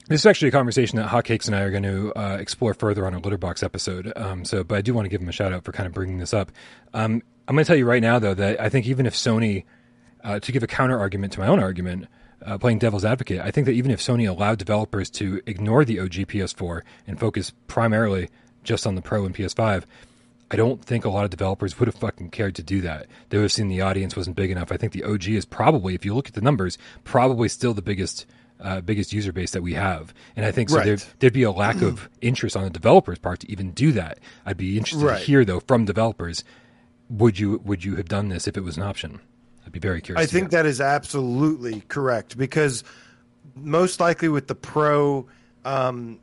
This 0.09 0.21
is 0.21 0.25
actually 0.25 0.47
a 0.47 0.51
conversation 0.51 0.97
that 0.97 1.07
Hotcakes 1.07 1.45
and 1.45 1.55
I 1.55 1.61
are 1.61 1.69
going 1.69 1.83
to 1.83 2.11
uh, 2.15 2.37
explore 2.39 2.73
further 2.73 3.05
on 3.05 3.13
a 3.13 3.21
Litterbox 3.21 3.61
episode. 3.61 4.11
Um, 4.15 4.43
so, 4.43 4.63
but 4.63 4.79
I 4.79 4.81
do 4.81 4.91
want 4.95 5.05
to 5.05 5.09
give 5.09 5.21
him 5.21 5.29
a 5.29 5.31
shout 5.31 5.53
out 5.53 5.63
for 5.63 5.71
kind 5.71 5.85
of 5.85 5.93
bringing 5.93 6.17
this 6.17 6.33
up. 6.33 6.51
Um, 6.95 7.21
I'm 7.49 7.55
going 7.55 7.65
to 7.65 7.67
tell 7.67 7.75
you 7.77 7.85
right 7.85 8.01
now, 8.01 8.19
though, 8.19 8.35
that 8.35 8.61
I 8.61 8.69
think 8.69 8.85
even 8.85 9.05
if 9.07 9.15
Sony, 9.15 9.63
uh, 10.23 10.39
to 10.39 10.51
give 10.51 10.61
a 10.63 10.67
counter 10.67 10.99
argument 10.99 11.33
to 11.33 11.39
my 11.39 11.47
own 11.47 11.59
argument, 11.59 12.05
uh, 12.45 12.57
playing 12.59 12.77
devil's 12.79 13.03
advocate, 13.03 13.41
I 13.41 13.49
think 13.51 13.65
that 13.65 13.73
even 13.73 13.89
if 13.91 13.99
Sony 13.99 14.29
allowed 14.29 14.59
developers 14.59 15.09
to 15.11 15.41
ignore 15.47 15.83
the 15.83 15.99
OG 15.99 16.13
PS4 16.27 16.83
and 17.07 17.19
focus 17.19 17.51
primarily 17.67 18.29
just 18.63 18.85
on 18.85 18.93
the 18.95 19.01
Pro 19.01 19.25
and 19.25 19.33
PS5, 19.35 19.83
I 20.51 20.55
don't 20.55 20.83
think 20.83 21.05
a 21.05 21.09
lot 21.09 21.23
of 21.25 21.31
developers 21.31 21.79
would 21.79 21.87
have 21.87 21.95
fucking 21.95 22.29
cared 22.29 22.55
to 22.55 22.63
do 22.63 22.81
that. 22.81 23.07
They 23.29 23.37
would 23.37 23.43
have 23.45 23.51
seen 23.51 23.67
the 23.67 23.81
audience 23.81 24.15
wasn't 24.15 24.35
big 24.35 24.51
enough. 24.51 24.71
I 24.71 24.77
think 24.77 24.93
the 24.93 25.03
OG 25.03 25.27
is 25.29 25.45
probably, 25.45 25.95
if 25.95 26.05
you 26.05 26.13
look 26.15 26.27
at 26.27 26.33
the 26.35 26.41
numbers, 26.41 26.77
probably 27.03 27.49
still 27.49 27.73
the 27.73 27.81
biggest 27.81 28.25
uh, 28.61 28.81
biggest 28.81 29.13
user 29.13 29.31
base 29.31 29.51
that 29.51 29.61
we 29.63 29.73
have. 29.73 30.13
And 30.35 30.45
I 30.45 30.51
think 30.51 30.69
so 30.69 30.75
Right. 30.77 30.85
there, 30.85 30.97
there'd 31.19 31.31
be 31.31 31.43
a 31.43 31.51
lack 31.51 31.81
of 31.81 32.09
interest 32.19 32.57
on 32.57 32.63
the 32.65 32.69
developers' 32.69 33.17
part 33.17 33.39
to 33.39 33.49
even 33.49 33.71
do 33.71 33.93
that. 33.93 34.19
I'd 34.45 34.57
be 34.57 34.77
interested 34.77 35.05
Right. 35.05 35.17
to 35.19 35.23
hear 35.25 35.45
though 35.45 35.61
from 35.61 35.85
developers, 35.85 36.43
would 37.09 37.39
you 37.39 37.61
would 37.63 37.83
you 37.83 37.95
have 37.95 38.07
done 38.07 38.29
this 38.29 38.47
if 38.47 38.57
it 38.57 38.61
was 38.61 38.77
an 38.77 38.83
option? 38.83 39.19
I'd 39.65 39.71
be 39.71 39.79
very 39.79 40.01
curious. 40.01 40.27
I 40.27 40.31
think 40.31 40.51
that 40.51 40.65
is 40.65 40.81
absolutely 40.81 41.81
correct 41.87 42.37
because 42.37 42.83
most 43.55 43.99
likely 43.99 44.29
with 44.29 44.47
the 44.47 44.55
pro, 44.55 45.27
um, 45.65 46.19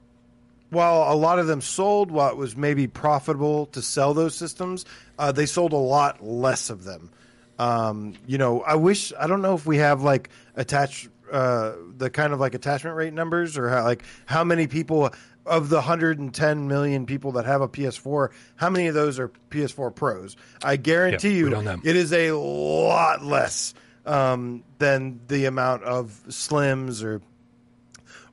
while 0.70 1.12
a 1.12 1.14
lot 1.14 1.38
of 1.38 1.46
them 1.46 1.60
sold, 1.60 2.10
while 2.10 2.30
it 2.30 2.36
was 2.36 2.56
maybe 2.56 2.86
profitable 2.86 3.66
to 3.66 3.82
sell 3.82 4.14
those 4.14 4.34
systems, 4.34 4.84
uh, 5.18 5.32
they 5.32 5.46
sold 5.46 5.72
a 5.72 5.76
lot 5.76 6.24
less 6.24 6.70
of 6.70 6.84
them. 6.84 7.10
Um, 7.58 8.14
you 8.26 8.38
know, 8.38 8.62
I 8.62 8.74
wish 8.76 9.12
I 9.18 9.26
don't 9.26 9.42
know 9.42 9.54
if 9.54 9.66
we 9.66 9.78
have 9.78 10.02
like 10.02 10.30
attach 10.56 11.08
uh, 11.32 11.72
the 11.96 12.10
kind 12.10 12.32
of 12.32 12.40
like 12.40 12.54
attachment 12.54 12.96
rate 12.96 13.12
numbers, 13.12 13.56
or 13.56 13.68
how, 13.68 13.84
like 13.84 14.02
how 14.26 14.44
many 14.44 14.66
people 14.66 15.10
of 15.46 15.68
the 15.68 15.76
110 15.76 16.68
million 16.68 17.06
people 17.06 17.32
that 17.32 17.44
have 17.44 17.60
a 17.60 17.68
PS4, 17.68 18.30
how 18.56 18.70
many 18.70 18.86
of 18.86 18.94
those 18.94 19.18
are 19.18 19.30
PS4 19.50 19.94
Pros? 19.94 20.36
I 20.62 20.76
guarantee 20.76 21.40
Yeah, 21.40 21.60
you, 21.62 21.80
it 21.84 21.96
is 21.96 22.12
a 22.12 22.32
lot 22.32 23.24
less 23.24 23.74
um, 24.04 24.64
than 24.78 25.20
the 25.28 25.46
amount 25.46 25.82
of 25.84 26.20
Slims 26.28 27.02
or 27.04 27.22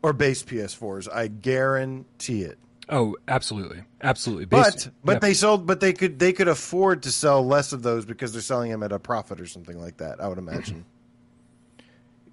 or 0.02 0.12
base 0.12 0.44
PS4s. 0.44 1.08
I 1.12 1.28
guarantee 1.28 2.42
it. 2.42 2.60
Oh, 2.90 3.16
absolutely, 3.28 3.84
absolutely. 4.02 4.46
But 4.46 4.90
but 5.04 5.14
yeah. 5.14 5.20
they 5.20 5.34
sold 5.34 5.66
but 5.66 5.80
they 5.80 5.94
could 5.94 6.20
they 6.20 6.34
could 6.34 6.50
afford 6.50 7.04
to 7.04 7.12
sell 7.12 7.46
less 7.46 7.72
of 7.72 7.82
those 7.82 8.06
because 8.06 8.34
they're 8.34 8.42
selling 8.42 8.72
them 8.72 8.84
at 8.84 8.92
a 8.92 9.00
profit 9.00 9.40
or 9.40 9.46
something 9.46 9.80
like 9.80 9.98
that. 9.98 10.22
I 10.22 10.28
would 10.28 10.38
imagine. 10.38 10.86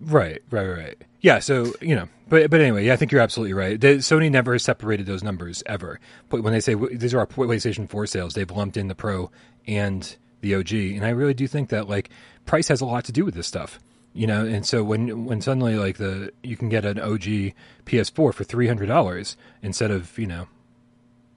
Right, 0.00 0.42
right, 0.50 0.66
right. 0.66 1.02
Yeah, 1.20 1.40
so 1.40 1.72
you 1.82 1.94
know, 1.94 2.08
but 2.28 2.50
but 2.50 2.60
anyway, 2.60 2.86
yeah, 2.86 2.94
I 2.94 2.96
think 2.96 3.12
you're 3.12 3.20
absolutely 3.20 3.52
right. 3.52 3.78
The, 3.78 3.96
Sony 3.98 4.30
never 4.30 4.52
has 4.52 4.62
separated 4.62 5.06
those 5.06 5.22
numbers 5.22 5.62
ever. 5.66 6.00
But 6.30 6.42
when 6.42 6.52
they 6.52 6.60
say 6.60 6.74
these 6.74 7.12
are 7.12 7.18
our 7.18 7.26
PlayStation 7.26 7.88
4 7.88 8.06
sales, 8.06 8.34
they've 8.34 8.50
lumped 8.50 8.76
in 8.78 8.88
the 8.88 8.94
Pro 8.94 9.30
and 9.66 10.16
the 10.40 10.54
OG, 10.54 10.72
and 10.72 11.04
I 11.04 11.10
really 11.10 11.34
do 11.34 11.46
think 11.46 11.68
that 11.68 11.88
like 11.88 12.08
price 12.46 12.68
has 12.68 12.80
a 12.80 12.86
lot 12.86 13.04
to 13.04 13.12
do 13.12 13.24
with 13.24 13.34
this 13.34 13.46
stuff. 13.46 13.78
You 14.12 14.26
know, 14.26 14.44
and 14.44 14.66
so 14.66 14.82
when 14.82 15.26
when 15.26 15.40
suddenly 15.40 15.76
like 15.76 15.98
the 15.98 16.32
you 16.42 16.56
can 16.56 16.68
get 16.68 16.84
an 16.84 16.98
OG 16.98 17.52
PS4 17.84 18.34
for 18.34 18.44
three 18.44 18.66
hundred 18.66 18.86
dollars 18.86 19.36
instead 19.62 19.90
of 19.90 20.18
you 20.18 20.26
know 20.26 20.48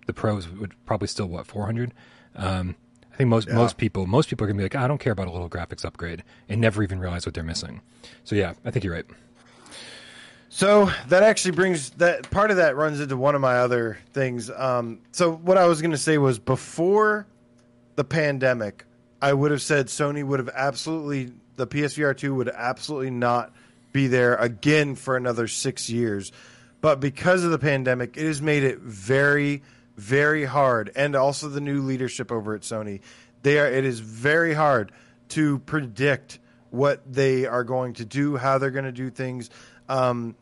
the 0.08 0.14
pros 0.14 0.48
would 0.48 0.74
probably 0.86 1.08
still 1.08 1.28
what 1.28 1.46
four 1.46 1.66
hundred. 1.66 1.94
Um, 2.36 2.76
I 3.14 3.16
think 3.18 3.30
most 3.30 3.48
Yeah. 3.48 3.56
most 3.56 3.78
people 3.78 4.08
most 4.08 4.30
people 4.30 4.46
are 4.46 4.48
gonna 4.48 4.58
be 4.58 4.64
like, 4.64 4.76
"Ah, 4.76 4.84
I 4.84 4.88
don't 4.88 5.00
care 5.00 5.14
about 5.14 5.28
a 5.28 5.32
little 5.32 5.50
graphics 5.50 5.86
upgrade, 5.86 6.24
and 6.50 6.60
never 6.60 6.82
even 6.84 7.00
realize 7.00 7.26
what 7.26 7.36
they're 7.36 7.44
missing. 7.44 7.82
So 8.24 8.36
yeah, 8.36 8.54
I 8.66 8.72
think 8.72 8.84
you're 8.84 8.94
right. 8.94 9.06
So 10.50 10.92
that 11.10 11.24
actually 11.24 11.52
brings 11.52 11.92
that 11.92 12.30
part 12.30 12.52
of 12.52 12.58
that 12.58 12.76
runs 12.76 13.00
into 13.00 13.18
one 13.18 13.34
of 13.34 13.42
my 13.42 13.56
other 13.58 13.98
things. 14.14 14.52
Um, 14.52 15.00
so 15.12 15.32
what 15.34 15.58
I 15.58 15.66
was 15.66 15.82
going 15.82 15.92
to 15.92 15.98
say 15.98 16.20
was 16.20 16.38
before 16.38 17.26
the 17.96 18.04
pandemic, 18.04 18.86
I 19.20 19.34
would 19.34 19.50
have 19.50 19.64
said 19.64 19.88
Sony 19.88 20.24
would 20.24 20.40
have 20.40 20.50
absolutely 20.54 21.32
the 21.56 21.66
PSVR 21.66 22.16
two 22.16 22.36
would 22.36 22.50
absolutely 22.50 23.10
not 23.12 23.52
be 23.94 24.08
there 24.08 24.36
again 24.36 24.96
for 24.96 25.16
another 25.18 25.48
six 25.48 25.90
years. 25.90 26.32
But 26.82 27.00
because 27.00 27.44
of 27.44 27.52
the 27.52 27.60
pandemic, 27.60 28.18
it 28.18 28.26
has 28.26 28.42
made 28.42 28.64
it 28.64 28.80
very, 28.80 29.64
very 29.98 30.46
hard, 30.46 30.92
and 30.96 31.16
also 31.16 31.50
the 31.50 31.62
new 31.62 31.82
leadership 31.82 32.32
over 32.32 32.56
at 32.56 32.62
Sony, 32.62 33.02
they 33.42 33.60
are. 33.60 33.68
It 33.68 33.86
is 33.86 34.00
very 34.00 34.54
hard 34.54 34.92
to 35.30 35.60
predict 35.60 36.40
what 36.70 37.02
they 37.12 37.46
are 37.46 37.64
going 37.64 37.94
to 37.94 38.06
do, 38.06 38.36
how 38.36 38.58
they're 38.58 38.72
going 38.72 38.86
to 38.86 38.92
do 38.92 39.10
things. 39.10 39.50
Um, 39.88 40.36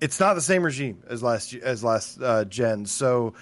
it's 0.00 0.20
not 0.20 0.34
the 0.34 0.42
same 0.42 0.62
regime 0.62 1.02
as 1.08 1.22
last 1.22 1.54
as 1.54 1.82
last 1.82 2.20
uh, 2.20 2.44
gen, 2.44 2.86
so 2.86 3.34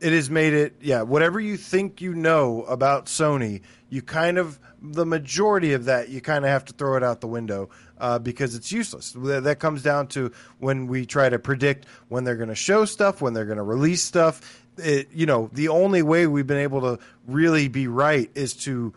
it 0.00 0.12
has 0.12 0.28
made 0.28 0.52
it. 0.52 0.76
Yeah, 0.80 1.02
whatever 1.02 1.38
you 1.38 1.56
think 1.56 2.00
you 2.00 2.14
know 2.14 2.64
about 2.64 3.06
Sony, 3.06 3.60
you 3.88 4.02
kind 4.02 4.38
of 4.38 4.58
the 4.82 5.06
majority 5.06 5.74
of 5.74 5.84
that 5.84 6.08
you 6.08 6.20
kind 6.20 6.44
of 6.44 6.50
have 6.50 6.64
to 6.64 6.72
throw 6.72 6.96
it 6.96 7.02
out 7.02 7.20
the 7.20 7.28
window 7.28 7.68
uh, 7.98 8.18
because 8.18 8.54
it's 8.54 8.72
useless. 8.72 9.12
That 9.12 9.44
that 9.44 9.60
comes 9.60 9.82
down 9.82 10.08
to 10.08 10.32
when 10.58 10.86
we 10.86 11.06
try 11.06 11.28
to 11.28 11.38
predict 11.38 11.86
when 12.08 12.24
they're 12.24 12.36
going 12.36 12.48
to 12.48 12.54
show 12.54 12.84
stuff, 12.84 13.20
when 13.20 13.34
they're 13.34 13.44
going 13.44 13.58
to 13.58 13.62
release 13.62 14.02
stuff. 14.02 14.64
It, 14.78 15.08
you 15.12 15.26
know, 15.26 15.50
the 15.52 15.68
only 15.68 16.02
way 16.02 16.26
we've 16.26 16.46
been 16.46 16.58
able 16.58 16.80
to 16.82 16.98
really 17.26 17.68
be 17.68 17.86
right 17.86 18.30
is 18.34 18.54
to 18.64 18.94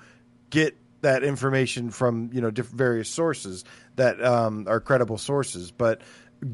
get 0.49 0.77
that 1.01 1.23
information 1.23 1.89
from 1.89 2.29
you 2.33 2.41
know 2.41 2.49
different 2.49 2.77
various 2.77 3.09
sources 3.09 3.65
that 3.97 4.23
um, 4.23 4.65
are 4.67 4.79
credible 4.79 5.17
sources. 5.17 5.71
But 5.71 6.01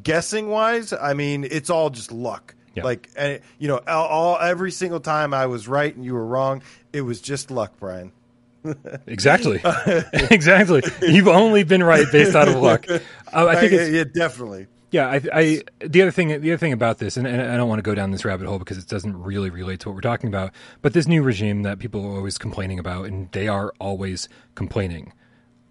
guessing 0.03 0.49
wise, 0.49 0.93
I 0.93 1.13
mean, 1.13 1.45
it's 1.49 1.69
all 1.69 1.89
just 1.89 2.11
luck. 2.11 2.55
Yeah. 2.75 2.83
Like 2.83 3.09
eh, 3.15 3.39
you 3.57 3.67
know, 3.67 3.79
all, 3.87 4.07
all 4.07 4.39
every 4.39 4.71
single 4.71 4.99
time 4.99 5.33
I 5.33 5.45
was 5.45 5.67
right 5.67 5.95
and 5.95 6.03
you 6.03 6.13
were 6.13 6.25
wrong, 6.25 6.61
it 6.93 7.01
was 7.01 7.21
just 7.21 7.51
luck, 7.51 7.73
Brian. 7.79 8.11
Exactly, 9.07 9.61
exactly. 10.13 10.81
You've 11.01 11.29
only 11.29 11.63
been 11.63 11.81
right 11.81 12.05
based 12.11 12.35
out 12.35 12.49
of 12.49 12.55
luck. 12.55 12.85
Uh, 13.31 13.45
I 13.45 13.57
think 13.57 13.73
it's 13.73 13.91
yeah, 13.91 14.05
definitely. 14.05 14.65
Yeah, 14.91 15.07
I, 15.07 15.21
I 15.33 15.61
the 15.79 16.01
other 16.01 16.11
thing 16.11 16.29
the 16.29 16.51
other 16.51 16.57
thing 16.57 16.73
about 16.73 16.97
this, 16.97 17.15
and, 17.15 17.27
and 17.27 17.41
I 17.41 17.57
don't 17.57 17.69
want 17.69 17.79
to 17.79 17.83
go 17.83 17.93
down 17.93 18.11
this 18.11 18.25
rabbit 18.25 18.47
hole 18.47 18.57
because 18.57 18.77
it 18.77 18.87
doesn't 18.87 19.21
really 19.21 19.49
relate 19.49 19.81
to 19.81 19.89
what 19.89 19.95
we're 19.95 20.01
talking 20.01 20.27
about. 20.27 20.51
But 20.81 20.93
this 20.93 21.07
new 21.07 21.21
regime 21.21 21.61
that 21.63 21.79
people 21.79 22.03
are 22.05 22.15
always 22.15 22.37
complaining 22.37 22.79
about, 22.79 23.05
and 23.05 23.31
they 23.31 23.47
are 23.47 23.73
always 23.79 24.29
complaining, 24.55 25.13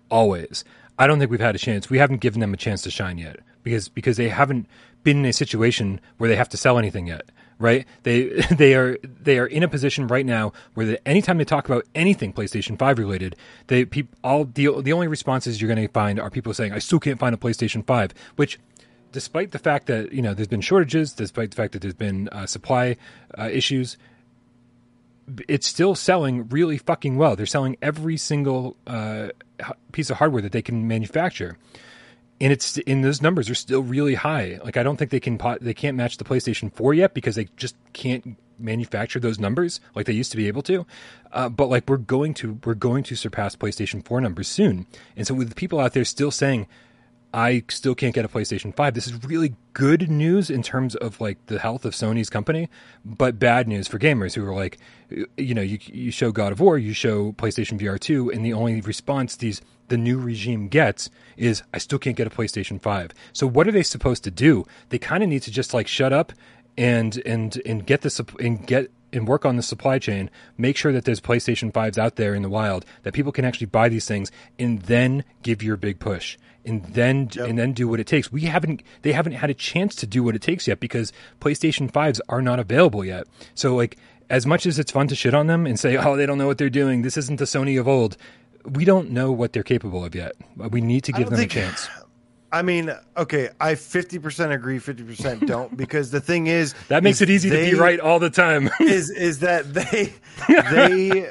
always. 0.09 0.65
I 0.99 1.07
don't 1.07 1.19
think 1.19 1.31
we've 1.31 1.41
had 1.41 1.55
a 1.55 1.59
chance. 1.59 1.91
We 1.91 1.99
haven't 1.99 2.21
given 2.21 2.41
them 2.41 2.55
a 2.55 2.57
chance 2.57 2.83
to 2.83 2.91
shine 2.91 3.19
yet 3.19 3.41
because 3.65 3.89
because 3.89 4.17
they 4.17 4.29
haven't 4.29 4.67
been 5.03 5.19
in 5.19 5.27
a 5.27 5.33
situation 5.33 6.01
where 6.19 6.29
they 6.29 6.37
have 6.37 6.49
to 6.51 6.57
sell 6.57 6.79
anything 6.79 7.09
yet. 7.09 7.31
Right? 7.59 7.87
They 8.05 8.29
they 8.57 8.75
are 8.75 8.99
they 9.03 9.39
are 9.39 9.47
in 9.47 9.65
a 9.65 9.69
position 9.69 10.07
right 10.07 10.27
now 10.27 10.53
where 10.75 10.87
the, 10.87 11.09
anytime 11.09 11.39
they 11.39 11.45
talk 11.45 11.69
about 11.69 11.87
anything 11.93 12.33
PlayStation 12.33 12.79
Five 12.79 13.01
related, 13.01 13.35
they 13.67 13.85
all 14.23 14.45
the 14.45 14.81
the 14.81 14.93
only 14.93 15.09
responses 15.09 15.61
you're 15.61 15.75
going 15.75 15.85
to 15.85 15.93
find 15.93 16.21
are 16.21 16.31
people 16.31 16.55
saying, 16.55 16.73
"I 16.73 16.79
still 16.79 17.01
can't 17.01 17.19
find 17.19 17.35
a 17.35 17.39
PlayStation 17.39 17.85
Five," 17.85 18.13
which 18.37 18.61
despite 19.13 19.53
the 19.53 19.59
fact 19.59 19.87
that 19.87 20.13
you 20.13 20.23
know 20.23 20.35
there's 20.35 20.49
been 20.49 20.61
shortages, 20.61 21.13
despite 21.13 21.51
the 21.51 21.57
fact 21.57 21.73
that 21.73 21.83
there's 21.83 21.95
been 21.95 22.29
uh, 22.31 22.47
supply 22.47 22.97
uh, 23.39 23.49
issues, 23.51 23.97
it's 25.49 25.67
still 25.67 25.95
selling 25.95 26.49
really 26.49 26.79
fucking 26.79 27.17
well. 27.17 27.37
They're 27.37 27.47
selling 27.47 27.77
every 27.83 28.17
single 28.17 28.77
uh, 28.87 29.29
piece 29.93 30.11
of 30.11 30.19
hardware 30.19 30.43
that 30.43 30.53
they 30.53 30.63
can 30.63 30.89
manufacture, 30.89 31.59
and 32.41 32.53
it's 32.53 32.79
and 32.87 33.05
those 33.05 33.23
numbers 33.23 33.51
are 33.51 33.55
still 33.55 33.83
really 33.83 34.15
high. 34.15 34.61
Like 34.65 34.77
I 34.77 34.83
don't 34.83 34.97
think 34.97 35.11
they 35.11 35.21
can 35.21 35.39
pot, 35.39 35.59
they 35.61 35.75
can't 35.75 35.97
match 35.97 36.17
the 36.17 36.25
PlayStation 36.25 36.73
4 36.73 36.95
yet 36.95 37.15
because 37.15 37.35
they 37.35 37.49
just 37.57 37.77
can't 37.93 38.37
manufacture 38.61 39.21
those 39.21 39.39
numbers 39.39 39.81
like 39.95 40.07
they 40.07 40.13
used 40.13 40.33
to 40.33 40.37
be 40.37 40.49
able 40.49 40.63
to. 40.63 40.85
Uh, 41.33 41.49
but 41.49 41.69
like 41.69 41.89
we're 41.89 41.97
going 41.97 42.35
to 42.35 42.59
we're 42.65 42.75
going 42.75 43.05
to 43.05 43.17
surpass 43.17 43.57
PlayStation 43.57 44.05
4 44.05 44.21
numbers 44.21 44.49
soon, 44.49 44.87
and 45.17 45.27
so 45.27 45.35
with 45.35 45.55
people 45.57 45.81
out 45.81 45.93
there 45.93 46.05
still 46.05 46.31
saying. 46.31 46.67
I 47.33 47.63
still 47.69 47.95
can't 47.95 48.15
get 48.15 48.25
a 48.25 48.29
PlayStation 48.29 48.75
5. 48.75 48.95
This 48.95 49.07
is 49.07 49.25
really 49.25 49.55
good 49.75 50.11
news 50.11 50.49
in 50.49 50.63
terms 50.63 50.95
of 50.97 51.21
like 51.21 51.45
the 51.47 51.59
health 51.59 51.85
of 51.85 51.93
Sony's 51.93 52.31
company, 52.31 52.69
but 53.05 53.39
bad 53.39 53.69
news 53.69 53.87
for 53.87 53.99
gamers 53.99 54.35
who 54.35 54.47
are 54.47 54.55
like, 54.55 54.79
you 55.37 55.55
know, 55.55 55.63
you, 55.63 55.79
you 55.85 56.11
show 56.11 56.33
God 56.33 56.53
of 56.53 56.61
War, 56.61 56.79
you 56.79 56.95
show 56.95 57.33
PlayStation 57.33 57.79
VR 57.79 58.01
2, 58.01 58.31
and 58.31 58.45
the 58.45 58.55
only 58.55 58.81
response 58.81 59.37
these 59.37 59.61
the 59.89 59.97
new 59.97 60.19
regime 60.19 60.69
gets 60.69 61.09
is 61.37 61.63
I 61.73 61.79
still 61.79 61.99
can't 61.99 62.17
get 62.17 62.27
a 62.27 62.31
PlayStation 62.31 62.81
5. 62.81 63.11
So 63.33 63.47
what 63.47 63.67
are 63.67 63.73
they 63.73 63.83
supposed 63.83 64.25
to 64.25 64.31
do? 64.31 64.67
They 64.91 64.99
kind 64.99 65.23
of 65.23 65.29
need 65.29 65.43
to 65.43 65.51
just 65.51 65.73
like 65.73 65.87
shut 65.87 66.13
up 66.13 66.33
and 66.77 67.21
and 67.27 67.61
and 67.67 67.87
get 67.87 68.03
the 68.03 68.11
sup- 68.11 68.39
and 68.39 68.67
get 68.67 68.91
and 69.13 69.27
work 69.27 69.47
on 69.47 69.57
the 69.57 69.63
supply 69.63 69.99
chain, 69.99 70.31
make 70.59 70.77
sure 70.77 70.93
that 70.93 71.07
there's 71.07 71.21
PlayStation 71.21 71.73
5s 71.73 71.97
out 71.97 72.17
there 72.17 72.35
in 72.35 72.43
the 72.43 72.51
wild 72.51 72.85
that 73.05 73.15
people 73.15 73.33
can 73.33 73.47
actually 73.47 73.67
buy 73.67 73.89
these 73.89 74.07
things 74.07 74.31
and 74.59 74.83
then 74.83 75.25
give 75.43 75.63
your 75.63 75.79
big 75.79 75.99
push 75.99 76.37
and 76.69 76.85
then 76.85 77.31
and 77.41 77.59
then 77.59 77.73
do 77.73 77.89
what 77.89 77.99
it 78.01 78.07
takes. 78.07 78.31
We 78.31 78.43
haven't 78.43 78.83
they 79.03 79.13
haven't 79.13 79.33
had 79.33 79.51
a 79.51 79.55
chance 79.55 79.95
to 79.97 80.07
do 80.07 80.23
what 80.23 80.35
it 80.35 80.43
takes 80.43 80.69
yet 80.69 80.79
because 80.81 81.13
PlayStation 81.41 81.91
5s 81.91 82.21
are 82.29 82.43
not 82.43 82.61
available 82.61 83.05
yet. 83.05 83.27
So 83.55 83.75
like 83.75 83.97
as 84.31 84.47
much 84.47 84.67
as 84.67 84.79
it's 84.79 84.93
fun 84.93 85.09
to 85.09 85.15
shit 85.15 85.35
on 85.35 85.47
them 85.47 85.67
and 85.67 85.79
say, 85.81 85.97
"Oh, 86.05 86.17
they 86.17 86.27
don't 86.27 86.39
know 86.39 86.47
what 86.47 86.59
they're 86.59 86.71
doing. 86.71 87.03
This 87.03 87.17
isn't 87.17 87.39
the 87.39 87.47
Sony 87.47 87.81
of 87.81 87.89
old." 87.89 88.17
We 88.65 88.85
don't 88.85 89.11
know 89.11 89.33
what 89.33 89.55
they're 89.55 89.63
capable 89.63 90.05
of 90.05 90.15
yet. 90.15 90.33
We 90.57 90.81
need 90.83 91.03
to 91.05 91.13
give 91.13 91.31
them 91.31 91.39
think- 91.39 91.53
a 91.53 91.55
chance. 91.61 91.89
I 92.51 92.63
mean, 92.63 92.91
okay, 93.15 93.51
I 93.61 93.75
50% 93.75 94.55
agree, 94.55 94.79
50% 94.79 95.47
don't 95.47 95.77
because 95.77 96.11
the 96.11 96.21
thing 96.21 96.47
is 96.47 96.75
That 96.89 97.03
makes 97.03 97.19
is 97.19 97.23
it 97.23 97.31
easy 97.31 97.51
to 97.51 97.57
be 97.57 97.75
right 97.75 98.01
all 98.01 98.19
the 98.19 98.31
time. 98.31 98.71
is 98.81 99.11
is 99.11 99.41
that 99.41 99.73
they 99.75 100.15
they 100.49 101.31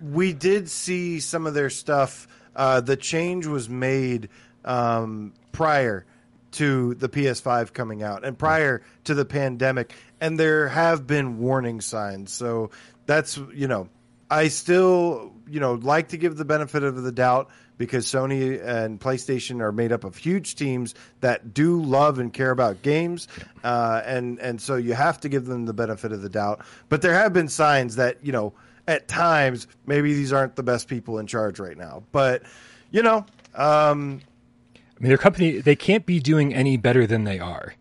we 0.00 0.32
did 0.32 0.70
see 0.70 1.20
some 1.20 1.46
of 1.46 1.52
their 1.54 1.70
stuff. 1.70 2.26
Uh, 2.54 2.80
the 2.80 2.96
change 2.96 3.46
was 3.46 3.68
made 3.68 4.30
um, 4.66 5.32
prior 5.52 6.04
to 6.52 6.94
the 6.94 7.08
PS5 7.08 7.72
coming 7.72 8.02
out 8.02 8.24
and 8.24 8.38
prior 8.38 8.82
to 9.04 9.14
the 9.14 9.24
pandemic, 9.24 9.94
and 10.20 10.38
there 10.38 10.68
have 10.68 11.06
been 11.06 11.38
warning 11.38 11.80
signs. 11.80 12.32
So 12.32 12.70
that's 13.06 13.38
you 13.54 13.68
know, 13.68 13.88
I 14.30 14.48
still 14.48 15.32
you 15.48 15.60
know 15.60 15.74
like 15.74 16.08
to 16.08 16.16
give 16.16 16.36
the 16.36 16.44
benefit 16.44 16.82
of 16.82 17.02
the 17.02 17.12
doubt 17.12 17.50
because 17.78 18.06
Sony 18.06 18.64
and 18.64 18.98
PlayStation 18.98 19.60
are 19.60 19.72
made 19.72 19.92
up 19.92 20.04
of 20.04 20.16
huge 20.16 20.54
teams 20.54 20.94
that 21.20 21.52
do 21.52 21.82
love 21.82 22.18
and 22.18 22.32
care 22.32 22.50
about 22.50 22.82
games, 22.82 23.28
uh, 23.64 24.02
and 24.04 24.38
and 24.40 24.60
so 24.60 24.76
you 24.76 24.94
have 24.94 25.20
to 25.20 25.28
give 25.28 25.46
them 25.46 25.66
the 25.66 25.74
benefit 25.74 26.12
of 26.12 26.22
the 26.22 26.30
doubt. 26.30 26.64
But 26.88 27.02
there 27.02 27.14
have 27.14 27.32
been 27.32 27.48
signs 27.48 27.96
that 27.96 28.24
you 28.24 28.32
know 28.32 28.54
at 28.88 29.08
times 29.08 29.66
maybe 29.86 30.14
these 30.14 30.32
aren't 30.32 30.56
the 30.56 30.62
best 30.62 30.88
people 30.88 31.18
in 31.18 31.26
charge 31.26 31.58
right 31.58 31.76
now. 31.76 32.02
But 32.12 32.42
you 32.90 33.02
know, 33.02 33.26
um, 33.54 34.20
I 34.98 35.02
mean, 35.02 35.08
their 35.08 35.18
company 35.18 35.58
they 35.60 35.76
can't 35.76 36.06
be 36.06 36.20
doing 36.20 36.54
any 36.54 36.76
better 36.76 37.06
than 37.06 37.24
they 37.24 37.38
are, 37.38 37.74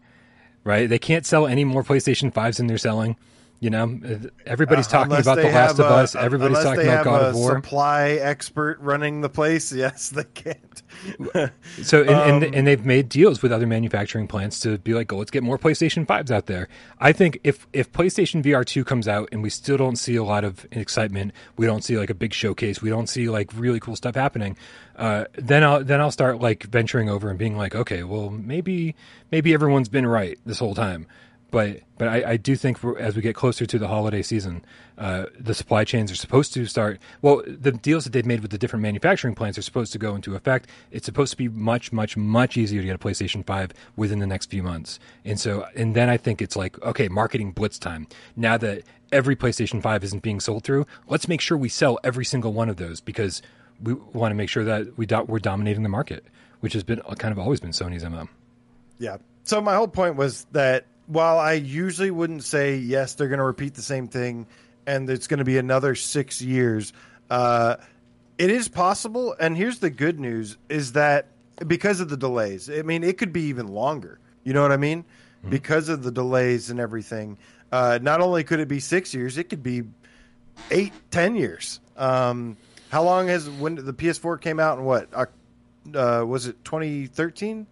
right? 0.64 0.90
They 0.90 1.00
can't 1.00 1.26
sell 1.26 1.48
any 1.48 1.64
more 1.64 1.84
PlayStation 1.84 2.34
fives 2.34 2.58
than 2.58 2.68
they're 2.68 2.78
selling. 2.78 3.16
You 3.62 3.70
know, 3.70 4.00
everybody's 4.46 4.88
Uh, 4.88 4.92
talking 4.92 5.14
about 5.14 5.38
The 5.38 5.44
Last 5.44 5.78
have 5.78 5.80
of 5.80 5.86
Us. 5.92 6.16
Everybody's 6.16 6.62
talking 6.62 6.84
about 6.88 7.06
God 7.06 7.24
of 7.24 7.36
War. 7.36 7.56
Supply 7.56 8.10
expert 8.12 8.78
running 8.82 9.22
the 9.22 9.30
place. 9.30 9.72
Yes, 9.76 10.10
they 10.10 10.26
can't. 10.34 10.75
So 11.82 12.02
and, 12.02 12.10
Um, 12.10 12.44
and 12.44 12.56
and 12.56 12.68
they've 12.68 12.86
made 12.86 13.10
deals 13.10 13.42
with 13.42 13.52
other 13.52 13.68
manufacturing 13.68 14.28
plants 14.28 14.60
to 14.62 14.78
be 14.78 14.94
like, 14.94 15.12
oh, 15.12 15.18
let's 15.18 15.32
get 15.32 15.44
more 15.44 15.58
PlayStation 15.58 16.08
fives 16.08 16.32
out 16.32 16.46
there. 16.46 16.68
I 17.00 17.12
think 17.12 17.40
if 17.44 17.68
if 17.74 17.92
PlayStation 17.92 18.42
VR 18.44 18.66
two 18.66 18.84
comes 18.84 19.08
out 19.08 19.30
and 19.32 19.44
we 19.44 19.50
still 19.50 19.78
don't 19.78 19.98
see 19.98 20.16
a 20.16 20.24
lot 20.24 20.44
of 20.44 20.66
excitement, 20.72 21.34
we 21.58 21.66
don't 21.66 21.84
see 21.84 21.98
like 21.98 22.10
a 22.10 22.16
big 22.16 22.34
showcase, 22.34 22.82
we 22.82 22.90
don't 22.90 23.08
see 23.08 23.30
like 23.30 23.50
really 23.56 23.80
cool 23.80 23.96
stuff 23.96 24.16
happening, 24.16 24.58
uh, 24.96 25.26
then 25.34 25.64
I'll 25.64 25.84
then 25.84 26.02
I'll 26.02 26.12
start 26.12 26.40
like 26.42 26.64
venturing 26.64 27.10
over 27.10 27.30
and 27.30 27.38
being 27.38 27.58
like, 27.58 27.76
okay, 27.76 28.04
well 28.04 28.30
maybe 28.30 28.96
maybe 29.32 29.54
everyone's 29.54 29.90
been 29.90 30.08
right 30.08 30.40
this 30.46 30.60
whole 30.60 30.76
time. 30.76 31.08
But 31.56 31.84
but 31.98 32.10
I, 32.10 32.32
I 32.32 32.36
do 32.36 32.58
think 32.58 32.84
we're, 32.84 33.00
as 33.00 33.16
we 33.16 33.22
get 33.22 33.34
closer 33.34 33.66
to 33.66 33.80
the 33.80 33.88
holiday 33.88 34.22
season, 34.22 34.66
uh, 34.98 35.28
the 35.40 35.54
supply 35.54 35.86
chains 35.86 36.12
are 36.12 36.16
supposed 36.16 36.54
to 36.56 36.66
start. 36.66 37.00
Well, 37.22 37.44
the 37.48 37.72
deals 37.72 38.04
that 38.04 38.10
they've 38.12 38.26
made 38.26 38.42
with 38.42 38.52
the 38.52 38.58
different 38.58 38.84
manufacturing 38.84 39.36
plants 39.36 39.58
are 39.58 39.62
supposed 39.62 39.94
to 39.94 39.98
go 39.98 40.16
into 40.16 40.36
effect. 40.36 40.68
It's 40.92 41.06
supposed 41.06 41.32
to 41.32 41.38
be 41.38 41.48
much 41.48 41.94
much 41.94 42.18
much 42.18 42.58
easier 42.58 42.82
to 42.82 42.86
get 42.86 42.96
a 42.96 43.00
PlayStation 43.00 43.46
Five 43.46 43.72
within 43.96 44.20
the 44.20 44.28
next 44.28 44.50
few 44.50 44.64
months. 44.64 45.00
And 45.24 45.40
so 45.40 45.66
and 45.78 45.96
then 45.96 46.10
I 46.10 46.18
think 46.18 46.42
it's 46.42 46.58
like 46.58 46.78
okay, 46.84 47.08
marketing 47.08 47.54
blitz 47.54 47.80
time. 47.80 48.08
Now 48.36 48.58
that 48.58 48.84
every 49.14 49.38
PlayStation 49.38 49.82
Five 49.82 50.04
isn't 50.04 50.24
being 50.24 50.42
sold 50.42 50.66
through, 50.66 50.86
let's 51.08 51.30
make 51.30 51.40
sure 51.40 51.58
we 51.58 51.70
sell 51.70 51.98
every 52.04 52.26
single 52.26 52.52
one 52.52 52.68
of 52.68 52.76
those 52.76 53.00
because 53.00 53.42
we 53.82 53.94
want 53.94 54.32
to 54.32 54.36
make 54.36 54.50
sure 54.50 54.66
that 54.66 54.98
we 54.98 55.06
do, 55.06 55.24
we're 55.24 55.40
dominating 55.40 55.84
the 55.84 55.90
market, 55.90 56.26
which 56.60 56.74
has 56.74 56.84
been 56.84 57.00
kind 57.18 57.32
of 57.32 57.40
always 57.40 57.62
been 57.62 57.72
Sony's 57.72 58.04
mo. 58.04 58.28
Yeah. 59.00 59.20
So 59.46 59.62
my 59.62 59.76
whole 59.76 59.88
point 59.88 60.18
was 60.18 60.48
that 60.52 60.88
while 61.08 61.40
I 61.40 61.54
usually 61.54 62.12
wouldn't 62.12 62.44
say 62.44 62.78
yes, 62.78 63.16
they're 63.16 63.28
going 63.28 63.40
to 63.40 63.46
repeat 63.46 63.76
the 63.76 63.82
same 63.82 64.08
thing, 64.08 64.48
and 64.86 65.10
it's 65.10 65.28
going 65.28 65.40
to 65.40 65.46
be 65.46 65.58
another 65.58 65.96
six 65.96 66.42
years. 66.42 66.94
Uh, 67.30 67.78
it 68.38 68.50
is 68.50 68.68
possible, 68.68 69.36
and 69.40 69.56
here's 69.56 69.80
the 69.80 69.90
good 69.90 70.20
news: 70.20 70.58
is 70.70 70.94
that 70.94 71.28
because 71.68 72.00
of 72.00 72.10
the 72.10 72.18
delays, 72.18 72.70
I 72.70 72.82
mean, 72.82 73.04
it 73.04 73.18
could 73.18 73.34
be 73.34 73.44
even 73.44 73.68
longer. 73.68 74.20
You 74.44 74.54
know 74.54 74.62
what 74.62 74.72
I 74.72 74.78
mean? 74.78 75.06
Because 75.48 75.90
of 75.90 76.02
the 76.02 76.12
delays 76.12 76.72
and 76.72 76.80
everything, 76.80 77.38
uh, 77.72 78.00
not 78.02 78.20
only 78.20 78.44
could 78.44 78.60
it 78.60 78.68
be 78.68 78.80
six 78.80 79.14
years, 79.14 79.38
it 79.38 79.46
could 79.46 79.62
be 79.62 79.84
eight, 80.72 80.92
ten 81.12 81.36
years. 81.36 81.80
Um, 81.98 82.58
how 82.90 83.04
long 83.04 83.28
has 83.28 83.50
when 83.50 83.76
the 83.76 83.94
PS4 83.94 84.42
came 84.42 84.60
out? 84.60 84.78
And 84.78 84.88
what 84.88 85.10
uh, 85.14 86.24
was 86.26 86.48
it? 86.48 86.64
2013. 86.66 87.68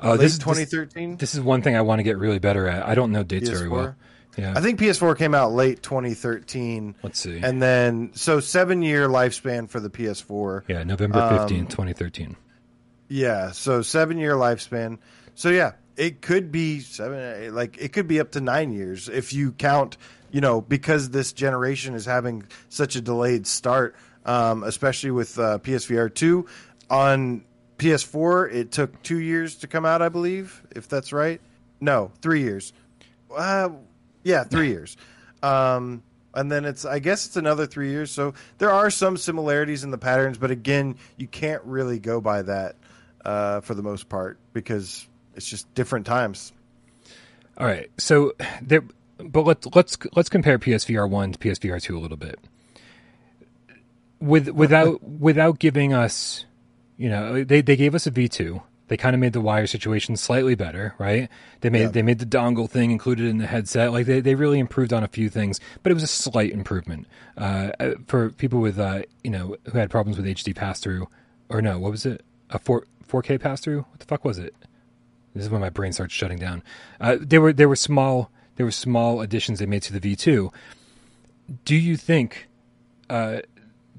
Uh, 0.00 0.16
this 0.16 0.32
is 0.32 0.38
2013. 0.38 1.16
This 1.16 1.34
is 1.34 1.40
one 1.40 1.62
thing 1.62 1.76
I 1.76 1.82
want 1.82 1.98
to 2.00 2.02
get 2.02 2.18
really 2.18 2.38
better 2.38 2.68
at. 2.68 2.86
I 2.86 2.94
don't 2.94 3.12
know 3.12 3.22
dates 3.22 3.48
very 3.48 3.68
PS4? 3.68 3.70
well. 3.70 3.96
Yeah. 4.36 4.52
I 4.56 4.60
think 4.60 4.80
PS4 4.80 5.16
came 5.16 5.32
out 5.34 5.52
late 5.52 5.80
2013, 5.82 6.96
Let's 7.04 7.20
see. 7.20 7.38
and 7.40 7.62
then 7.62 8.10
so 8.14 8.40
seven 8.40 8.82
year 8.82 9.08
lifespan 9.08 9.68
for 9.68 9.78
the 9.78 9.88
PS4. 9.90 10.62
yeah, 10.66 10.82
November 10.82 11.20
Um, 11.20 11.38
15, 11.38 11.66
2013. 11.68 12.36
Yeah, 13.08 13.52
so 13.52 13.82
seven 13.82 14.18
year 14.18 14.32
lifespan. 14.34 14.98
So 15.36 15.50
yeah, 15.50 15.72
it 15.96 16.20
could 16.20 16.50
be 16.50 16.80
seven, 16.80 17.54
like 17.54 17.78
it 17.80 17.92
could 17.92 18.08
be 18.08 18.18
up 18.18 18.32
to 18.32 18.40
nine 18.40 18.72
years 18.72 19.08
if 19.08 19.32
you 19.32 19.52
count. 19.52 19.96
You 20.32 20.40
know, 20.40 20.60
because 20.60 21.10
this 21.10 21.32
generation 21.32 21.94
is 21.94 22.04
having 22.06 22.42
such 22.68 22.96
a 22.96 23.00
delayed 23.00 23.46
start, 23.46 23.94
um, 24.26 24.64
especially 24.64 25.12
with 25.12 25.38
uh, 25.38 25.58
PSVR 25.60 26.12
two 26.12 26.46
on 26.90 27.44
PS4, 27.78 28.52
it 28.52 28.72
took 28.72 29.02
two 29.02 29.18
years 29.18 29.56
to 29.56 29.66
come 29.66 29.84
out, 29.84 30.02
I 30.02 30.08
believe, 30.08 30.62
if 30.74 30.88
that's 30.88 31.12
right. 31.12 31.40
No, 31.80 32.12
three 32.22 32.42
years. 32.42 32.72
Uh, 33.34 33.70
yeah, 34.22 34.44
three 34.44 34.68
years. 34.68 34.96
Um, 35.42 36.02
and 36.34 36.50
then 36.50 36.64
it's, 36.64 36.84
I 36.84 36.98
guess 36.98 37.26
it's 37.26 37.36
another 37.36 37.66
three 37.66 37.90
years. 37.90 38.10
So 38.10 38.34
there 38.58 38.70
are 38.70 38.90
some 38.90 39.16
similarities 39.16 39.84
in 39.84 39.90
the 39.90 39.98
patterns, 39.98 40.38
but 40.38 40.50
again, 40.50 40.96
you 41.16 41.26
can't 41.26 41.62
really 41.64 41.98
go 41.98 42.20
by 42.20 42.42
that 42.42 42.76
uh, 43.24 43.60
for 43.60 43.74
the 43.74 43.82
most 43.82 44.08
part 44.08 44.38
because 44.52 45.06
it's 45.34 45.46
just 45.46 45.72
different 45.74 46.06
times. 46.06 46.52
All 47.58 47.66
right. 47.66 47.90
So 47.98 48.32
there 48.62 48.82
but 49.18 49.42
let's 49.42 49.66
let's 49.74 49.96
let's 50.14 50.28
compare 50.28 50.58
PSVR 50.58 51.08
1 51.08 51.32
to 51.32 51.38
PSVR 51.38 51.80
2 51.80 51.96
a 51.96 52.00
little 52.00 52.16
bit. 52.16 52.38
With 54.20 54.48
without 54.48 55.02
without 55.02 55.58
giving 55.58 55.92
us, 55.92 56.46
you 56.96 57.08
know, 57.08 57.44
they 57.44 57.60
they 57.62 57.76
gave 57.76 57.94
us 57.94 58.06
a 58.06 58.10
V2. 58.10 58.62
They 58.88 58.98
kind 58.98 59.14
of 59.14 59.20
made 59.20 59.32
the 59.32 59.40
wire 59.40 59.66
situation 59.66 60.14
slightly 60.14 60.54
better, 60.54 60.94
right? 60.98 61.30
They 61.62 61.70
made 61.70 61.80
Yeah. 61.82 61.88
they 61.88 62.02
made 62.02 62.18
the 62.18 62.26
dongle 62.26 62.68
thing 62.68 62.90
included 62.90 63.26
in 63.26 63.38
the 63.38 63.46
headset. 63.46 63.92
Like 63.92 64.04
they, 64.06 64.20
they 64.20 64.34
really 64.34 64.58
improved 64.58 64.92
on 64.92 65.02
a 65.02 65.08
few 65.08 65.30
things, 65.30 65.58
but 65.82 65.90
it 65.90 65.94
was 65.94 66.02
a 66.02 66.06
slight 66.08 66.52
improvement. 66.52 67.06
Uh, 67.36 67.70
for 68.06 68.28
people 68.30 68.60
with 68.60 68.78
uh, 68.78 69.02
you 69.22 69.30
know, 69.30 69.56
who 69.72 69.78
had 69.78 69.90
problems 69.90 70.18
with 70.18 70.26
HD 70.26 70.54
pass 70.54 70.80
through 70.80 71.08
or 71.48 71.62
no, 71.62 71.78
what 71.78 71.90
was 71.90 72.04
it? 72.04 72.22
A 72.50 72.58
4 72.58 72.86
4K 73.08 73.40
pass 73.40 73.60
through? 73.60 73.82
What 73.90 74.00
the 74.00 74.06
fuck 74.06 74.24
was 74.24 74.38
it? 74.38 74.54
This 75.34 75.44
is 75.44 75.50
when 75.50 75.60
my 75.62 75.70
brain 75.70 75.92
starts 75.92 76.12
shutting 76.14 76.38
down. 76.38 76.62
Uh, 77.00 77.16
there 77.20 77.40
were 77.40 77.52
there 77.54 77.68
were 77.70 77.76
small 77.76 78.30
there 78.56 78.66
were 78.66 78.70
small 78.70 79.20
additions 79.22 79.58
they 79.60 79.66
made 79.66 79.82
to 79.82 79.98
the 79.98 80.14
V2. 80.16 80.52
Do 81.64 81.74
you 81.74 81.96
think 81.96 82.48
uh, 83.10 83.40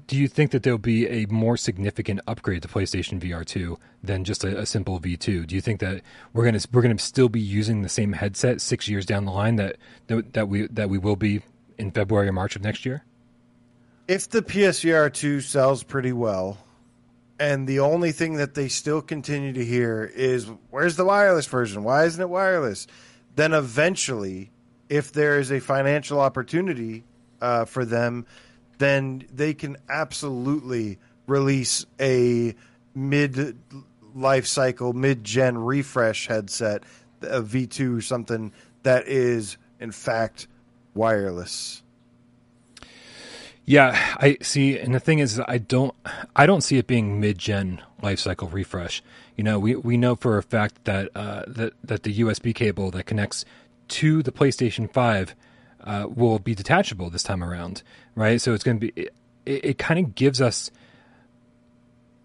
do 0.06 0.16
you 0.16 0.28
think 0.28 0.52
that 0.52 0.62
there'll 0.62 0.78
be 0.78 1.08
a 1.08 1.26
more 1.26 1.56
significant 1.56 2.20
upgrade 2.26 2.62
to 2.62 2.68
PlayStation 2.68 3.20
VR 3.20 3.44
2 3.44 3.78
than 4.02 4.24
just 4.24 4.44
a, 4.44 4.58
a 4.60 4.66
simple 4.66 5.00
V2? 5.00 5.46
Do 5.46 5.54
you 5.54 5.60
think 5.60 5.80
that 5.80 6.02
we're 6.32 6.44
gonna 6.44 6.60
we're 6.72 6.82
gonna 6.82 6.98
still 6.98 7.28
be 7.28 7.40
using 7.40 7.82
the 7.82 7.88
same 7.88 8.12
headset 8.12 8.60
six 8.60 8.88
years 8.88 9.04
down 9.04 9.24
the 9.24 9.32
line 9.32 9.56
that 9.56 9.76
that, 10.06 10.32
that 10.34 10.48
we 10.48 10.66
that 10.68 10.88
we 10.88 10.98
will 10.98 11.16
be 11.16 11.42
in 11.78 11.90
February 11.90 12.28
or 12.28 12.32
March 12.32 12.56
of 12.56 12.62
next 12.62 12.86
year? 12.86 13.04
If 14.08 14.28
the 14.28 14.42
PSVR 14.42 15.12
2 15.12 15.40
sells 15.40 15.82
pretty 15.82 16.12
well, 16.12 16.58
and 17.40 17.66
the 17.66 17.80
only 17.80 18.12
thing 18.12 18.34
that 18.34 18.54
they 18.54 18.68
still 18.68 19.02
continue 19.02 19.52
to 19.52 19.64
hear 19.64 20.10
is, 20.14 20.48
where's 20.70 20.96
the 20.96 21.04
wireless 21.04 21.46
version? 21.46 21.82
Why 21.82 22.04
isn't 22.04 22.20
it 22.20 22.28
wireless? 22.28 22.86
Then 23.34 23.52
eventually, 23.52 24.50
if 24.88 25.12
there 25.12 25.40
is 25.40 25.50
a 25.50 25.58
financial 25.60 26.20
opportunity 26.20 27.04
uh, 27.40 27.64
for 27.64 27.84
them, 27.84 28.26
then 28.78 29.24
they 29.32 29.54
can 29.54 29.76
absolutely 29.88 30.98
release 31.26 31.86
a 32.00 32.54
mid 32.94 33.58
life 34.14 34.46
cycle, 34.46 34.92
mid 34.92 35.24
gen 35.24 35.58
refresh 35.58 36.26
headset, 36.26 36.82
a 37.22 37.42
V2 37.42 37.98
or 37.98 38.00
something 38.00 38.52
that 38.82 39.06
is, 39.08 39.56
in 39.80 39.90
fact, 39.90 40.46
wireless. 40.94 41.82
Yeah, 43.68 44.14
I 44.18 44.38
see, 44.42 44.78
and 44.78 44.94
the 44.94 45.00
thing 45.00 45.18
is, 45.18 45.40
I 45.48 45.58
don't, 45.58 45.92
I 46.36 46.46
don't 46.46 46.60
see 46.60 46.78
it 46.78 46.86
being 46.86 47.20
mid-gen 47.20 47.82
lifecycle 48.00 48.52
refresh. 48.52 49.02
You 49.36 49.42
know, 49.42 49.58
we 49.58 49.74
we 49.74 49.96
know 49.96 50.14
for 50.14 50.38
a 50.38 50.42
fact 50.42 50.84
that 50.84 51.10
uh, 51.16 51.42
that 51.48 51.72
that 51.82 52.04
the 52.04 52.20
USB 52.20 52.54
cable 52.54 52.92
that 52.92 53.06
connects 53.06 53.44
to 53.88 54.22
the 54.22 54.30
PlayStation 54.30 54.88
Five 54.90 55.34
uh, 55.86 56.06
will 56.08 56.38
be 56.38 56.54
detachable 56.54 57.08
this 57.08 57.22
time 57.22 57.42
around, 57.42 57.82
right? 58.14 58.40
So 58.40 58.52
it's 58.52 58.64
going 58.64 58.80
to 58.80 58.86
be, 58.86 59.02
it, 59.02 59.14
it 59.46 59.78
kind 59.78 59.98
of 60.04 60.14
gives 60.14 60.42
us, 60.42 60.70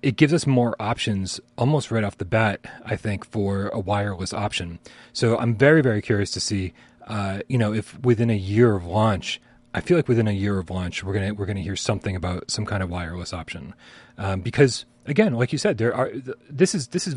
it 0.02 0.18
gives 0.18 0.34
us 0.34 0.48
more 0.48 0.76
options 0.80 1.40
almost 1.58 1.92
right 1.92 2.04
off 2.04 2.18
the 2.18 2.26
bat. 2.26 2.60
I 2.84 2.96
think 2.96 3.24
for 3.24 3.68
a 3.70 3.80
wireless 3.80 4.34
option. 4.34 4.80
So 5.14 5.38
I'm 5.38 5.56
very 5.56 5.82
very 5.82 6.02
curious 6.02 6.32
to 6.32 6.40
see, 6.40 6.74
uh, 7.08 7.42
you 7.48 7.58
know, 7.58 7.72
if 7.74 7.98
within 8.00 8.30
a 8.30 8.36
year 8.36 8.76
of 8.76 8.86
launch. 8.86 9.40
I 9.74 9.80
feel 9.80 9.96
like 9.96 10.10
within 10.10 10.28
a 10.28 10.34
year 10.34 10.60
of 10.60 10.70
launch, 10.70 11.02
we're 11.02 11.14
gonna 11.14 11.34
we're 11.34 11.46
gonna 11.46 11.62
hear 11.62 11.78
something 11.78 12.16
about 12.16 12.52
some 12.52 12.66
kind 12.66 12.84
of 12.84 12.90
wireless 12.90 13.32
option, 13.32 13.74
um, 14.22 14.42
because 14.42 14.86
again, 15.08 15.34
like 15.34 15.52
you 15.52 15.58
said, 15.58 15.80
there 15.80 15.94
are 15.96 16.12
this 16.48 16.76
is 16.76 16.90
this 16.90 17.08
is 17.08 17.16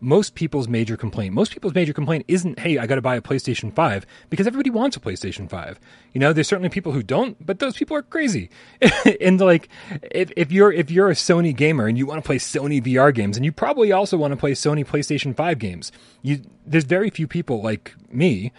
most 0.00 0.34
people's 0.34 0.68
major 0.68 0.98
complaint. 0.98 1.32
Most 1.32 1.50
people's 1.52 1.74
major 1.74 1.94
complaint 1.94 2.26
isn't, 2.28 2.58
hey, 2.58 2.76
I 2.76 2.86
got 2.86 2.96
to 2.96 3.02
buy 3.02 3.16
a 3.16 3.22
PlayStation 3.22 3.74
Five 3.74 4.04
because 4.28 4.46
everybody 4.46 4.68
wants 4.68 4.96
a 4.96 5.00
PlayStation 5.00 5.48
Five. 5.48 5.80
You 6.12 6.20
know, 6.20 6.34
there's 6.34 6.48
certainly 6.48 6.68
people 6.68 6.92
who 6.92 7.02
don't, 7.02 7.44
but 7.44 7.58
those 7.58 7.74
people 7.74 7.96
are 7.96 8.02
crazy. 8.02 8.50
and 9.20 9.40
like, 9.40 9.70
if 10.10 10.30
if 10.36 10.52
you're 10.52 10.70
if 10.70 10.90
you're 10.90 11.08
a 11.08 11.14
Sony 11.14 11.56
gamer 11.56 11.86
and 11.86 11.96
you 11.96 12.06
want 12.06 12.22
to 12.22 12.26
play 12.26 12.38
Sony 12.38 12.82
VR 12.82 13.14
games, 13.14 13.36
and 13.38 13.46
you 13.46 13.52
probably 13.52 13.92
also 13.92 14.18
want 14.18 14.32
to 14.32 14.36
play 14.36 14.52
Sony 14.52 14.86
PlayStation 14.86 15.34
Five 15.34 15.58
games, 15.58 15.90
you 16.20 16.42
there's 16.66 16.84
very 16.84 17.08
few 17.08 17.26
people 17.26 17.62
like 17.62 17.94
me 18.10 18.52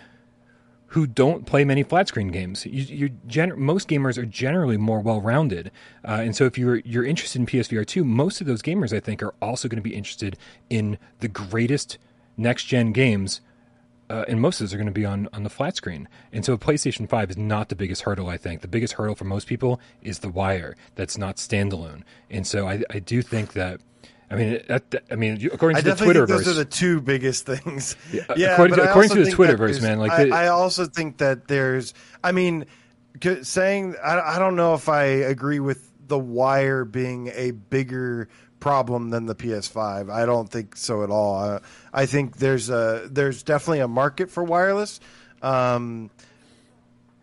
who 0.93 1.07
don't 1.07 1.47
play 1.47 1.65
many 1.65 1.81
flat 1.81 2.07
screen 2.07 2.27
games. 2.27 2.67
You, 2.67 3.09
gener- 3.27 3.57
most 3.57 3.87
gamers 3.87 4.15
are 4.19 4.27
generally 4.27 4.77
more 4.77 4.99
well 4.99 5.21
rounded, 5.21 5.71
uh, 6.07 6.21
and 6.21 6.35
so 6.35 6.45
if 6.45 6.55
you're 6.55 6.77
you're 6.77 7.03
interested 7.03 7.39
in 7.39 7.47
PSVR 7.47 7.85
two, 7.85 8.03
most 8.03 8.41
of 8.41 8.47
those 8.47 8.61
gamers 8.61 8.95
I 8.95 8.99
think 8.99 9.23
are 9.23 9.33
also 9.41 9.67
going 9.67 9.81
to 9.81 9.89
be 9.89 9.95
interested 9.95 10.37
in 10.69 10.99
the 11.19 11.27
greatest 11.27 11.97
next 12.37 12.65
gen 12.65 12.91
games. 12.91 13.41
Uh, 14.09 14.25
and 14.27 14.39
most 14.39 14.59
of 14.59 14.67
those 14.67 14.73
are 14.73 14.77
going 14.77 14.85
to 14.85 14.91
be 14.91 15.05
on, 15.05 15.27
on 15.33 15.43
the 15.43 15.49
flat 15.49 15.75
screen. 15.75 16.07
And 16.31 16.45
so 16.45 16.53
a 16.53 16.57
PlayStation 16.57 17.09
5 17.09 17.31
is 17.31 17.37
not 17.37 17.69
the 17.69 17.75
biggest 17.75 18.03
hurdle, 18.03 18.27
I 18.27 18.37
think. 18.37 18.61
The 18.61 18.67
biggest 18.67 18.93
hurdle 18.93 19.15
for 19.15 19.23
most 19.23 19.47
people 19.47 19.79
is 20.03 20.19
the 20.19 20.29
wire 20.29 20.75
that's 20.93 21.17
not 21.17 21.37
standalone. 21.37 22.03
And 22.29 22.45
so 22.45 22.67
I, 22.67 22.83
I 22.91 22.99
do 22.99 23.23
think 23.23 23.53
that 23.53 23.79
I 24.33 24.35
mean, 24.35 24.61
that, 24.67 25.03
I 25.11 25.15
mean, 25.15 25.49
according 25.51 25.77
I 25.77 25.81
to 25.81 25.83
the 25.85 25.91
definitely 25.91 26.13
think 26.15 26.25
Twitterverse, 26.25 26.45
those 26.45 26.47
are 26.47 26.53
the 26.53 26.65
two 26.65 27.01
biggest 27.01 27.45
things. 27.45 27.95
Yeah, 28.11 28.23
Yeah, 28.35 28.51
according 28.53 28.75
to- 28.77 28.89
according 28.89 29.11
to 29.11 29.17
the 29.19 29.25
think 29.25 29.37
that 29.37 29.57
Twitterverse, 29.57 29.81
man, 29.81 29.99
like 29.99 30.11
I, 30.11 30.23
the- 30.25 30.31
I 30.33 30.47
also 30.47 30.85
think 30.85 31.17
that 31.17 31.47
there's. 31.47 31.93
I 32.23 32.31
mean, 32.31 32.65
saying 33.43 33.95
I, 34.03 34.19
I 34.35 34.39
don't 34.39 34.55
know 34.55 34.73
if 34.73 34.89
I 34.89 35.03
agree 35.03 35.59
with 35.59 35.89
the 36.07 36.17
wire 36.19 36.83
being 36.83 37.27
a 37.33 37.51
bigger 37.51 38.27
problem 38.59 39.09
than 39.09 39.25
the 39.25 39.35
PS5. 39.35 40.09
I 40.11 40.25
don't 40.25 40.49
think 40.49 40.75
so 40.77 41.03
at 41.03 41.09
all. 41.09 41.35
I, 41.35 41.59
I 41.93 42.05
think 42.05 42.37
there's 42.37 42.69
a 42.69 43.07
there's 43.11 43.43
definitely 43.43 43.79
a 43.79 43.87
market 43.87 44.31
for 44.31 44.43
wireless. 44.43 44.99
Um, 45.41 46.09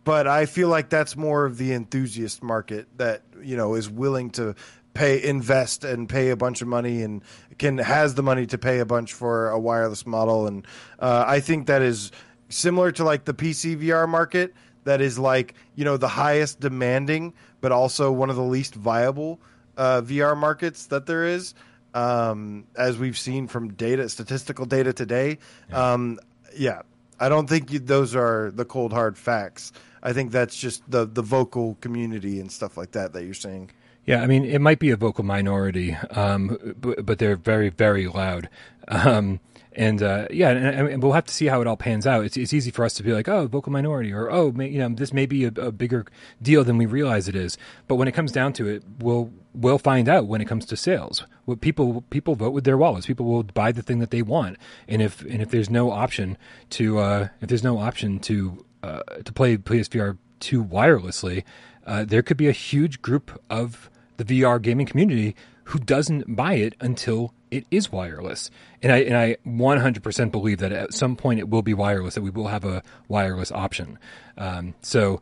but 0.04 0.26
I 0.26 0.46
feel 0.46 0.68
like 0.68 0.88
that's 0.88 1.16
more 1.16 1.44
of 1.44 1.56
the 1.58 1.72
enthusiast 1.72 2.42
market 2.42 2.88
that 2.98 3.22
you 3.42 3.56
know 3.56 3.74
is 3.74 3.88
willing 3.88 4.30
to 4.32 4.54
pay 4.94 5.22
invest 5.22 5.84
and 5.84 6.08
pay 6.08 6.30
a 6.30 6.36
bunch 6.36 6.62
of 6.62 6.68
money 6.68 7.02
and 7.02 7.22
can 7.58 7.78
has 7.78 8.14
the 8.14 8.22
money 8.22 8.46
to 8.46 8.58
pay 8.58 8.80
a 8.80 8.86
bunch 8.86 9.12
for 9.12 9.50
a 9.50 9.58
wireless 9.58 10.06
model 10.06 10.46
and 10.46 10.66
uh, 10.98 11.24
I 11.26 11.40
think 11.40 11.66
that 11.66 11.82
is 11.82 12.10
similar 12.48 12.90
to 12.92 13.04
like 13.04 13.24
the 13.24 13.34
PC 13.34 13.80
VR 13.80 14.08
market 14.08 14.54
that 14.84 15.00
is 15.00 15.18
like 15.18 15.54
you 15.74 15.84
know 15.84 15.96
the 15.96 16.08
highest 16.08 16.60
demanding 16.60 17.34
but 17.60 17.72
also 17.72 18.10
one 18.10 18.30
of 18.30 18.36
the 18.36 18.42
least 18.42 18.74
viable 18.74 19.40
uh, 19.76 20.02
VR 20.02 20.36
markets 20.36 20.86
that 20.86 21.06
there 21.06 21.24
is 21.24 21.54
um, 21.94 22.66
as 22.76 22.98
we've 22.98 23.18
seen 23.18 23.46
from 23.46 23.72
data 23.74 24.08
statistical 24.08 24.66
data 24.66 24.92
today 24.92 25.38
um, 25.72 26.18
yeah 26.56 26.82
I 27.20 27.28
don't 27.28 27.46
think 27.46 27.70
you, 27.70 27.78
those 27.78 28.16
are 28.16 28.50
the 28.50 28.64
cold 28.64 28.92
hard 28.92 29.18
facts. 29.18 29.72
I 30.02 30.14
think 30.14 30.32
that's 30.32 30.56
just 30.56 30.90
the 30.90 31.04
the 31.04 31.20
vocal 31.20 31.76
community 31.82 32.40
and 32.40 32.50
stuff 32.50 32.78
like 32.78 32.92
that 32.92 33.12
that 33.12 33.24
you're 33.24 33.34
saying. 33.34 33.70
Yeah, 34.06 34.22
I 34.22 34.26
mean, 34.26 34.44
it 34.44 34.60
might 34.60 34.78
be 34.78 34.90
a 34.90 34.96
vocal 34.96 35.24
minority, 35.24 35.94
um, 36.10 36.74
but, 36.80 37.04
but 37.04 37.18
they're 37.18 37.36
very, 37.36 37.68
very 37.68 38.08
loud. 38.08 38.48
Um, 38.88 39.40
and 39.72 40.02
uh, 40.02 40.26
yeah, 40.30 40.50
and, 40.50 40.88
and 40.88 41.02
we'll 41.02 41.12
have 41.12 41.26
to 41.26 41.34
see 41.34 41.46
how 41.46 41.60
it 41.60 41.66
all 41.66 41.76
pans 41.76 42.06
out. 42.06 42.24
It's, 42.24 42.36
it's 42.36 42.52
easy 42.52 42.70
for 42.70 42.84
us 42.84 42.94
to 42.94 43.02
be 43.02 43.12
like, 43.12 43.28
oh, 43.28 43.46
vocal 43.46 43.72
minority, 43.72 44.12
or 44.12 44.30
oh, 44.30 44.50
may, 44.50 44.68
you 44.68 44.78
know, 44.78 44.88
this 44.88 45.12
may 45.12 45.26
be 45.26 45.44
a, 45.44 45.48
a 45.48 45.70
bigger 45.70 46.06
deal 46.42 46.64
than 46.64 46.76
we 46.76 46.86
realize 46.86 47.28
it 47.28 47.36
is. 47.36 47.56
But 47.86 47.94
when 47.96 48.08
it 48.08 48.12
comes 48.12 48.32
down 48.32 48.52
to 48.54 48.66
it, 48.68 48.82
we'll 48.98 49.32
we'll 49.54 49.78
find 49.78 50.08
out 50.08 50.26
when 50.26 50.40
it 50.40 50.46
comes 50.46 50.66
to 50.66 50.76
sales. 50.76 51.24
Well, 51.46 51.56
people 51.56 52.02
people 52.10 52.34
vote 52.34 52.52
with 52.52 52.64
their 52.64 52.76
wallets. 52.76 53.06
People 53.06 53.26
will 53.26 53.44
buy 53.44 53.70
the 53.70 53.82
thing 53.82 54.00
that 54.00 54.10
they 54.10 54.22
want, 54.22 54.56
and 54.88 55.00
if 55.00 55.22
and 55.22 55.40
if 55.40 55.50
there's 55.50 55.70
no 55.70 55.92
option 55.92 56.36
to 56.70 56.98
uh, 56.98 57.28
if 57.40 57.48
there's 57.48 57.64
no 57.64 57.78
option 57.78 58.18
to 58.20 58.64
uh, 58.82 59.02
to 59.24 59.32
play 59.32 59.56
PSVR 59.56 60.18
two 60.40 60.64
wirelessly, 60.64 61.44
uh, 61.86 62.04
there 62.04 62.22
could 62.22 62.36
be 62.36 62.48
a 62.48 62.52
huge 62.52 63.02
group 63.02 63.40
of 63.48 63.89
the 64.20 64.42
VR 64.42 64.60
gaming 64.60 64.86
community 64.86 65.34
who 65.64 65.78
doesn't 65.78 66.34
buy 66.34 66.54
it 66.54 66.74
until 66.80 67.32
it 67.50 67.64
is 67.70 67.90
wireless. 67.90 68.50
And 68.82 68.92
I 68.92 68.98
and 68.98 69.16
I 69.16 69.36
100% 69.46 70.30
believe 70.30 70.58
that 70.58 70.72
at 70.72 70.92
some 70.92 71.16
point 71.16 71.40
it 71.40 71.48
will 71.48 71.62
be 71.62 71.74
wireless. 71.74 72.14
That 72.14 72.22
we 72.22 72.30
will 72.30 72.48
have 72.48 72.64
a 72.64 72.82
wireless 73.08 73.50
option. 73.50 73.98
Um, 74.36 74.74
so 74.82 75.20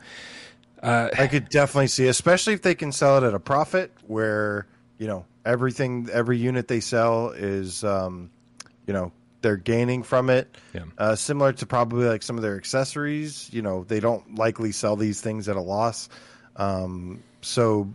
I 0.82 1.28
could 1.30 1.48
definitely 1.48 1.88
see, 1.88 2.06
especially 2.06 2.54
if 2.54 2.62
they 2.62 2.74
can 2.74 2.92
sell 2.92 3.18
it 3.18 3.26
at 3.26 3.34
a 3.34 3.40
profit, 3.40 3.92
where 4.06 4.66
you 4.98 5.06
know 5.06 5.24
everything, 5.44 6.08
every 6.12 6.38
unit 6.38 6.68
they 6.68 6.80
sell 6.80 7.30
is, 7.30 7.82
um, 7.84 8.30
you 8.86 8.92
know, 8.92 9.12
they're 9.42 9.56
gaining 9.56 10.02
from 10.02 10.30
it. 10.30 10.56
Yeah. 10.74 10.84
Uh, 10.96 11.14
similar 11.14 11.52
to 11.54 11.66
probably 11.66 12.06
like 12.06 12.22
some 12.22 12.36
of 12.36 12.42
their 12.42 12.56
accessories. 12.56 13.48
You 13.52 13.62
know, 13.62 13.84
they 13.84 14.00
don't 14.00 14.36
likely 14.36 14.72
sell 14.72 14.96
these 14.96 15.20
things 15.20 15.48
at 15.48 15.56
a 15.56 15.60
loss. 15.60 16.08
Um, 16.56 17.22
so, 17.40 17.92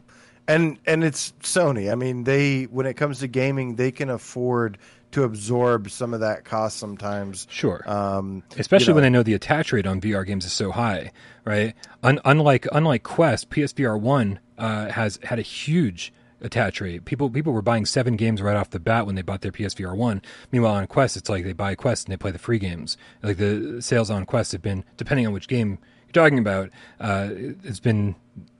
and 0.48 0.78
and 0.86 1.03
it's 1.03 1.34
Sony. 1.41 1.91
I 1.91 1.95
mean, 1.95 2.24
they 2.24 2.64
when 2.64 2.86
it 2.86 2.95
comes 2.95 3.20
to 3.20 3.28
gaming, 3.28 3.76
they 3.76 3.91
can 3.91 4.10
afford 4.10 4.78
to 5.11 5.24
absorb 5.24 5.91
some 5.91 6.14
of 6.14 6.22
that 6.22 6.44
cost 6.44 6.78
sometimes. 6.78 7.48
sure. 7.49 7.84
Um, 7.86 8.44
especially 8.57 8.86
you 8.86 8.90
know. 8.90 8.95
when 8.95 9.03
they 9.03 9.10
know 9.10 9.24
the 9.24 9.36
attach 9.36 9.72
rate 9.72 9.86
on 9.86 10.02
VR 10.02 10.26
games 10.26 10.44
is 10.44 10.53
so 10.53 10.72
high, 10.72 11.11
right? 11.45 11.76
Un- 12.02 12.20
unlike 12.26 12.68
unlike 12.72 13.03
Quest, 13.03 13.49
PSVR 13.49 13.99
one 13.99 14.40
uh, 14.57 14.90
has 14.90 15.20
had 15.24 15.40
a 15.40 15.44
huge 15.44 16.11
attach 16.41 16.82
rate. 16.82 17.06
People 17.06 17.30
people 17.30 17.53
were 17.53 17.61
buying 17.61 17.86
seven 17.86 18.15
games 18.15 18.41
right 18.41 18.56
off 18.56 18.70
the 18.72 18.80
bat 18.80 19.06
when 19.06 19.15
they 19.15 19.22
bought 19.22 19.41
their 19.41 19.52
PSVR 19.52 19.95
one. 19.95 20.22
Meanwhile, 20.52 20.74
on 20.74 20.88
Quest, 20.88 21.15
it's 21.18 21.30
like 21.30 21.44
they 21.44 21.53
buy 21.53 21.76
Quest 21.76 22.07
and 22.07 22.14
they 22.14 22.18
play 22.18 22.32
the 22.32 22.40
free 22.40 22.60
games. 22.60 22.98
Like 23.22 23.38
the 23.38 23.82
sales 23.82 24.10
on 24.10 24.26
Quest 24.26 24.52
have 24.52 24.61
been, 24.61 24.84
depending 24.98 25.26
on 25.26 25.34
which 25.34 25.48
game 25.48 25.80
you're 26.06 26.24
talking 26.24 26.40
about, 26.40 26.70
uh, 26.99 27.30
it's 27.32 27.80
been 27.80 28.15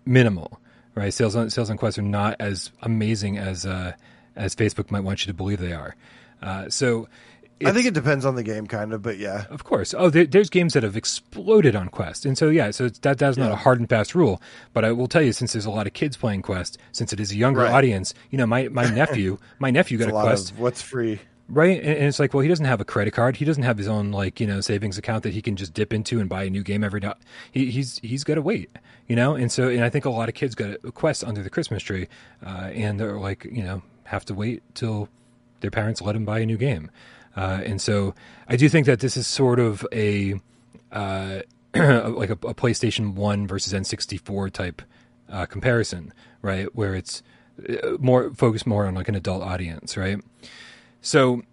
minimal, 0.06 0.60
right? 0.96 1.14
Sales 1.14 1.36
on 1.36 1.50
sales 1.50 1.70
on 1.70 1.78
Quest 1.78 1.98
are 2.00 2.04
not 2.04 2.36
as 2.40 2.72
amazing 2.82 3.38
as 3.38 3.66
uh, 3.66 3.94
as 4.36 4.56
Facebook 4.56 4.92
might 4.92 5.04
want 5.04 5.26
you 5.26 5.32
to 5.32 5.34
believe 5.36 5.60
they 5.60 5.74
are. 5.74 5.96
Uh, 6.42 6.70
so. 6.70 7.08
I 7.66 7.72
think 7.72 7.86
it 7.86 7.94
depends 7.94 8.26
on 8.26 8.36
the 8.36 8.44
game, 8.44 8.68
kind 8.68 8.92
of, 8.92 9.02
but 9.02 9.18
yeah. 9.18 9.46
of 9.50 9.64
course. 9.64 9.94
Oh, 9.98 10.10
there, 10.10 10.26
there's 10.26 10.50
games 10.50 10.74
that 10.74 10.84
have 10.84 10.98
exploded 10.98 11.78
on 11.78 11.88
Quest, 11.88 12.26
and 12.26 12.38
so 12.38 12.50
yeah, 12.50 12.72
so 12.72 12.86
it's, 12.86 13.00
that 13.00 13.18
that's 13.20 13.38
not 13.38 13.54
a 13.54 13.56
hard 13.56 13.80
and 13.80 13.88
fast 13.88 14.16
rule. 14.16 14.42
But 14.74 14.84
I 14.84 14.92
will 14.92 15.08
tell 15.08 15.22
you, 15.22 15.32
since 15.32 15.54
there's 15.54 15.66
a 15.66 15.70
lot 15.70 15.88
of 15.88 15.94
kids 15.94 16.18
playing 16.18 16.42
Quest, 16.42 16.78
since 16.92 17.14
it 17.14 17.22
is 17.22 17.32
a 17.32 17.38
younger 17.38 17.62
Right. 17.62 17.72
audience, 17.72 18.14
you 18.32 18.38
know, 18.38 18.46
my 18.46 18.68
my 18.68 18.90
nephew, 18.94 19.38
my 19.60 19.72
nephew 19.72 19.98
got 19.98 20.10
a 20.10 20.12
a, 20.12 20.14
lot 20.14 20.24
Quest, 20.26 20.52
of 20.52 20.60
what's 20.60 20.82
free. 20.82 21.22
Right? 21.50 21.80
And, 21.80 22.06
it's 22.06 22.20
like, 22.20 22.34
well, 22.34 22.42
he 22.42 22.50
doesn't 22.50 22.66
have 22.66 22.82
a 22.82 22.86
credit 22.86 23.12
card, 23.12 23.38
he 23.38 23.46
doesn't 23.46 23.64
have 23.64 23.78
his 23.78 23.88
own 23.88 24.12
like 24.12 24.40
you 24.40 24.48
know 24.48 24.62
savings 24.62 24.98
account 24.98 25.24
that 25.24 25.34
he 25.34 25.42
can 25.42 25.56
just 25.56 25.74
dip 25.74 25.94
into 25.94 26.20
and 26.20 26.30
buy 26.30 26.44
a 26.44 26.50
new 26.50 26.64
game 26.64 26.84
every 26.84 27.00
day. 27.00 27.14
He, 27.52 27.72
he's 27.72 28.00
he's 28.00 28.24
got 28.24 28.36
to 28.36 28.42
wait, 28.42 28.70
you 29.08 29.16
know, 29.16 29.36
and 29.36 29.52
so 29.52 29.68
and 29.68 29.84
I 29.84 29.90
think 29.90 30.06
a 30.06 30.10
lot 30.10 30.30
of 30.30 30.36
kids 30.36 30.56
got 30.56 30.72
a 30.84 30.92
Quest 30.92 31.24
under 31.24 31.44
the 31.44 31.50
Christmas 31.50 31.84
tree, 31.84 32.08
uh, 32.46 32.70
and 32.74 33.00
they're 33.00 33.20
like, 33.20 33.46
you 33.46 33.64
know, 33.64 33.82
have 34.06 34.26
to 34.26 34.34
wait 34.34 34.64
till 34.76 35.10
their 35.62 35.72
parents 35.72 36.02
let 36.02 36.14
them 36.14 36.26
buy 36.26 36.40
a 36.40 36.46
new 36.46 36.58
game. 36.58 36.92
Uh, 37.36 37.62
and 37.66 37.82
so 37.82 38.14
I 38.48 38.56
do 38.58 38.70
think 38.70 38.86
that 38.86 39.00
this 39.00 39.18
is 39.18 39.26
sort 39.26 39.60
of 39.60 39.86
a 39.92 40.40
uh, 40.92 41.40
like 41.76 42.30
a, 42.30 42.34
a 42.34 42.54
PlayStation 42.54 43.16
One 43.16 43.48
versus 43.48 43.74
N64 43.74 44.52
type 44.52 44.82
uh, 45.30 45.46
comparison, 45.48 46.14
right? 46.42 46.74
Where 46.76 46.94
it's 46.94 47.24
uh, 47.68 47.98
more 48.00 48.32
focused 48.34 48.68
more 48.68 48.86
on 48.86 48.94
like 48.94 49.08
an 49.08 49.16
adult 49.16 49.42
audience, 49.42 49.98
right? 49.98 50.20
So 51.04 51.44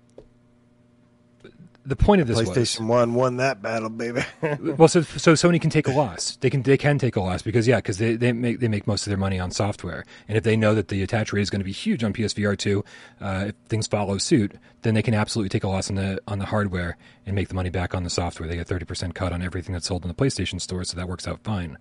the 1.84 1.96
point 1.96 2.20
of 2.20 2.28
this 2.28 2.38
was 2.38 2.48
PlayStation 2.48 2.86
One 2.86 3.14
won 3.14 3.38
that 3.38 3.60
battle, 3.60 3.90
baby. 3.90 4.22
well, 4.42 4.86
so 4.86 5.02
so 5.02 5.32
Sony 5.32 5.60
can 5.60 5.70
take 5.70 5.88
a 5.88 5.90
loss. 5.90 6.36
They 6.36 6.48
can 6.48 6.62
they 6.62 6.76
can 6.76 6.98
take 6.98 7.16
a 7.16 7.20
loss 7.20 7.42
because 7.42 7.66
yeah, 7.66 7.76
because 7.76 7.98
they, 7.98 8.14
they 8.14 8.32
make 8.32 8.60
they 8.60 8.68
make 8.68 8.86
most 8.86 9.06
of 9.06 9.10
their 9.10 9.18
money 9.18 9.40
on 9.40 9.50
software, 9.50 10.04
and 10.28 10.38
if 10.38 10.44
they 10.44 10.56
know 10.56 10.74
that 10.74 10.88
the 10.88 11.02
attach 11.02 11.32
rate 11.32 11.42
is 11.42 11.50
going 11.50 11.60
to 11.60 11.64
be 11.64 11.72
huge 11.72 12.04
on 12.04 12.12
PSVR 12.12 12.56
two, 12.56 12.84
uh, 13.20 13.46
if 13.48 13.54
things 13.68 13.88
follow 13.88 14.18
suit, 14.18 14.54
then 14.82 14.94
they 14.94 15.02
can 15.02 15.14
absolutely 15.14 15.48
take 15.48 15.64
a 15.64 15.68
loss 15.68 15.90
on 15.90 15.96
the 15.96 16.20
on 16.28 16.38
the 16.38 16.46
hardware 16.46 16.96
and 17.26 17.34
make 17.34 17.48
the 17.48 17.54
money 17.54 17.70
back 17.70 17.92
on 17.92 18.04
the 18.04 18.10
software. 18.10 18.48
They 18.48 18.56
get 18.56 18.68
thirty 18.68 18.84
percent 18.84 19.16
cut 19.16 19.32
on 19.32 19.42
everything 19.42 19.72
that's 19.72 19.86
sold 19.86 20.04
in 20.04 20.08
the 20.08 20.14
PlayStation 20.14 20.60
store, 20.60 20.84
so 20.84 20.96
that 20.96 21.08
works 21.08 21.26
out 21.26 21.40
fine. 21.42 21.76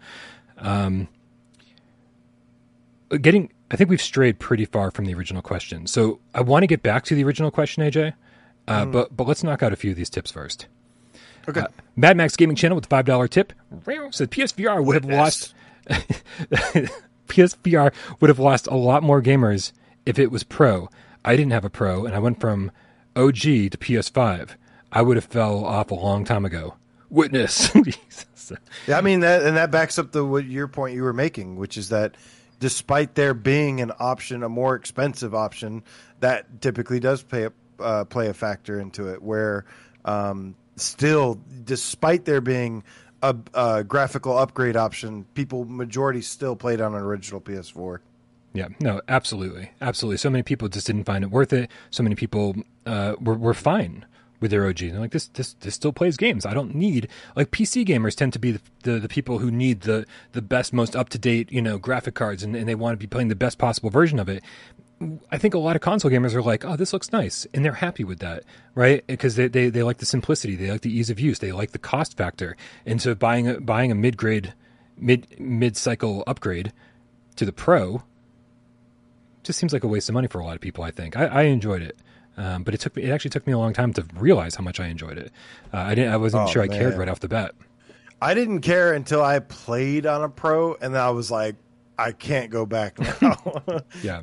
Um, 0.58 1.08
getting, 3.22 3.52
I 3.72 3.76
think 3.76 3.90
we've 3.90 4.02
strayed 4.02 4.40
pretty 4.40 4.66
far 4.66 4.90
from 4.92 5.06
the 5.06 5.14
original 5.14 5.42
question, 5.42 5.86
so 5.88 6.20
I 6.34 6.42
want 6.42 6.64
to 6.64 6.68
get 6.68 6.82
back 6.82 7.04
to 7.06 7.16
the 7.16 7.24
original 7.24 7.52
question, 7.52 7.84
AJ. 7.84 8.14
Uh, 8.68 8.86
But 8.86 9.16
but 9.16 9.28
let's 9.28 9.44
knock 9.44 9.62
out 9.64 9.74
a 9.74 9.76
few 9.76 9.92
of 9.92 9.98
these 9.98 10.10
tips 10.10 10.32
first. 10.32 10.68
okay. 11.48 11.64
Mad 11.96 12.18
Max 12.18 12.36
Gaming 12.36 12.56
Channel 12.56 12.76
with 12.76 12.86
a 12.86 12.90
five 12.90 13.06
dollar 13.06 13.28
tip 13.28 13.54
said 14.12 14.32
PSVR 14.32 14.84
would 14.84 14.96
have 14.96 15.06
lost. 15.06 15.54
PSVR 17.28 17.94
would 18.20 18.30
have 18.30 18.40
lost 18.40 18.68
a 18.68 18.76
lot 18.76 19.04
more 19.04 19.22
gamers 19.22 19.72
if 20.06 20.18
it 20.20 20.32
was 20.32 20.44
Pro. 20.44 20.90
I 21.24 21.36
didn't 21.36 21.52
have 21.52 21.66
a 21.66 21.70
Pro, 21.70 22.06
and 22.06 22.16
I 22.16 22.20
went 22.20 22.40
from 22.40 22.72
OG 23.16 23.42
to 23.42 23.78
PS5. 23.78 24.52
I 24.92 25.02
would 25.02 25.18
have 25.18 25.26
fell 25.26 25.64
off 25.66 25.92
a 25.92 25.96
long 25.96 26.26
time 26.26 26.46
ago. 26.46 26.76
Witness. 27.10 27.72
Yeah, 28.88 28.98
I 28.98 29.02
mean 29.02 29.20
that, 29.20 29.44
and 29.44 29.58
that 29.58 29.70
backs 29.70 30.00
up 30.00 30.12
the 30.12 30.26
what 30.26 30.44
your 30.44 30.68
point 30.68 30.96
you 30.96 31.04
were 31.04 31.14
making, 31.14 31.56
which 31.58 31.78
is 31.78 31.90
that 31.90 32.16
despite 32.60 33.16
there 33.16 33.34
being 33.34 33.82
an 33.82 33.92
option, 34.00 34.44
a 34.44 34.50
more 34.50 34.76
expensive 34.76 35.34
option, 35.34 35.84
that 36.20 36.62
typically 36.62 37.00
does 37.00 37.24
play 37.24 37.46
a, 37.46 37.52
uh, 37.82 38.06
play 38.06 38.28
a 38.28 38.34
factor 38.34 38.80
into 38.80 39.08
it. 39.08 39.22
Where 39.22 39.66
um, 40.06 40.56
still, 40.76 41.40
despite 41.64 42.26
there 42.26 42.42
being 42.42 42.84
a, 43.24 43.36
a 43.54 43.84
graphical 43.84 44.38
upgrade 44.38 44.76
option, 44.76 45.26
people 45.34 45.66
majority 45.66 46.22
still 46.22 46.56
played 46.56 46.82
on 46.82 46.94
an 46.94 47.02
original 47.02 47.42
PS4. 47.42 48.00
Yeah, 48.54 48.70
no, 48.80 49.00
absolutely, 49.08 49.72
absolutely. 49.80 50.18
So 50.18 50.30
many 50.30 50.44
people 50.44 50.70
just 50.70 50.88
didn't 50.88 51.04
find 51.04 51.24
it 51.24 51.30
worth 51.30 51.54
it. 51.54 51.70
So 51.92 52.02
many 52.04 52.16
people 52.16 52.56
uh, 52.86 53.16
were 53.20 53.36
were 53.36 53.54
fine 53.54 54.06
with 54.40 54.52
their 54.52 54.66
OG. 54.68 54.78
They're 54.78 55.00
like, 55.00 55.12
this 55.12 55.28
this 55.28 55.54
this 55.54 55.76
still 55.76 55.94
plays 55.94 56.18
games. 56.18 56.46
I 56.46 56.54
don't 56.54 56.76
need 56.76 57.10
like 57.36 57.52
PC 57.52 57.86
gamers 57.86 58.16
tend 58.16 58.34
to 58.34 58.40
be 58.40 58.52
the 58.52 58.62
the, 58.84 59.00
the 59.00 59.10
people 59.10 59.40
who 59.40 59.52
need 59.52 59.82
the 59.82 60.06
the 60.32 60.42
best, 60.42 60.74
most 60.74 60.96
up 60.96 61.10
to 61.10 61.18
date, 61.18 61.52
you 61.52 61.62
know, 61.62 61.78
graphic 61.78 62.16
cards, 62.16 62.44
and, 62.44 62.56
and 62.56 62.68
they 62.68 62.76
want 62.76 62.94
to 62.94 62.98
be 62.98 63.08
playing 63.08 63.28
the 63.28 63.36
best 63.36 63.58
possible 63.58 63.90
version 63.90 64.20
of 64.20 64.30
it. 64.30 64.44
I 65.32 65.38
think 65.38 65.54
a 65.54 65.60
lot 65.60 65.78
of 65.78 65.82
console 65.82 66.12
gamers 66.12 66.34
are 66.34 66.42
like, 66.42 66.66
oh, 66.66 66.76
this 66.76 66.92
looks 66.92 67.12
nice, 67.14 67.48
and 67.54 67.64
they're 67.64 67.72
happy 67.72 68.04
with 68.04 68.20
that, 68.20 68.44
right? 68.76 69.06
Because 69.08 69.36
they, 69.38 69.48
they, 69.48 69.70
they 69.70 69.82
like 69.82 70.00
the 70.00 70.06
simplicity, 70.06 70.58
they 70.58 70.70
like 70.70 70.82
the 70.82 70.92
ease 70.92 71.10
of 71.10 71.22
use, 71.22 71.40
they 71.40 71.54
like 71.54 71.72
the 71.72 71.80
cost 71.80 72.18
factor, 72.18 72.58
and 72.86 73.02
so 73.02 73.16
buying 73.16 73.48
a, 73.48 73.62
buying 73.62 73.94
a 73.94 73.96
mid 73.96 74.18
grade, 74.18 74.54
mid 74.98 75.40
mid 75.40 75.78
cycle 75.78 76.24
upgrade 76.28 76.74
to 77.38 77.46
the 77.46 77.54
Pro 77.54 78.04
just 79.44 79.58
seems 79.58 79.72
like 79.72 79.86
a 79.86 79.88
waste 79.88 80.10
of 80.10 80.14
money 80.14 80.28
for 80.28 80.40
a 80.40 80.46
lot 80.46 80.56
of 80.56 80.62
people. 80.62 80.84
I 80.84 80.92
think 80.92 81.16
I, 81.16 81.26
I 81.26 81.42
enjoyed 81.44 81.82
it, 81.82 81.98
um, 82.40 82.64
but 82.64 82.74
it 82.74 82.80
took 82.80 82.96
me. 82.96 83.04
It 83.04 83.12
actually 83.12 83.30
took 83.30 83.46
me 83.46 83.54
a 83.54 83.58
long 83.60 83.74
time 83.74 83.94
to 83.94 84.06
realize 84.16 84.56
how 84.56 84.64
much 84.64 84.80
I 84.80 84.88
enjoyed 84.88 85.18
it. 85.20 85.32
Uh, 85.72 85.78
I 85.78 85.94
didn't. 85.94 86.12
I 86.14 86.18
wasn't 86.18 86.48
Oh, 86.48 86.52
sure 86.52 86.64
I 86.64 86.68
cared 86.68 86.98
right 86.98 87.08
off 87.10 87.20
the 87.20 87.28
bat. 87.28 87.54
I 88.22 88.34
didn't 88.34 88.62
care 88.62 88.94
until 88.94 89.22
I 89.22 89.40
played 89.40 90.06
on 90.06 90.24
a 90.24 90.30
pro, 90.30 90.74
and 90.76 90.94
then 90.96 91.02
I 91.02 91.12
was 91.12 91.30
like, 91.30 91.56
I 91.98 92.12
can't 92.14 92.50
go 92.50 92.66
back 92.66 92.98
now. 93.22 93.36
Yeah, 94.04 94.22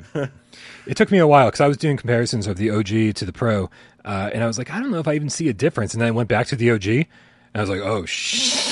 it 0.85 0.97
took 0.97 1.11
me 1.11 1.19
a 1.19 1.27
while 1.27 1.47
because 1.47 1.61
I 1.61 1.67
was 1.67 1.77
doing 1.77 1.95
comparisons 1.97 2.47
of 2.47 2.57
the 2.57 2.69
OG 2.71 3.15
to 3.15 3.25
the 3.25 3.33
Pro, 3.33 3.69
uh, 4.03 4.29
and 4.33 4.43
I 4.43 4.47
was 4.47 4.57
like, 4.57 4.71
I 4.71 4.79
don't 4.79 4.91
know 4.91 4.99
if 4.99 5.07
I 5.07 5.13
even 5.13 5.29
see 5.29 5.47
a 5.49 5.53
difference. 5.53 5.93
And 5.93 6.01
then 6.01 6.07
I 6.07 6.11
went 6.11 6.27
back 6.29 6.47
to 6.47 6.55
the 6.55 6.71
OG, 6.71 6.87
and 6.87 7.05
I 7.55 7.61
was 7.61 7.69
like, 7.69 7.81
oh 7.81 8.05
shh. 8.05 8.66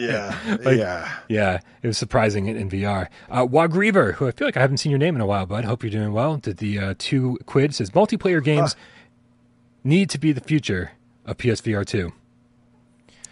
Yeah, 0.00 0.58
Like- 0.64 0.78
yeah. 0.78 1.12
Yeah, 1.28 1.60
it 1.82 1.86
was 1.86 1.98
surprising 1.98 2.46
in, 2.46 2.56
in 2.56 2.68
VR. 2.70 3.08
Uh, 3.30 3.46
Wagreaver, 3.48 4.12
who 4.12 4.26
I 4.26 4.30
feel 4.32 4.46
like 4.48 4.56
I 4.56 4.60
haven't 4.60 4.78
seen 4.78 4.90
your 4.90 4.98
name 4.98 5.14
in 5.14 5.20
a 5.20 5.26
while, 5.26 5.46
bud. 5.46 5.64
Hope 5.64 5.82
you're 5.82 5.90
doing 5.90 6.12
well. 6.12 6.36
Did 6.36 6.58
the 6.58 6.78
uh, 6.78 6.94
two 6.98 7.38
quid 7.46 7.74
says 7.74 7.90
multiplayer 7.90 8.42
games 8.42 8.76
need 9.84 10.10
to 10.10 10.18
be 10.18 10.32
the 10.32 10.40
future 10.40 10.92
of 11.26 11.36
PSVR 11.38 11.84
two. 11.86 12.12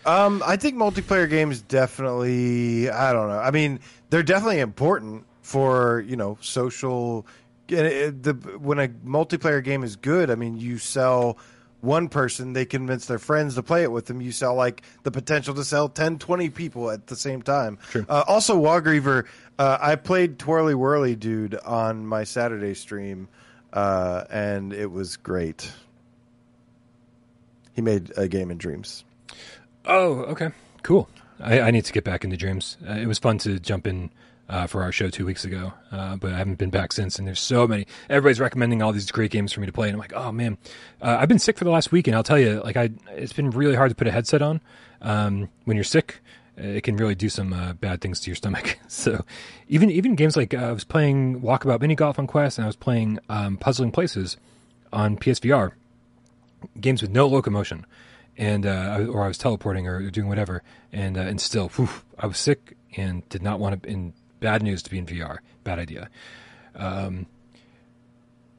Um, 0.07 0.43
I 0.47 0.57
think 0.57 0.77
multiplayer 0.77 1.29
games 1.29 1.61
definitely. 1.61 2.89
I 2.91 3.13
don't 3.13 3.29
know. 3.29 3.39
I 3.39 3.51
mean, 3.51 3.81
they're 4.09 4.23
definitely 4.23 4.61
important 4.61 5.25
for 5.43 6.01
you 6.07 6.17
know 6.17 6.39
social. 6.41 7.27
and 7.69 7.87
it- 7.87 8.23
The 8.23 8.33
when 8.59 8.79
a 8.79 8.89
multiplayer 8.89 9.63
game 9.63 9.85
is 9.85 9.97
good, 9.97 10.31
I 10.31 10.35
mean, 10.37 10.57
you 10.59 10.79
sell 10.79 11.37
one 11.81 12.09
person, 12.09 12.53
they 12.53 12.65
convince 12.65 13.07
their 13.07 13.19
friends 13.19 13.55
to 13.55 13.63
play 13.63 13.83
it 13.83 13.93
with 13.93 14.07
them. 14.07 14.21
You 14.21 14.33
sell 14.33 14.55
like 14.55 14.83
the 15.03 15.11
potential 15.11 15.55
to 15.55 15.65
sell 15.65 15.89
10, 15.89 16.19
20 16.19 16.51
people 16.51 16.91
at 16.91 17.07
the 17.07 17.17
same 17.17 17.43
time. 17.43 17.79
True. 17.91 18.05
Uh, 18.09 18.25
also, 18.27 18.59
Wagreaver, 18.59 19.27
uh, 19.59 19.79
I 19.81 19.97
played 19.97 20.39
Twirly 20.39 20.75
Whirly 20.75 21.17
Dude 21.17 21.55
on 21.55 22.07
my 22.07 22.25
Saturday 22.25 22.75
stream, 22.75 23.29
uh, 23.73 24.25
and 24.31 24.73
it 24.73 24.91
was 24.91 25.17
great. 25.17 25.73
He 27.73 27.83
made 27.83 28.13
a 28.17 28.29
game 28.29 28.51
in 28.51 28.59
Dreams. 28.59 29.05
Oh, 29.87 30.21
okay, 30.25 30.51
cool. 30.83 31.09
I, 31.39 31.61
I 31.61 31.71
need 31.71 31.85
to 31.87 31.93
get 31.93 32.05
back 32.05 32.25
into 32.25 32.37
Dreams. 32.37 32.77
Uh, 32.87 32.93
it 32.93 33.07
was 33.07 33.19
fun 33.19 33.39
to 33.39 33.59
jump 33.59 33.87
in 33.87 34.11
uh, 34.51 34.67
for 34.67 34.83
our 34.83 34.91
show 34.91 35.09
two 35.09 35.25
weeks 35.25 35.45
ago, 35.45 35.73
uh, 35.93 36.17
but 36.17 36.33
I 36.33 36.39
haven't 36.39 36.59
been 36.59 36.71
back 36.71 36.93
since. 36.93 37.19
And 37.19 37.27
there's 37.27 37.41
so 37.41 37.67
many. 37.69 37.87
Everybody's 38.11 38.41
recommending 38.41 38.83
all 38.83 38.93
these 38.93 39.11
great 39.11 39.31
games 39.31 39.53
for 39.53 39.61
me 39.61 39.67
to 39.67 39.73
play, 39.73 39.89
and 39.89 39.95
I'm 39.95 40.01
like, 40.01 40.13
oh 40.13 40.33
man, 40.33 40.59
uh, 41.01 41.19
I've 41.21 41.29
been 41.29 41.39
sick 41.39 41.57
for 41.57 41.65
the 41.65 41.71
last 41.71 41.93
week, 41.93 42.09
and 42.09 42.17
I'll 42.17 42.25
tell 42.25 42.39
you, 42.39 42.61
like, 42.63 42.77
I 42.77 42.91
it's 43.13 43.33
been 43.33 43.51
really 43.51 43.77
hard 43.77 43.91
to 43.91 43.95
put 43.95 44.09
a 44.09 44.11
headset 44.11 44.43
on 44.43 44.61
um, 45.01 45.49
when 45.65 45.77
you're 45.77 45.85
sick. 45.85 46.19
It 46.57 46.83
can 46.83 46.97
really 46.97 47.15
do 47.15 47.29
some 47.31 47.53
uh, 47.53 47.73
bad 47.75 48.03
things 48.03 48.21
to 48.21 48.31
your 48.31 48.37
stomach. 48.37 48.79
so, 48.89 49.25
even 49.69 49.89
even 49.91 50.17
games 50.17 50.37
like 50.37 50.53
uh, 50.53 50.59
I 50.59 50.73
was 50.73 50.85
playing 50.85 51.41
Walkabout 51.41 51.81
Mini 51.81 51.95
Golf 51.95 52.19
on 52.19 52.27
Quest, 52.27 52.59
and 52.59 52.65
I 52.65 52.67
was 52.67 52.77
playing 52.77 53.21
um, 53.29 53.57
Puzzling 53.57 53.93
Places 53.93 54.37
on 54.93 55.17
PSVR 55.17 55.73
games 56.81 57.03
with 57.03 57.13
no 57.13 57.29
locomotion, 57.29 57.87
and 58.37 58.67
uh, 58.67 59.07
or 59.09 59.23
I 59.23 59.29
was 59.29 59.39
teleporting 59.39 59.87
or 59.87 60.11
doing 60.11 60.29
whatever, 60.29 60.65
and 60.93 61.17
uh, 61.17 61.21
and 61.21 61.41
still, 61.41 61.69
whew, 61.69 61.89
I 62.19 62.27
was 62.27 62.37
sick 62.37 62.77
and 62.97 63.27
did 63.29 63.43
not 63.43 63.61
want 63.61 63.85
to. 63.85 63.89
In 63.89 64.13
bad 64.41 64.63
news 64.63 64.83
to 64.83 64.91
be 64.91 64.99
in 64.99 65.07
VR, 65.07 65.39
bad 65.65 65.79
idea. 65.79 66.09
Um, 66.75 67.27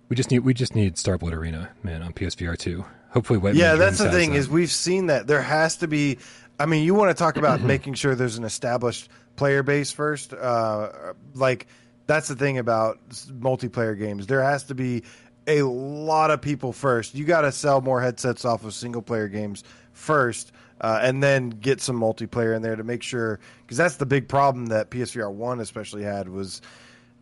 we 0.10 0.16
just 0.16 0.32
need 0.32 0.40
we 0.40 0.53
just 0.53 0.76
need 0.76 0.95
Starblood 0.95 1.34
Arena, 1.34 1.70
man, 1.84 2.02
on 2.02 2.14
PSVR 2.14 2.58
two. 2.58 2.86
Hopefully, 3.10 3.40
Wet 3.40 3.56
yeah, 3.56 3.76
that's 3.76 3.98
the 3.98 4.12
thing 4.12 4.32
that. 4.32 4.38
is 4.38 4.49
we've 4.49 4.72
seen 4.72 5.08
that 5.08 5.28
there 5.28 5.41
has 5.41 5.78
to 5.78 5.88
be. 5.88 6.18
I 6.60 6.66
mean, 6.66 6.86
you 6.86 6.94
want 6.94 7.16
to 7.16 7.20
talk 7.22 7.38
about 7.38 7.62
making 7.74 7.95
sure 7.95 8.16
there's 8.16 8.38
an 8.38 8.44
established 8.44 9.10
player 9.36 9.64
base 9.64 9.91
first. 9.91 10.34
Uh, 10.34 11.14
like 11.34 11.68
that's 12.08 12.28
the 12.28 12.36
thing 12.36 12.58
about 12.58 12.99
multiplayer 13.10 13.98
games. 13.98 14.28
There 14.28 14.44
has 14.44 14.64
to 14.66 14.76
be 14.76 15.03
a 15.48 15.62
lot 15.64 16.32
of 16.32 16.41
people 16.41 16.74
first. 16.74 17.16
You 17.16 17.26
got 17.26 17.41
to 17.41 17.52
sell 17.52 17.82
more 17.82 18.02
headsets 18.02 18.45
off 18.45 18.64
of 18.64 18.74
single 18.74 19.02
player 19.02 19.28
games 19.28 19.64
first. 19.94 20.52
Uh, 20.82 20.99
and 21.03 21.22
then 21.22 21.49
get 21.52 21.80
some 21.80 21.95
multiplayer 21.99 22.56
in 22.56 22.64
there 22.64 22.76
to 22.76 22.84
make 22.84 23.03
sure, 23.03 23.40
because 23.62 23.78
that's 23.78 23.98
the 23.98 24.06
big 24.06 24.28
problem 24.28 24.66
that 24.66 24.90
PSVR 24.90 25.32
one 25.32 25.60
especially 25.60 26.02
had 26.02 26.28
was 26.28 26.60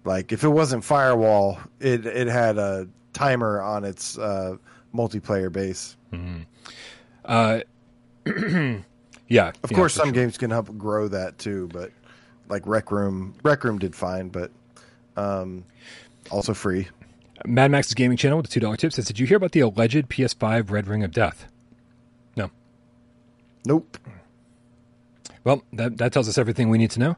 like 0.05 0.31
if 0.31 0.45
it 0.45 0.47
wasn't 0.49 0.81
firewall, 0.83 1.59
it 1.81 2.05
it 2.05 2.27
had 2.27 2.57
a 2.57 2.87
timer 3.11 3.61
on 3.61 3.83
its 3.83 4.17
uh, 4.17 4.55
multiplayer 4.95 5.51
base. 5.51 5.97
Uh, 7.25 7.59
yeah, 8.25 8.29
Of 8.29 8.81
yeah, 9.27 9.51
course, 9.75 9.93
some 9.93 10.07
sure. 10.07 10.13
games 10.13 10.37
can 10.37 10.51
help 10.51 10.75
grow 10.77 11.07
that 11.09 11.37
too, 11.37 11.69
but 11.73 11.91
like 12.47 12.65
Rec 12.65 12.91
Room, 12.91 13.35
Rec 13.43 13.63
Room 13.63 13.77
did 13.77 13.93
fine, 13.93 14.29
but 14.29 14.51
um, 15.17 15.65
also 16.31 16.53
free. 16.53 16.87
Mad 17.45 17.71
Max's 17.71 17.93
gaming 17.93 18.17
channel 18.17 18.37
with 18.37 18.47
a 18.47 18.49
two 18.49 18.59
dollar 18.61 18.77
tip 18.77 18.93
says, 18.93 19.05
"Did 19.05 19.19
you 19.19 19.27
hear 19.27 19.37
about 19.37 19.51
the 19.51 19.59
alleged 19.61 20.07
PS5 20.09 20.71
Red 20.71 20.87
Ring 20.87 21.03
of 21.03 21.11
Death?" 21.11 21.45
No. 23.69 23.75
Nope. 23.75 23.97
Well, 25.43 25.63
that 25.73 25.97
that 25.97 26.11
tells 26.11 26.27
us 26.27 26.37
everything 26.37 26.69
we 26.69 26.77
need 26.77 26.91
to 26.91 26.99
know. 26.99 27.09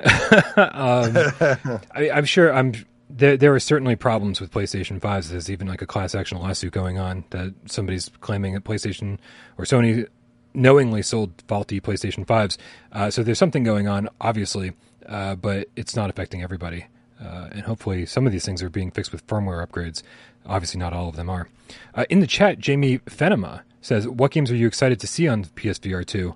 um, 0.56 1.16
I, 1.94 2.10
I'm 2.12 2.24
sure 2.24 2.52
I'm 2.52 2.74
there. 3.08 3.36
There 3.36 3.54
are 3.54 3.60
certainly 3.60 3.96
problems 3.96 4.40
with 4.40 4.50
PlayStation 4.50 5.00
Fives. 5.00 5.30
There's 5.30 5.50
even 5.50 5.68
like 5.68 5.82
a 5.82 5.86
class 5.86 6.14
action 6.14 6.38
lawsuit 6.38 6.72
going 6.72 6.98
on 6.98 7.24
that 7.30 7.54
somebody's 7.66 8.10
claiming 8.20 8.54
that 8.54 8.64
PlayStation 8.64 9.18
or 9.56 9.64
Sony 9.64 10.08
knowingly 10.52 11.02
sold 11.02 11.32
faulty 11.46 11.80
PlayStation 11.80 12.26
Fives. 12.26 12.58
Uh, 12.92 13.10
so 13.10 13.22
there's 13.22 13.38
something 13.38 13.62
going 13.62 13.86
on, 13.86 14.08
obviously, 14.20 14.72
uh, 15.06 15.36
but 15.36 15.68
it's 15.76 15.94
not 15.94 16.10
affecting 16.10 16.42
everybody. 16.42 16.86
Uh, 17.22 17.50
and 17.52 17.62
hopefully, 17.62 18.04
some 18.04 18.26
of 18.26 18.32
these 18.32 18.44
things 18.44 18.62
are 18.62 18.70
being 18.70 18.90
fixed 18.90 19.12
with 19.12 19.24
firmware 19.26 19.64
upgrades. 19.64 20.02
Obviously, 20.44 20.80
not 20.80 20.92
all 20.92 21.08
of 21.08 21.16
them 21.16 21.30
are. 21.30 21.48
Uh, 21.94 22.04
in 22.10 22.20
the 22.20 22.26
chat, 22.26 22.58
Jamie 22.58 22.98
Fenema 23.00 23.60
says, 23.80 24.06
"What 24.08 24.30
games 24.30 24.50
are 24.50 24.56
you 24.56 24.66
excited 24.66 25.00
to 25.00 25.06
see 25.06 25.28
on 25.28 25.44
PSVR 25.44 26.04
2?" 26.06 26.34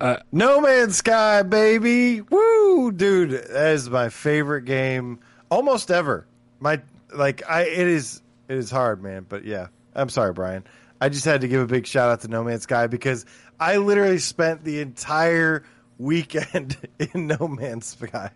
Uh, 0.00 0.16
no 0.32 0.60
Man's 0.60 0.96
Sky, 0.96 1.42
baby, 1.42 2.22
woo, 2.22 2.90
dude, 2.90 3.32
that 3.32 3.72
is 3.72 3.90
my 3.90 4.08
favorite 4.08 4.64
game 4.64 5.18
almost 5.50 5.90
ever. 5.90 6.26
My 6.58 6.80
like, 7.14 7.42
I 7.48 7.62
it 7.62 7.86
is 7.86 8.22
it 8.48 8.56
is 8.56 8.70
hard, 8.70 9.02
man, 9.02 9.26
but 9.28 9.44
yeah, 9.44 9.66
I'm 9.94 10.08
sorry, 10.08 10.32
Brian. 10.32 10.64
I 11.02 11.08
just 11.08 11.24
had 11.24 11.42
to 11.42 11.48
give 11.48 11.60
a 11.60 11.66
big 11.66 11.86
shout 11.86 12.10
out 12.10 12.20
to 12.22 12.28
No 12.28 12.42
Man's 12.44 12.62
Sky 12.62 12.86
because 12.86 13.26
I 13.58 13.76
literally 13.76 14.18
spent 14.18 14.64
the 14.64 14.80
entire 14.80 15.64
weekend 15.98 16.76
in 16.98 17.26
No 17.26 17.46
Man's 17.46 17.86
Sky, 17.86 18.30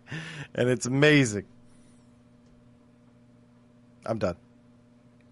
and 0.53 0.69
it's 0.69 0.85
amazing. 0.85 1.45
I'm 4.05 4.19
done. 4.19 4.35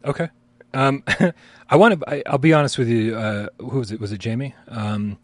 Okay. 0.04 0.30
Um, 0.74 1.04
I 1.70 1.76
want 1.76 2.00
to. 2.02 2.30
I'll 2.30 2.38
be 2.38 2.54
honest 2.54 2.78
with 2.78 2.88
you. 2.90 3.16
Uh, 3.16 3.48
who 3.60 3.80
was 3.80 3.91
it? 3.91 4.00
Was 4.00 4.12
it 4.12 4.20
Jamie? 4.20 4.56
Um, 4.68 5.18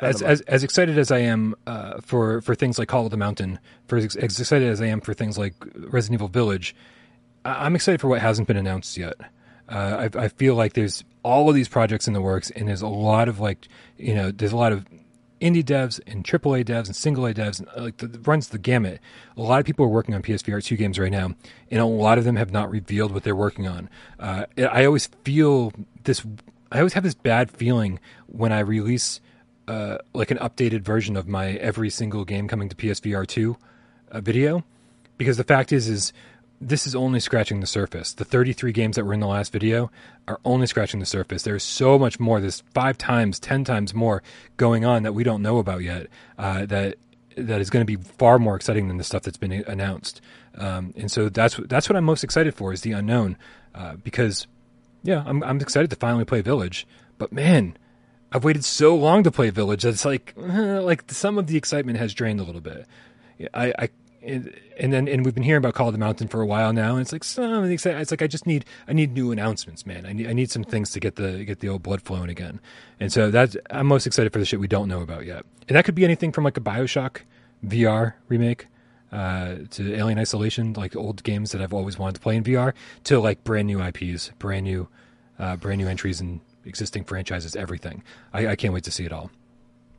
as, 0.00 0.22
as 0.22 0.40
as 0.42 0.64
excited 0.64 0.98
as 0.98 1.10
I 1.10 1.18
am 1.18 1.54
uh, 1.66 2.00
for 2.00 2.40
for 2.40 2.54
things 2.54 2.78
like 2.78 2.88
Call 2.88 3.04
of 3.04 3.10
the 3.10 3.16
Mountain, 3.16 3.58
for 3.86 3.96
as, 3.96 4.16
as 4.16 4.40
excited 4.40 4.68
as 4.68 4.80
I 4.80 4.86
am 4.86 5.00
for 5.00 5.14
things 5.14 5.38
like 5.38 5.54
Resident 5.76 6.14
Evil 6.18 6.28
Village, 6.28 6.74
I- 7.44 7.64
I'm 7.66 7.74
excited 7.76 8.00
for 8.00 8.08
what 8.08 8.20
hasn't 8.20 8.48
been 8.48 8.56
announced 8.56 8.96
yet. 8.96 9.14
Uh, 9.68 10.08
I, 10.14 10.24
I 10.24 10.28
feel 10.28 10.54
like 10.54 10.72
there's 10.72 11.04
all 11.22 11.48
of 11.48 11.54
these 11.54 11.68
projects 11.68 12.08
in 12.08 12.14
the 12.14 12.22
works, 12.22 12.50
and 12.50 12.66
there's 12.66 12.82
a 12.82 12.88
lot 12.88 13.28
of 13.28 13.38
like, 13.38 13.68
you 13.98 14.14
know, 14.14 14.30
there's 14.30 14.52
a 14.52 14.56
lot 14.56 14.72
of 14.72 14.86
indie 15.40 15.64
devs 15.64 16.00
and 16.06 16.24
AAA 16.24 16.64
devs 16.64 16.86
and 16.86 16.96
single 16.96 17.26
A 17.26 17.34
devs, 17.34 17.58
and 17.58 17.68
uh, 17.76 17.82
like 17.82 17.96
the, 17.98 18.18
runs 18.20 18.48
the 18.48 18.58
gamut. 18.58 19.00
A 19.36 19.42
lot 19.42 19.60
of 19.60 19.66
people 19.66 19.84
are 19.84 19.88
working 19.88 20.14
on 20.14 20.22
PSVR 20.22 20.62
two 20.62 20.76
games 20.76 20.98
right 20.98 21.12
now, 21.12 21.34
and 21.70 21.80
a 21.80 21.86
lot 21.86 22.18
of 22.18 22.24
them 22.24 22.36
have 22.36 22.52
not 22.52 22.70
revealed 22.70 23.12
what 23.12 23.22
they're 23.22 23.36
working 23.36 23.66
on. 23.68 23.88
Uh, 24.18 24.46
I 24.58 24.84
always 24.84 25.06
feel 25.24 25.72
this. 26.04 26.24
I 26.70 26.78
always 26.78 26.92
have 26.92 27.04
this 27.04 27.14
bad 27.14 27.50
feeling 27.50 27.98
when 28.26 28.52
I 28.52 28.60
release 28.60 29.20
uh, 29.66 29.98
like 30.12 30.30
an 30.30 30.38
updated 30.38 30.80
version 30.80 31.16
of 31.16 31.28
my 31.28 31.52
every 31.52 31.90
single 31.90 32.24
game 32.24 32.48
coming 32.48 32.68
to 32.68 32.76
PSVR 32.76 33.26
two 33.26 33.56
uh, 34.10 34.20
video, 34.20 34.64
because 35.16 35.36
the 35.36 35.44
fact 35.44 35.72
is 35.72 35.88
is 35.88 36.12
this 36.60 36.86
is 36.86 36.94
only 36.94 37.20
scratching 37.20 37.60
the 37.60 37.66
surface. 37.66 38.12
The 38.12 38.24
33 38.24 38.72
games 38.72 38.96
that 38.96 39.04
were 39.04 39.12
in 39.12 39.20
the 39.20 39.26
last 39.26 39.52
video 39.52 39.90
are 40.26 40.40
only 40.44 40.66
scratching 40.66 41.00
the 41.00 41.06
surface. 41.06 41.42
There's 41.42 41.62
so 41.62 41.98
much 41.98 42.18
more. 42.18 42.40
There's 42.40 42.62
five 42.74 42.98
times, 42.98 43.38
ten 43.38 43.64
times 43.64 43.94
more 43.94 44.22
going 44.56 44.84
on 44.84 45.04
that 45.04 45.12
we 45.12 45.24
don't 45.24 45.42
know 45.42 45.58
about 45.58 45.82
yet. 45.82 46.08
Uh, 46.36 46.66
that 46.66 46.96
that 47.36 47.60
is 47.60 47.70
going 47.70 47.86
to 47.86 47.96
be 47.96 48.02
far 48.02 48.38
more 48.38 48.56
exciting 48.56 48.88
than 48.88 48.96
the 48.96 49.04
stuff 49.04 49.22
that's 49.22 49.36
been 49.36 49.52
announced. 49.52 50.20
Um, 50.56 50.92
and 50.96 51.10
so 51.10 51.28
that's 51.28 51.56
that's 51.66 51.88
what 51.88 51.96
I'm 51.96 52.04
most 52.04 52.24
excited 52.24 52.54
for 52.54 52.72
is 52.72 52.80
the 52.80 52.92
unknown, 52.92 53.36
uh, 53.74 53.94
because 53.96 54.46
yeah, 55.02 55.22
I'm 55.26 55.42
I'm 55.44 55.60
excited 55.60 55.90
to 55.90 55.96
finally 55.96 56.24
play 56.24 56.40
Village. 56.40 56.86
But 57.18 57.32
man, 57.32 57.76
I've 58.32 58.44
waited 58.44 58.64
so 58.64 58.96
long 58.96 59.22
to 59.22 59.30
play 59.30 59.50
Village 59.50 59.82
that 59.82 59.90
it's 59.90 60.04
like 60.04 60.34
like 60.36 61.10
some 61.12 61.38
of 61.38 61.46
the 61.46 61.56
excitement 61.56 61.98
has 61.98 62.12
drained 62.14 62.40
a 62.40 62.44
little 62.44 62.60
bit. 62.60 62.86
I, 63.54 63.72
I 63.78 63.88
and, 64.22 64.60
and 64.78 64.92
then 64.92 65.08
and 65.08 65.24
we've 65.24 65.34
been 65.34 65.44
hearing 65.44 65.58
about 65.58 65.74
Call 65.74 65.88
of 65.88 65.92
the 65.92 65.98
Mountain 65.98 66.28
for 66.28 66.40
a 66.40 66.46
while 66.46 66.72
now, 66.72 66.92
and 66.92 67.00
it's 67.00 67.12
like 67.12 67.24
some. 67.24 67.64
It's 67.64 67.84
like 67.84 68.22
I 68.22 68.26
just 68.26 68.46
need 68.46 68.64
I 68.86 68.92
need 68.92 69.12
new 69.12 69.32
announcements, 69.32 69.86
man. 69.86 70.06
I 70.06 70.12
need 70.12 70.28
I 70.28 70.32
need 70.32 70.50
some 70.50 70.64
things 70.64 70.90
to 70.92 71.00
get 71.00 71.16
the 71.16 71.44
get 71.44 71.60
the 71.60 71.68
old 71.68 71.82
blood 71.82 72.02
flowing 72.02 72.28
again. 72.28 72.60
And 73.00 73.12
so 73.12 73.30
that's 73.30 73.56
I'm 73.70 73.86
most 73.86 74.06
excited 74.06 74.32
for 74.32 74.38
the 74.38 74.44
shit 74.44 74.60
we 74.60 74.68
don't 74.68 74.88
know 74.88 75.00
about 75.00 75.24
yet. 75.26 75.44
And 75.68 75.76
that 75.76 75.84
could 75.84 75.94
be 75.94 76.04
anything 76.04 76.32
from 76.32 76.44
like 76.44 76.56
a 76.56 76.60
Bioshock 76.60 77.18
VR 77.64 78.14
remake 78.28 78.66
uh, 79.12 79.56
to 79.70 79.94
Alien 79.94 80.18
Isolation, 80.18 80.72
like 80.74 80.96
old 80.96 81.22
games 81.22 81.52
that 81.52 81.60
I've 81.60 81.74
always 81.74 81.98
wanted 81.98 82.16
to 82.16 82.20
play 82.20 82.36
in 82.36 82.44
VR, 82.44 82.74
to 83.04 83.20
like 83.20 83.44
brand 83.44 83.66
new 83.66 83.82
IPs, 83.82 84.32
brand 84.38 84.64
new, 84.64 84.88
uh, 85.38 85.56
brand 85.56 85.80
new 85.80 85.88
entries 85.88 86.20
and 86.20 86.40
existing 86.64 87.04
franchises, 87.04 87.56
everything. 87.56 88.02
I, 88.32 88.48
I 88.48 88.56
can't 88.56 88.74
wait 88.74 88.84
to 88.84 88.90
see 88.90 89.04
it 89.04 89.12
all. 89.12 89.30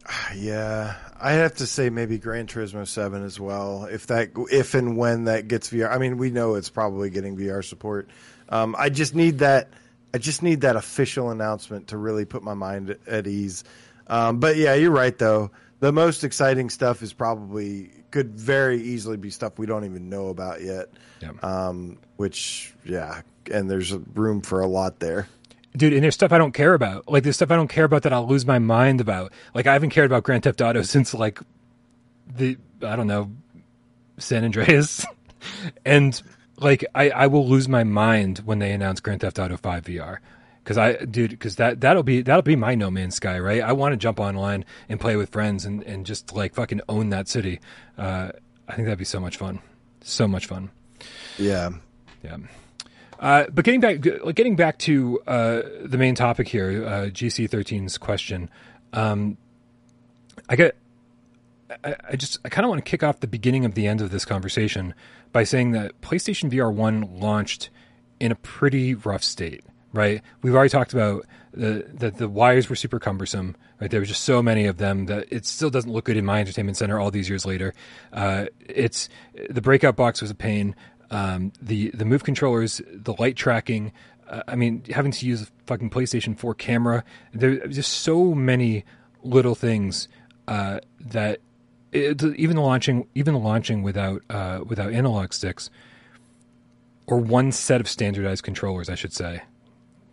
Yeah, 0.35 0.95
I 1.19 1.33
have 1.33 1.55
to 1.55 1.65
say 1.65 1.89
maybe 1.89 2.19
Gran 2.19 2.45
Turismo 2.45 2.87
Seven 2.87 3.23
as 3.23 3.39
well. 3.39 3.85
If 3.85 4.07
that, 4.07 4.29
if 4.51 4.75
and 4.75 4.95
when 4.95 5.25
that 5.25 5.47
gets 5.47 5.69
VR, 5.69 5.91
I 5.91 5.97
mean, 5.97 6.17
we 6.17 6.29
know 6.29 6.55
it's 6.55 6.69
probably 6.69 7.09
getting 7.09 7.35
VR 7.35 7.65
support. 7.65 8.09
Um, 8.49 8.75
I 8.77 8.89
just 8.89 9.15
need 9.15 9.39
that. 9.39 9.69
I 10.13 10.17
just 10.17 10.43
need 10.43 10.61
that 10.61 10.75
official 10.75 11.31
announcement 11.31 11.87
to 11.87 11.97
really 11.97 12.25
put 12.25 12.43
my 12.43 12.53
mind 12.53 12.97
at 13.07 13.27
ease. 13.27 13.63
Um, 14.07 14.39
but 14.39 14.55
yeah, 14.55 14.73
you're 14.73 14.91
right 14.91 15.17
though. 15.17 15.51
The 15.79 15.91
most 15.91 16.23
exciting 16.23 16.69
stuff 16.69 17.01
is 17.01 17.13
probably 17.13 17.91
could 18.11 18.35
very 18.35 18.81
easily 18.81 19.17
be 19.17 19.29
stuff 19.29 19.59
we 19.59 19.65
don't 19.65 19.85
even 19.85 20.09
know 20.09 20.27
about 20.27 20.61
yet. 20.61 20.89
Yeah. 21.21 21.31
Um, 21.43 21.97
which 22.17 22.73
yeah, 22.83 23.21
and 23.51 23.69
there's 23.69 23.93
room 24.13 24.41
for 24.41 24.61
a 24.61 24.67
lot 24.67 24.99
there 24.99 25.27
dude 25.75 25.93
and 25.93 26.03
there's 26.03 26.15
stuff 26.15 26.31
i 26.31 26.37
don't 26.37 26.53
care 26.53 26.73
about. 26.73 27.09
Like 27.09 27.23
there's 27.23 27.35
stuff 27.35 27.51
i 27.51 27.55
don't 27.55 27.67
care 27.67 27.85
about 27.85 28.03
that 28.03 28.13
i'll 28.13 28.27
lose 28.27 28.45
my 28.45 28.59
mind 28.59 29.01
about. 29.01 29.31
Like 29.53 29.67
i 29.67 29.73
haven't 29.73 29.91
cared 29.91 30.07
about 30.07 30.23
grand 30.23 30.43
theft 30.43 30.61
auto 30.61 30.81
since 30.83 31.13
like 31.13 31.39
the 32.27 32.57
i 32.83 32.95
don't 32.95 33.07
know 33.07 33.31
san 34.17 34.43
andreas. 34.43 35.05
And 35.85 36.21
like 36.57 36.83
I, 36.93 37.11
I 37.11 37.27
will 37.27 37.47
lose 37.47 37.69
my 37.69 37.85
mind 37.85 38.39
when 38.39 38.59
they 38.59 38.73
announce 38.73 38.99
grand 38.99 39.21
theft 39.21 39.39
auto 39.39 39.55
5 39.55 39.85
vr 39.85 40.17
because 40.61 40.77
i 40.77 40.97
dude 41.05 41.29
because 41.29 41.55
that 41.55 41.79
that'll 41.79 42.03
be 42.03 42.21
that'll 42.21 42.41
be 42.41 42.57
my 42.57 42.75
no 42.75 42.91
man's 42.91 43.15
sky 43.15 43.39
right? 43.39 43.61
I 43.61 43.71
want 43.71 43.93
to 43.93 43.97
jump 43.97 44.19
online 44.19 44.65
and 44.89 44.99
play 44.99 45.15
with 45.15 45.29
friends 45.29 45.63
and 45.63 45.81
and 45.83 46.05
just 46.05 46.33
like 46.33 46.53
fucking 46.53 46.81
own 46.89 47.09
that 47.11 47.29
city. 47.29 47.61
Uh 47.97 48.31
i 48.67 48.75
think 48.75 48.85
that'd 48.85 48.99
be 48.99 49.05
so 49.05 49.21
much 49.21 49.37
fun. 49.37 49.61
So 50.01 50.27
much 50.27 50.45
fun. 50.45 50.71
Yeah. 51.37 51.69
Yeah 52.21 52.37
uh, 53.19 53.45
but 53.53 53.65
getting 53.65 53.81
back, 53.81 53.99
getting 53.99 54.55
back 54.55 54.77
to 54.79 55.19
uh, 55.27 55.61
the 55.83 55.97
main 55.97 56.15
topic 56.15 56.47
here, 56.47 56.85
uh, 56.85 56.89
GC13's 57.09 57.97
question. 57.97 58.49
Um, 58.93 59.37
I 60.47 60.55
get, 60.55 60.77
I, 61.83 61.95
I 62.11 62.15
just, 62.15 62.39
I 62.45 62.49
kind 62.49 62.65
of 62.65 62.69
want 62.69 62.83
to 62.83 62.89
kick 62.89 63.03
off 63.03 63.19
the 63.19 63.27
beginning 63.27 63.65
of 63.65 63.75
the 63.75 63.87
end 63.87 63.99
of 63.99 64.09
this 64.09 64.23
conversation 64.23 64.93
by 65.33 65.43
saying 65.43 65.71
that 65.71 65.99
PlayStation 66.01 66.49
VR 66.49 66.73
One 66.73 67.19
launched 67.19 67.69
in 68.19 68.31
a 68.31 68.35
pretty 68.35 68.95
rough 68.95 69.23
state. 69.23 69.63
Right, 69.91 70.21
we've 70.43 70.53
already 70.53 70.69
talked 70.69 70.93
about 70.93 71.25
the 71.51 71.83
that 71.95 72.17
the 72.17 72.29
wires 72.29 72.69
were 72.69 72.75
super 72.75 72.99
cumbersome. 72.99 73.55
Right, 73.81 73.89
there 73.89 73.99
were 73.99 74.05
just 74.05 74.23
so 74.23 74.43
many 74.43 74.67
of 74.67 74.77
them 74.77 75.07
that 75.07 75.25
it 75.31 75.47
still 75.47 75.71
doesn't 75.71 75.91
look 75.91 76.05
good 76.05 76.15
in 76.15 76.25
my 76.25 76.41
entertainment 76.41 76.77
center 76.77 76.99
all 76.99 77.09
these 77.09 77.27
years 77.27 77.43
later. 77.43 77.73
Uh, 78.13 78.45
it's 78.67 79.09
the 79.49 79.61
breakout 79.61 79.95
box 79.95 80.21
was 80.21 80.29
a 80.29 80.35
pain. 80.35 80.75
Um, 81.11 81.51
the 81.61 81.89
the 81.91 82.05
move 82.05 82.23
controllers, 82.23 82.81
the 82.91 83.13
light 83.19 83.35
tracking. 83.35 83.91
Uh, 84.27 84.43
I 84.47 84.55
mean, 84.55 84.83
having 84.93 85.11
to 85.11 85.25
use 85.25 85.43
a 85.43 85.47
fucking 85.65 85.89
PlayStation 85.89 86.37
4 86.37 86.53
camera. 86.53 87.03
There's 87.33 87.75
just 87.75 87.91
so 87.91 88.35
many 88.35 88.85
little 89.23 89.55
things 89.55 90.07
uh, 90.47 90.79
that 90.99 91.39
it, 91.91 92.21
even 92.23 92.55
the 92.55 92.61
launching, 92.61 93.07
even 93.15 93.33
the 93.33 93.39
launching 93.39 93.81
without 93.81 94.21
uh, 94.29 94.61
without 94.65 94.93
analog 94.93 95.33
sticks, 95.33 95.69
or 97.07 97.17
one 97.17 97.51
set 97.51 97.81
of 97.81 97.89
standardized 97.89 98.43
controllers, 98.43 98.89
I 98.89 98.95
should 98.95 99.13
say, 99.13 99.41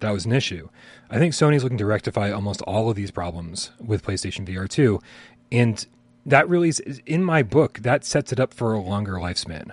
that 0.00 0.10
was 0.10 0.24
an 0.24 0.32
issue. 0.32 0.68
I 1.10 1.18
think 1.18 1.34
Sony's 1.34 1.62
looking 1.62 1.78
to 1.78 1.86
rectify 1.86 2.30
almost 2.30 2.62
all 2.62 2.88
of 2.90 2.96
these 2.96 3.10
problems 3.10 3.70
with 3.78 4.04
PlayStation 4.04 4.46
VR 4.46 4.68
2, 4.68 5.00
and 5.52 5.86
that 6.24 6.48
really 6.48 6.70
is 6.70 7.02
in 7.04 7.22
my 7.22 7.42
book. 7.42 7.80
That 7.80 8.04
sets 8.04 8.32
it 8.32 8.40
up 8.40 8.54
for 8.54 8.72
a 8.72 8.80
longer 8.80 9.14
lifespan 9.14 9.72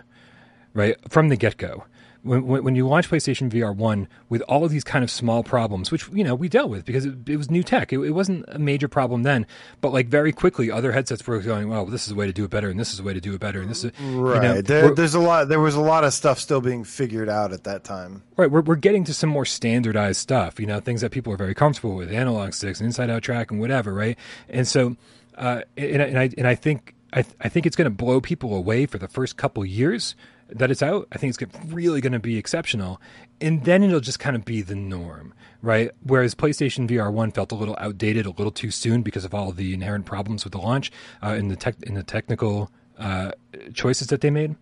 right 0.74 0.98
from 1.10 1.30
the 1.30 1.36
get 1.36 1.58
go. 1.58 1.86
When, 2.24 2.48
when, 2.48 2.74
you 2.74 2.88
launch 2.88 3.10
PlayStation 3.10 3.52
VR 3.52 3.76
one 3.76 4.08
with 4.30 4.42
all 4.44 4.64
of 4.64 4.72
these 4.72 4.86
kind 4.86 5.04
of 5.04 5.12
small 5.12 5.44
problems, 5.44 5.92
which 5.92 6.08
you 6.14 6.24
know 6.24 6.36
we 6.36 6.48
dealt 6.48 6.70
with 6.70 6.86
because 6.86 7.04
it, 7.04 7.16
it 7.28 7.36
was 7.36 7.52
new 7.52 7.64
tech, 7.64 7.92
it, 7.92 8.00
it, 8.00 8.12
wasn't 8.12 8.46
a 8.48 8.58
major 8.58 8.88
problem 8.88 9.24
then. 9.24 9.46
But 9.82 9.92
like 9.92 10.08
very 10.08 10.32
quickly, 10.32 10.72
other 10.72 10.94
headsets 10.94 11.28
were 11.28 11.40
going, 11.40 11.68
"Well, 11.68 11.86
this 11.86 12.06
is 12.06 12.14
a 12.14 12.16
way 12.16 12.26
to 12.26 12.32
do 12.32 12.46
it 12.46 12.50
better, 12.50 12.70
and 12.70 12.80
this 12.80 12.94
is 12.94 13.00
a 13.02 13.04
way 13.04 13.14
to 13.14 13.20
do 13.20 13.34
it 13.34 13.42
better, 13.42 13.60
and 13.60 13.70
this 13.70 13.84
is 13.84 13.92
right." 14.00 14.36
You 14.36 14.42
know, 14.42 14.62
there, 14.62 14.96
there's 14.96 15.16
a 15.16 15.20
lot. 15.20 15.50
There 15.50 15.60
was 15.60 15.76
a 15.76 15.82
lot 15.82 16.06
of 16.06 16.14
stuff 16.14 16.40
still 16.40 16.62
being 16.62 16.86
figured 16.86 17.28
out 17.28 17.52
at 17.52 17.66
that 17.66 17.84
time. 17.84 18.24
Right, 18.38 18.50
we're 18.50 18.62
we're 18.62 18.78
getting 18.78 19.04
to 19.04 19.14
some 19.14 19.30
more 19.30 19.44
standardized 19.44 20.22
stuff. 20.22 20.62
You 20.62 20.66
know, 20.66 20.80
things 20.80 21.02
that 21.02 21.12
people 21.12 21.34
are 21.34 21.38
very 21.38 21.54
comfortable 21.54 21.98
with, 21.98 22.10
analog 22.10 22.54
sticks, 22.54 22.80
inside 22.80 23.10
out 23.10 23.22
track, 23.22 23.52
and 23.52 23.60
whatever. 23.60 23.94
Right, 23.94 24.18
and 24.48 24.66
so, 24.66 24.96
uh, 25.38 25.64
and, 25.76 26.02
and 26.02 26.18
I 26.18 26.30
and 26.38 26.48
I 26.48 26.56
think 26.56 26.96
I, 27.12 27.26
I 27.42 27.50
think 27.50 27.66
it's 27.66 27.76
going 27.76 27.86
to 27.86 27.92
blow 27.92 28.22
people 28.22 28.56
away 28.56 28.86
for 28.86 28.98
the 28.98 29.10
first 29.10 29.36
couple 29.36 29.66
years 29.66 30.16
that 30.56 30.72
it's 30.72 30.82
out, 30.82 31.08
I 31.12 31.18
think 31.18 31.40
it's 31.42 31.56
really 31.68 32.02
going 32.02 32.14
to 32.14 32.20
be 32.20 32.38
exceptional. 32.38 33.02
And 33.42 33.66
then 33.66 33.84
it'll 33.84 34.00
just 34.00 34.20
kind 34.20 34.36
of 34.36 34.46
be 34.46 34.62
the 34.62 34.76
norm, 34.76 35.34
right? 35.62 35.92
Whereas 36.04 36.36
PlayStation 36.36 36.88
VR 36.88 37.12
One 37.12 37.32
felt 37.32 37.52
a 37.52 37.56
little 37.56 37.76
outdated, 37.80 38.26
a 38.26 38.32
little 38.32 38.52
too 38.52 38.72
soon 38.72 39.02
because 39.02 39.26
of 39.26 39.34
all 39.34 39.52
the 39.52 39.74
inherent 39.74 40.06
problems 40.06 40.44
with 40.44 40.54
the 40.54 40.60
launch 40.60 40.92
uh, 41.22 41.30
and 41.30 41.52
the 41.52 41.56
tech 41.56 41.76
in 41.84 41.96
the 41.96 42.04
technical 42.04 42.72
uh, 42.98 43.32
choices 43.74 44.08
that 44.08 44.22
they 44.22 44.30
made. 44.30 44.56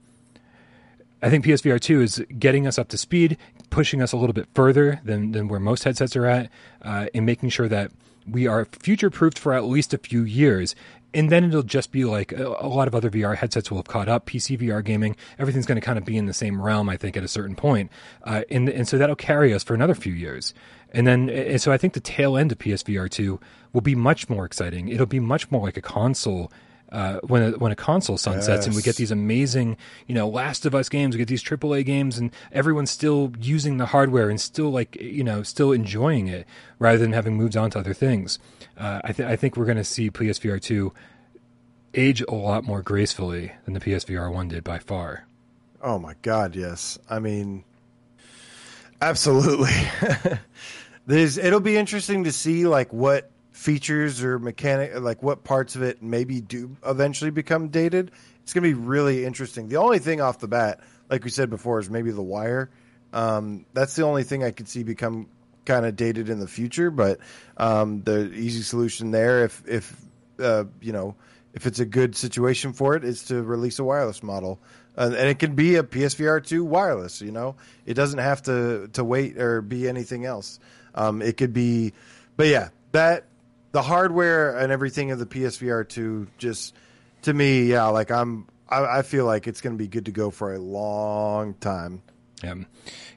I 1.22 1.30
think 1.30 1.46
PSVR 1.46 1.80
2 1.80 2.02
is 2.02 2.26
getting 2.40 2.66
us 2.66 2.80
up 2.80 2.88
to 2.90 2.98
speed, 2.98 3.38
pushing 3.70 4.02
us 4.02 4.12
a 4.12 4.18
little 4.18 4.34
bit 4.34 4.48
further 4.56 5.02
than, 5.04 5.34
than 5.34 5.48
where 5.48 5.60
most 5.60 5.84
headsets 5.84 6.16
are 6.16 6.26
at, 6.26 6.50
uh, 6.82 7.08
and 7.14 7.26
making 7.26 7.50
sure 7.50 7.68
that 7.68 7.92
we 8.28 8.48
are 8.48 8.66
future 8.66 9.10
proofed 9.10 9.38
for 9.38 9.54
at 9.54 9.66
least 9.66 9.94
a 9.94 9.98
few 9.98 10.24
years 10.24 10.76
and 11.14 11.30
then 11.30 11.44
it'll 11.44 11.64
just 11.64 11.92
be 11.92 12.06
like 12.06 12.32
a, 12.32 12.48
a, 12.60 12.68
lot 12.68 12.88
of 12.88 12.96
other 12.96 13.10
VR 13.10 13.36
headsets 13.36 13.70
will 13.70 13.78
have 13.78 13.88
caught 13.88 14.08
up. 14.08 14.26
PC 14.26 14.60
VR 14.60 14.84
gaming, 14.84 15.16
everything's 15.38 15.66
going 15.66 15.80
to 15.80 15.86
kind 15.86 15.98
of 15.98 16.06
be 16.06 16.18
in 16.18 16.26
the 16.26 16.34
same 16.34 16.62
realm, 16.62 16.90
I 16.90 16.98
think, 16.98 17.18
at 17.18 17.24
a 17.24 17.28
certain 17.28 17.56
point. 17.56 17.92
Uh, 18.24 18.44
and 18.50 18.70
and 18.70 18.88
so 18.88 18.98
that'll 18.98 19.16
carry 19.16 19.54
us 19.54 19.64
for 19.64 19.74
another 19.74 19.96
few 19.96 20.14
years. 20.14 20.54
And 20.94 21.08
then, 21.08 21.30
and 21.30 21.62
so 21.62 21.72
I 21.72 21.78
think 21.78 21.94
the 21.94 22.00
tail 22.00 22.38
end 22.38 22.52
of 22.52 22.58
PSVR 22.58 23.10
two 23.10 23.40
will 23.74 23.82
be 23.82 23.96
much 23.96 24.30
more 24.30 24.46
exciting. 24.46 24.90
It'll 24.90 25.06
be 25.06 25.20
much 25.20 25.50
more 25.52 25.62
like 25.62 25.78
a 25.78 25.82
console 25.82 26.52
uh, 26.92 27.20
when 27.24 27.42
a, 27.42 27.52
when 27.58 27.72
a 27.72 27.76
console 27.76 28.18
sunsets 28.18 28.48
yes. 28.48 28.68
and 28.68 28.76
we 28.76 28.82
get 28.82 28.98
these 28.98 29.12
amazing, 29.12 29.78
you 30.08 30.16
know, 30.16 30.28
Last 30.28 30.66
of 30.66 30.76
Us 30.76 30.90
games, 30.90 31.16
we 31.16 31.20
get 31.20 31.30
these 31.30 31.44
AAA 31.44 31.86
games, 31.86 32.18
and 32.18 32.32
everyone's 32.52 32.92
still 32.92 33.32
using 33.40 33.78
the 33.78 33.86
hardware 33.88 34.30
and 34.30 34.40
still 34.40 34.70
like 34.72 34.98
you 35.00 35.24
know 35.24 35.44
still 35.44 35.72
enjoying 35.72 36.28
it 36.28 36.46
rather 36.80 36.98
than 36.98 37.14
having 37.14 37.36
moved 37.36 37.56
on 37.56 37.72
to 37.72 37.80
other 37.80 37.94
things. 37.94 38.40
Uh, 38.82 39.00
I, 39.04 39.12
th- 39.12 39.30
I 39.30 39.36
think 39.36 39.58
we're 39.58 39.66
going 39.66 39.78
to 39.78 39.84
see 39.84 40.10
PSVR 40.10 40.60
two 40.60 40.92
age 41.94 42.24
a 42.28 42.34
lot 42.34 42.64
more 42.64 42.82
gracefully 42.82 43.52
than 43.66 43.76
the 43.76 43.80
PSVR 43.80 44.34
one 44.34 44.48
did 44.48 44.64
by 44.64 44.80
far. 44.80 45.28
Oh 45.84 46.00
my 46.00 46.16
God, 46.24 46.56
yes. 46.56 46.98
I 47.08 47.20
mean, 47.20 47.64
absolutely. 49.00 49.70
There's, 51.06 51.38
it'll 51.38 51.60
be 51.60 51.78
interesting 51.78 52.24
to 52.24 52.32
see 52.32 52.66
like 52.66 52.92
what 52.92 53.30
features 53.52 54.24
or 54.24 54.40
mechanic 54.40 55.00
like 55.00 55.22
what 55.22 55.44
parts 55.44 55.76
of 55.76 55.84
it 55.84 56.02
maybe 56.02 56.42
do 56.42 56.76
eventually 56.84 57.30
become 57.30 57.68
dated 57.68 58.10
it's 58.42 58.54
going 58.54 58.64
to 58.64 58.70
be 58.70 58.74
really 58.74 59.24
interesting 59.24 59.68
the 59.68 59.76
only 59.76 60.00
thing 60.00 60.20
off 60.20 60.40
the 60.40 60.48
bat 60.48 60.80
like 61.12 61.24
we 61.24 61.30
said 61.30 61.48
before 61.50 61.78
is 61.78 61.88
maybe 61.88 62.10
the 62.10 62.24
wire 62.24 62.72
um, 63.14 63.64
that's 63.74 63.96
the 63.96 64.04
only 64.04 64.24
thing 64.24 64.44
i 64.44 64.50
could 64.50 64.68
see 64.68 64.82
become 64.82 65.28
kind 65.66 65.86
of 65.86 65.96
dated 65.96 66.30
in 66.30 66.40
the 66.40 66.48
future 66.48 66.92
but 66.92 67.20
um, 67.58 68.02
the 68.04 68.32
easy 68.34 68.62
solution 68.62 69.12
there 69.12 69.46
if 69.46 69.64
if 69.68 69.96
uh, 70.40 70.64
you 70.82 70.92
know 70.92 71.16
if 71.54 71.68
it's 71.68 71.80
a 71.80 71.86
good 71.86 72.16
situation 72.16 72.74
for 72.74 72.96
it 72.96 73.04
is 73.04 73.24
to 73.24 73.44
release 73.44 73.78
a 73.78 73.84
wireless 73.84 74.24
model. 74.24 74.58
Uh, 74.98 75.12
and 75.18 75.30
it 75.30 75.38
can 75.38 75.54
be 75.54 75.76
a 75.76 75.84
psvr 75.84 76.46
2 76.46 76.64
wireless 76.66 77.22
you 77.22 77.32
know? 77.32 77.56
It 77.86 77.94
doesn't 77.94 78.20
have 78.20 78.42
to 78.44 78.90
to 78.94 79.04
wait 79.04 79.38
or 79.38 79.62
be 79.62 79.88
anything 79.88 80.26
else. 80.26 80.60
Um, 80.96 81.22
it 81.22 81.38
could 81.38 81.54
be 81.54 81.94
but 82.36 82.48
yeah 82.48 82.70
that 82.92 83.26
the 83.72 83.82
hardware 83.82 84.58
and 84.58 84.72
everything 84.72 85.12
of 85.12 85.20
the 85.20 85.26
PSVR 85.26 85.88
two 85.88 86.28
just 86.38 86.76
to 87.24 87.34
me, 87.34 87.64
yeah, 87.64 87.86
like 87.86 88.12
I'm 88.12 88.48
I, 88.70 89.00
I 89.00 89.02
feel 89.02 89.26
like 89.26 89.48
it's 89.48 89.62
going 89.62 89.76
to 89.76 89.78
be 89.78 89.88
good 89.88 90.06
to 90.06 90.12
go 90.12 90.30
for 90.30 90.54
a 90.54 90.60
long 90.60 91.54
time. 91.56 92.02
Yeah, 92.44 92.56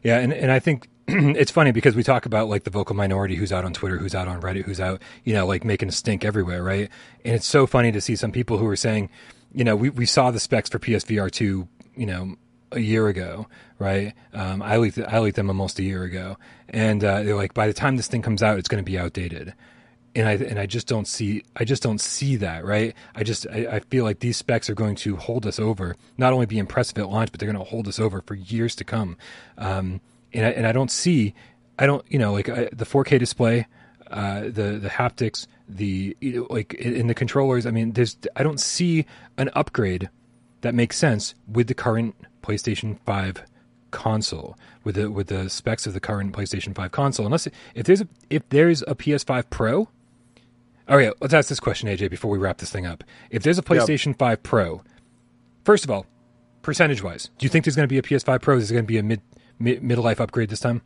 yeah, 0.02 0.18
and 0.18 0.32
and 0.32 0.50
I 0.50 0.58
think 0.58 0.88
it's 1.08 1.50
funny 1.50 1.70
because 1.70 1.94
we 1.94 2.02
talk 2.02 2.24
about 2.24 2.48
like 2.48 2.64
the 2.64 2.70
vocal 2.70 2.96
minority 2.96 3.34
who's 3.34 3.52
out 3.52 3.64
on 3.64 3.72
Twitter, 3.72 3.98
who's 3.98 4.14
out 4.14 4.26
on 4.26 4.40
Reddit, 4.40 4.64
who's 4.64 4.80
out, 4.80 5.02
you 5.24 5.34
know, 5.34 5.46
like 5.46 5.64
making 5.64 5.88
a 5.88 5.92
stink 5.92 6.24
everywhere, 6.24 6.62
right? 6.62 6.88
And 7.24 7.34
it's 7.34 7.46
so 7.46 7.66
funny 7.66 7.92
to 7.92 8.00
see 8.00 8.16
some 8.16 8.32
people 8.32 8.56
who 8.56 8.66
are 8.66 8.76
saying, 8.76 9.10
you 9.52 9.64
know, 9.64 9.76
we, 9.76 9.90
we 9.90 10.06
saw 10.06 10.30
the 10.30 10.40
specs 10.40 10.70
for 10.70 10.78
PSVR 10.78 11.30
two, 11.30 11.68
you 11.94 12.06
know, 12.06 12.36
a 12.72 12.80
year 12.80 13.08
ago, 13.08 13.46
right? 13.78 14.14
Um, 14.32 14.62
I 14.62 14.78
leaked 14.78 14.98
I 14.98 15.18
leaked 15.18 15.36
them 15.36 15.48
almost 15.48 15.78
a 15.78 15.82
year 15.82 16.04
ago, 16.04 16.38
and 16.70 17.04
uh, 17.04 17.22
they're 17.22 17.36
like, 17.36 17.54
by 17.54 17.66
the 17.66 17.74
time 17.74 17.96
this 17.96 18.08
thing 18.08 18.22
comes 18.22 18.42
out, 18.42 18.58
it's 18.58 18.68
going 18.68 18.82
to 18.82 18.90
be 18.90 18.98
outdated 18.98 19.54
and 20.14 20.28
I 20.28 20.32
and 20.32 20.58
I 20.58 20.66
just 20.66 20.86
don't 20.86 21.06
see 21.06 21.42
I 21.56 21.64
just 21.64 21.82
don't 21.82 22.00
see 22.00 22.36
that 22.36 22.64
right. 22.64 22.94
I 23.14 23.22
just 23.24 23.46
I, 23.48 23.66
I, 23.66 23.80
feel 23.80 24.04
like 24.04 24.20
these 24.20 24.36
specs 24.36 24.70
are 24.70 24.74
going 24.74 24.96
to 24.96 25.16
hold 25.16 25.46
us 25.46 25.58
over, 25.58 25.96
not 26.16 26.32
only 26.32 26.46
be 26.46 26.58
impressive 26.58 26.98
at 26.98 27.08
launch, 27.08 27.32
but 27.32 27.40
they're 27.40 27.50
going 27.50 27.64
to 27.64 27.70
hold 27.70 27.88
us 27.88 27.98
over 27.98 28.20
for 28.20 28.34
years 28.34 28.74
to 28.76 28.84
come. 28.84 29.16
Um, 29.58 30.00
and 30.34 30.46
I, 30.46 30.50
and 30.50 30.66
I 30.66 30.72
don't 30.72 30.90
see 30.90 31.34
I 31.78 31.86
don't 31.86 32.04
you 32.08 32.18
know 32.18 32.32
like 32.32 32.48
I, 32.48 32.68
the 32.72 32.84
4K 32.84 33.18
display, 33.18 33.66
uh, 34.10 34.42
the 34.42 34.78
the 34.80 34.90
haptics, 34.90 35.46
the 35.68 36.16
like 36.50 36.74
in 36.74 37.06
the 37.06 37.14
controllers. 37.14 37.66
I 37.66 37.70
mean, 37.70 37.92
there's 37.92 38.16
I 38.36 38.42
don't 38.42 38.60
see 38.60 39.06
an 39.36 39.50
upgrade 39.54 40.10
that 40.60 40.74
makes 40.74 40.96
sense 40.96 41.34
with 41.46 41.68
the 41.68 41.74
current 41.74 42.14
PlayStation 42.42 42.98
5 43.04 43.44
console 43.90 44.58
with 44.82 44.96
the 44.96 45.10
with 45.10 45.28
the 45.28 45.48
specs 45.48 45.86
of 45.86 45.94
the 45.94 46.00
current 46.00 46.32
PlayStation 46.32 46.74
5 46.74 46.90
console. 46.90 47.26
Unless 47.26 47.48
if 47.74 47.86
there's 47.86 48.00
a 48.00 48.08
if 48.30 48.48
there's 48.50 48.82
a 48.82 48.94
PS5 48.94 49.50
Pro, 49.50 49.88
all 50.88 50.96
right, 50.96 51.12
let's 51.20 51.32
ask 51.34 51.48
this 51.48 51.60
question, 51.60 51.88
AJ, 51.88 52.10
before 52.10 52.30
we 52.30 52.38
wrap 52.38 52.58
this 52.58 52.70
thing 52.70 52.86
up. 52.86 53.02
If 53.30 53.42
there's 53.42 53.58
a 53.58 53.62
PlayStation 53.62 54.16
5 54.18 54.42
Pro, 54.42 54.82
first 55.64 55.84
of 55.84 55.90
all, 55.90 56.06
percentage 56.62 57.02
wise, 57.02 57.30
do 57.38 57.44
you 57.44 57.50
think 57.50 57.64
there's 57.64 57.76
going 57.76 57.88
to 57.88 57.92
be 57.92 57.98
a 57.98 58.02
PS5 58.02 58.42
Pro? 58.42 58.56
Is 58.56 58.70
it 58.70 58.74
going 58.74 58.84
to 58.84 58.88
be 58.88 58.98
a 58.98 59.02
mid, 59.02 59.22
mid 59.58 59.82
middle 59.82 60.04
life 60.04 60.20
upgrade 60.20 60.50
this 60.50 60.60
time? 60.60 60.82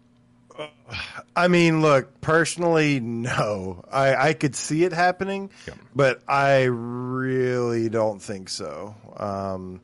I 1.36 1.48
mean, 1.48 1.82
look, 1.82 2.20
personally, 2.20 2.98
no. 2.98 3.84
I, 3.92 4.28
I 4.30 4.32
could 4.32 4.56
see 4.56 4.84
it 4.84 4.92
happening, 4.92 5.50
Yeah. 5.66 5.74
but 5.94 6.22
I 6.26 6.64
really 6.64 7.88
don't 7.88 8.20
think 8.20 8.48
so. 8.48 8.94
Um, 9.16 9.80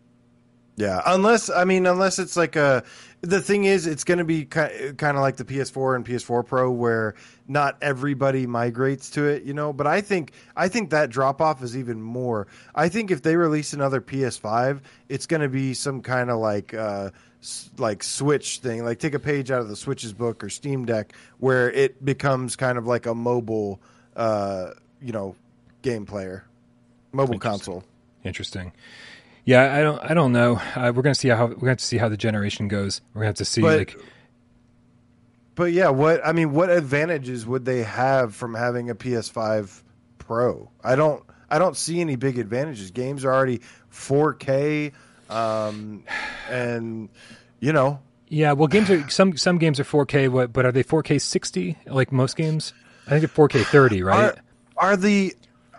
yeah, 0.76 1.00
unless 1.06 1.50
I 1.50 1.64
mean, 1.64 1.86
unless 1.86 2.18
it's 2.18 2.36
like 2.36 2.56
a. 2.56 2.82
The 3.20 3.40
thing 3.40 3.64
is, 3.64 3.86
it's 3.86 4.04
going 4.04 4.18
to 4.18 4.24
be 4.24 4.44
kind 4.44 5.00
of 5.02 5.16
like 5.16 5.36
the 5.36 5.44
PS4 5.44 5.96
and 5.96 6.04
PS4 6.04 6.44
Pro, 6.44 6.70
where 6.70 7.14
not 7.48 7.78
everybody 7.80 8.46
migrates 8.46 9.08
to 9.10 9.24
it, 9.26 9.44
you 9.44 9.54
know. 9.54 9.72
But 9.72 9.86
I 9.86 10.00
think 10.00 10.32
I 10.56 10.68
think 10.68 10.90
that 10.90 11.10
drop 11.10 11.40
off 11.40 11.62
is 11.62 11.76
even 11.76 12.02
more. 12.02 12.48
I 12.74 12.88
think 12.88 13.10
if 13.12 13.22
they 13.22 13.36
release 13.36 13.72
another 13.72 14.00
PS5, 14.00 14.80
it's 15.08 15.26
going 15.26 15.42
to 15.42 15.48
be 15.48 15.74
some 15.74 16.00
kind 16.02 16.28
of 16.30 16.38
like. 16.40 16.74
Uh, 16.74 17.10
like 17.78 18.02
switch 18.02 18.58
thing 18.58 18.84
like 18.84 18.98
take 18.98 19.14
a 19.14 19.18
page 19.18 19.50
out 19.50 19.60
of 19.60 19.68
the 19.68 19.76
switch's 19.76 20.12
book 20.12 20.42
or 20.42 20.48
steam 20.48 20.84
deck 20.86 21.12
where 21.38 21.70
it 21.70 22.02
becomes 22.04 22.56
kind 22.56 22.78
of 22.78 22.86
like 22.86 23.06
a 23.06 23.14
mobile 23.14 23.80
uh 24.16 24.70
you 25.02 25.12
know 25.12 25.36
game 25.82 26.06
player 26.06 26.44
mobile 27.12 27.34
Interesting. 27.34 27.50
console 27.50 27.84
Interesting. 28.24 28.72
Yeah, 29.44 29.76
I 29.76 29.82
don't. 29.82 29.98
I 30.02 30.14
don't 30.14 30.32
know. 30.32 30.54
Uh, 30.74 30.90
we're 30.96 31.02
gonna 31.02 31.14
see 31.14 31.28
how 31.28 31.44
we're 31.44 31.54
gonna 31.56 31.68
have 31.72 31.76
to 31.78 31.84
see 31.84 31.98
how 31.98 32.08
the 32.08 32.16
generation 32.16 32.68
goes. 32.68 33.02
We're 33.12 33.20
gonna 33.20 33.26
have 33.26 33.34
to 33.36 33.44
see 33.44 33.60
But- 33.60 33.76
like 33.78 33.98
but 35.54 35.72
yeah 35.72 35.88
what 35.90 36.20
i 36.26 36.32
mean 36.32 36.52
what 36.52 36.68
advantages 36.70 37.46
would 37.46 37.64
they 37.64 37.82
have 37.84 38.34
from 38.34 38.54
having 38.54 38.90
a 38.90 38.94
ps5 38.94 39.82
pro 40.18 40.68
i 40.82 40.96
don't 40.96 41.22
i 41.50 41.58
don't 41.60 41.76
see 41.76 42.00
any 42.00 42.16
big 42.16 42.38
advantages 42.38 42.90
games 42.90 43.24
are 43.24 43.32
already 43.32 43.60
4k 43.92 44.92
um 45.34 46.04
and 46.48 47.08
you 47.60 47.72
know 47.72 48.00
yeah. 48.28 48.52
Well, 48.52 48.68
games 48.68 48.90
are 48.90 49.08
some 49.10 49.36
some 49.36 49.58
games 49.58 49.78
are 49.78 49.84
4K. 49.84 50.28
What? 50.28 50.52
But 50.52 50.66
are 50.66 50.72
they 50.72 50.82
4K 50.82 51.20
60 51.20 51.78
like 51.86 52.10
most 52.10 52.36
games? 52.36 52.72
I 53.06 53.10
think 53.10 53.32
they're 53.32 53.46
4K 53.48 53.64
30, 53.64 54.02
right? 54.02 54.36
are, 54.76 54.88
are 54.88 54.96
the 54.96 55.34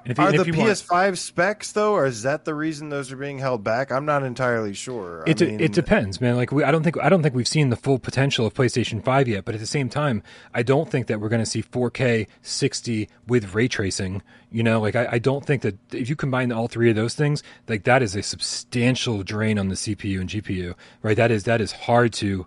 if 0.05 0.17
you- 0.17 0.23
are 0.23 0.31
the 0.31 0.41
if 0.41 0.47
you 0.47 0.53
want- 0.53 0.69
PS5 0.69 1.17
specs 1.17 1.71
though, 1.71 1.93
or 1.93 2.05
is 2.05 2.23
that 2.23 2.45
the 2.45 2.53
reason 2.53 2.89
those 2.89 3.11
are 3.11 3.15
being 3.17 3.39
held 3.39 3.63
back? 3.63 3.91
I'm 3.91 4.05
not 4.05 4.23
entirely 4.23 4.73
sure. 4.73 5.23
It, 5.25 5.37
de- 5.37 5.47
mean, 5.47 5.59
it 5.59 5.73
depends, 5.73 6.21
man. 6.21 6.35
Like 6.35 6.51
we, 6.51 6.63
I 6.63 6.71
don't 6.71 6.83
think 6.83 6.97
I 7.01 7.09
don't 7.09 7.23
think 7.23 7.33
we've 7.35 7.47
seen 7.47 7.69
the 7.69 7.75
full 7.75 7.99
potential 7.99 8.45
of 8.45 8.53
PlayStation 8.53 9.03
Five 9.03 9.27
yet. 9.27 9.45
But 9.45 9.55
at 9.55 9.61
the 9.61 9.67
same 9.67 9.89
time, 9.89 10.21
I 10.53 10.61
don't 10.63 10.89
think 10.89 11.07
that 11.07 11.19
we're 11.19 11.29
going 11.29 11.43
to 11.43 11.49
see 11.49 11.61
4K 11.63 12.27
60 12.41 13.09
with 13.27 13.53
ray 13.53 13.67
tracing. 13.67 14.21
You 14.51 14.63
know, 14.63 14.79
like 14.79 14.95
I, 14.95 15.07
I 15.13 15.19
don't 15.19 15.45
think 15.45 15.63
that 15.63 15.77
if 15.93 16.07
you 16.09 16.15
combine 16.15 16.51
all 16.51 16.67
three 16.67 16.89
of 16.89 16.95
those 16.95 17.15
things, 17.15 17.43
like 17.67 17.83
that 17.83 18.01
is 18.01 18.15
a 18.15 18.21
substantial 18.23 19.23
drain 19.23 19.57
on 19.59 19.67
the 19.69 19.75
CPU 19.75 20.19
and 20.21 20.29
GPU. 20.29 20.75
Right? 21.01 21.17
That 21.17 21.31
is 21.31 21.43
that 21.45 21.61
is 21.61 21.71
hard 21.71 22.13
to 22.13 22.45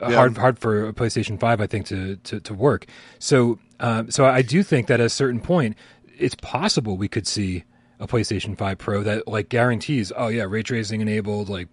Yeah. 0.00 0.14
hard 0.14 0.36
hard 0.38 0.58
for 0.58 0.88
a 0.88 0.92
PlayStation 0.92 1.38
Five, 1.38 1.60
I 1.60 1.66
think, 1.66 1.86
to 1.86 2.16
to, 2.16 2.40
to 2.40 2.54
work. 2.54 2.86
So 3.18 3.58
um, 3.80 4.10
so 4.10 4.24
I 4.24 4.40
do 4.42 4.62
think 4.62 4.86
that 4.86 5.00
at 5.00 5.06
a 5.06 5.10
certain 5.10 5.40
point, 5.40 5.76
it's 6.18 6.34
possible 6.36 6.96
we 6.96 7.08
could 7.08 7.26
see 7.26 7.64
a 8.00 8.06
PlayStation 8.06 8.56
Five 8.56 8.78
Pro 8.78 9.02
that 9.02 9.28
like 9.28 9.48
guarantees, 9.48 10.12
oh 10.16 10.28
yeah, 10.28 10.44
ray 10.44 10.62
tracing 10.62 11.00
enabled, 11.00 11.48
like 11.48 11.68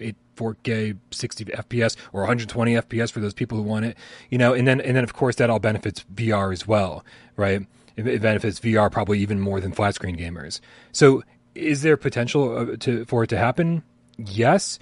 eight 0.00 0.16
4K 0.36 0.96
60 1.10 1.44
FPS 1.46 1.96
or 2.12 2.20
120 2.22 2.74
FPS 2.74 3.10
for 3.10 3.20
those 3.20 3.34
people 3.34 3.58
who 3.58 3.64
want 3.64 3.84
it, 3.84 3.96
you 4.30 4.38
know, 4.38 4.54
and 4.54 4.66
then 4.66 4.80
and 4.80 4.96
then 4.96 5.04
of 5.04 5.12
course 5.14 5.36
that 5.36 5.50
all 5.50 5.58
benefits 5.58 6.04
VR 6.14 6.52
as 6.52 6.66
well, 6.66 7.04
right? 7.36 7.66
It, 7.96 8.06
it 8.06 8.22
benefits 8.22 8.60
VR 8.60 8.90
probably 8.90 9.18
even 9.20 9.40
more 9.40 9.60
than 9.60 9.72
flat 9.72 9.94
screen 9.94 10.16
gamers. 10.16 10.60
So 10.92 11.22
is 11.54 11.82
there 11.82 11.96
potential 11.96 12.56
uh, 12.56 12.76
to 12.80 13.04
for 13.04 13.24
it 13.24 13.28
to 13.28 13.38
happen? 13.38 13.82
Yes 14.16 14.78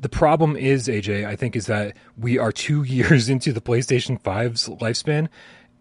the 0.00 0.08
problem 0.08 0.56
is 0.56 0.88
AJ, 0.88 1.26
I 1.26 1.36
think, 1.36 1.56
is 1.56 1.66
that 1.66 1.96
we 2.16 2.38
are 2.38 2.52
two 2.52 2.82
years 2.84 3.28
into 3.28 3.52
the 3.52 3.60
PlayStation 3.60 4.20
5's 4.20 4.68
lifespan, 4.68 5.28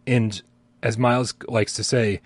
and 0.05 0.41
as 0.83 0.97
Miles 0.97 1.33
likes 1.47 1.73
to 1.73 1.83
say, 1.83 2.21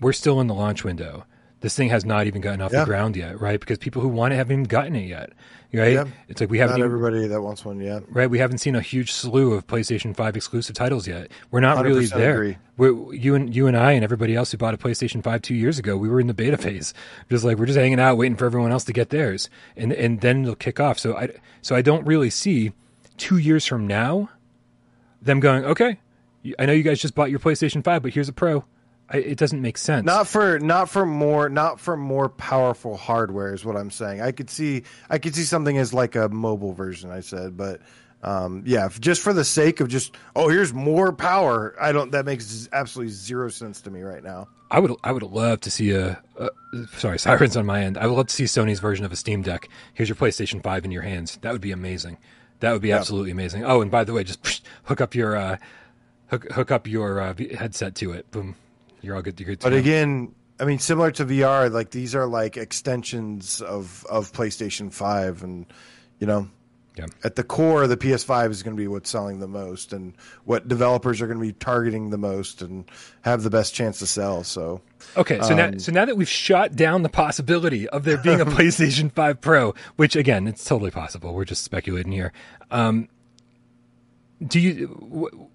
we're 0.00 0.12
still 0.12 0.40
in 0.40 0.46
the 0.46 0.54
launch 0.54 0.84
window. 0.84 1.24
This 1.60 1.74
thing 1.74 1.88
has 1.88 2.04
not 2.04 2.26
even 2.26 2.42
gotten 2.42 2.60
off 2.60 2.72
Yeah. 2.72 2.80
the 2.80 2.84
ground 2.86 3.16
yet, 3.16 3.40
right? 3.40 3.58
Because 3.58 3.78
people 3.78 4.02
who 4.02 4.08
want 4.08 4.34
it 4.34 4.36
haven't 4.36 4.52
even 4.52 4.64
gotten 4.64 4.94
it 4.94 5.08
yet, 5.08 5.30
right? 5.72 5.94
Yeah. 5.94 6.04
It's 6.28 6.38
like 6.40 6.50
we 6.50 6.58
haven't 6.58 6.78
not 6.78 6.84
even, 6.84 6.92
everybody 6.94 7.26
that 7.26 7.40
wants 7.40 7.64
one. 7.64 7.80
yet, 7.80 8.02
right? 8.10 8.28
We 8.28 8.38
haven't 8.38 8.58
seen 8.58 8.76
a 8.76 8.82
huge 8.82 9.12
slew 9.12 9.54
of 9.54 9.66
PlayStation 9.66 10.14
Five 10.14 10.36
exclusive 10.36 10.76
titles 10.76 11.08
yet. 11.08 11.30
We're 11.50 11.60
not 11.60 11.82
really 11.82 12.04
there. 12.04 12.56
you 12.78 13.34
and 13.34 13.54
you 13.56 13.66
and 13.66 13.76
I 13.78 13.92
and 13.92 14.04
everybody 14.04 14.34
else 14.34 14.50
who 14.52 14.58
bought 14.58 14.74
a 14.74 14.76
PlayStation 14.76 15.22
Five 15.22 15.40
two 15.40 15.54
years 15.54 15.78
ago, 15.78 15.96
we 15.96 16.10
were 16.10 16.20
in 16.20 16.26
the 16.26 16.34
beta 16.34 16.58
phase, 16.58 16.92
just 17.30 17.44
like 17.44 17.56
we're 17.56 17.64
just 17.66 17.78
hanging 17.78 17.98
out, 18.00 18.18
waiting 18.18 18.36
for 18.36 18.44
everyone 18.44 18.70
else 18.70 18.84
to 18.84 18.92
get 18.92 19.08
theirs, 19.08 19.48
and 19.74 19.90
and 19.94 20.20
then 20.20 20.42
it'll 20.42 20.56
kick 20.56 20.80
off. 20.80 20.98
So 20.98 21.16
I 21.16 21.30
so 21.62 21.74
I 21.74 21.80
don't 21.80 22.04
really 22.06 22.28
see 22.28 22.72
two 23.16 23.38
years 23.38 23.64
from 23.64 23.86
now 23.86 24.28
them 25.22 25.40
going, 25.40 25.64
okay, 25.64 25.98
I 26.58 26.66
know 26.66 26.72
you 26.72 26.82
guys 26.82 27.00
just 27.00 27.14
bought 27.14 27.30
your 27.30 27.40
PlayStation 27.40 27.82
Five, 27.82 28.02
but 28.02 28.12
here's 28.12 28.28
a 28.28 28.32
Pro. 28.32 28.64
I, 29.08 29.18
it 29.18 29.38
doesn't 29.38 29.60
make 29.60 29.76
sense. 29.76 30.06
not 30.06 30.26
for 30.26 30.58
not 30.58 30.88
for 30.88 31.04
more 31.04 31.48
not 31.48 31.78
for 31.78 31.96
more 31.96 32.28
powerful 32.28 32.96
hardware 32.96 33.52
is 33.52 33.64
what 33.64 33.76
I'm 33.76 33.90
saying. 33.90 34.22
I 34.22 34.32
could 34.32 34.48
see 34.48 34.84
I 35.10 35.18
could 35.18 35.34
see 35.34 35.42
something 35.42 35.76
as 35.76 35.92
like 35.92 36.16
a 36.16 36.28
mobile 36.28 36.72
version. 36.72 37.10
I 37.10 37.20
said, 37.20 37.56
but 37.56 37.80
um, 38.22 38.62
yeah, 38.64 38.88
just 38.98 39.20
for 39.20 39.34
the 39.34 39.44
sake 39.44 39.80
of 39.80 39.88
just 39.88 40.16
oh 40.34 40.48
here's 40.48 40.72
more 40.72 41.12
power. 41.12 41.76
I 41.80 41.92
don't. 41.92 42.12
That 42.12 42.24
makes 42.24 42.68
absolutely 42.72 43.12
zero 43.12 43.50
sense 43.50 43.82
to 43.82 43.90
me 43.90 44.00
right 44.00 44.24
now. 44.24 44.48
I 44.70 44.80
would 44.80 44.94
I 45.04 45.12
would 45.12 45.22
love 45.22 45.60
to 45.60 45.70
see 45.70 45.90
a, 45.90 46.20
a 46.38 46.48
sorry 46.96 47.18
sirens 47.20 47.56
on 47.56 47.66
my 47.66 47.84
end. 47.84 47.98
I 47.98 48.06
would 48.06 48.16
love 48.16 48.28
to 48.28 48.34
see 48.34 48.44
Sony's 48.44 48.80
version 48.80 49.04
of 49.04 49.12
a 49.12 49.16
Steam 49.16 49.42
Deck. 49.42 49.68
Here's 49.92 50.08
your 50.08 50.16
PlayStation 50.16 50.62
Five 50.62 50.86
in 50.86 50.90
your 50.90 51.02
hands. 51.02 51.38
That 51.42 51.52
would 51.52 51.60
be 51.60 51.72
amazing. 51.72 52.16
That 52.60 52.72
would 52.72 52.82
be 52.82 52.92
absolutely 52.92 53.30
amazing. 53.32 53.64
Oh, 53.64 53.82
and 53.82 53.90
by 53.90 54.04
the 54.04 54.14
way, 54.14 54.24
just 54.24 54.66
hook 54.84 55.02
up 55.02 55.14
your 55.14 55.36
uh, 55.36 55.58
hook 56.38 56.52
hook 56.52 56.70
up 56.70 56.86
your 56.86 57.20
uh, 57.20 57.34
headset 57.58 57.94
to 57.96 58.12
it. 58.12 58.30
Boom, 58.30 58.54
you're 59.02 59.16
all 59.16 59.22
good. 59.22 59.38
You're 59.40 59.48
good. 59.48 59.60
To 59.60 59.66
But 59.66 59.70
go. 59.70 59.76
again, 59.78 60.34
I 60.60 60.64
mean, 60.64 60.78
similar 60.78 61.10
to 61.12 61.24
VR, 61.24 61.70
like 61.70 61.90
these 61.90 62.14
are 62.14 62.26
like 62.26 62.56
extensions 62.56 63.60
of 63.60 64.04
of 64.10 64.32
PlayStation 64.32 64.92
Five, 64.92 65.42
and 65.42 65.66
you 66.20 66.26
know, 66.26 66.48
Yeah. 66.96 67.06
at 67.24 67.34
the 67.34 67.42
core, 67.42 67.86
the 67.88 67.96
PS5 67.96 68.50
is 68.52 68.62
going 68.62 68.76
to 68.76 68.80
be 68.80 68.86
what's 68.86 69.10
selling 69.10 69.40
the 69.40 69.48
most, 69.48 69.92
and 69.92 70.14
what 70.44 70.68
developers 70.68 71.20
are 71.20 71.26
going 71.26 71.38
to 71.40 71.44
be 71.44 71.52
targeting 71.52 72.10
the 72.10 72.18
most, 72.18 72.62
and 72.62 72.84
have 73.22 73.42
the 73.42 73.50
best 73.50 73.74
chance 73.74 73.98
to 73.98 74.06
sell. 74.06 74.44
So, 74.44 74.80
Okay, 75.16 75.40
so 75.42 75.54
now 75.56 75.72
so 75.78 75.90
now 75.92 76.04
that 76.04 76.16
we've 76.16 76.28
shot 76.28 76.76
down 76.76 77.02
the 77.02 77.08
possibility 77.08 77.88
of 77.88 78.04
there 78.04 78.16
being 78.18 78.40
a 78.40 78.46
PlayStation 78.56 79.10
Five 79.12 79.40
Pro, 79.40 79.74
which 79.96 80.14
again, 80.16 80.46
it's 80.46 80.64
totally 80.64 80.90
possible. 80.92 81.34
We're 81.34 81.44
just 81.44 81.64
speculating 81.64 82.12
here. 82.12 82.32
Um, 82.70 83.08
do 84.46 84.60
you 84.60 84.88
w- 84.88 85.30
w- 85.30 85.46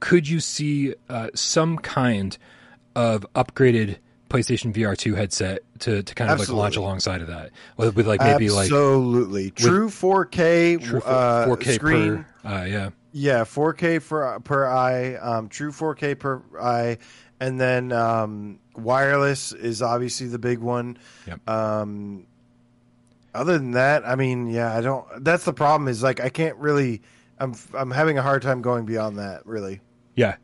could 0.00 0.28
you 0.28 0.40
see 0.40 0.94
uh, 1.08 1.28
some 1.34 1.78
kind 1.78 2.36
of 2.94 3.26
upgraded 3.34 3.96
PlayStation 4.28 4.72
VR 4.72 4.96
two 4.96 5.14
headset 5.14 5.60
to, 5.80 6.02
to 6.02 6.14
kind 6.14 6.30
of 6.30 6.38
like 6.38 6.48
launch 6.48 6.76
alongside 6.76 7.20
of 7.20 7.26
that 7.28 7.50
with, 7.76 7.96
with 7.96 8.06
like 8.06 8.20
maybe 8.20 8.48
like 8.48 8.66
absolutely 8.66 9.50
true 9.50 9.88
4K 9.88 10.82
true 10.82 11.00
uh, 11.00 11.46
4K 11.46 11.74
screen. 11.74 12.24
per 12.42 12.48
uh, 12.48 12.64
yeah 12.64 12.90
Yeah, 13.12 13.40
4K 13.42 14.00
for 14.00 14.38
per 14.40 14.66
eye, 14.66 15.16
um, 15.16 15.48
true 15.48 15.72
4K 15.72 16.18
per 16.18 16.42
eye, 16.60 16.98
and 17.40 17.60
then 17.60 17.90
um, 17.90 18.60
wireless 18.76 19.52
is 19.52 19.82
obviously 19.82 20.28
the 20.28 20.38
big 20.38 20.60
one. 20.60 20.96
Yep. 21.26 21.48
Um, 21.48 22.26
other 23.34 23.58
than 23.58 23.72
that, 23.72 24.06
I 24.06 24.14
mean, 24.14 24.48
yeah, 24.48 24.76
I 24.76 24.80
don't. 24.80 25.06
That's 25.24 25.44
the 25.44 25.52
problem. 25.52 25.88
Is 25.88 26.02
like 26.02 26.20
I 26.20 26.28
can't 26.28 26.56
really. 26.56 27.02
I'm 27.40 27.54
I'm 27.74 27.90
having 27.90 28.18
a 28.18 28.22
hard 28.22 28.42
time 28.42 28.62
going 28.62 28.84
beyond 28.84 29.18
that. 29.18 29.44
Really. 29.46 29.80
Yeah, 30.14 30.36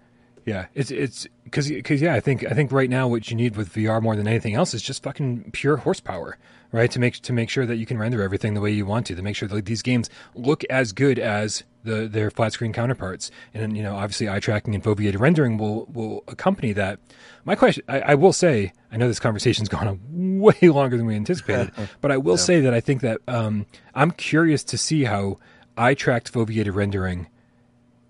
yeah. 0.46 0.66
It's 0.74 0.90
it's 0.90 1.26
because 1.44 1.68
because 1.68 2.00
yeah, 2.00 2.14
I 2.14 2.20
think 2.20 2.44
I 2.44 2.54
think 2.54 2.72
right 2.72 2.90
now 2.90 3.06
what 3.06 3.30
you 3.30 3.36
need 3.36 3.56
with 3.56 3.72
VR 3.72 4.02
more 4.02 4.16
than 4.16 4.26
anything 4.26 4.54
else 4.54 4.74
is 4.74 4.82
just 4.82 5.02
fucking 5.02 5.50
pure 5.52 5.76
horsepower, 5.76 6.38
right? 6.72 6.90
To 6.90 6.98
make 6.98 7.14
to 7.20 7.32
make 7.32 7.50
sure 7.50 7.66
that 7.66 7.76
you 7.76 7.86
can 7.86 7.98
render 7.98 8.22
everything 8.22 8.54
the 8.54 8.60
way 8.60 8.70
you 8.70 8.86
want 8.86 9.06
to, 9.06 9.14
to 9.14 9.22
make 9.22 9.36
sure 9.36 9.48
that 9.48 9.66
these 9.66 9.82
games 9.82 10.08
look 10.34 10.64
as 10.64 10.92
good 10.92 11.18
as 11.18 11.64
the 11.84 12.08
their 12.08 12.30
flat 12.30 12.52
screen 12.52 12.72
counterparts. 12.72 13.30
And 13.52 13.76
you 13.76 13.82
know, 13.82 13.96
obviously, 13.96 14.28
eye 14.28 14.40
tracking 14.40 14.74
and 14.74 14.82
foveated 14.82 15.18
rendering 15.18 15.58
will 15.58 15.86
will 15.86 16.24
accompany 16.28 16.72
that. 16.72 16.98
My 17.44 17.54
question, 17.54 17.84
I, 17.88 18.00
I 18.00 18.14
will 18.14 18.32
say, 18.32 18.72
I 18.90 18.96
know 18.96 19.08
this 19.08 19.20
conversation's 19.20 19.68
gone 19.70 19.86
on 19.86 20.38
way 20.40 20.58
longer 20.62 20.96
than 20.96 21.06
we 21.06 21.14
anticipated, 21.14 21.72
but 22.00 22.10
I 22.10 22.16
will 22.16 22.38
say 22.38 22.60
that 22.60 22.72
I 22.72 22.80
think 22.80 23.02
that 23.02 23.20
um, 23.28 23.66
I'm 23.94 24.10
curious 24.10 24.64
to 24.64 24.78
see 24.78 25.04
how 25.04 25.38
eye 25.76 25.94
tracked 25.94 26.32
foveated 26.32 26.74
rendering 26.74 27.28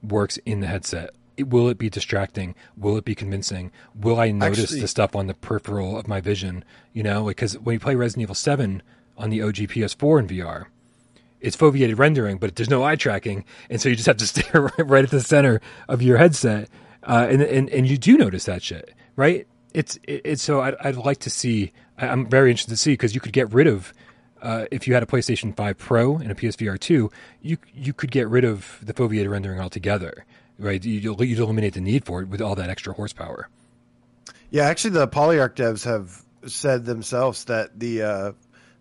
works 0.02 0.38
in 0.38 0.60
the 0.60 0.66
headset 0.66 1.10
it, 1.36 1.48
will 1.48 1.68
it 1.68 1.78
be 1.78 1.90
distracting? 1.90 2.54
Will 2.76 2.96
it 2.96 3.04
be 3.04 3.14
convincing? 3.14 3.70
Will 3.94 4.18
I 4.18 4.30
notice 4.30 4.64
Actually- 4.64 4.80
the 4.80 4.88
stuff 4.88 5.14
on 5.14 5.26
the 5.26 5.34
peripheral 5.34 5.98
of 5.98 6.08
my 6.08 6.20
vision? 6.20 6.64
You 6.92 7.02
know, 7.02 7.26
because 7.26 7.58
when 7.58 7.74
you 7.74 7.80
play 7.80 7.94
Resident 7.94 8.22
Evil 8.22 8.34
7 8.34 8.82
on 9.16 9.30
the 9.30 9.42
OG 9.42 9.68
PS4 9.68 10.20
in 10.20 10.28
VR, 10.28 10.66
it's 11.40 11.56
foveated 11.56 11.98
rendering, 11.98 12.38
but 12.38 12.56
there's 12.56 12.70
no 12.70 12.82
eye 12.82 12.96
tracking, 12.96 13.44
and 13.68 13.80
so 13.80 13.88
you 13.88 13.94
just 13.96 14.06
have 14.06 14.16
to 14.16 14.26
stare 14.26 14.72
right, 14.78 15.04
at 15.04 15.10
the 15.10 15.20
center 15.20 15.60
of 15.88 16.02
your 16.02 16.16
headset, 16.16 16.68
uh, 17.02 17.26
and, 17.28 17.42
and 17.42 17.68
and 17.70 17.88
you 17.88 17.98
do 17.98 18.16
notice 18.16 18.46
that 18.46 18.62
shit, 18.62 18.94
right? 19.16 19.46
It's 19.74 19.96
it, 20.04 20.22
it's 20.24 20.42
so 20.42 20.62
I'd, 20.62 20.74
I'd 20.80 20.96
like 20.96 21.18
to 21.18 21.30
see. 21.30 21.72
I'm 21.98 22.28
very 22.28 22.50
interested 22.50 22.72
to 22.72 22.76
see 22.78 22.94
because 22.94 23.14
you 23.14 23.20
could 23.20 23.32
get 23.32 23.52
rid 23.52 23.66
of. 23.66 23.92
Uh, 24.46 24.64
if 24.70 24.86
you 24.86 24.94
had 24.94 25.02
a 25.02 25.06
PlayStation 25.06 25.56
5 25.56 25.76
Pro 25.76 26.18
and 26.18 26.30
a 26.30 26.34
PSVR 26.36 26.78
2, 26.78 27.10
you 27.42 27.58
you 27.74 27.92
could 27.92 28.12
get 28.12 28.28
rid 28.28 28.44
of 28.44 28.78
the 28.80 28.94
foveated 28.94 29.28
rendering 29.28 29.58
altogether, 29.58 30.24
right? 30.56 30.84
You, 30.84 31.00
you'll, 31.00 31.24
you'd 31.24 31.40
eliminate 31.40 31.74
the 31.74 31.80
need 31.80 32.04
for 32.04 32.22
it 32.22 32.28
with 32.28 32.40
all 32.40 32.54
that 32.54 32.70
extra 32.70 32.92
horsepower. 32.92 33.48
Yeah, 34.50 34.66
actually, 34.66 34.90
the 34.90 35.08
Polyarc 35.08 35.56
devs 35.56 35.84
have 35.84 36.22
said 36.48 36.84
themselves 36.84 37.46
that 37.46 37.76
the 37.76 38.02
uh, 38.02 38.32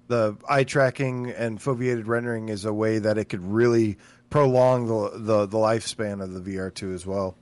the 0.08 0.38
eye 0.48 0.66
tracking 0.66 1.32
and 1.32 1.58
foveated 1.58 2.06
rendering 2.06 2.50
is 2.50 2.66
a 2.66 2.74
way 2.74 3.00
that 3.00 3.18
it 3.18 3.26
could 3.26 3.42
really 3.42 3.98
prolong 4.30 4.86
the 4.86 5.18
the, 5.18 5.46
the 5.48 5.58
lifespan 5.58 6.22
of 6.22 6.32
the 6.32 6.42
VR2 6.42 6.94
as 6.94 7.08
well. 7.08 7.36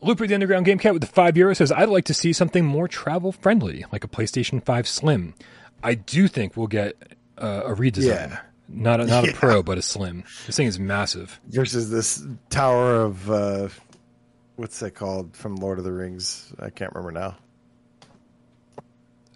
Looper 0.00 0.26
the 0.26 0.32
Underground 0.32 0.64
Game 0.64 0.78
Cat 0.78 0.94
with 0.94 1.02
the 1.02 1.08
five 1.08 1.36
euro 1.36 1.52
says, 1.52 1.70
I'd 1.72 1.90
like 1.90 2.04
to 2.06 2.14
see 2.14 2.32
something 2.32 2.64
more 2.64 2.88
travel 2.88 3.32
friendly, 3.32 3.84
like 3.92 4.02
a 4.02 4.08
PlayStation 4.08 4.64
5 4.64 4.88
Slim. 4.88 5.34
I 5.86 5.94
do 5.94 6.28
think 6.28 6.56
we'll 6.56 6.66
get 6.66 6.96
uh, 7.38 7.62
a 7.66 7.74
redesign. 7.74 8.04
Yeah. 8.30 8.40
Not 8.68 9.00
a, 9.00 9.06
not 9.06 9.24
Yeah. 9.26 9.30
a 9.30 9.34
Pro, 9.34 9.62
but 9.62 9.78
a 9.78 9.82
Slim. 9.82 10.24
This 10.46 10.56
thing 10.56 10.66
is 10.66 10.78
massive. 10.78 11.38
Versus 11.48 11.88
this 11.90 12.24
tower 12.50 12.96
of 13.02 13.30
uh, 13.30 13.68
what's 14.56 14.80
that 14.80 14.92
called 14.96 15.36
from 15.36 15.56
Lord 15.56 15.78
of 15.78 15.84
the 15.84 15.92
Rings? 15.92 16.52
I 16.58 16.70
can't 16.70 16.92
remember 16.94 17.12
now. 17.12 17.36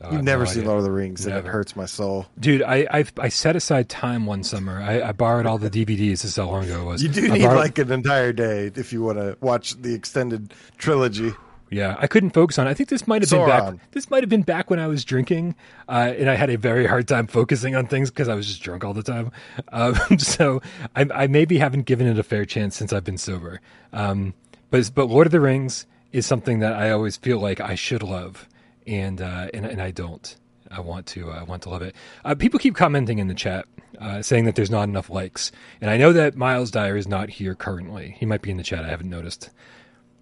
You've 0.02 0.12
no 0.12 0.20
never 0.22 0.47
seen 0.47 0.60
idea. 0.60 0.68
Lord 0.68 0.78
of 0.78 0.85
the 0.85 0.93
Rings, 0.93 1.27
and 1.27 1.36
it 1.36 1.44
hurts 1.44 1.77
my 1.77 1.85
soul. 1.85 2.24
Dude, 2.39 2.62
I, 2.62 2.86
I 2.90 3.05
I 3.18 3.28
set 3.28 3.55
aside 3.55 3.90
time 3.90 4.24
one 4.24 4.43
summer. 4.43 4.81
I, 4.81 5.02
I 5.02 5.12
borrowed 5.12 5.44
all 5.44 5.59
the 5.59 5.68
DVDs. 5.70 6.09
This 6.22 6.24
is 6.24 6.36
how 6.36 6.47
long 6.47 6.64
ago 6.64 6.81
it 6.81 6.85
was. 6.86 7.02
You 7.02 7.10
do 7.10 7.27
I 7.27 7.36
need 7.36 7.43
borrowed- 7.43 7.59
like 7.59 7.78
an 7.78 7.93
entire 7.93 8.32
day 8.32 8.70
if 8.74 8.94
you 8.94 9.02
want 9.02 9.18
to 9.18 9.36
watch 9.43 9.74
the 9.82 9.93
extended 9.94 10.55
trilogy. 10.78 11.32
Yeah, 11.70 11.94
I 12.01 12.09
couldn't 12.09 12.30
focus 12.30 12.59
on. 12.59 12.66
it. 12.66 12.70
I 12.70 12.74
think 12.74 12.88
this 12.88 13.06
might 13.06 13.22
have 13.22 13.30
been 13.30 13.47
back. 13.47 13.90
This 13.92 14.10
might 14.10 14.24
have 14.24 14.28
been 14.28 14.42
back 14.42 14.70
when 14.70 14.80
I 14.80 14.88
was 14.88 15.05
drinking, 15.05 15.55
uh, 15.88 16.12
and 16.18 16.28
I 16.28 16.34
had 16.34 16.51
a 16.51 16.59
very 16.59 16.84
hard 16.84 17.06
time 17.06 17.28
focusing 17.28 17.76
on 17.76 17.86
things 17.86 18.10
because 18.10 18.28
I 18.28 18.34
was 18.34 18.48
just 18.48 18.60
drunk 18.60 18.84
all 18.84 18.92
the 18.92 19.05
time. 19.05 19.30
Um, 19.70 19.94
so 20.18 20.60
I, 20.97 21.06
I 21.14 21.26
maybe 21.28 21.59
haven't 21.59 21.86
given 21.86 22.09
it 22.09 22.18
a 22.18 22.24
fair 22.24 22.44
chance 22.44 22.76
since 22.76 22.92
I've 22.92 23.05
been 23.05 23.18
sober. 23.18 23.60
Um, 23.92 24.34
but 24.70 24.90
but 24.94 25.06
Lord 25.06 25.26
of 25.26 25.32
the 25.32 25.40
Rings 25.40 25.86
is 26.12 26.26
something 26.26 26.59
that 26.59 26.72
I 26.72 26.90
always 26.90 27.16
feel 27.16 27.38
like 27.38 27.60
I 27.60 27.76
should 27.76 28.02
love, 28.02 28.48
and 28.86 29.22
uh, 29.22 29.48
and 29.55 29.64
and 29.64 29.80
I 29.80 29.92
don't. 29.92 30.36
I 30.72 30.80
want 30.80 31.06
to. 31.06 31.30
I 31.30 31.44
want 31.44 31.62
to 31.62 31.70
love 31.70 31.82
it. 31.82 31.94
Uh, 32.24 32.34
people 32.34 32.59
keep 32.59 32.74
commenting 32.74 33.18
in 33.20 33.28
the 33.28 33.34
chat. 33.34 33.66
Uh, 34.01 34.22
saying 34.22 34.47
that 34.47 34.55
there's 34.55 34.70
not 34.70 34.84
enough 34.84 35.10
likes, 35.10 35.52
and 35.82 35.90
I 35.90 35.98
know 35.98 36.10
that 36.14 36.34
Miles 36.34 36.70
Dyer 36.70 36.97
is 36.97 37.06
not 37.06 37.28
here 37.28 37.55
currently. 37.55 38.16
He 38.18 38.24
might 38.24 38.40
be 38.40 38.51
in 38.51 38.56
the 38.56 38.62
chat. 38.62 38.82
I 38.82 38.88
haven't 38.88 39.10
noticed. 39.10 39.51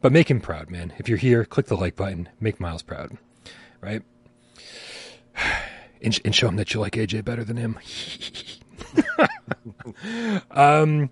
But 0.00 0.12
make 0.12 0.30
him 0.30 0.40
proud, 0.40 0.70
man. 0.70 0.92
If 0.98 1.08
you're 1.08 1.18
here, 1.18 1.44
click 1.44 1.66
the 1.66 1.76
like 1.76 1.96
button. 1.96 2.28
Make 2.40 2.60
Miles 2.60 2.82
proud, 2.82 3.16
right? 3.80 4.02
And, 6.00 6.16
and 6.24 6.32
show 6.32 6.46
him 6.46 6.54
that 6.54 6.72
you 6.72 6.78
like 6.78 6.92
AJ 6.92 7.24
better 7.24 7.42
than 7.42 7.56
him. 7.56 7.76
um, 10.52 11.10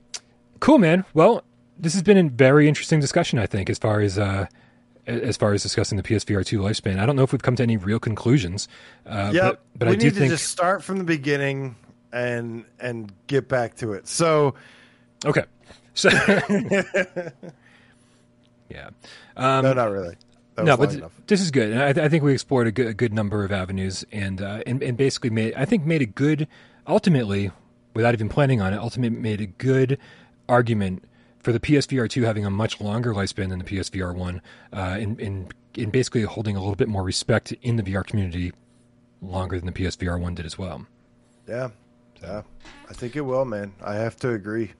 cool, 0.60 0.78
man. 0.78 1.04
Well, 1.12 1.42
this 1.76 1.92
has 1.94 2.04
been 2.04 2.16
a 2.16 2.28
very 2.30 2.68
interesting 2.68 3.00
discussion. 3.00 3.40
I 3.40 3.46
think 3.46 3.68
as 3.68 3.80
far 3.80 4.00
as 4.00 4.16
uh, 4.16 4.46
as 5.06 5.36
far 5.36 5.52
as 5.54 5.62
discussing 5.62 5.96
the 5.96 6.02
PSVR 6.04 6.44
two 6.44 6.60
lifespan. 6.60 6.98
I 6.98 7.06
don't 7.06 7.16
know 7.16 7.22
if 7.22 7.32
we've 7.32 7.42
come 7.42 7.56
to 7.56 7.62
any 7.62 7.76
real 7.76 7.98
conclusions. 7.98 8.68
Uh, 9.04 9.30
Yep. 9.34 9.42
but, 9.44 9.60
but 9.78 9.88
we 9.88 9.94
I 9.94 9.96
do 9.96 10.06
need 10.06 10.14
think 10.14 10.30
to 10.30 10.36
just 10.36 10.50
start 10.50 10.82
from 10.84 10.98
the 10.98 11.04
beginning 11.04 11.76
and 12.12 12.64
and 12.78 13.12
get 13.26 13.48
back 13.48 13.76
to 13.78 13.92
it. 13.92 14.06
So 14.08 14.54
okay. 15.24 15.44
So 15.94 16.10
yeah. 18.68 18.90
Um, 19.36 19.64
no, 19.64 19.72
not 19.72 19.90
really. 19.90 20.16
No, 20.58 20.76
but 20.76 20.94
enough. 20.94 21.12
this 21.26 21.40
is 21.40 21.50
good. 21.50 21.70
And 21.70 21.82
I, 21.82 21.92
th- 21.92 22.04
I 22.04 22.08
think 22.08 22.24
we 22.24 22.32
explored 22.32 22.66
a 22.66 22.72
good, 22.72 22.86
a 22.86 22.94
good 22.94 23.12
number 23.12 23.44
of 23.44 23.52
avenues, 23.52 24.04
and, 24.10 24.40
uh, 24.40 24.62
and 24.66 24.82
and 24.82 24.96
basically 24.96 25.30
made 25.30 25.54
I 25.54 25.66
think 25.66 25.84
made 25.84 26.00
a 26.00 26.06
good, 26.06 26.48
ultimately, 26.86 27.50
without 27.94 28.14
even 28.14 28.28
planning 28.28 28.60
on 28.60 28.72
it, 28.72 28.78
ultimately 28.78 29.18
made 29.18 29.40
a 29.40 29.46
good 29.46 29.98
argument 30.48 31.04
for 31.40 31.52
the 31.52 31.60
PSVR 31.60 32.08
two 32.08 32.22
having 32.22 32.46
a 32.46 32.50
much 32.50 32.80
longer 32.80 33.12
lifespan 33.12 33.50
than 33.50 33.58
the 33.58 33.64
PSVR 33.64 34.14
one, 34.14 34.40
uh, 34.72 34.96
in 34.98 35.18
in 35.20 35.48
in 35.74 35.90
basically 35.90 36.22
holding 36.22 36.56
a 36.56 36.60
little 36.60 36.74
bit 36.74 36.88
more 36.88 37.02
respect 37.02 37.52
in 37.62 37.76
the 37.76 37.82
VR 37.82 38.04
community 38.04 38.52
longer 39.20 39.58
than 39.58 39.66
the 39.66 39.72
PSVR 39.72 40.18
one 40.18 40.34
did 40.34 40.46
as 40.46 40.56
well. 40.56 40.86
Yeah, 41.46 41.68
yeah. 42.22 42.42
I 42.88 42.94
think 42.94 43.14
it 43.14 43.20
will, 43.20 43.44
man. 43.44 43.74
I 43.82 43.96
have 43.96 44.16
to 44.16 44.30
agree. 44.30 44.72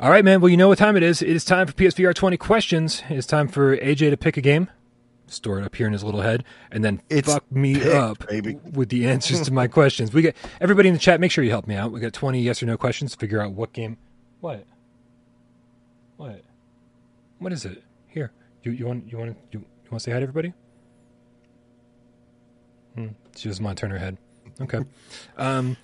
All 0.00 0.10
right, 0.10 0.24
man. 0.24 0.40
Well, 0.40 0.48
you 0.48 0.56
know 0.56 0.68
what 0.68 0.78
time 0.78 0.96
it 0.96 1.02
is. 1.02 1.22
It 1.22 1.28
is 1.30 1.44
time 1.44 1.66
for 1.66 1.72
PSVR 1.72 2.14
20 2.14 2.36
questions. 2.36 3.02
It 3.08 3.16
is 3.16 3.26
time 3.26 3.48
for 3.48 3.76
AJ 3.76 4.10
to 4.10 4.16
pick 4.16 4.36
a 4.36 4.40
game, 4.40 4.68
store 5.28 5.58
it 5.60 5.64
up 5.64 5.74
here 5.76 5.86
in 5.86 5.92
his 5.92 6.02
little 6.02 6.20
head, 6.22 6.44
and 6.70 6.84
then 6.84 7.00
It's 7.08 7.32
fuck 7.32 7.50
me 7.50 7.74
picked, 7.74 7.86
up 7.86 8.26
baby. 8.28 8.58
with 8.72 8.88
the 8.88 9.06
answers 9.06 9.42
to 9.42 9.52
my 9.52 9.66
questions. 9.68 10.12
We 10.12 10.22
get 10.22 10.36
everybody 10.60 10.88
in 10.88 10.94
the 10.94 11.00
chat. 11.00 11.20
Make 11.20 11.30
sure 11.30 11.44
you 11.44 11.50
help 11.50 11.66
me 11.66 11.76
out. 11.76 11.92
We 11.92 12.00
got 12.00 12.12
20 12.12 12.40
yes 12.40 12.62
or 12.62 12.66
no 12.66 12.76
questions 12.76 13.12
to 13.12 13.18
figure 13.18 13.40
out 13.40 13.52
what 13.52 13.72
game. 13.72 13.96
What? 14.40 14.64
What? 16.16 16.42
What 17.38 17.52
is 17.52 17.64
it? 17.64 17.82
Here. 18.08 18.32
You 18.62 18.72
you 18.72 18.86
want 18.86 19.10
you 19.10 19.18
want 19.18 19.30
to 19.30 19.36
you, 19.58 19.60
you 19.60 19.90
want 19.90 20.00
to 20.00 20.04
say 20.04 20.10
hi 20.12 20.18
to 20.18 20.22
everybody? 20.24 20.52
Hmm. 22.94 23.08
She 23.36 23.48
doesn't 23.48 23.64
want 23.64 23.76
to 23.76 23.80
turn 23.80 23.90
her 23.90 23.98
head. 23.98 24.18
Okay. 24.60 24.80
Um, 25.36 25.76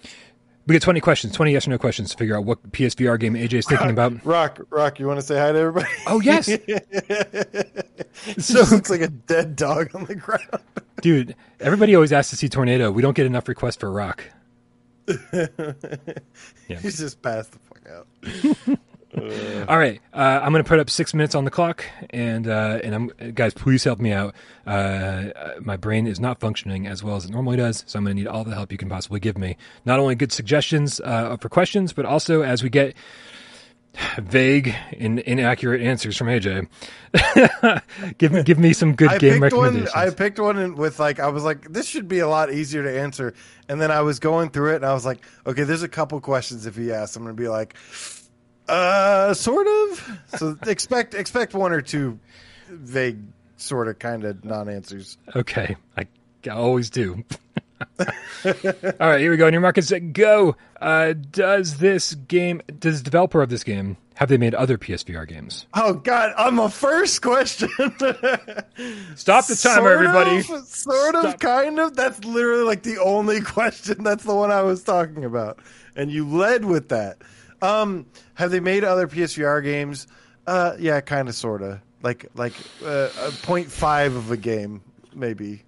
we 0.70 0.74
get 0.74 0.82
20 0.82 1.01
questions, 1.01 1.34
20 1.34 1.51
yes 1.51 1.66
or 1.66 1.70
no 1.70 1.78
questions 1.78 2.10
to 2.12 2.16
figure 2.16 2.36
out 2.36 2.44
what 2.44 2.62
PSVR 2.70 3.18
game 3.18 3.34
AJ 3.34 3.55
is 3.55 3.66
thinking 3.66 3.90
about. 3.90 4.24
Rock, 4.24 4.60
Rock, 4.70 5.01
you 5.01 5.06
want 5.09 5.18
to 5.18 5.26
say 5.26 5.36
hi 5.36 5.51
to 5.51 5.59
everybody? 5.59 5.88
Oh, 6.06 6.20
yes. 6.20 6.47
so 8.38 8.60
it 8.60 8.70
looks 8.70 8.88
like 8.88 9.01
a 9.01 9.09
dead 9.09 9.56
dog 9.56 9.92
on 9.97 10.05
the 10.05 10.14
ground. 10.14 10.62
Dude, 11.02 11.34
everybody 11.59 11.97
always 11.97 12.12
asks 12.12 12.30
to 12.30 12.36
see 12.36 12.48
Tornado. 12.48 12.92
We 12.92 13.02
don't 13.02 13.16
get 13.16 13.26
enough 13.26 13.48
requests 13.48 13.78
for 13.78 13.90
Rock. 13.90 14.22
He's 15.09 16.98
just 16.98 17.20
passed 17.20 17.51
the 17.51 17.59
fuck 17.59 17.82
out. 17.90 18.78
All 19.12 19.77
right, 19.78 20.01
uh, 20.12 20.41
I'm 20.43 20.53
going 20.53 20.62
to 20.62 20.69
put 20.69 20.78
up 20.78 20.89
six 20.89 21.15
minutes 21.15 21.35
on 21.35 21.45
the 21.45 21.51
clock, 21.51 21.85
and 22.11 22.47
uh, 22.47 22.78
and 22.85 22.95
I'm 22.95 23.32
guys, 23.35 23.53
please 23.55 23.82
help 23.82 23.99
me 23.99 24.12
out. 24.12 24.35
Uh, 24.65 24.70
uh, 24.70 25.55
my 25.61 25.77
brain 25.77 26.07
is 26.07 26.20
not 26.20 26.39
functioning 26.39 26.87
as 26.87 27.03
well 27.03 27.16
as 27.16 27.24
it 27.24 27.31
normally 27.32 27.57
does, 27.57 27.82
so 27.89 27.99
I'm 27.99 28.05
going 28.05 28.16
to 28.16 28.23
need 28.23 28.28
all 28.28 28.45
the 28.45 28.55
help 28.55 28.70
you 28.70 28.78
can 28.78 28.89
possibly 28.89 29.19
give 29.19 29.37
me. 29.37 29.57
Not 29.85 29.99
only 29.99 30.15
good 30.15 30.31
suggestions 30.31 31.01
uh, 31.01 31.37
for 31.39 31.49
questions, 31.49 31.93
but 31.93 32.05
also 32.05 32.43
as 32.43 32.62
we 32.62 32.70
get 32.70 32.95
vague 34.19 34.73
and 34.99 35.19
inaccurate 35.19 35.81
answers 35.82 36.16
from 36.16 36.28
AJ, 36.28 36.69
give 38.19 38.31
me 38.31 38.45
give 38.45 38.61
me 38.61 38.73
some 38.73 38.95
good 38.95 39.11
I 39.11 39.19
game 39.19 39.41
picked 39.41 39.55
one. 39.55 39.65
recommendations. 39.65 39.95
I 39.97 40.11
picked 40.11 40.39
one 40.39 40.77
with 40.77 41.01
like 41.01 41.19
I 41.19 41.28
was 41.28 41.43
like, 41.43 41.73
this 41.73 41.87
should 41.89 42.07
be 42.07 42.20
a 42.20 42.28
lot 42.28 42.53
easier 42.53 42.85
to 42.85 43.01
answer. 43.01 43.35
And 43.69 43.81
then 43.81 43.91
I 43.91 44.03
was 44.03 44.20
going 44.20 44.51
through 44.51 44.74
it, 44.74 44.77
and 44.77 44.87
I 44.87 44.95
was 44.95 45.05
like, 45.05 45.19
okay, 45.47 45.65
there's 45.65 45.82
a 45.82 45.89
couple 45.89 46.20
questions. 46.20 46.66
If 46.66 46.77
he 46.77 46.93
asks, 46.93 47.16
I'm 47.16 47.24
going 47.24 47.35
to 47.35 47.41
be 47.43 47.49
like, 47.49 47.74
uh, 48.70 49.34
sort 49.34 49.66
of. 49.66 50.18
So 50.38 50.56
expect 50.66 51.14
expect 51.14 51.55
one 51.55 51.72
or 51.72 51.80
two 51.80 52.18
vague, 52.68 53.18
sort 53.56 53.88
of, 53.88 53.98
kind 53.98 54.24
of 54.24 54.44
non-answers. 54.44 55.18
Okay, 55.34 55.76
I, 55.97 56.06
I 56.47 56.51
always 56.51 56.90
do. 56.90 57.24
All 58.01 58.06
right, 59.01 59.20
here 59.20 59.30
we 59.30 59.36
go. 59.36 59.47
In 59.47 59.55
your 59.55 59.60
market 59.60 59.84
set, 59.84 60.12
go. 60.12 60.56
Uh, 60.80 61.14
does 61.30 61.78
this 61.78 62.14
game, 62.14 62.62
does 62.78 63.02
the 63.02 63.05
developer 63.05 63.42
of 63.42 63.48
this 63.48 63.64
game, 63.64 63.97
have 64.14 64.28
they 64.28 64.36
made 64.36 64.55
other 64.55 64.76
PSVR 64.76 65.26
games? 65.26 65.66
Oh 65.74 65.94
God, 65.94 66.34
on 66.36 66.56
the 66.56 66.68
first 66.68 67.22
question. 67.22 67.68
Stop 69.16 69.47
the 69.47 69.59
timer, 69.60 69.80
Sort 69.80 69.92
everybody. 69.92 70.38
Of, 70.38 70.66
sort 70.66 71.14
of, 71.14 71.38
kind 71.38 71.80
of. 71.80 71.97
That's 71.97 72.22
literally 72.24 72.64
like 72.64 72.82
the 72.82 72.98
only 72.98 73.40
question. 73.40 74.05
That's 74.05 74.24
the 74.24 74.34
one 74.34 74.51
I 74.51 74.62
was 74.62 74.82
talking 74.82 75.24
about, 75.24 75.59
and 75.97 76.10
you 76.10 76.28
led 76.28 76.64
with 76.64 76.90
that. 76.90 77.18
Um, 77.62 78.07
have 78.35 78.51
they 78.51 78.61
made 78.61 78.85
other 78.85 79.07
PSVR 79.07 79.62
games? 79.62 80.07
Uh, 80.47 80.77
yeah, 80.78 81.01
kind 81.01 81.28
of, 81.28 81.35
sort 81.35 81.62
of. 81.62 81.81
Like 82.03 82.27
like 82.35 82.55
uh, 82.85 83.09
a 83.20 83.31
point 83.43 83.70
five 83.70 84.16
of 84.16 84.31
a 84.31 84.37
game, 84.37 84.82
maybe. 85.15 85.65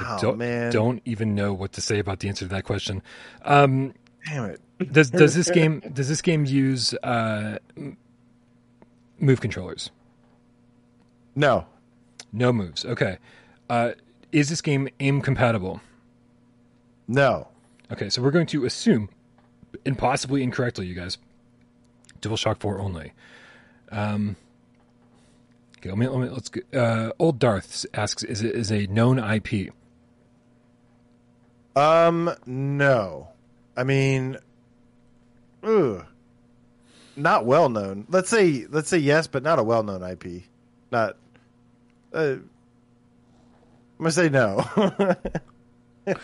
Oh, 0.00 0.18
don't, 0.20 0.38
man. 0.38 0.72
don't 0.72 1.02
even 1.04 1.34
know 1.34 1.52
what 1.52 1.72
to 1.72 1.80
say 1.80 1.98
about 1.98 2.20
the 2.20 2.28
answer 2.28 2.44
to 2.44 2.48
that 2.50 2.64
question. 2.64 3.02
Um, 3.44 3.94
Damn 4.26 4.44
it. 4.46 4.92
does 4.92 5.10
does 5.10 5.34
this 5.34 5.50
game 5.50 5.80
does 5.92 6.08
this 6.08 6.22
game 6.22 6.44
use 6.44 6.94
uh, 7.02 7.58
move 9.18 9.40
controllers? 9.40 9.90
No, 11.34 11.66
No 12.32 12.52
moves. 12.52 12.84
Okay. 12.84 13.18
Uh, 13.70 13.92
is 14.32 14.48
this 14.48 14.60
game 14.60 14.88
aim 15.00 15.20
compatible? 15.20 15.80
no. 17.06 17.48
Okay, 17.90 18.10
so 18.10 18.20
we're 18.20 18.30
going 18.32 18.46
to 18.48 18.66
assume, 18.66 19.08
and 19.84 19.96
possibly 19.96 20.42
incorrectly, 20.42 20.86
you 20.86 20.94
guys, 20.94 21.18
DualShock 22.20 22.60
4 22.60 22.78
only. 22.80 23.12
Um, 23.90 24.36
okay, 25.78 25.90
let 25.90 25.98
me, 25.98 26.08
let 26.08 26.20
me, 26.20 26.28
let's 26.28 26.48
go. 26.48 26.60
Uh, 26.78 27.12
Old 27.18 27.38
Darth 27.38 27.86
asks, 27.94 28.22
is 28.22 28.42
it 28.42 28.54
is 28.54 28.70
a 28.70 28.86
known 28.86 29.18
IP? 29.18 29.72
Um, 31.76 32.30
no. 32.44 33.28
I 33.76 33.84
mean, 33.84 34.36
ugh, 35.62 36.04
not 37.14 37.46
well 37.46 37.68
known. 37.68 38.06
Let's 38.08 38.28
say 38.28 38.66
let's 38.68 38.88
say 38.88 38.98
yes, 38.98 39.28
but 39.28 39.44
not 39.44 39.60
a 39.60 39.62
well 39.62 39.84
known 39.84 40.02
IP. 40.02 40.42
Not. 40.90 41.16
Uh, 42.12 42.38
I'm 42.38 42.48
gonna 43.98 44.10
say 44.10 44.28
no. 44.28 44.64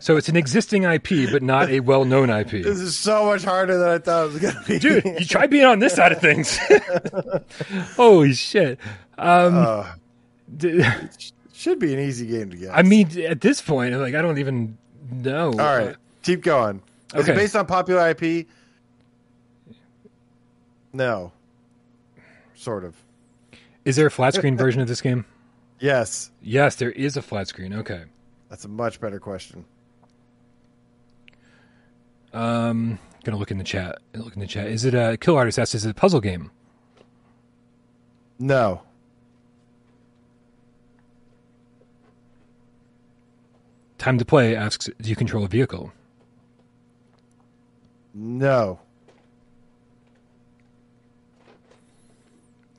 So 0.00 0.16
it's 0.16 0.28
an 0.28 0.36
existing 0.36 0.82
IP, 0.84 1.30
but 1.32 1.42
not 1.42 1.70
a 1.70 1.80
well 1.80 2.04
known 2.04 2.30
IP. 2.30 2.50
this 2.50 2.80
is 2.80 2.96
so 2.98 3.26
much 3.26 3.42
harder 3.44 3.78
than 3.78 3.88
I 3.88 3.98
thought 3.98 4.26
it 4.26 4.32
was 4.32 4.40
gonna 4.42 4.64
be. 4.66 4.78
Dude, 4.78 5.04
you 5.04 5.24
try 5.24 5.46
being 5.46 5.64
on 5.64 5.78
this 5.78 5.94
side 5.94 6.12
of 6.12 6.20
things. 6.20 6.58
Holy 7.96 8.34
shit. 8.34 8.78
Um, 9.16 9.56
Uh, 9.56 9.92
d- 10.56 10.84
should 11.52 11.78
be 11.78 11.94
an 11.94 12.00
easy 12.00 12.26
game 12.26 12.50
to 12.50 12.56
get. 12.56 12.70
I 12.72 12.82
mean, 12.82 13.08
at 13.22 13.40
this 13.40 13.62
point, 13.62 13.94
like, 13.98 14.14
I 14.14 14.20
don't 14.22 14.38
even 14.38 14.76
know. 15.10 15.48
all 15.52 15.56
right, 15.56 15.96
keep 16.22 16.42
going. 16.42 16.82
Is 17.14 17.22
Okay. 17.22 17.32
it 17.32 17.36
based 17.36 17.56
on 17.56 17.64
popular 17.66 18.08
IP? 18.10 18.46
No. 20.92 21.32
Sort 22.54 22.84
of. 22.84 22.94
Is 23.84 23.96
there 23.96 24.06
a 24.06 24.10
flat 24.10 24.34
screen 24.34 24.56
version 24.56 24.80
of 24.80 24.88
this 24.88 25.00
game? 25.00 25.24
Yes. 25.80 26.30
Yes, 26.40 26.76
there 26.76 26.92
is 26.92 27.16
a 27.16 27.20
flat 27.20 27.48
screen. 27.48 27.74
Okay. 27.74 28.04
That's 28.54 28.66
a 28.66 28.68
much 28.68 29.00
better 29.00 29.18
question. 29.18 29.64
Um, 32.32 33.00
gonna 33.24 33.36
look 33.36 33.50
in 33.50 33.58
the 33.58 33.64
chat. 33.64 33.98
Look 34.14 34.34
in 34.34 34.38
the 34.38 34.46
chat. 34.46 34.68
Is 34.68 34.84
it 34.84 34.94
a 34.94 35.16
Kill 35.16 35.36
Artist 35.36 35.58
asks, 35.58 35.74
is 35.74 35.84
it 35.84 35.90
a 35.90 35.94
puzzle 35.94 36.20
game? 36.20 36.52
No. 38.38 38.82
Time 43.98 44.18
to 44.18 44.24
Play 44.24 44.54
asks, 44.54 44.88
do 45.00 45.10
you 45.10 45.16
control 45.16 45.44
a 45.44 45.48
vehicle? 45.48 45.92
No. 48.14 48.78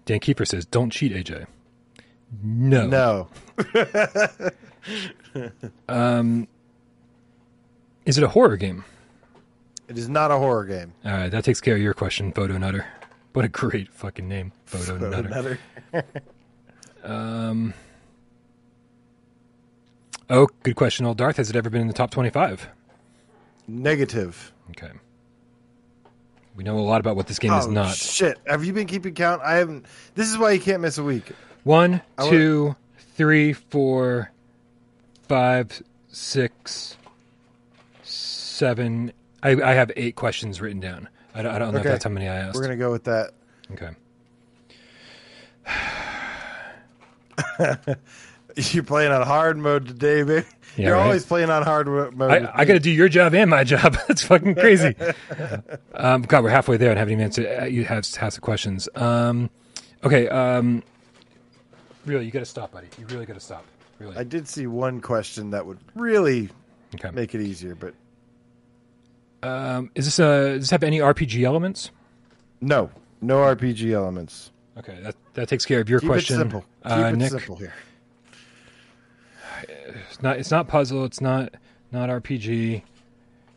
Dan 0.06 0.22
Keeper 0.22 0.45
says, 0.45 0.65
don't 0.65 0.89
cheat, 0.89 1.11
AJ. 1.11 1.47
No. 2.41 2.88
No. 2.88 3.27
Um, 5.90 6.48
is 8.06 8.18
it 8.18 8.23
a 8.23 8.27
horror 8.27 8.56
game? 8.56 8.84
It 9.88 9.98
is 9.98 10.07
not 10.07 10.32
a 10.32 10.38
horror 10.38 10.65
game. 10.65 10.94
All 11.03 11.11
right, 11.11 11.30
that 11.30 11.44
takes 11.44 11.60
care 11.60 11.76
of 11.76 11.82
your 11.82 11.94
question, 11.94 12.32
Photo 12.32 12.57
Nutter. 12.57 12.86
What 13.34 13.45
a 13.45 13.49
great 13.49 13.91
fucking 13.91 14.27
name, 14.27 14.52
Photo 14.65 14.98
Nutter. 14.98 15.27
Another. 15.27 15.60
Um, 17.03 17.76
oh, 20.27 20.48
good 20.64 20.76
question, 20.76 21.06
old 21.06 21.18
Darth. 21.18 21.38
Has 21.38 21.52
it 21.52 21.56
ever 21.56 21.69
been 21.69 21.82
in 21.82 21.88
the 21.88 21.94
top 21.94 22.10
twenty-five? 22.10 22.68
Negative. 23.68 24.52
Okay. 24.72 24.90
We 26.56 26.64
know 26.64 26.80
a 26.80 26.82
lot 26.82 26.99
about 27.02 27.15
what 27.15 27.27
this 27.27 27.38
game 27.38 27.53
is 27.53 27.68
oh, 27.68 27.69
not. 27.69 27.95
Shit. 27.95 28.40
Have 28.48 28.65
you 28.65 28.73
been 28.73 28.88
keeping 28.88 29.14
count? 29.14 29.44
I 29.44 29.57
haven't. 29.57 29.86
This 30.15 30.32
is 30.32 30.40
why 30.40 30.53
you 30.53 30.60
can't 30.60 30.82
miss 30.82 30.98
a 30.98 31.03
week. 31.03 31.32
One, 31.64 32.02
two, 32.18 32.76
three, 33.14 33.53
four, 33.53 34.32
five, 35.27 35.82
six, 36.10 36.98
seven. 38.03 39.11
I, 39.44 39.52
I 39.52 39.73
have 39.73 39.91
eight 39.95 40.15
questions 40.15 40.60
written 40.61 40.80
down. 40.80 41.07
I 41.34 41.41
don't, 41.41 41.53
I 41.53 41.60
don't 41.60 41.73
know 41.73 41.80
Okay. 41.80 41.90
if 41.90 41.94
that's 41.94 42.03
how 42.06 42.10
many 42.10 42.27
I 42.27 42.36
asked. 42.36 42.56
We're 42.56 42.61
going 42.65 42.77
to 42.77 42.84
go 42.84 42.91
with 42.91 43.03
that. 43.06 43.32
Okay. 43.72 43.90
You're 48.56 48.84
playing 48.84 49.11
on 49.11 49.22
hard 49.23 49.57
mode 49.57 49.88
today, 49.88 50.23
baby. 50.23 50.48
Yeah, 50.77 50.88
You're 50.88 50.95
right? 50.95 51.03
always 51.03 51.26
playing 51.26 51.49
on 51.49 51.64
hard 51.64 51.88
mo- 51.88 52.11
mode. 52.14 52.32
I, 52.32 52.52
I 52.53 52.65
got 52.65 52.73
to 52.73 52.80
do 52.80 52.91
your 52.91 53.10
job 53.10 53.34
and 53.34 53.49
my 53.49 53.64
job. 53.65 53.98
That's 54.07 54.23
fucking 54.23 54.56
crazy. 54.56 54.95
um, 55.94 56.22
God, 56.22 56.44
we're 56.44 56.49
halfway 56.49 56.77
there 56.77 56.90
and 56.90 56.98
haven't 56.99 57.14
even 57.14 57.23
answered. 57.26 57.61
uh, 57.64 57.65
You 57.65 57.84
have 57.86 58.06
asked 58.19 58.36
the 58.36 58.41
questions. 58.41 58.88
Um, 58.95 59.49
okay. 60.03 60.27
Um, 60.30 60.84
really, 62.06 62.26
you 62.26 62.32
got 62.32 62.40
to 62.40 62.45
stop, 62.45 62.72
buddy. 62.72 62.88
You 62.98 63.06
really 63.07 63.26
got 63.26 63.34
to 63.34 63.40
stop. 63.40 63.65
Really. 63.99 64.18
I 64.18 64.23
did 64.23 64.48
see 64.48 64.68
one 64.68 64.99
question 65.02 65.52
that 65.52 65.65
would 65.65 65.80
really 65.95 66.49
okay. 66.95 67.11
make 67.11 67.34
it 67.36 67.41
easier, 67.41 67.76
but 67.76 67.94
Um, 69.41 69.91
is 69.95 70.06
this 70.06 70.19
a? 70.19 70.53
Does 70.56 70.64
this 70.64 70.69
have 70.72 70.84
any 70.84 70.99
RPG 70.99 71.44
elements? 71.44 71.91
no. 72.61 72.90
No 73.22 73.38
RPG 73.38 73.91
elements. 73.94 74.52
Okay, 74.77 74.99
that 75.02 75.15
that 75.36 75.48
takes 75.48 75.65
care 75.65 75.80
of 75.80 75.90
your 75.90 75.99
Keep 76.02 76.10
question. 76.10 76.36
it 76.36 76.40
simple. 76.40 76.61
Keep 76.84 76.91
Uh, 76.91 77.10
it 77.14 77.15
Nick, 77.15 77.32
simple 77.32 77.56
here. 77.56 77.73
it's 79.68 80.22
not 80.22 80.38
it's 80.38 80.52
not 80.52 80.68
puzzle. 80.68 81.06
It's 81.06 81.22
not 81.22 81.53
not 81.91 82.10
RPG. 82.10 82.84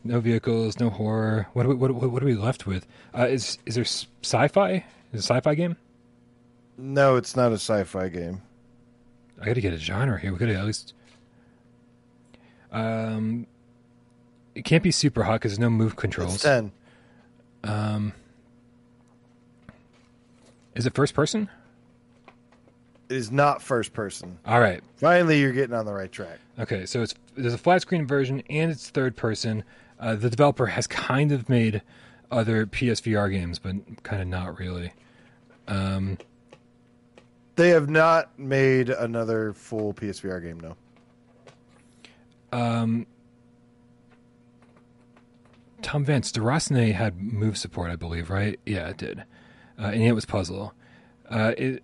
No 0.05 0.19
vehicles. 0.21 0.79
No 0.79 0.89
horror. 0.89 1.47
What 1.53 1.65
are 1.65 1.69
we, 1.69 1.75
what, 1.75 1.91
what, 1.91 2.09
what 2.11 2.23
are 2.23 2.25
we 2.25 2.35
left 2.35 2.65
with? 2.65 2.87
Uh, 3.15 3.27
is 3.27 3.57
is 3.65 3.75
there 3.75 3.83
sci-fi? 3.85 4.71
Is 4.71 4.81
it 5.13 5.17
a 5.19 5.21
sci-fi 5.23 5.55
game? 5.55 5.75
No, 6.81 7.17
it's 7.17 7.35
not 7.35 7.51
a 7.51 7.55
sci-fi 7.55 8.07
game. 8.09 8.41
I 9.41 9.45
got 9.45 9.53
to 9.55 9.61
get 9.61 9.73
a 9.73 9.77
genre 9.77 10.17
here. 10.19 10.31
We 10.31 10.37
got 10.39 10.45
to 10.47 10.55
at 10.55 10.65
least. 10.65 10.93
Um, 12.71 13.47
it 14.55 14.63
can't 14.63 14.83
be 14.83 14.91
super 14.91 15.23
hot 15.23 15.33
because 15.33 15.51
there's 15.53 15.59
no 15.59 15.69
move 15.69 15.91
It's 15.93 16.01
controls. 16.01 16.41
ten. 16.41 16.71
Um, 17.63 18.13
is 20.75 20.85
it 20.85 20.93
first 20.93 21.13
person? 21.13 21.49
It 23.09 23.15
is 23.17 23.31
not 23.31 23.61
first 23.61 23.91
person. 23.93 24.39
All 24.45 24.59
right. 24.59 24.81
Finally, 24.97 25.39
you're 25.41 25.51
getting 25.51 25.75
on 25.75 25.85
the 25.85 25.93
right 25.93 26.11
track. 26.11 26.39
Okay, 26.59 26.85
so 26.85 27.01
it's 27.01 27.15
there's 27.35 27.53
a 27.53 27.57
flat 27.57 27.81
screen 27.81 28.05
version 28.05 28.41
and 28.49 28.71
it's 28.71 28.89
third 28.89 29.15
person. 29.15 29.63
Uh, 29.99 30.15
the 30.15 30.29
developer 30.29 30.67
has 30.67 30.87
kind 30.87 31.31
of 31.31 31.49
made 31.49 31.81
other 32.31 32.65
PSVR 32.65 33.31
games, 33.31 33.59
but 33.59 33.75
kind 34.03 34.21
of 34.21 34.27
not 34.27 34.59
really. 34.59 34.91
Um, 35.67 36.17
They 37.59 37.71
have 37.71 37.89
not 37.89 38.39
made 38.39 38.89
another 38.89 39.51
full 39.51 39.93
PSVR 39.93 40.41
game, 40.41 40.61
no. 40.61 40.77
um, 42.57 43.05
Tom 45.81 46.05
Vance, 46.05 46.31
Derosne 46.31 46.93
had 46.93 47.21
move 47.21 47.57
support, 47.57 47.91
I 47.91 47.97
believe, 47.97 48.29
right? 48.29 48.57
Yeah, 48.65 48.87
it 48.87 48.97
did, 48.97 49.25
uh, 49.77 49.87
and 49.87 50.01
it 50.01 50.13
was 50.13 50.23
puzzle. 50.23 50.73
Uh, 51.29 51.51
it. 51.57 51.83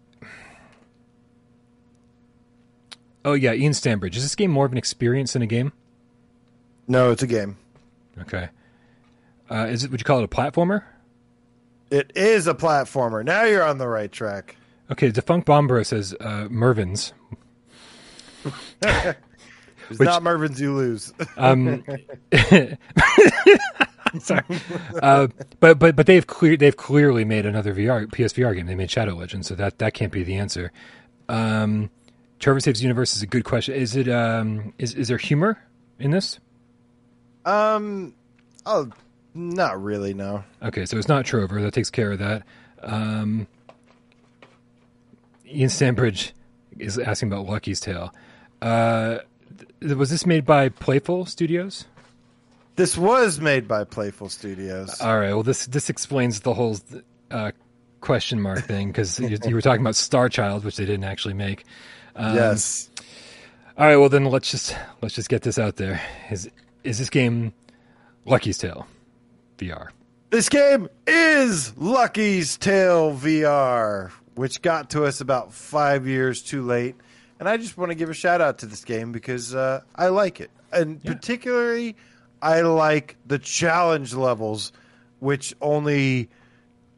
Oh 3.25 3.33
yeah, 3.33 3.51
Ian 3.51 3.73
Stanbridge. 3.73 4.15
Is 4.15 4.23
this 4.23 4.35
game 4.35 4.51
more 4.51 4.65
of 4.65 4.71
an 4.71 4.77
experience 4.77 5.33
than 5.33 5.41
a 5.41 5.45
game? 5.45 5.73
No, 6.87 7.11
it's 7.11 7.21
a 7.21 7.27
game. 7.27 7.57
Okay. 8.21 8.47
Uh, 9.51 9.67
is 9.69 9.83
it? 9.83 9.91
Would 9.91 9.99
you 9.99 10.05
call 10.05 10.19
it 10.19 10.23
a 10.23 10.29
platformer? 10.29 10.83
It 11.91 12.13
is 12.15 12.47
a 12.47 12.53
platformer. 12.53 13.25
Now 13.25 13.43
you're 13.43 13.61
on 13.61 13.77
the 13.77 13.89
right 13.89 14.09
track. 14.09 14.55
Okay, 14.91 15.09
Defunct 15.11 15.47
Bombro 15.47 15.85
says 15.85 16.13
uh, 16.19 16.47
Mervyn's. 16.49 17.13
It's 19.87 19.99
Which- 19.99 20.07
not 20.07 20.23
Mervin's 20.23 20.59
you 20.59 20.73
lose. 20.73 21.13
Um, 21.37 21.83
sorry, 24.19 24.41
uh, 25.01 25.27
but 25.59 25.77
but 25.77 25.95
but 25.95 26.05
they've 26.07 26.25
clear 26.25 26.57
they've 26.57 26.75
clearly 26.75 27.23
made 27.23 27.45
another 27.45 27.73
VR 27.75 28.07
PSVR 28.07 28.55
game. 28.55 28.65
They 28.65 28.73
made 28.73 28.89
Shadow 28.89 29.13
Legends, 29.13 29.47
so 29.47 29.53
that 29.55 29.77
that 29.79 29.93
can't 29.93 30.11
be 30.11 30.23
the 30.23 30.35
answer. 30.37 30.71
Um, 31.29 31.91
Trover 32.39 32.59
Saves 32.61 32.81
Universe 32.81 33.15
is 33.15 33.21
a 33.21 33.27
good 33.27 33.43
question. 33.43 33.75
Is 33.75 33.95
it 33.95 34.07
um 34.09 34.73
is 34.79 34.95
is 34.95 35.07
there 35.09 35.17
humor 35.17 35.61
in 35.99 36.09
this? 36.11 36.39
um, 37.45 38.15
oh, 38.65 38.89
not 39.35 39.83
really. 39.83 40.13
No. 40.15 40.43
Okay, 40.63 40.85
so 40.85 40.97
it's 40.97 41.07
not 41.07 41.25
Trover. 41.25 41.61
That 41.61 41.73
takes 41.75 41.91
care 41.91 42.11
of 42.11 42.19
that. 42.19 42.41
Um, 42.81 43.45
Ian 45.55 45.69
Sandbridge 45.69 46.33
is 46.77 46.97
asking 46.97 47.31
about 47.31 47.45
Lucky's 47.45 47.79
Tale. 47.79 48.13
Uh, 48.61 49.19
th- 49.81 49.95
was 49.95 50.09
this 50.09 50.25
made 50.25 50.45
by 50.45 50.69
Playful 50.69 51.25
Studios? 51.25 51.85
This 52.75 52.97
was 52.97 53.39
made 53.39 53.67
by 53.67 53.85
Playful 53.85 54.29
Studios. 54.29 54.99
All 54.99 55.17
right. 55.17 55.33
Well, 55.33 55.43
this 55.43 55.65
this 55.67 55.89
explains 55.89 56.41
the 56.41 56.53
whole 56.53 56.77
uh, 57.31 57.51
question 58.01 58.41
mark 58.41 58.65
thing 58.65 58.87
because 58.87 59.19
you, 59.19 59.37
you 59.45 59.55
were 59.55 59.61
talking 59.61 59.81
about 59.81 59.95
Star 59.95 60.27
Child, 60.27 60.65
which 60.65 60.75
they 60.75 60.85
didn't 60.85 61.05
actually 61.05 61.35
make. 61.35 61.63
Um, 62.17 62.35
yes. 62.35 62.89
All 63.77 63.85
right. 63.85 63.95
Well, 63.95 64.09
then 64.09 64.25
let's 64.25 64.51
just 64.51 64.75
let's 65.01 65.15
just 65.15 65.29
get 65.29 65.43
this 65.43 65.57
out 65.57 65.77
there. 65.77 66.01
Is 66.29 66.49
is 66.83 66.99
this 66.99 67.09
game 67.09 67.53
Lucky's 68.25 68.57
Tale 68.57 68.85
VR? 69.57 69.89
This 70.31 70.49
game 70.49 70.89
is 71.07 71.77
Lucky's 71.77 72.57
Tale 72.57 73.13
VR, 73.13 74.11
which 74.35 74.61
got 74.61 74.91
to 74.91 75.05
us 75.05 75.21
about 75.21 75.53
five 75.53 76.07
years 76.07 76.41
too 76.43 76.61
late. 76.63 76.95
And 77.39 77.49
I 77.49 77.57
just 77.57 77.77
want 77.77 77.91
to 77.91 77.95
give 77.95 78.09
a 78.09 78.13
shout 78.13 78.39
out 78.41 78.59
to 78.59 78.65
this 78.65 78.83
game 78.85 79.11
because 79.11 79.53
uh, 79.55 79.81
I 79.95 80.07
like 80.07 80.39
it. 80.39 80.51
And 80.71 80.99
Yeah. 81.03 81.13
particularly, 81.13 81.95
I 82.41 82.61
like 82.61 83.17
the 83.25 83.39
challenge 83.39 84.13
levels 84.13 84.71
which 85.19 85.55
only 85.61 86.29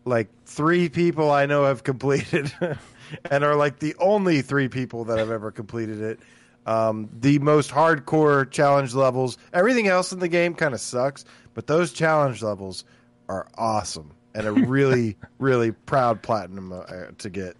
like 0.03 0.27
three 0.45 0.89
people 0.89 1.31
I 1.31 1.45
know 1.45 1.65
have 1.65 1.83
completed, 1.91 2.51
and 3.31 3.43
are 3.43 3.55
like 3.55 3.79
the 3.79 3.95
only 3.99 4.41
three 4.41 4.67
people 4.67 5.05
that 5.05 5.17
have 5.17 5.31
ever 5.31 5.51
completed 5.51 6.01
it. 6.01 6.19
Um, 6.65 7.09
the 7.17 7.39
most 7.39 7.71
hardcore 7.71 8.49
challenge 8.51 8.93
levels. 8.93 9.37
Everything 9.53 9.87
else 9.87 10.11
in 10.11 10.19
the 10.19 10.27
game 10.27 10.53
kind 10.53 10.73
of 10.73 10.81
sucks, 10.81 11.23
but 11.53 11.67
those 11.67 11.93
challenge 11.93 12.41
levels 12.43 12.83
are 13.29 13.47
awesome 13.57 14.11
and 14.37 14.47
a 14.47 14.51
really, 14.51 15.17
really 15.39 15.71
proud 15.71 16.21
platinum 16.21 16.71
uh, 16.71 16.83
to 17.17 17.29
get. 17.29 17.57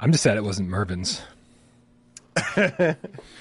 I'm 0.00 0.12
just 0.12 0.22
sad 0.22 0.36
it 0.36 0.44
wasn't 0.44 0.68
Mervin's. 0.68 1.20
I 2.36 2.96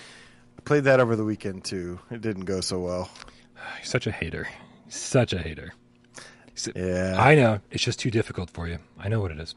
played 0.66 0.84
that 0.86 1.00
over 1.00 1.16
the 1.16 1.24
weekend 1.24 1.64
too. 1.64 2.00
It 2.10 2.22
didn't 2.22 2.46
go 2.46 2.60
so 2.60 2.80
well. 2.80 3.10
You're 3.56 3.66
such 3.86 4.08
a 4.08 4.12
hater. 4.12 4.48
Such 4.90 5.32
a 5.32 5.38
hater. 5.38 5.74
Yeah, 6.76 7.16
I 7.18 7.36
know. 7.36 7.60
It's 7.72 7.84
just 7.84 8.00
too 8.00 8.12
difficult 8.12 8.50
for 8.50 8.68
you. 8.68 8.80
I 9.00 9.08
know 9.08 9.22
what 9.22 9.32
it 9.32 9.40
is. 9.40 9.56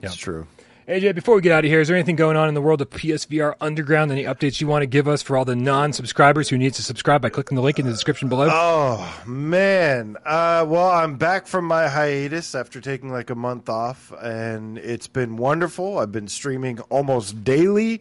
Yeah. 0.00 0.08
it's 0.08 0.16
true. 0.16 0.46
AJ, 0.90 1.14
before 1.14 1.36
we 1.36 1.40
get 1.40 1.52
out 1.52 1.64
of 1.64 1.70
here, 1.70 1.80
is 1.80 1.86
there 1.86 1.96
anything 1.96 2.16
going 2.16 2.36
on 2.36 2.48
in 2.48 2.54
the 2.54 2.60
world 2.60 2.80
of 2.82 2.90
PSVR 2.90 3.54
Underground? 3.60 4.10
Any 4.10 4.24
updates 4.24 4.60
you 4.60 4.66
want 4.66 4.82
to 4.82 4.88
give 4.88 5.06
us 5.06 5.22
for 5.22 5.36
all 5.36 5.44
the 5.44 5.54
non-subscribers 5.54 6.48
who 6.48 6.58
need 6.58 6.74
to 6.74 6.82
subscribe 6.82 7.22
by 7.22 7.28
clicking 7.28 7.54
the 7.54 7.62
link 7.62 7.78
in 7.78 7.86
the 7.86 7.92
description 7.92 8.28
below? 8.28 8.48
Oh 8.50 9.22
man. 9.24 10.16
Uh, 10.26 10.66
well, 10.66 10.90
I'm 10.90 11.14
back 11.16 11.46
from 11.46 11.64
my 11.64 11.86
hiatus 11.86 12.56
after 12.56 12.80
taking 12.80 13.12
like 13.12 13.30
a 13.30 13.36
month 13.36 13.68
off, 13.68 14.12
and 14.20 14.78
it's 14.78 15.06
been 15.06 15.36
wonderful. 15.36 16.00
I've 16.00 16.10
been 16.10 16.26
streaming 16.26 16.80
almost 16.80 17.44
daily, 17.44 18.00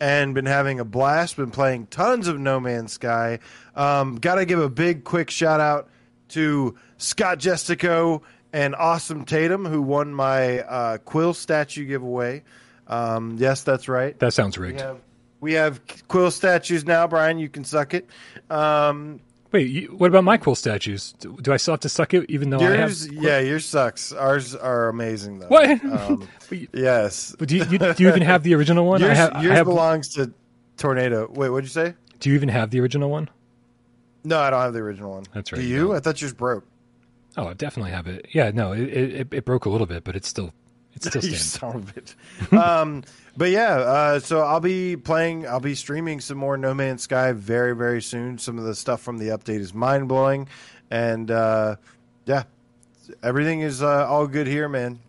and 0.00 0.34
been 0.34 0.46
having 0.46 0.80
a 0.80 0.84
blast. 0.86 1.36
Been 1.36 1.50
playing 1.50 1.88
tons 1.88 2.26
of 2.26 2.38
No 2.38 2.58
Man's 2.58 2.94
Sky. 2.94 3.40
Um, 3.76 4.16
Got 4.16 4.36
to 4.36 4.46
give 4.46 4.60
a 4.60 4.70
big, 4.70 5.04
quick 5.04 5.28
shout 5.28 5.60
out 5.60 5.90
to 6.30 6.74
Scott 6.96 7.38
Jestico 7.38 8.22
and 8.52 8.74
Awesome 8.74 9.24
Tatum, 9.24 9.64
who 9.66 9.80
won 9.82 10.12
my 10.14 10.60
uh, 10.60 10.98
Quill 10.98 11.34
statue 11.34 11.84
giveaway. 11.86 12.42
Um, 12.86 13.36
yes, 13.38 13.62
that's 13.62 13.88
right. 13.88 14.18
that 14.18 14.32
sounds 14.32 14.58
We 14.58 14.66
rigged. 14.68 14.80
have, 14.80 14.98
we 15.40 15.52
have 15.54 15.80
Quill 16.08 16.30
statues 16.30 16.84
now, 16.84 17.06
Brian. 17.06 17.38
You 17.38 17.48
can 17.48 17.64
suck 17.64 17.94
it. 17.94 18.08
Um, 18.50 19.20
Wait, 19.52 19.68
you, 19.68 19.88
what 19.88 20.06
about 20.06 20.22
my 20.22 20.36
quill 20.36 20.54
statues? 20.54 21.12
Do, 21.18 21.36
do 21.42 21.52
I 21.52 21.56
still 21.56 21.72
have 21.72 21.80
to 21.80 21.88
suck 21.88 22.14
it 22.14 22.30
even 22.30 22.50
though 22.50 22.60
I 22.60 22.70
have? 22.70 22.78
Yours, 22.90 23.08
yeah, 23.10 23.40
yours 23.40 23.64
sucks. 23.66 24.12
Ours 24.12 24.54
are 24.54 24.88
amazing 24.88 25.40
though. 25.40 25.48
What? 25.48 25.68
Um, 25.84 26.28
you- 26.50 26.68
yes. 26.72 27.34
but 27.36 27.48
do 27.48 27.56
you, 27.56 27.64
you, 27.64 27.78
do 27.78 27.94
you 27.98 28.08
even 28.08 28.22
have 28.22 28.44
the 28.44 28.54
original 28.54 28.86
one? 28.86 29.00
Yours, 29.00 29.10
I 29.10 29.14
have, 29.14 29.34
I 29.34 29.42
have- 29.54 29.66
belongs 29.66 30.10
to 30.14 30.32
Tornado. 30.76 31.28
Wait, 31.34 31.48
what'd 31.50 31.64
you 31.64 31.68
say? 31.72 31.94
Do 32.20 32.28
you 32.30 32.36
even 32.36 32.48
have 32.48 32.70
the 32.70 32.78
original 32.80 33.10
one? 33.10 33.28
No, 34.22 34.38
I 34.38 34.50
don't 34.50 34.60
have 34.60 34.72
the 34.72 34.78
original 34.80 35.10
one. 35.14 35.24
That's 35.34 35.50
right, 35.50 35.60
Do 35.60 35.66
you 35.66 35.88
don't. 35.88 35.96
I 35.96 36.00
thought 36.00 36.20
yours 36.20 36.32
broke. 36.32 36.64
Oh, 37.36 37.48
I 37.48 37.54
definitely 37.54 37.92
have 37.92 38.06
it. 38.06 38.26
Yeah, 38.32 38.50
no, 38.52 38.72
it, 38.72 38.88
it, 38.88 39.34
it 39.34 39.44
broke 39.44 39.64
a 39.64 39.70
little 39.70 39.86
bit, 39.86 40.04
but 40.04 40.16
it's 40.16 40.28
still 40.28 40.52
it's 40.94 41.06
still 41.06 41.22
you 41.24 41.36
stands. 41.36 41.44
son 41.44 41.76
of 41.76 41.88
a 41.88 41.92
bitch. 42.00 42.58
um, 42.58 43.04
but 43.36 43.50
yeah, 43.50 43.74
uh, 43.76 44.20
so 44.20 44.40
I'll 44.40 44.60
be 44.60 44.96
playing. 44.96 45.46
I'll 45.46 45.60
be 45.60 45.74
streaming 45.74 46.20
some 46.20 46.38
more 46.38 46.56
No 46.56 46.74
Man's 46.74 47.02
Sky 47.02 47.32
very, 47.32 47.74
very 47.74 48.02
soon. 48.02 48.38
Some 48.38 48.58
of 48.58 48.64
the 48.64 48.74
stuff 48.74 49.00
from 49.00 49.18
the 49.18 49.28
update 49.28 49.60
is 49.60 49.72
mind 49.72 50.08
blowing, 50.08 50.48
and 50.90 51.30
uh, 51.30 51.76
yeah, 52.26 52.44
everything 53.22 53.60
is 53.60 53.82
uh, 53.82 54.06
all 54.08 54.26
good 54.26 54.46
here, 54.46 54.68
man. 54.68 55.00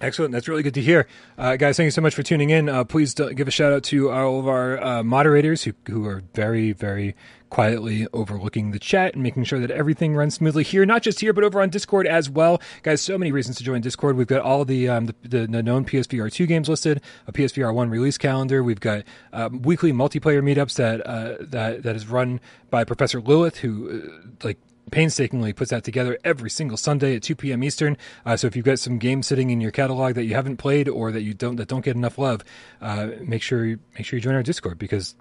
Excellent. 0.00 0.32
That's 0.32 0.48
really 0.48 0.62
good 0.62 0.74
to 0.74 0.80
hear. 0.80 1.06
Uh, 1.36 1.56
guys, 1.56 1.76
thank 1.76 1.84
you 1.84 1.90
so 1.90 2.00
much 2.00 2.14
for 2.14 2.22
tuning 2.22 2.48
in. 2.48 2.70
Uh, 2.70 2.84
please 2.84 3.12
give 3.12 3.46
a 3.46 3.50
shout 3.50 3.72
out 3.72 3.82
to 3.84 4.10
all 4.10 4.40
of 4.40 4.48
our 4.48 4.82
uh, 4.82 5.02
moderators 5.02 5.62
who, 5.64 5.74
who 5.88 6.06
are 6.06 6.22
very, 6.34 6.72
very 6.72 7.14
quietly 7.50 8.06
overlooking 8.12 8.70
the 8.70 8.78
chat 8.78 9.14
and 9.14 9.22
making 9.22 9.44
sure 9.44 9.58
that 9.58 9.70
everything 9.70 10.14
runs 10.14 10.34
smoothly 10.34 10.62
here, 10.62 10.86
not 10.86 11.02
just 11.02 11.20
here, 11.20 11.32
but 11.32 11.44
over 11.44 11.60
on 11.60 11.68
Discord 11.68 12.06
as 12.06 12.30
well. 12.30 12.60
Guys, 12.82 13.02
so 13.02 13.18
many 13.18 13.32
reasons 13.32 13.56
to 13.58 13.64
join 13.64 13.80
Discord. 13.80 14.16
We've 14.16 14.26
got 14.26 14.40
all 14.40 14.64
the, 14.64 14.88
um, 14.88 15.06
the, 15.22 15.46
the, 15.46 15.62
known 15.62 15.84
PSVR 15.84 16.32
2 16.32 16.46
games 16.46 16.68
listed, 16.68 17.02
a 17.26 17.32
PSVR 17.32 17.74
1 17.74 17.90
release 17.90 18.16
calendar. 18.16 18.62
We've 18.62 18.80
got 18.80 19.04
um, 19.32 19.62
weekly 19.62 19.92
multiplayer 19.92 20.42
meetups 20.42 20.76
that, 20.76 21.06
uh, 21.06 21.36
that, 21.40 21.82
that 21.82 21.96
is 21.96 22.06
run 22.06 22.40
by 22.70 22.84
Professor 22.84 23.20
Lilith, 23.20 23.58
who, 23.58 24.02
uh, 24.04 24.28
like, 24.44 24.58
painstakingly 24.90 25.52
puts 25.52 25.70
that 25.70 25.84
together 25.84 26.18
every 26.24 26.50
single 26.50 26.76
Sunday 26.76 27.16
at 27.16 27.22
2 27.22 27.36
p.m. 27.36 27.62
Eastern. 27.62 27.96
Uh, 28.26 28.36
so 28.36 28.46
if 28.46 28.56
you've 28.56 28.64
got 28.64 28.78
some 28.78 28.98
games 28.98 29.26
sitting 29.26 29.50
in 29.50 29.60
your 29.60 29.70
catalog 29.70 30.14
that 30.14 30.24
you 30.24 30.34
haven't 30.34 30.56
played 30.56 30.88
or 30.88 31.12
that 31.12 31.22
you 31.22 31.34
don't 31.34 31.56
that 31.56 31.68
don't 31.68 31.84
get 31.84 31.96
enough 31.96 32.18
love, 32.18 32.42
uh, 32.80 33.10
make 33.22 33.42
sure 33.42 33.64
you, 33.64 33.78
make 33.94 34.04
sure 34.04 34.16
you 34.16 34.22
join 34.22 34.34
our 34.34 34.42
Discord 34.42 34.78
because 34.78 35.14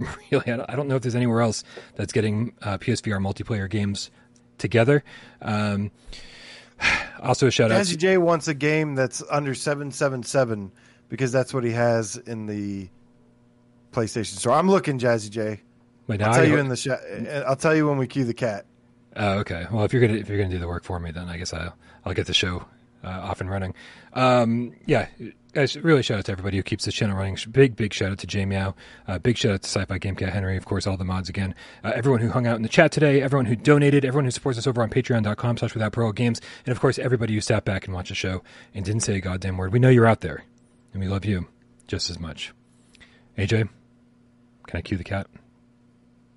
really 0.30 0.52
I 0.52 0.74
don't, 0.74 0.88
know 0.88 0.96
if 0.96 1.02
there's 1.02 1.14
anywhere 1.14 1.40
else 1.40 1.64
that's 1.96 2.12
getting 2.12 2.52
uh, 2.62 2.78
PSVR 2.78 3.20
multiplayer 3.20 3.68
games 3.68 4.10
together. 4.58 5.04
Um, 5.42 5.90
also 7.22 7.46
a 7.46 7.50
shout 7.50 7.70
out. 7.70 7.80
Jazzy 7.82 7.96
J 7.96 8.18
wants 8.18 8.48
a 8.48 8.54
game 8.54 8.94
that's 8.94 9.22
under 9.30 9.54
seven 9.54 9.90
seven 9.90 10.22
seven 10.22 10.72
because 11.08 11.32
that's 11.32 11.52
what 11.52 11.64
he 11.64 11.72
has 11.72 12.16
in 12.16 12.46
the 12.46 12.88
PlayStation 13.92 14.38
Store. 14.38 14.54
I'm 14.54 14.70
looking, 14.70 14.98
Jazzy 14.98 15.30
J. 15.30 15.60
Wait, 16.06 16.22
I'll 16.22 16.34
tell 16.34 16.48
you 16.48 16.58
in 16.58 16.68
the 16.68 16.76
sh- 16.76 16.88
I'll 17.46 17.56
tell 17.56 17.74
you 17.74 17.86
when 17.88 17.98
we 17.98 18.06
cue 18.06 18.24
the 18.24 18.34
cat. 18.34 18.66
Oh, 19.16 19.38
okay. 19.38 19.66
Well, 19.70 19.84
if 19.84 19.92
you're 19.92 20.06
gonna 20.06 20.18
if 20.18 20.28
you're 20.28 20.38
gonna 20.38 20.50
do 20.50 20.58
the 20.58 20.68
work 20.68 20.84
for 20.84 20.98
me, 20.98 21.10
then 21.10 21.28
I 21.28 21.36
guess 21.36 21.52
I'll 21.52 21.76
I'll 22.04 22.14
get 22.14 22.26
the 22.26 22.34
show 22.34 22.64
uh, 23.04 23.08
off 23.08 23.40
and 23.40 23.50
running. 23.50 23.74
Um, 24.12 24.72
yeah, 24.86 25.06
really 25.54 26.02
shout 26.02 26.18
out 26.18 26.24
to 26.26 26.32
everybody 26.32 26.56
who 26.56 26.62
keeps 26.62 26.84
the 26.84 26.92
channel 26.92 27.16
running. 27.16 27.36
Big 27.50 27.76
big 27.76 27.92
shout 27.92 28.12
out 28.12 28.18
to 28.18 28.46
Meow. 28.46 28.74
Uh, 29.06 29.18
big 29.18 29.36
shout 29.36 29.52
out 29.52 29.62
to 29.62 29.68
Sci-Fi 29.68 29.98
Game 29.98 30.16
Cat 30.16 30.32
Henry, 30.32 30.56
of 30.56 30.64
course, 30.64 30.86
all 30.86 30.96
the 30.96 31.04
mods 31.04 31.28
again. 31.28 31.54
Uh, 31.84 31.92
everyone 31.94 32.20
who 32.20 32.30
hung 32.30 32.46
out 32.46 32.56
in 32.56 32.62
the 32.62 32.68
chat 32.68 32.92
today, 32.92 33.22
everyone 33.22 33.46
who 33.46 33.56
donated, 33.56 34.04
everyone 34.04 34.24
who 34.24 34.30
supports 34.30 34.58
us 34.58 34.66
over 34.66 34.82
on 34.82 34.90
Patreon.com/slash 34.90 35.74
Without 35.74 35.92
Pro 35.92 36.12
Games, 36.12 36.40
and 36.66 36.72
of 36.72 36.80
course 36.80 36.98
everybody 36.98 37.34
who 37.34 37.40
sat 37.40 37.64
back 37.64 37.86
and 37.86 37.94
watched 37.94 38.10
the 38.10 38.14
show 38.14 38.42
and 38.74 38.84
didn't 38.84 39.02
say 39.02 39.16
a 39.16 39.20
goddamn 39.20 39.56
word. 39.56 39.72
We 39.72 39.78
know 39.78 39.88
you're 39.88 40.06
out 40.06 40.20
there, 40.20 40.44
and 40.92 41.02
we 41.02 41.08
love 41.08 41.24
you 41.24 41.46
just 41.86 42.10
as 42.10 42.18
much. 42.18 42.52
AJ, 43.38 43.68
can 44.66 44.78
I 44.78 44.82
cue 44.82 44.96
the 44.96 45.04
cat? 45.04 45.26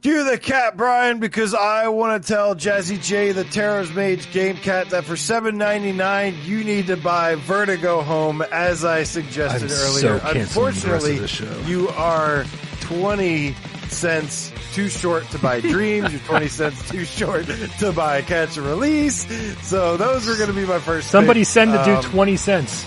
Cue 0.04 0.24
the 0.30 0.38
cat, 0.38 0.76
Brian, 0.76 1.20
because 1.20 1.54
I 1.56 1.88
want 1.88 2.22
to 2.22 2.28
tell 2.28 2.56
Jazzy 2.56 3.02
J, 3.02 3.32
the 3.32 3.46
Terror's 3.46 3.90
Mage 3.94 4.30
Game 4.34 4.58
Cat, 4.58 4.90
that 4.90 5.06
for 5.06 5.16
seven 5.16 5.58
ninety 5.58 5.94
nine 5.94 6.36
you 6.44 6.62
need 6.66 6.88
to 6.88 6.98
buy 6.98 7.36
Vertigo 7.36 8.02
Home, 8.02 8.42
as 8.42 8.84
I 8.84 9.04
suggested 9.04 9.64
I'm 9.64 9.70
so 9.70 10.10
earlier. 10.10 10.20
canceling 10.20 10.74
the 10.74 10.90
rest 10.90 11.08
of 11.08 11.10
Unfortunately, 11.10 11.72
you 11.72 11.88
are 11.90 12.44
twenty 12.82 13.54
cents 13.88 14.52
too 14.74 14.90
short 14.90 15.24
to 15.30 15.40
buy 15.40 15.62
Dreams. 15.62 16.12
You're 16.12 16.20
twenty 16.24 16.50
cents 16.50 16.90
too 16.90 17.06
short 17.06 17.46
to 17.80 17.94
buy 17.94 18.24
Catch 18.24 18.58
and 18.58 18.66
Release. 18.68 19.26
So 19.66 19.96
those 19.96 20.28
are 20.28 20.36
going 20.36 20.50
to 20.50 20.54
be 20.56 20.66
my 20.66 20.80
first. 20.80 21.12
Somebody 21.12 21.42
picks. 21.42 21.50
send 21.52 21.72
the 21.72 21.82
dude 21.82 21.96
Um, 22.00 22.04
twenty 22.04 22.36
cents. 22.36 22.86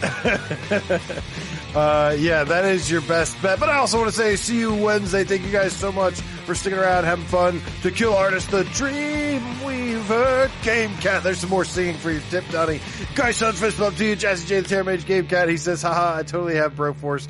Uh, 1.76 2.16
yeah, 2.18 2.42
that 2.42 2.64
is 2.64 2.90
your 2.90 3.02
best 3.02 3.40
bet. 3.42 3.60
But 3.60 3.68
I 3.68 3.76
also 3.76 3.98
want 3.98 4.08
to 4.08 4.16
say, 4.16 4.34
see 4.36 4.58
you 4.58 4.74
Wednesday. 4.74 5.24
Thank 5.24 5.42
you 5.42 5.52
guys 5.52 5.74
so 5.74 5.92
much 5.92 6.14
for 6.46 6.54
sticking 6.54 6.78
around, 6.78 7.04
having 7.04 7.26
fun. 7.26 7.60
To 7.82 7.90
Kill 7.90 8.14
Artist, 8.14 8.50
the 8.50 8.64
Dream 8.64 9.42
Weaver, 9.62 10.50
Game 10.62 10.96
Cat. 10.96 11.22
There's 11.22 11.40
some 11.40 11.50
more 11.50 11.66
singing 11.66 11.96
for 11.96 12.10
your 12.10 12.22
tip, 12.30 12.48
Donnie. 12.48 12.80
Guys, 13.14 13.36
Sons, 13.36 13.60
fist 13.60 13.78
bump 13.78 13.94
to 13.98 14.06
you. 14.06 14.16
Jazzy 14.16 14.46
J, 14.46 14.60
the 14.60 14.68
Terror 14.68 14.84
Mage, 14.84 15.04
Game 15.04 15.26
Cat. 15.26 15.50
He 15.50 15.58
says, 15.58 15.82
haha, 15.82 16.16
I 16.16 16.22
totally 16.22 16.54
have 16.54 16.74
Broforce. 16.74 17.28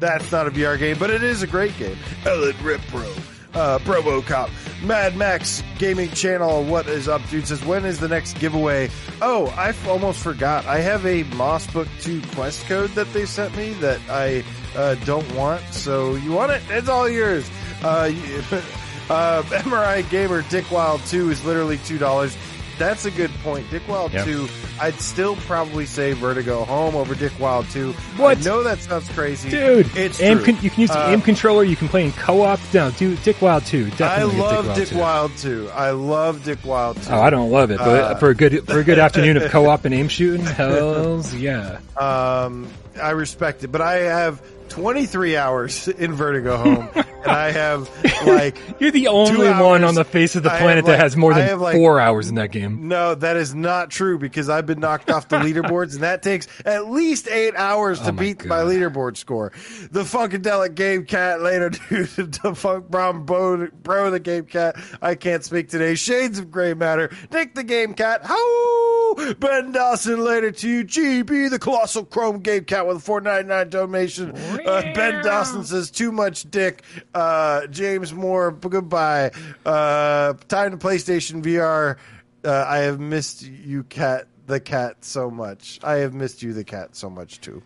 That's 0.00 0.32
not 0.32 0.46
a 0.46 0.50
VR 0.50 0.78
game, 0.78 0.96
but 0.98 1.10
it 1.10 1.22
is 1.22 1.42
a 1.42 1.46
great 1.46 1.76
game. 1.76 1.98
Ellen 2.24 2.56
Rip 2.62 2.80
Pro. 2.88 3.12
Uh, 3.54 3.78
Provo 3.80 4.22
Cop, 4.22 4.48
Mad 4.82 5.14
Max 5.16 5.62
Gaming 5.78 6.10
Channel. 6.12 6.64
What 6.64 6.86
is 6.86 7.06
up, 7.06 7.20
dude? 7.28 7.46
Says 7.46 7.62
when 7.64 7.84
is 7.84 8.00
the 8.00 8.08
next 8.08 8.38
giveaway? 8.38 8.88
Oh, 9.20 9.48
I 9.58 9.68
f- 9.70 9.86
almost 9.88 10.22
forgot. 10.22 10.64
I 10.66 10.78
have 10.78 11.04
a 11.04 11.24
Moss 11.34 11.66
Book 11.66 11.86
Two 12.00 12.22
quest 12.34 12.64
code 12.66 12.90
that 12.90 13.12
they 13.12 13.26
sent 13.26 13.54
me 13.56 13.74
that 13.74 14.00
I 14.08 14.42
uh, 14.74 14.94
don't 15.04 15.30
want. 15.34 15.62
So 15.72 16.14
you 16.14 16.32
want 16.32 16.52
it? 16.52 16.62
It's 16.70 16.88
all 16.88 17.08
yours. 17.10 17.48
Uh, 17.82 18.10
uh, 19.10 19.42
MRI 19.42 20.08
Gamer 20.08 20.42
Dick 20.48 20.70
Wilde 20.70 21.02
Two 21.04 21.28
is 21.30 21.44
literally 21.44 21.76
two 21.78 21.98
dollars. 21.98 22.34
That's 22.78 23.04
a 23.04 23.10
good 23.10 23.30
point. 23.44 23.68
Dick 23.70 23.86
Wilde 23.86 24.14
Yeah. 24.14 24.24
2, 24.24 24.48
I'd 24.80 24.94
still 25.00 25.36
probably 25.36 25.86
say 25.86 26.12
Vertigo 26.12 26.64
Home 26.64 26.96
over 26.96 27.14
Dick 27.14 27.32
Wilde 27.38 27.66
2. 27.70 27.92
What? 28.16 28.38
I 28.38 28.40
know 28.42 28.62
that 28.64 28.78
sounds 28.78 29.08
crazy. 29.10 29.50
Dude, 29.50 29.94
it's 29.96 30.20
aim 30.20 30.42
con- 30.42 30.58
you 30.60 30.70
can 30.70 30.80
use 30.80 30.90
the 30.90 30.98
Uh, 30.98 31.10
aim 31.10 31.20
controller. 31.20 31.62
You 31.62 31.76
can 31.76 31.88
play 31.88 32.04
in 32.04 32.12
co-op. 32.12 32.58
No, 32.74 32.90
dude, 32.90 33.22
Dick 33.22 33.40
Wilde 33.40 33.64
too. 33.66 33.86
I 33.92 33.96
Definitely 33.96 34.34
get 34.36 34.40
love 34.42 34.54
Dick 34.54 34.64
Wilde 34.64 34.76
Dick 34.76 34.88
2. 34.88 34.98
Wild 34.98 35.36
too. 35.36 35.70
I 35.74 35.90
love 35.90 36.44
Dick 36.44 36.58
Wilde 36.64 36.96
too. 37.02 37.12
Oh, 37.12 37.20
I 37.20 37.30
don't 37.30 37.50
love 37.50 37.70
it, 37.70 37.78
but 37.78 37.88
Uh, 37.88 38.14
for 38.16 38.30
a 38.30 38.34
good 38.34 38.66
for 38.66 38.78
a 38.80 38.84
good 38.84 38.98
afternoon 39.06 39.36
of 39.36 39.50
co-op 39.50 39.84
and 39.84 39.94
aim 39.94 40.08
shooting, 40.08 40.44
hell's 40.46 41.32
yeah. 41.34 41.78
Um, 41.96 42.66
I 43.00 43.10
respect 43.10 43.64
it, 43.64 43.68
but 43.68 43.80
I 43.80 43.94
have 44.00 44.40
23 44.72 45.36
hours 45.36 45.86
in 45.86 46.14
Vertigo 46.14 46.56
Home, 46.56 46.88
and 46.94 47.06
I 47.30 47.50
have 47.50 47.90
like 48.26 48.56
You're 48.80 48.90
the 48.90 49.08
only 49.08 49.48
one 49.50 49.84
on 49.84 49.94
the 49.94 50.04
face 50.04 50.34
of 50.34 50.42
the 50.42 50.48
planet 50.48 50.86
that 50.86 50.98
has 50.98 51.14
more 51.16 51.34
than 51.34 51.60
like- 51.60 51.76
four 51.76 52.00
hours 52.00 52.28
in 52.30 52.36
that 52.36 52.52
game. 52.52 52.88
no, 52.88 53.14
that 53.14 53.36
is 53.36 53.54
not 53.54 53.90
true 53.90 54.18
because 54.18 54.48
I've 54.48 54.64
been 54.66 54.80
knocked 54.80 55.10
off 55.10 55.28
the 55.28 55.36
leaderboards, 55.36 55.92
and 55.94 56.02
that 56.02 56.22
takes 56.22 56.48
at 56.64 56.90
least 56.90 57.28
eight 57.28 57.54
hours 57.54 58.00
to 58.00 58.08
Oh 58.08 58.12
my 58.12 58.22
beat 58.22 58.38
God. 58.38 58.48
my 58.48 58.56
leaderboard 58.62 59.16
score. 59.18 59.52
The 59.90 60.04
Funkadelic 60.04 60.74
Game 60.74 61.04
Cat 61.04 61.42
later, 61.42 61.68
dude. 61.70 62.08
The 62.42 62.54
Funk 62.54 62.88
Brown 62.88 63.24
Bro, 63.24 63.68
Bro, 63.82 64.10
the 64.10 64.20
Game 64.20 64.46
Cat. 64.46 64.76
I 65.02 65.14
can't 65.14 65.44
speak 65.44 65.68
today. 65.68 65.94
Shades 65.94 66.38
of 66.38 66.50
Gray 66.50 66.72
Matter. 66.74 67.10
Nick 67.30 67.54
the 67.54 67.62
Game 67.62 67.92
Cat. 67.94 68.24
How? 68.24 69.34
Ben 69.38 69.72
Dawson 69.72 70.24
later 70.24 70.50
to 70.50 70.68
you. 70.68 70.84
GB 70.84 71.50
the 71.50 71.58
Colossal 71.58 72.04
Chrome 72.06 72.40
Game 72.40 72.64
Cat 72.64 72.86
with 72.86 72.96
a 72.96 73.00
four 73.00 73.20
ninety 73.20 73.48
nine 73.48 73.68
donation. 73.68 74.32
Uh, 74.66 74.82
ben 74.94 75.22
Dawson 75.22 75.64
says 75.64 75.90
too 75.90 76.12
much 76.12 76.50
dick. 76.50 76.82
Uh, 77.14 77.66
James 77.68 78.12
Moore. 78.12 78.52
Goodbye. 78.52 79.30
Uh, 79.64 80.34
time 80.48 80.70
to 80.70 80.76
PlayStation 80.76 81.42
VR. 81.42 81.96
Uh, 82.44 82.64
I 82.68 82.78
have 82.78 83.00
missed 83.00 83.42
you, 83.42 83.84
cat. 83.84 84.26
The 84.46 84.60
cat 84.60 85.04
so 85.04 85.30
much. 85.30 85.78
I 85.82 85.96
have 85.96 86.14
missed 86.14 86.42
you, 86.42 86.52
the 86.52 86.64
cat, 86.64 86.96
so 86.96 87.08
much 87.08 87.40
too. 87.40 87.62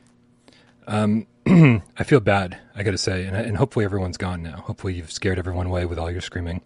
I 1.48 2.02
feel 2.04 2.18
bad, 2.20 2.58
I 2.74 2.82
got 2.82 2.90
to 2.90 2.98
say, 2.98 3.24
and, 3.24 3.36
and 3.36 3.56
hopefully 3.56 3.84
everyone's 3.84 4.16
gone 4.16 4.42
now. 4.42 4.56
Hopefully 4.56 4.94
you've 4.94 5.12
scared 5.12 5.38
everyone 5.38 5.66
away 5.66 5.86
with 5.86 5.98
all 5.98 6.10
your 6.10 6.20
screaming. 6.20 6.60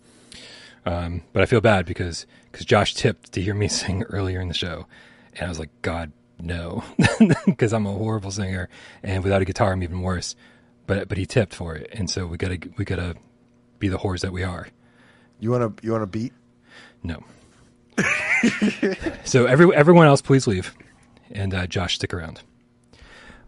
Um, 0.86 1.23
but 1.35 1.43
I 1.43 1.47
feel 1.47 1.61
bad 1.61 1.85
because 1.85 2.27
because 2.51 2.65
Josh 2.65 2.94
tipped 2.94 3.32
to 3.32 3.43
hear 3.43 3.55
me 3.55 3.69
sing 3.69 4.05
earlier 4.05 4.40
in 4.40 4.48
the 4.48 4.55
show, 4.55 4.86
and 5.35 5.44
I 5.44 5.48
was 5.48 5.59
like, 5.59 5.70
God, 5.82 6.12
no, 6.42 6.84
because 7.46 7.72
I'm 7.72 7.86
a 7.86 7.92
horrible 7.92 8.30
singer, 8.30 8.68
and 9.02 9.22
without 9.22 9.42
a 9.42 9.44
guitar, 9.44 9.72
I'm 9.72 9.82
even 9.82 10.02
worse. 10.02 10.34
But 10.86 11.08
but 11.08 11.18
he 11.18 11.26
tipped 11.26 11.54
for 11.54 11.74
it, 11.76 11.88
and 11.92 12.10
so 12.10 12.26
we 12.26 12.36
gotta 12.36 12.58
we 12.76 12.84
gotta 12.84 13.16
be 13.78 13.88
the 13.88 13.98
whores 13.98 14.20
that 14.20 14.32
we 14.32 14.42
are. 14.42 14.68
You 15.38 15.50
want 15.50 15.76
to? 15.76 15.86
You 15.86 15.92
want 15.92 16.02
to 16.02 16.06
beat? 16.06 16.32
No. 17.02 17.22
so 19.24 19.46
every 19.46 19.74
everyone 19.74 20.06
else, 20.06 20.22
please 20.22 20.46
leave, 20.46 20.74
and 21.30 21.54
uh, 21.54 21.66
Josh, 21.66 21.94
stick 21.94 22.12
around. 22.12 22.42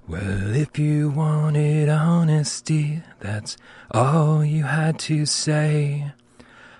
Well, 0.09 0.55
if 0.55 0.79
you 0.79 1.11
wanted 1.11 1.89
honesty, 1.89 3.03
that's 3.21 3.57
all 3.91 4.45
you 4.45 4.65
had 4.65 4.99
to 5.01 5.27
say. 5.27 6.13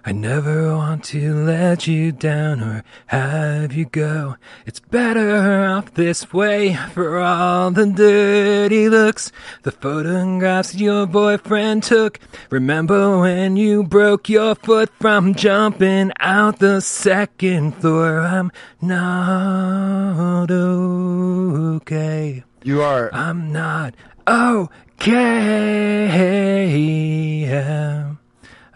I 0.05 0.11
never 0.11 0.75
want 0.77 1.05
to 1.05 1.33
let 1.33 1.87
you 1.87 2.11
down 2.11 2.61
or 2.61 2.83
have 3.07 3.73
you 3.73 3.85
go. 3.85 4.35
It's 4.67 4.81
better 4.81 5.65
off 5.65 5.95
this 5.95 6.33
way 6.33 6.75
for 6.93 7.21
all 7.21 7.71
the 7.71 7.87
dirty 7.87 8.89
looks. 8.89 9.31
The 9.63 9.71
photographs 9.71 10.75
your 10.75 11.07
boyfriend 11.07 11.85
took. 11.85 12.19
Remember 12.51 13.21
when 13.21 13.55
you 13.55 13.85
broke 13.85 14.29
your 14.29 14.57
foot 14.57 14.91
from 14.99 15.37
jumping 15.37 16.11
out 16.19 16.59
the 16.59 16.81
second 16.81 17.77
floor? 17.77 18.23
I'm 18.23 18.51
not 18.81 20.51
okay. 20.51 22.43
You 22.65 22.83
are. 22.83 23.09
I'm 23.15 23.53
not 23.53 23.95
okay. 24.27 24.83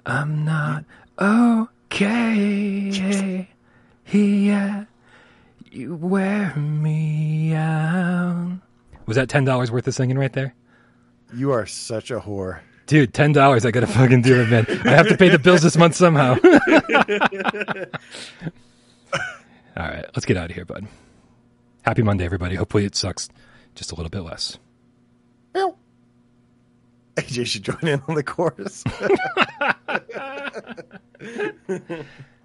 I'm 0.07 0.45
not 0.45 0.85
okay. 1.21 2.17
Yeah, 4.13 4.85
you 5.71 5.95
wear 5.97 6.55
me 6.57 7.55
out. 7.55 8.59
Was 9.07 9.17
that 9.17 9.29
ten 9.29 9.45
dollars 9.45 9.71
worth 9.71 9.87
of 9.87 9.95
singing 9.95 10.19
right 10.19 10.33
there? 10.33 10.55
You 11.35 11.53
are 11.53 11.67
such 11.67 12.11
a 12.11 12.21
whore. 12.21 12.61
Dude, 12.87 13.13
ten 13.13 13.33
dollars. 13.33 13.65
I 13.67 13.71
gotta 13.73 13.87
fucking 13.87 14.23
do 14.23 14.41
it, 14.41 14.49
man. 14.49 14.67
I 14.85 14.91
have 14.91 15.09
to 15.09 15.17
pay 15.17 15.29
the 15.29 15.39
bills 15.39 15.63
this 15.63 15.77
month 15.77 15.95
somehow. 15.95 16.37
All 19.77 19.85
right, 19.89 20.07
let's 20.15 20.25
get 20.25 20.37
out 20.37 20.51
of 20.51 20.55
here, 20.57 20.65
bud. 20.65 20.87
Happy 21.83 22.03
Monday, 22.03 22.25
everybody. 22.25 22.55
Hopefully, 22.55 22.85
it 22.85 22.95
sucks 22.97 23.29
just 23.75 23.93
a 23.93 23.95
little 23.95 24.11
bit 24.11 24.21
less. 24.21 24.59
AJ 27.17 27.47
should 27.47 27.65
join 27.65 27.87
in 27.87 28.03
on 28.09 28.15
the 28.15 28.23
chorus. 28.23 28.85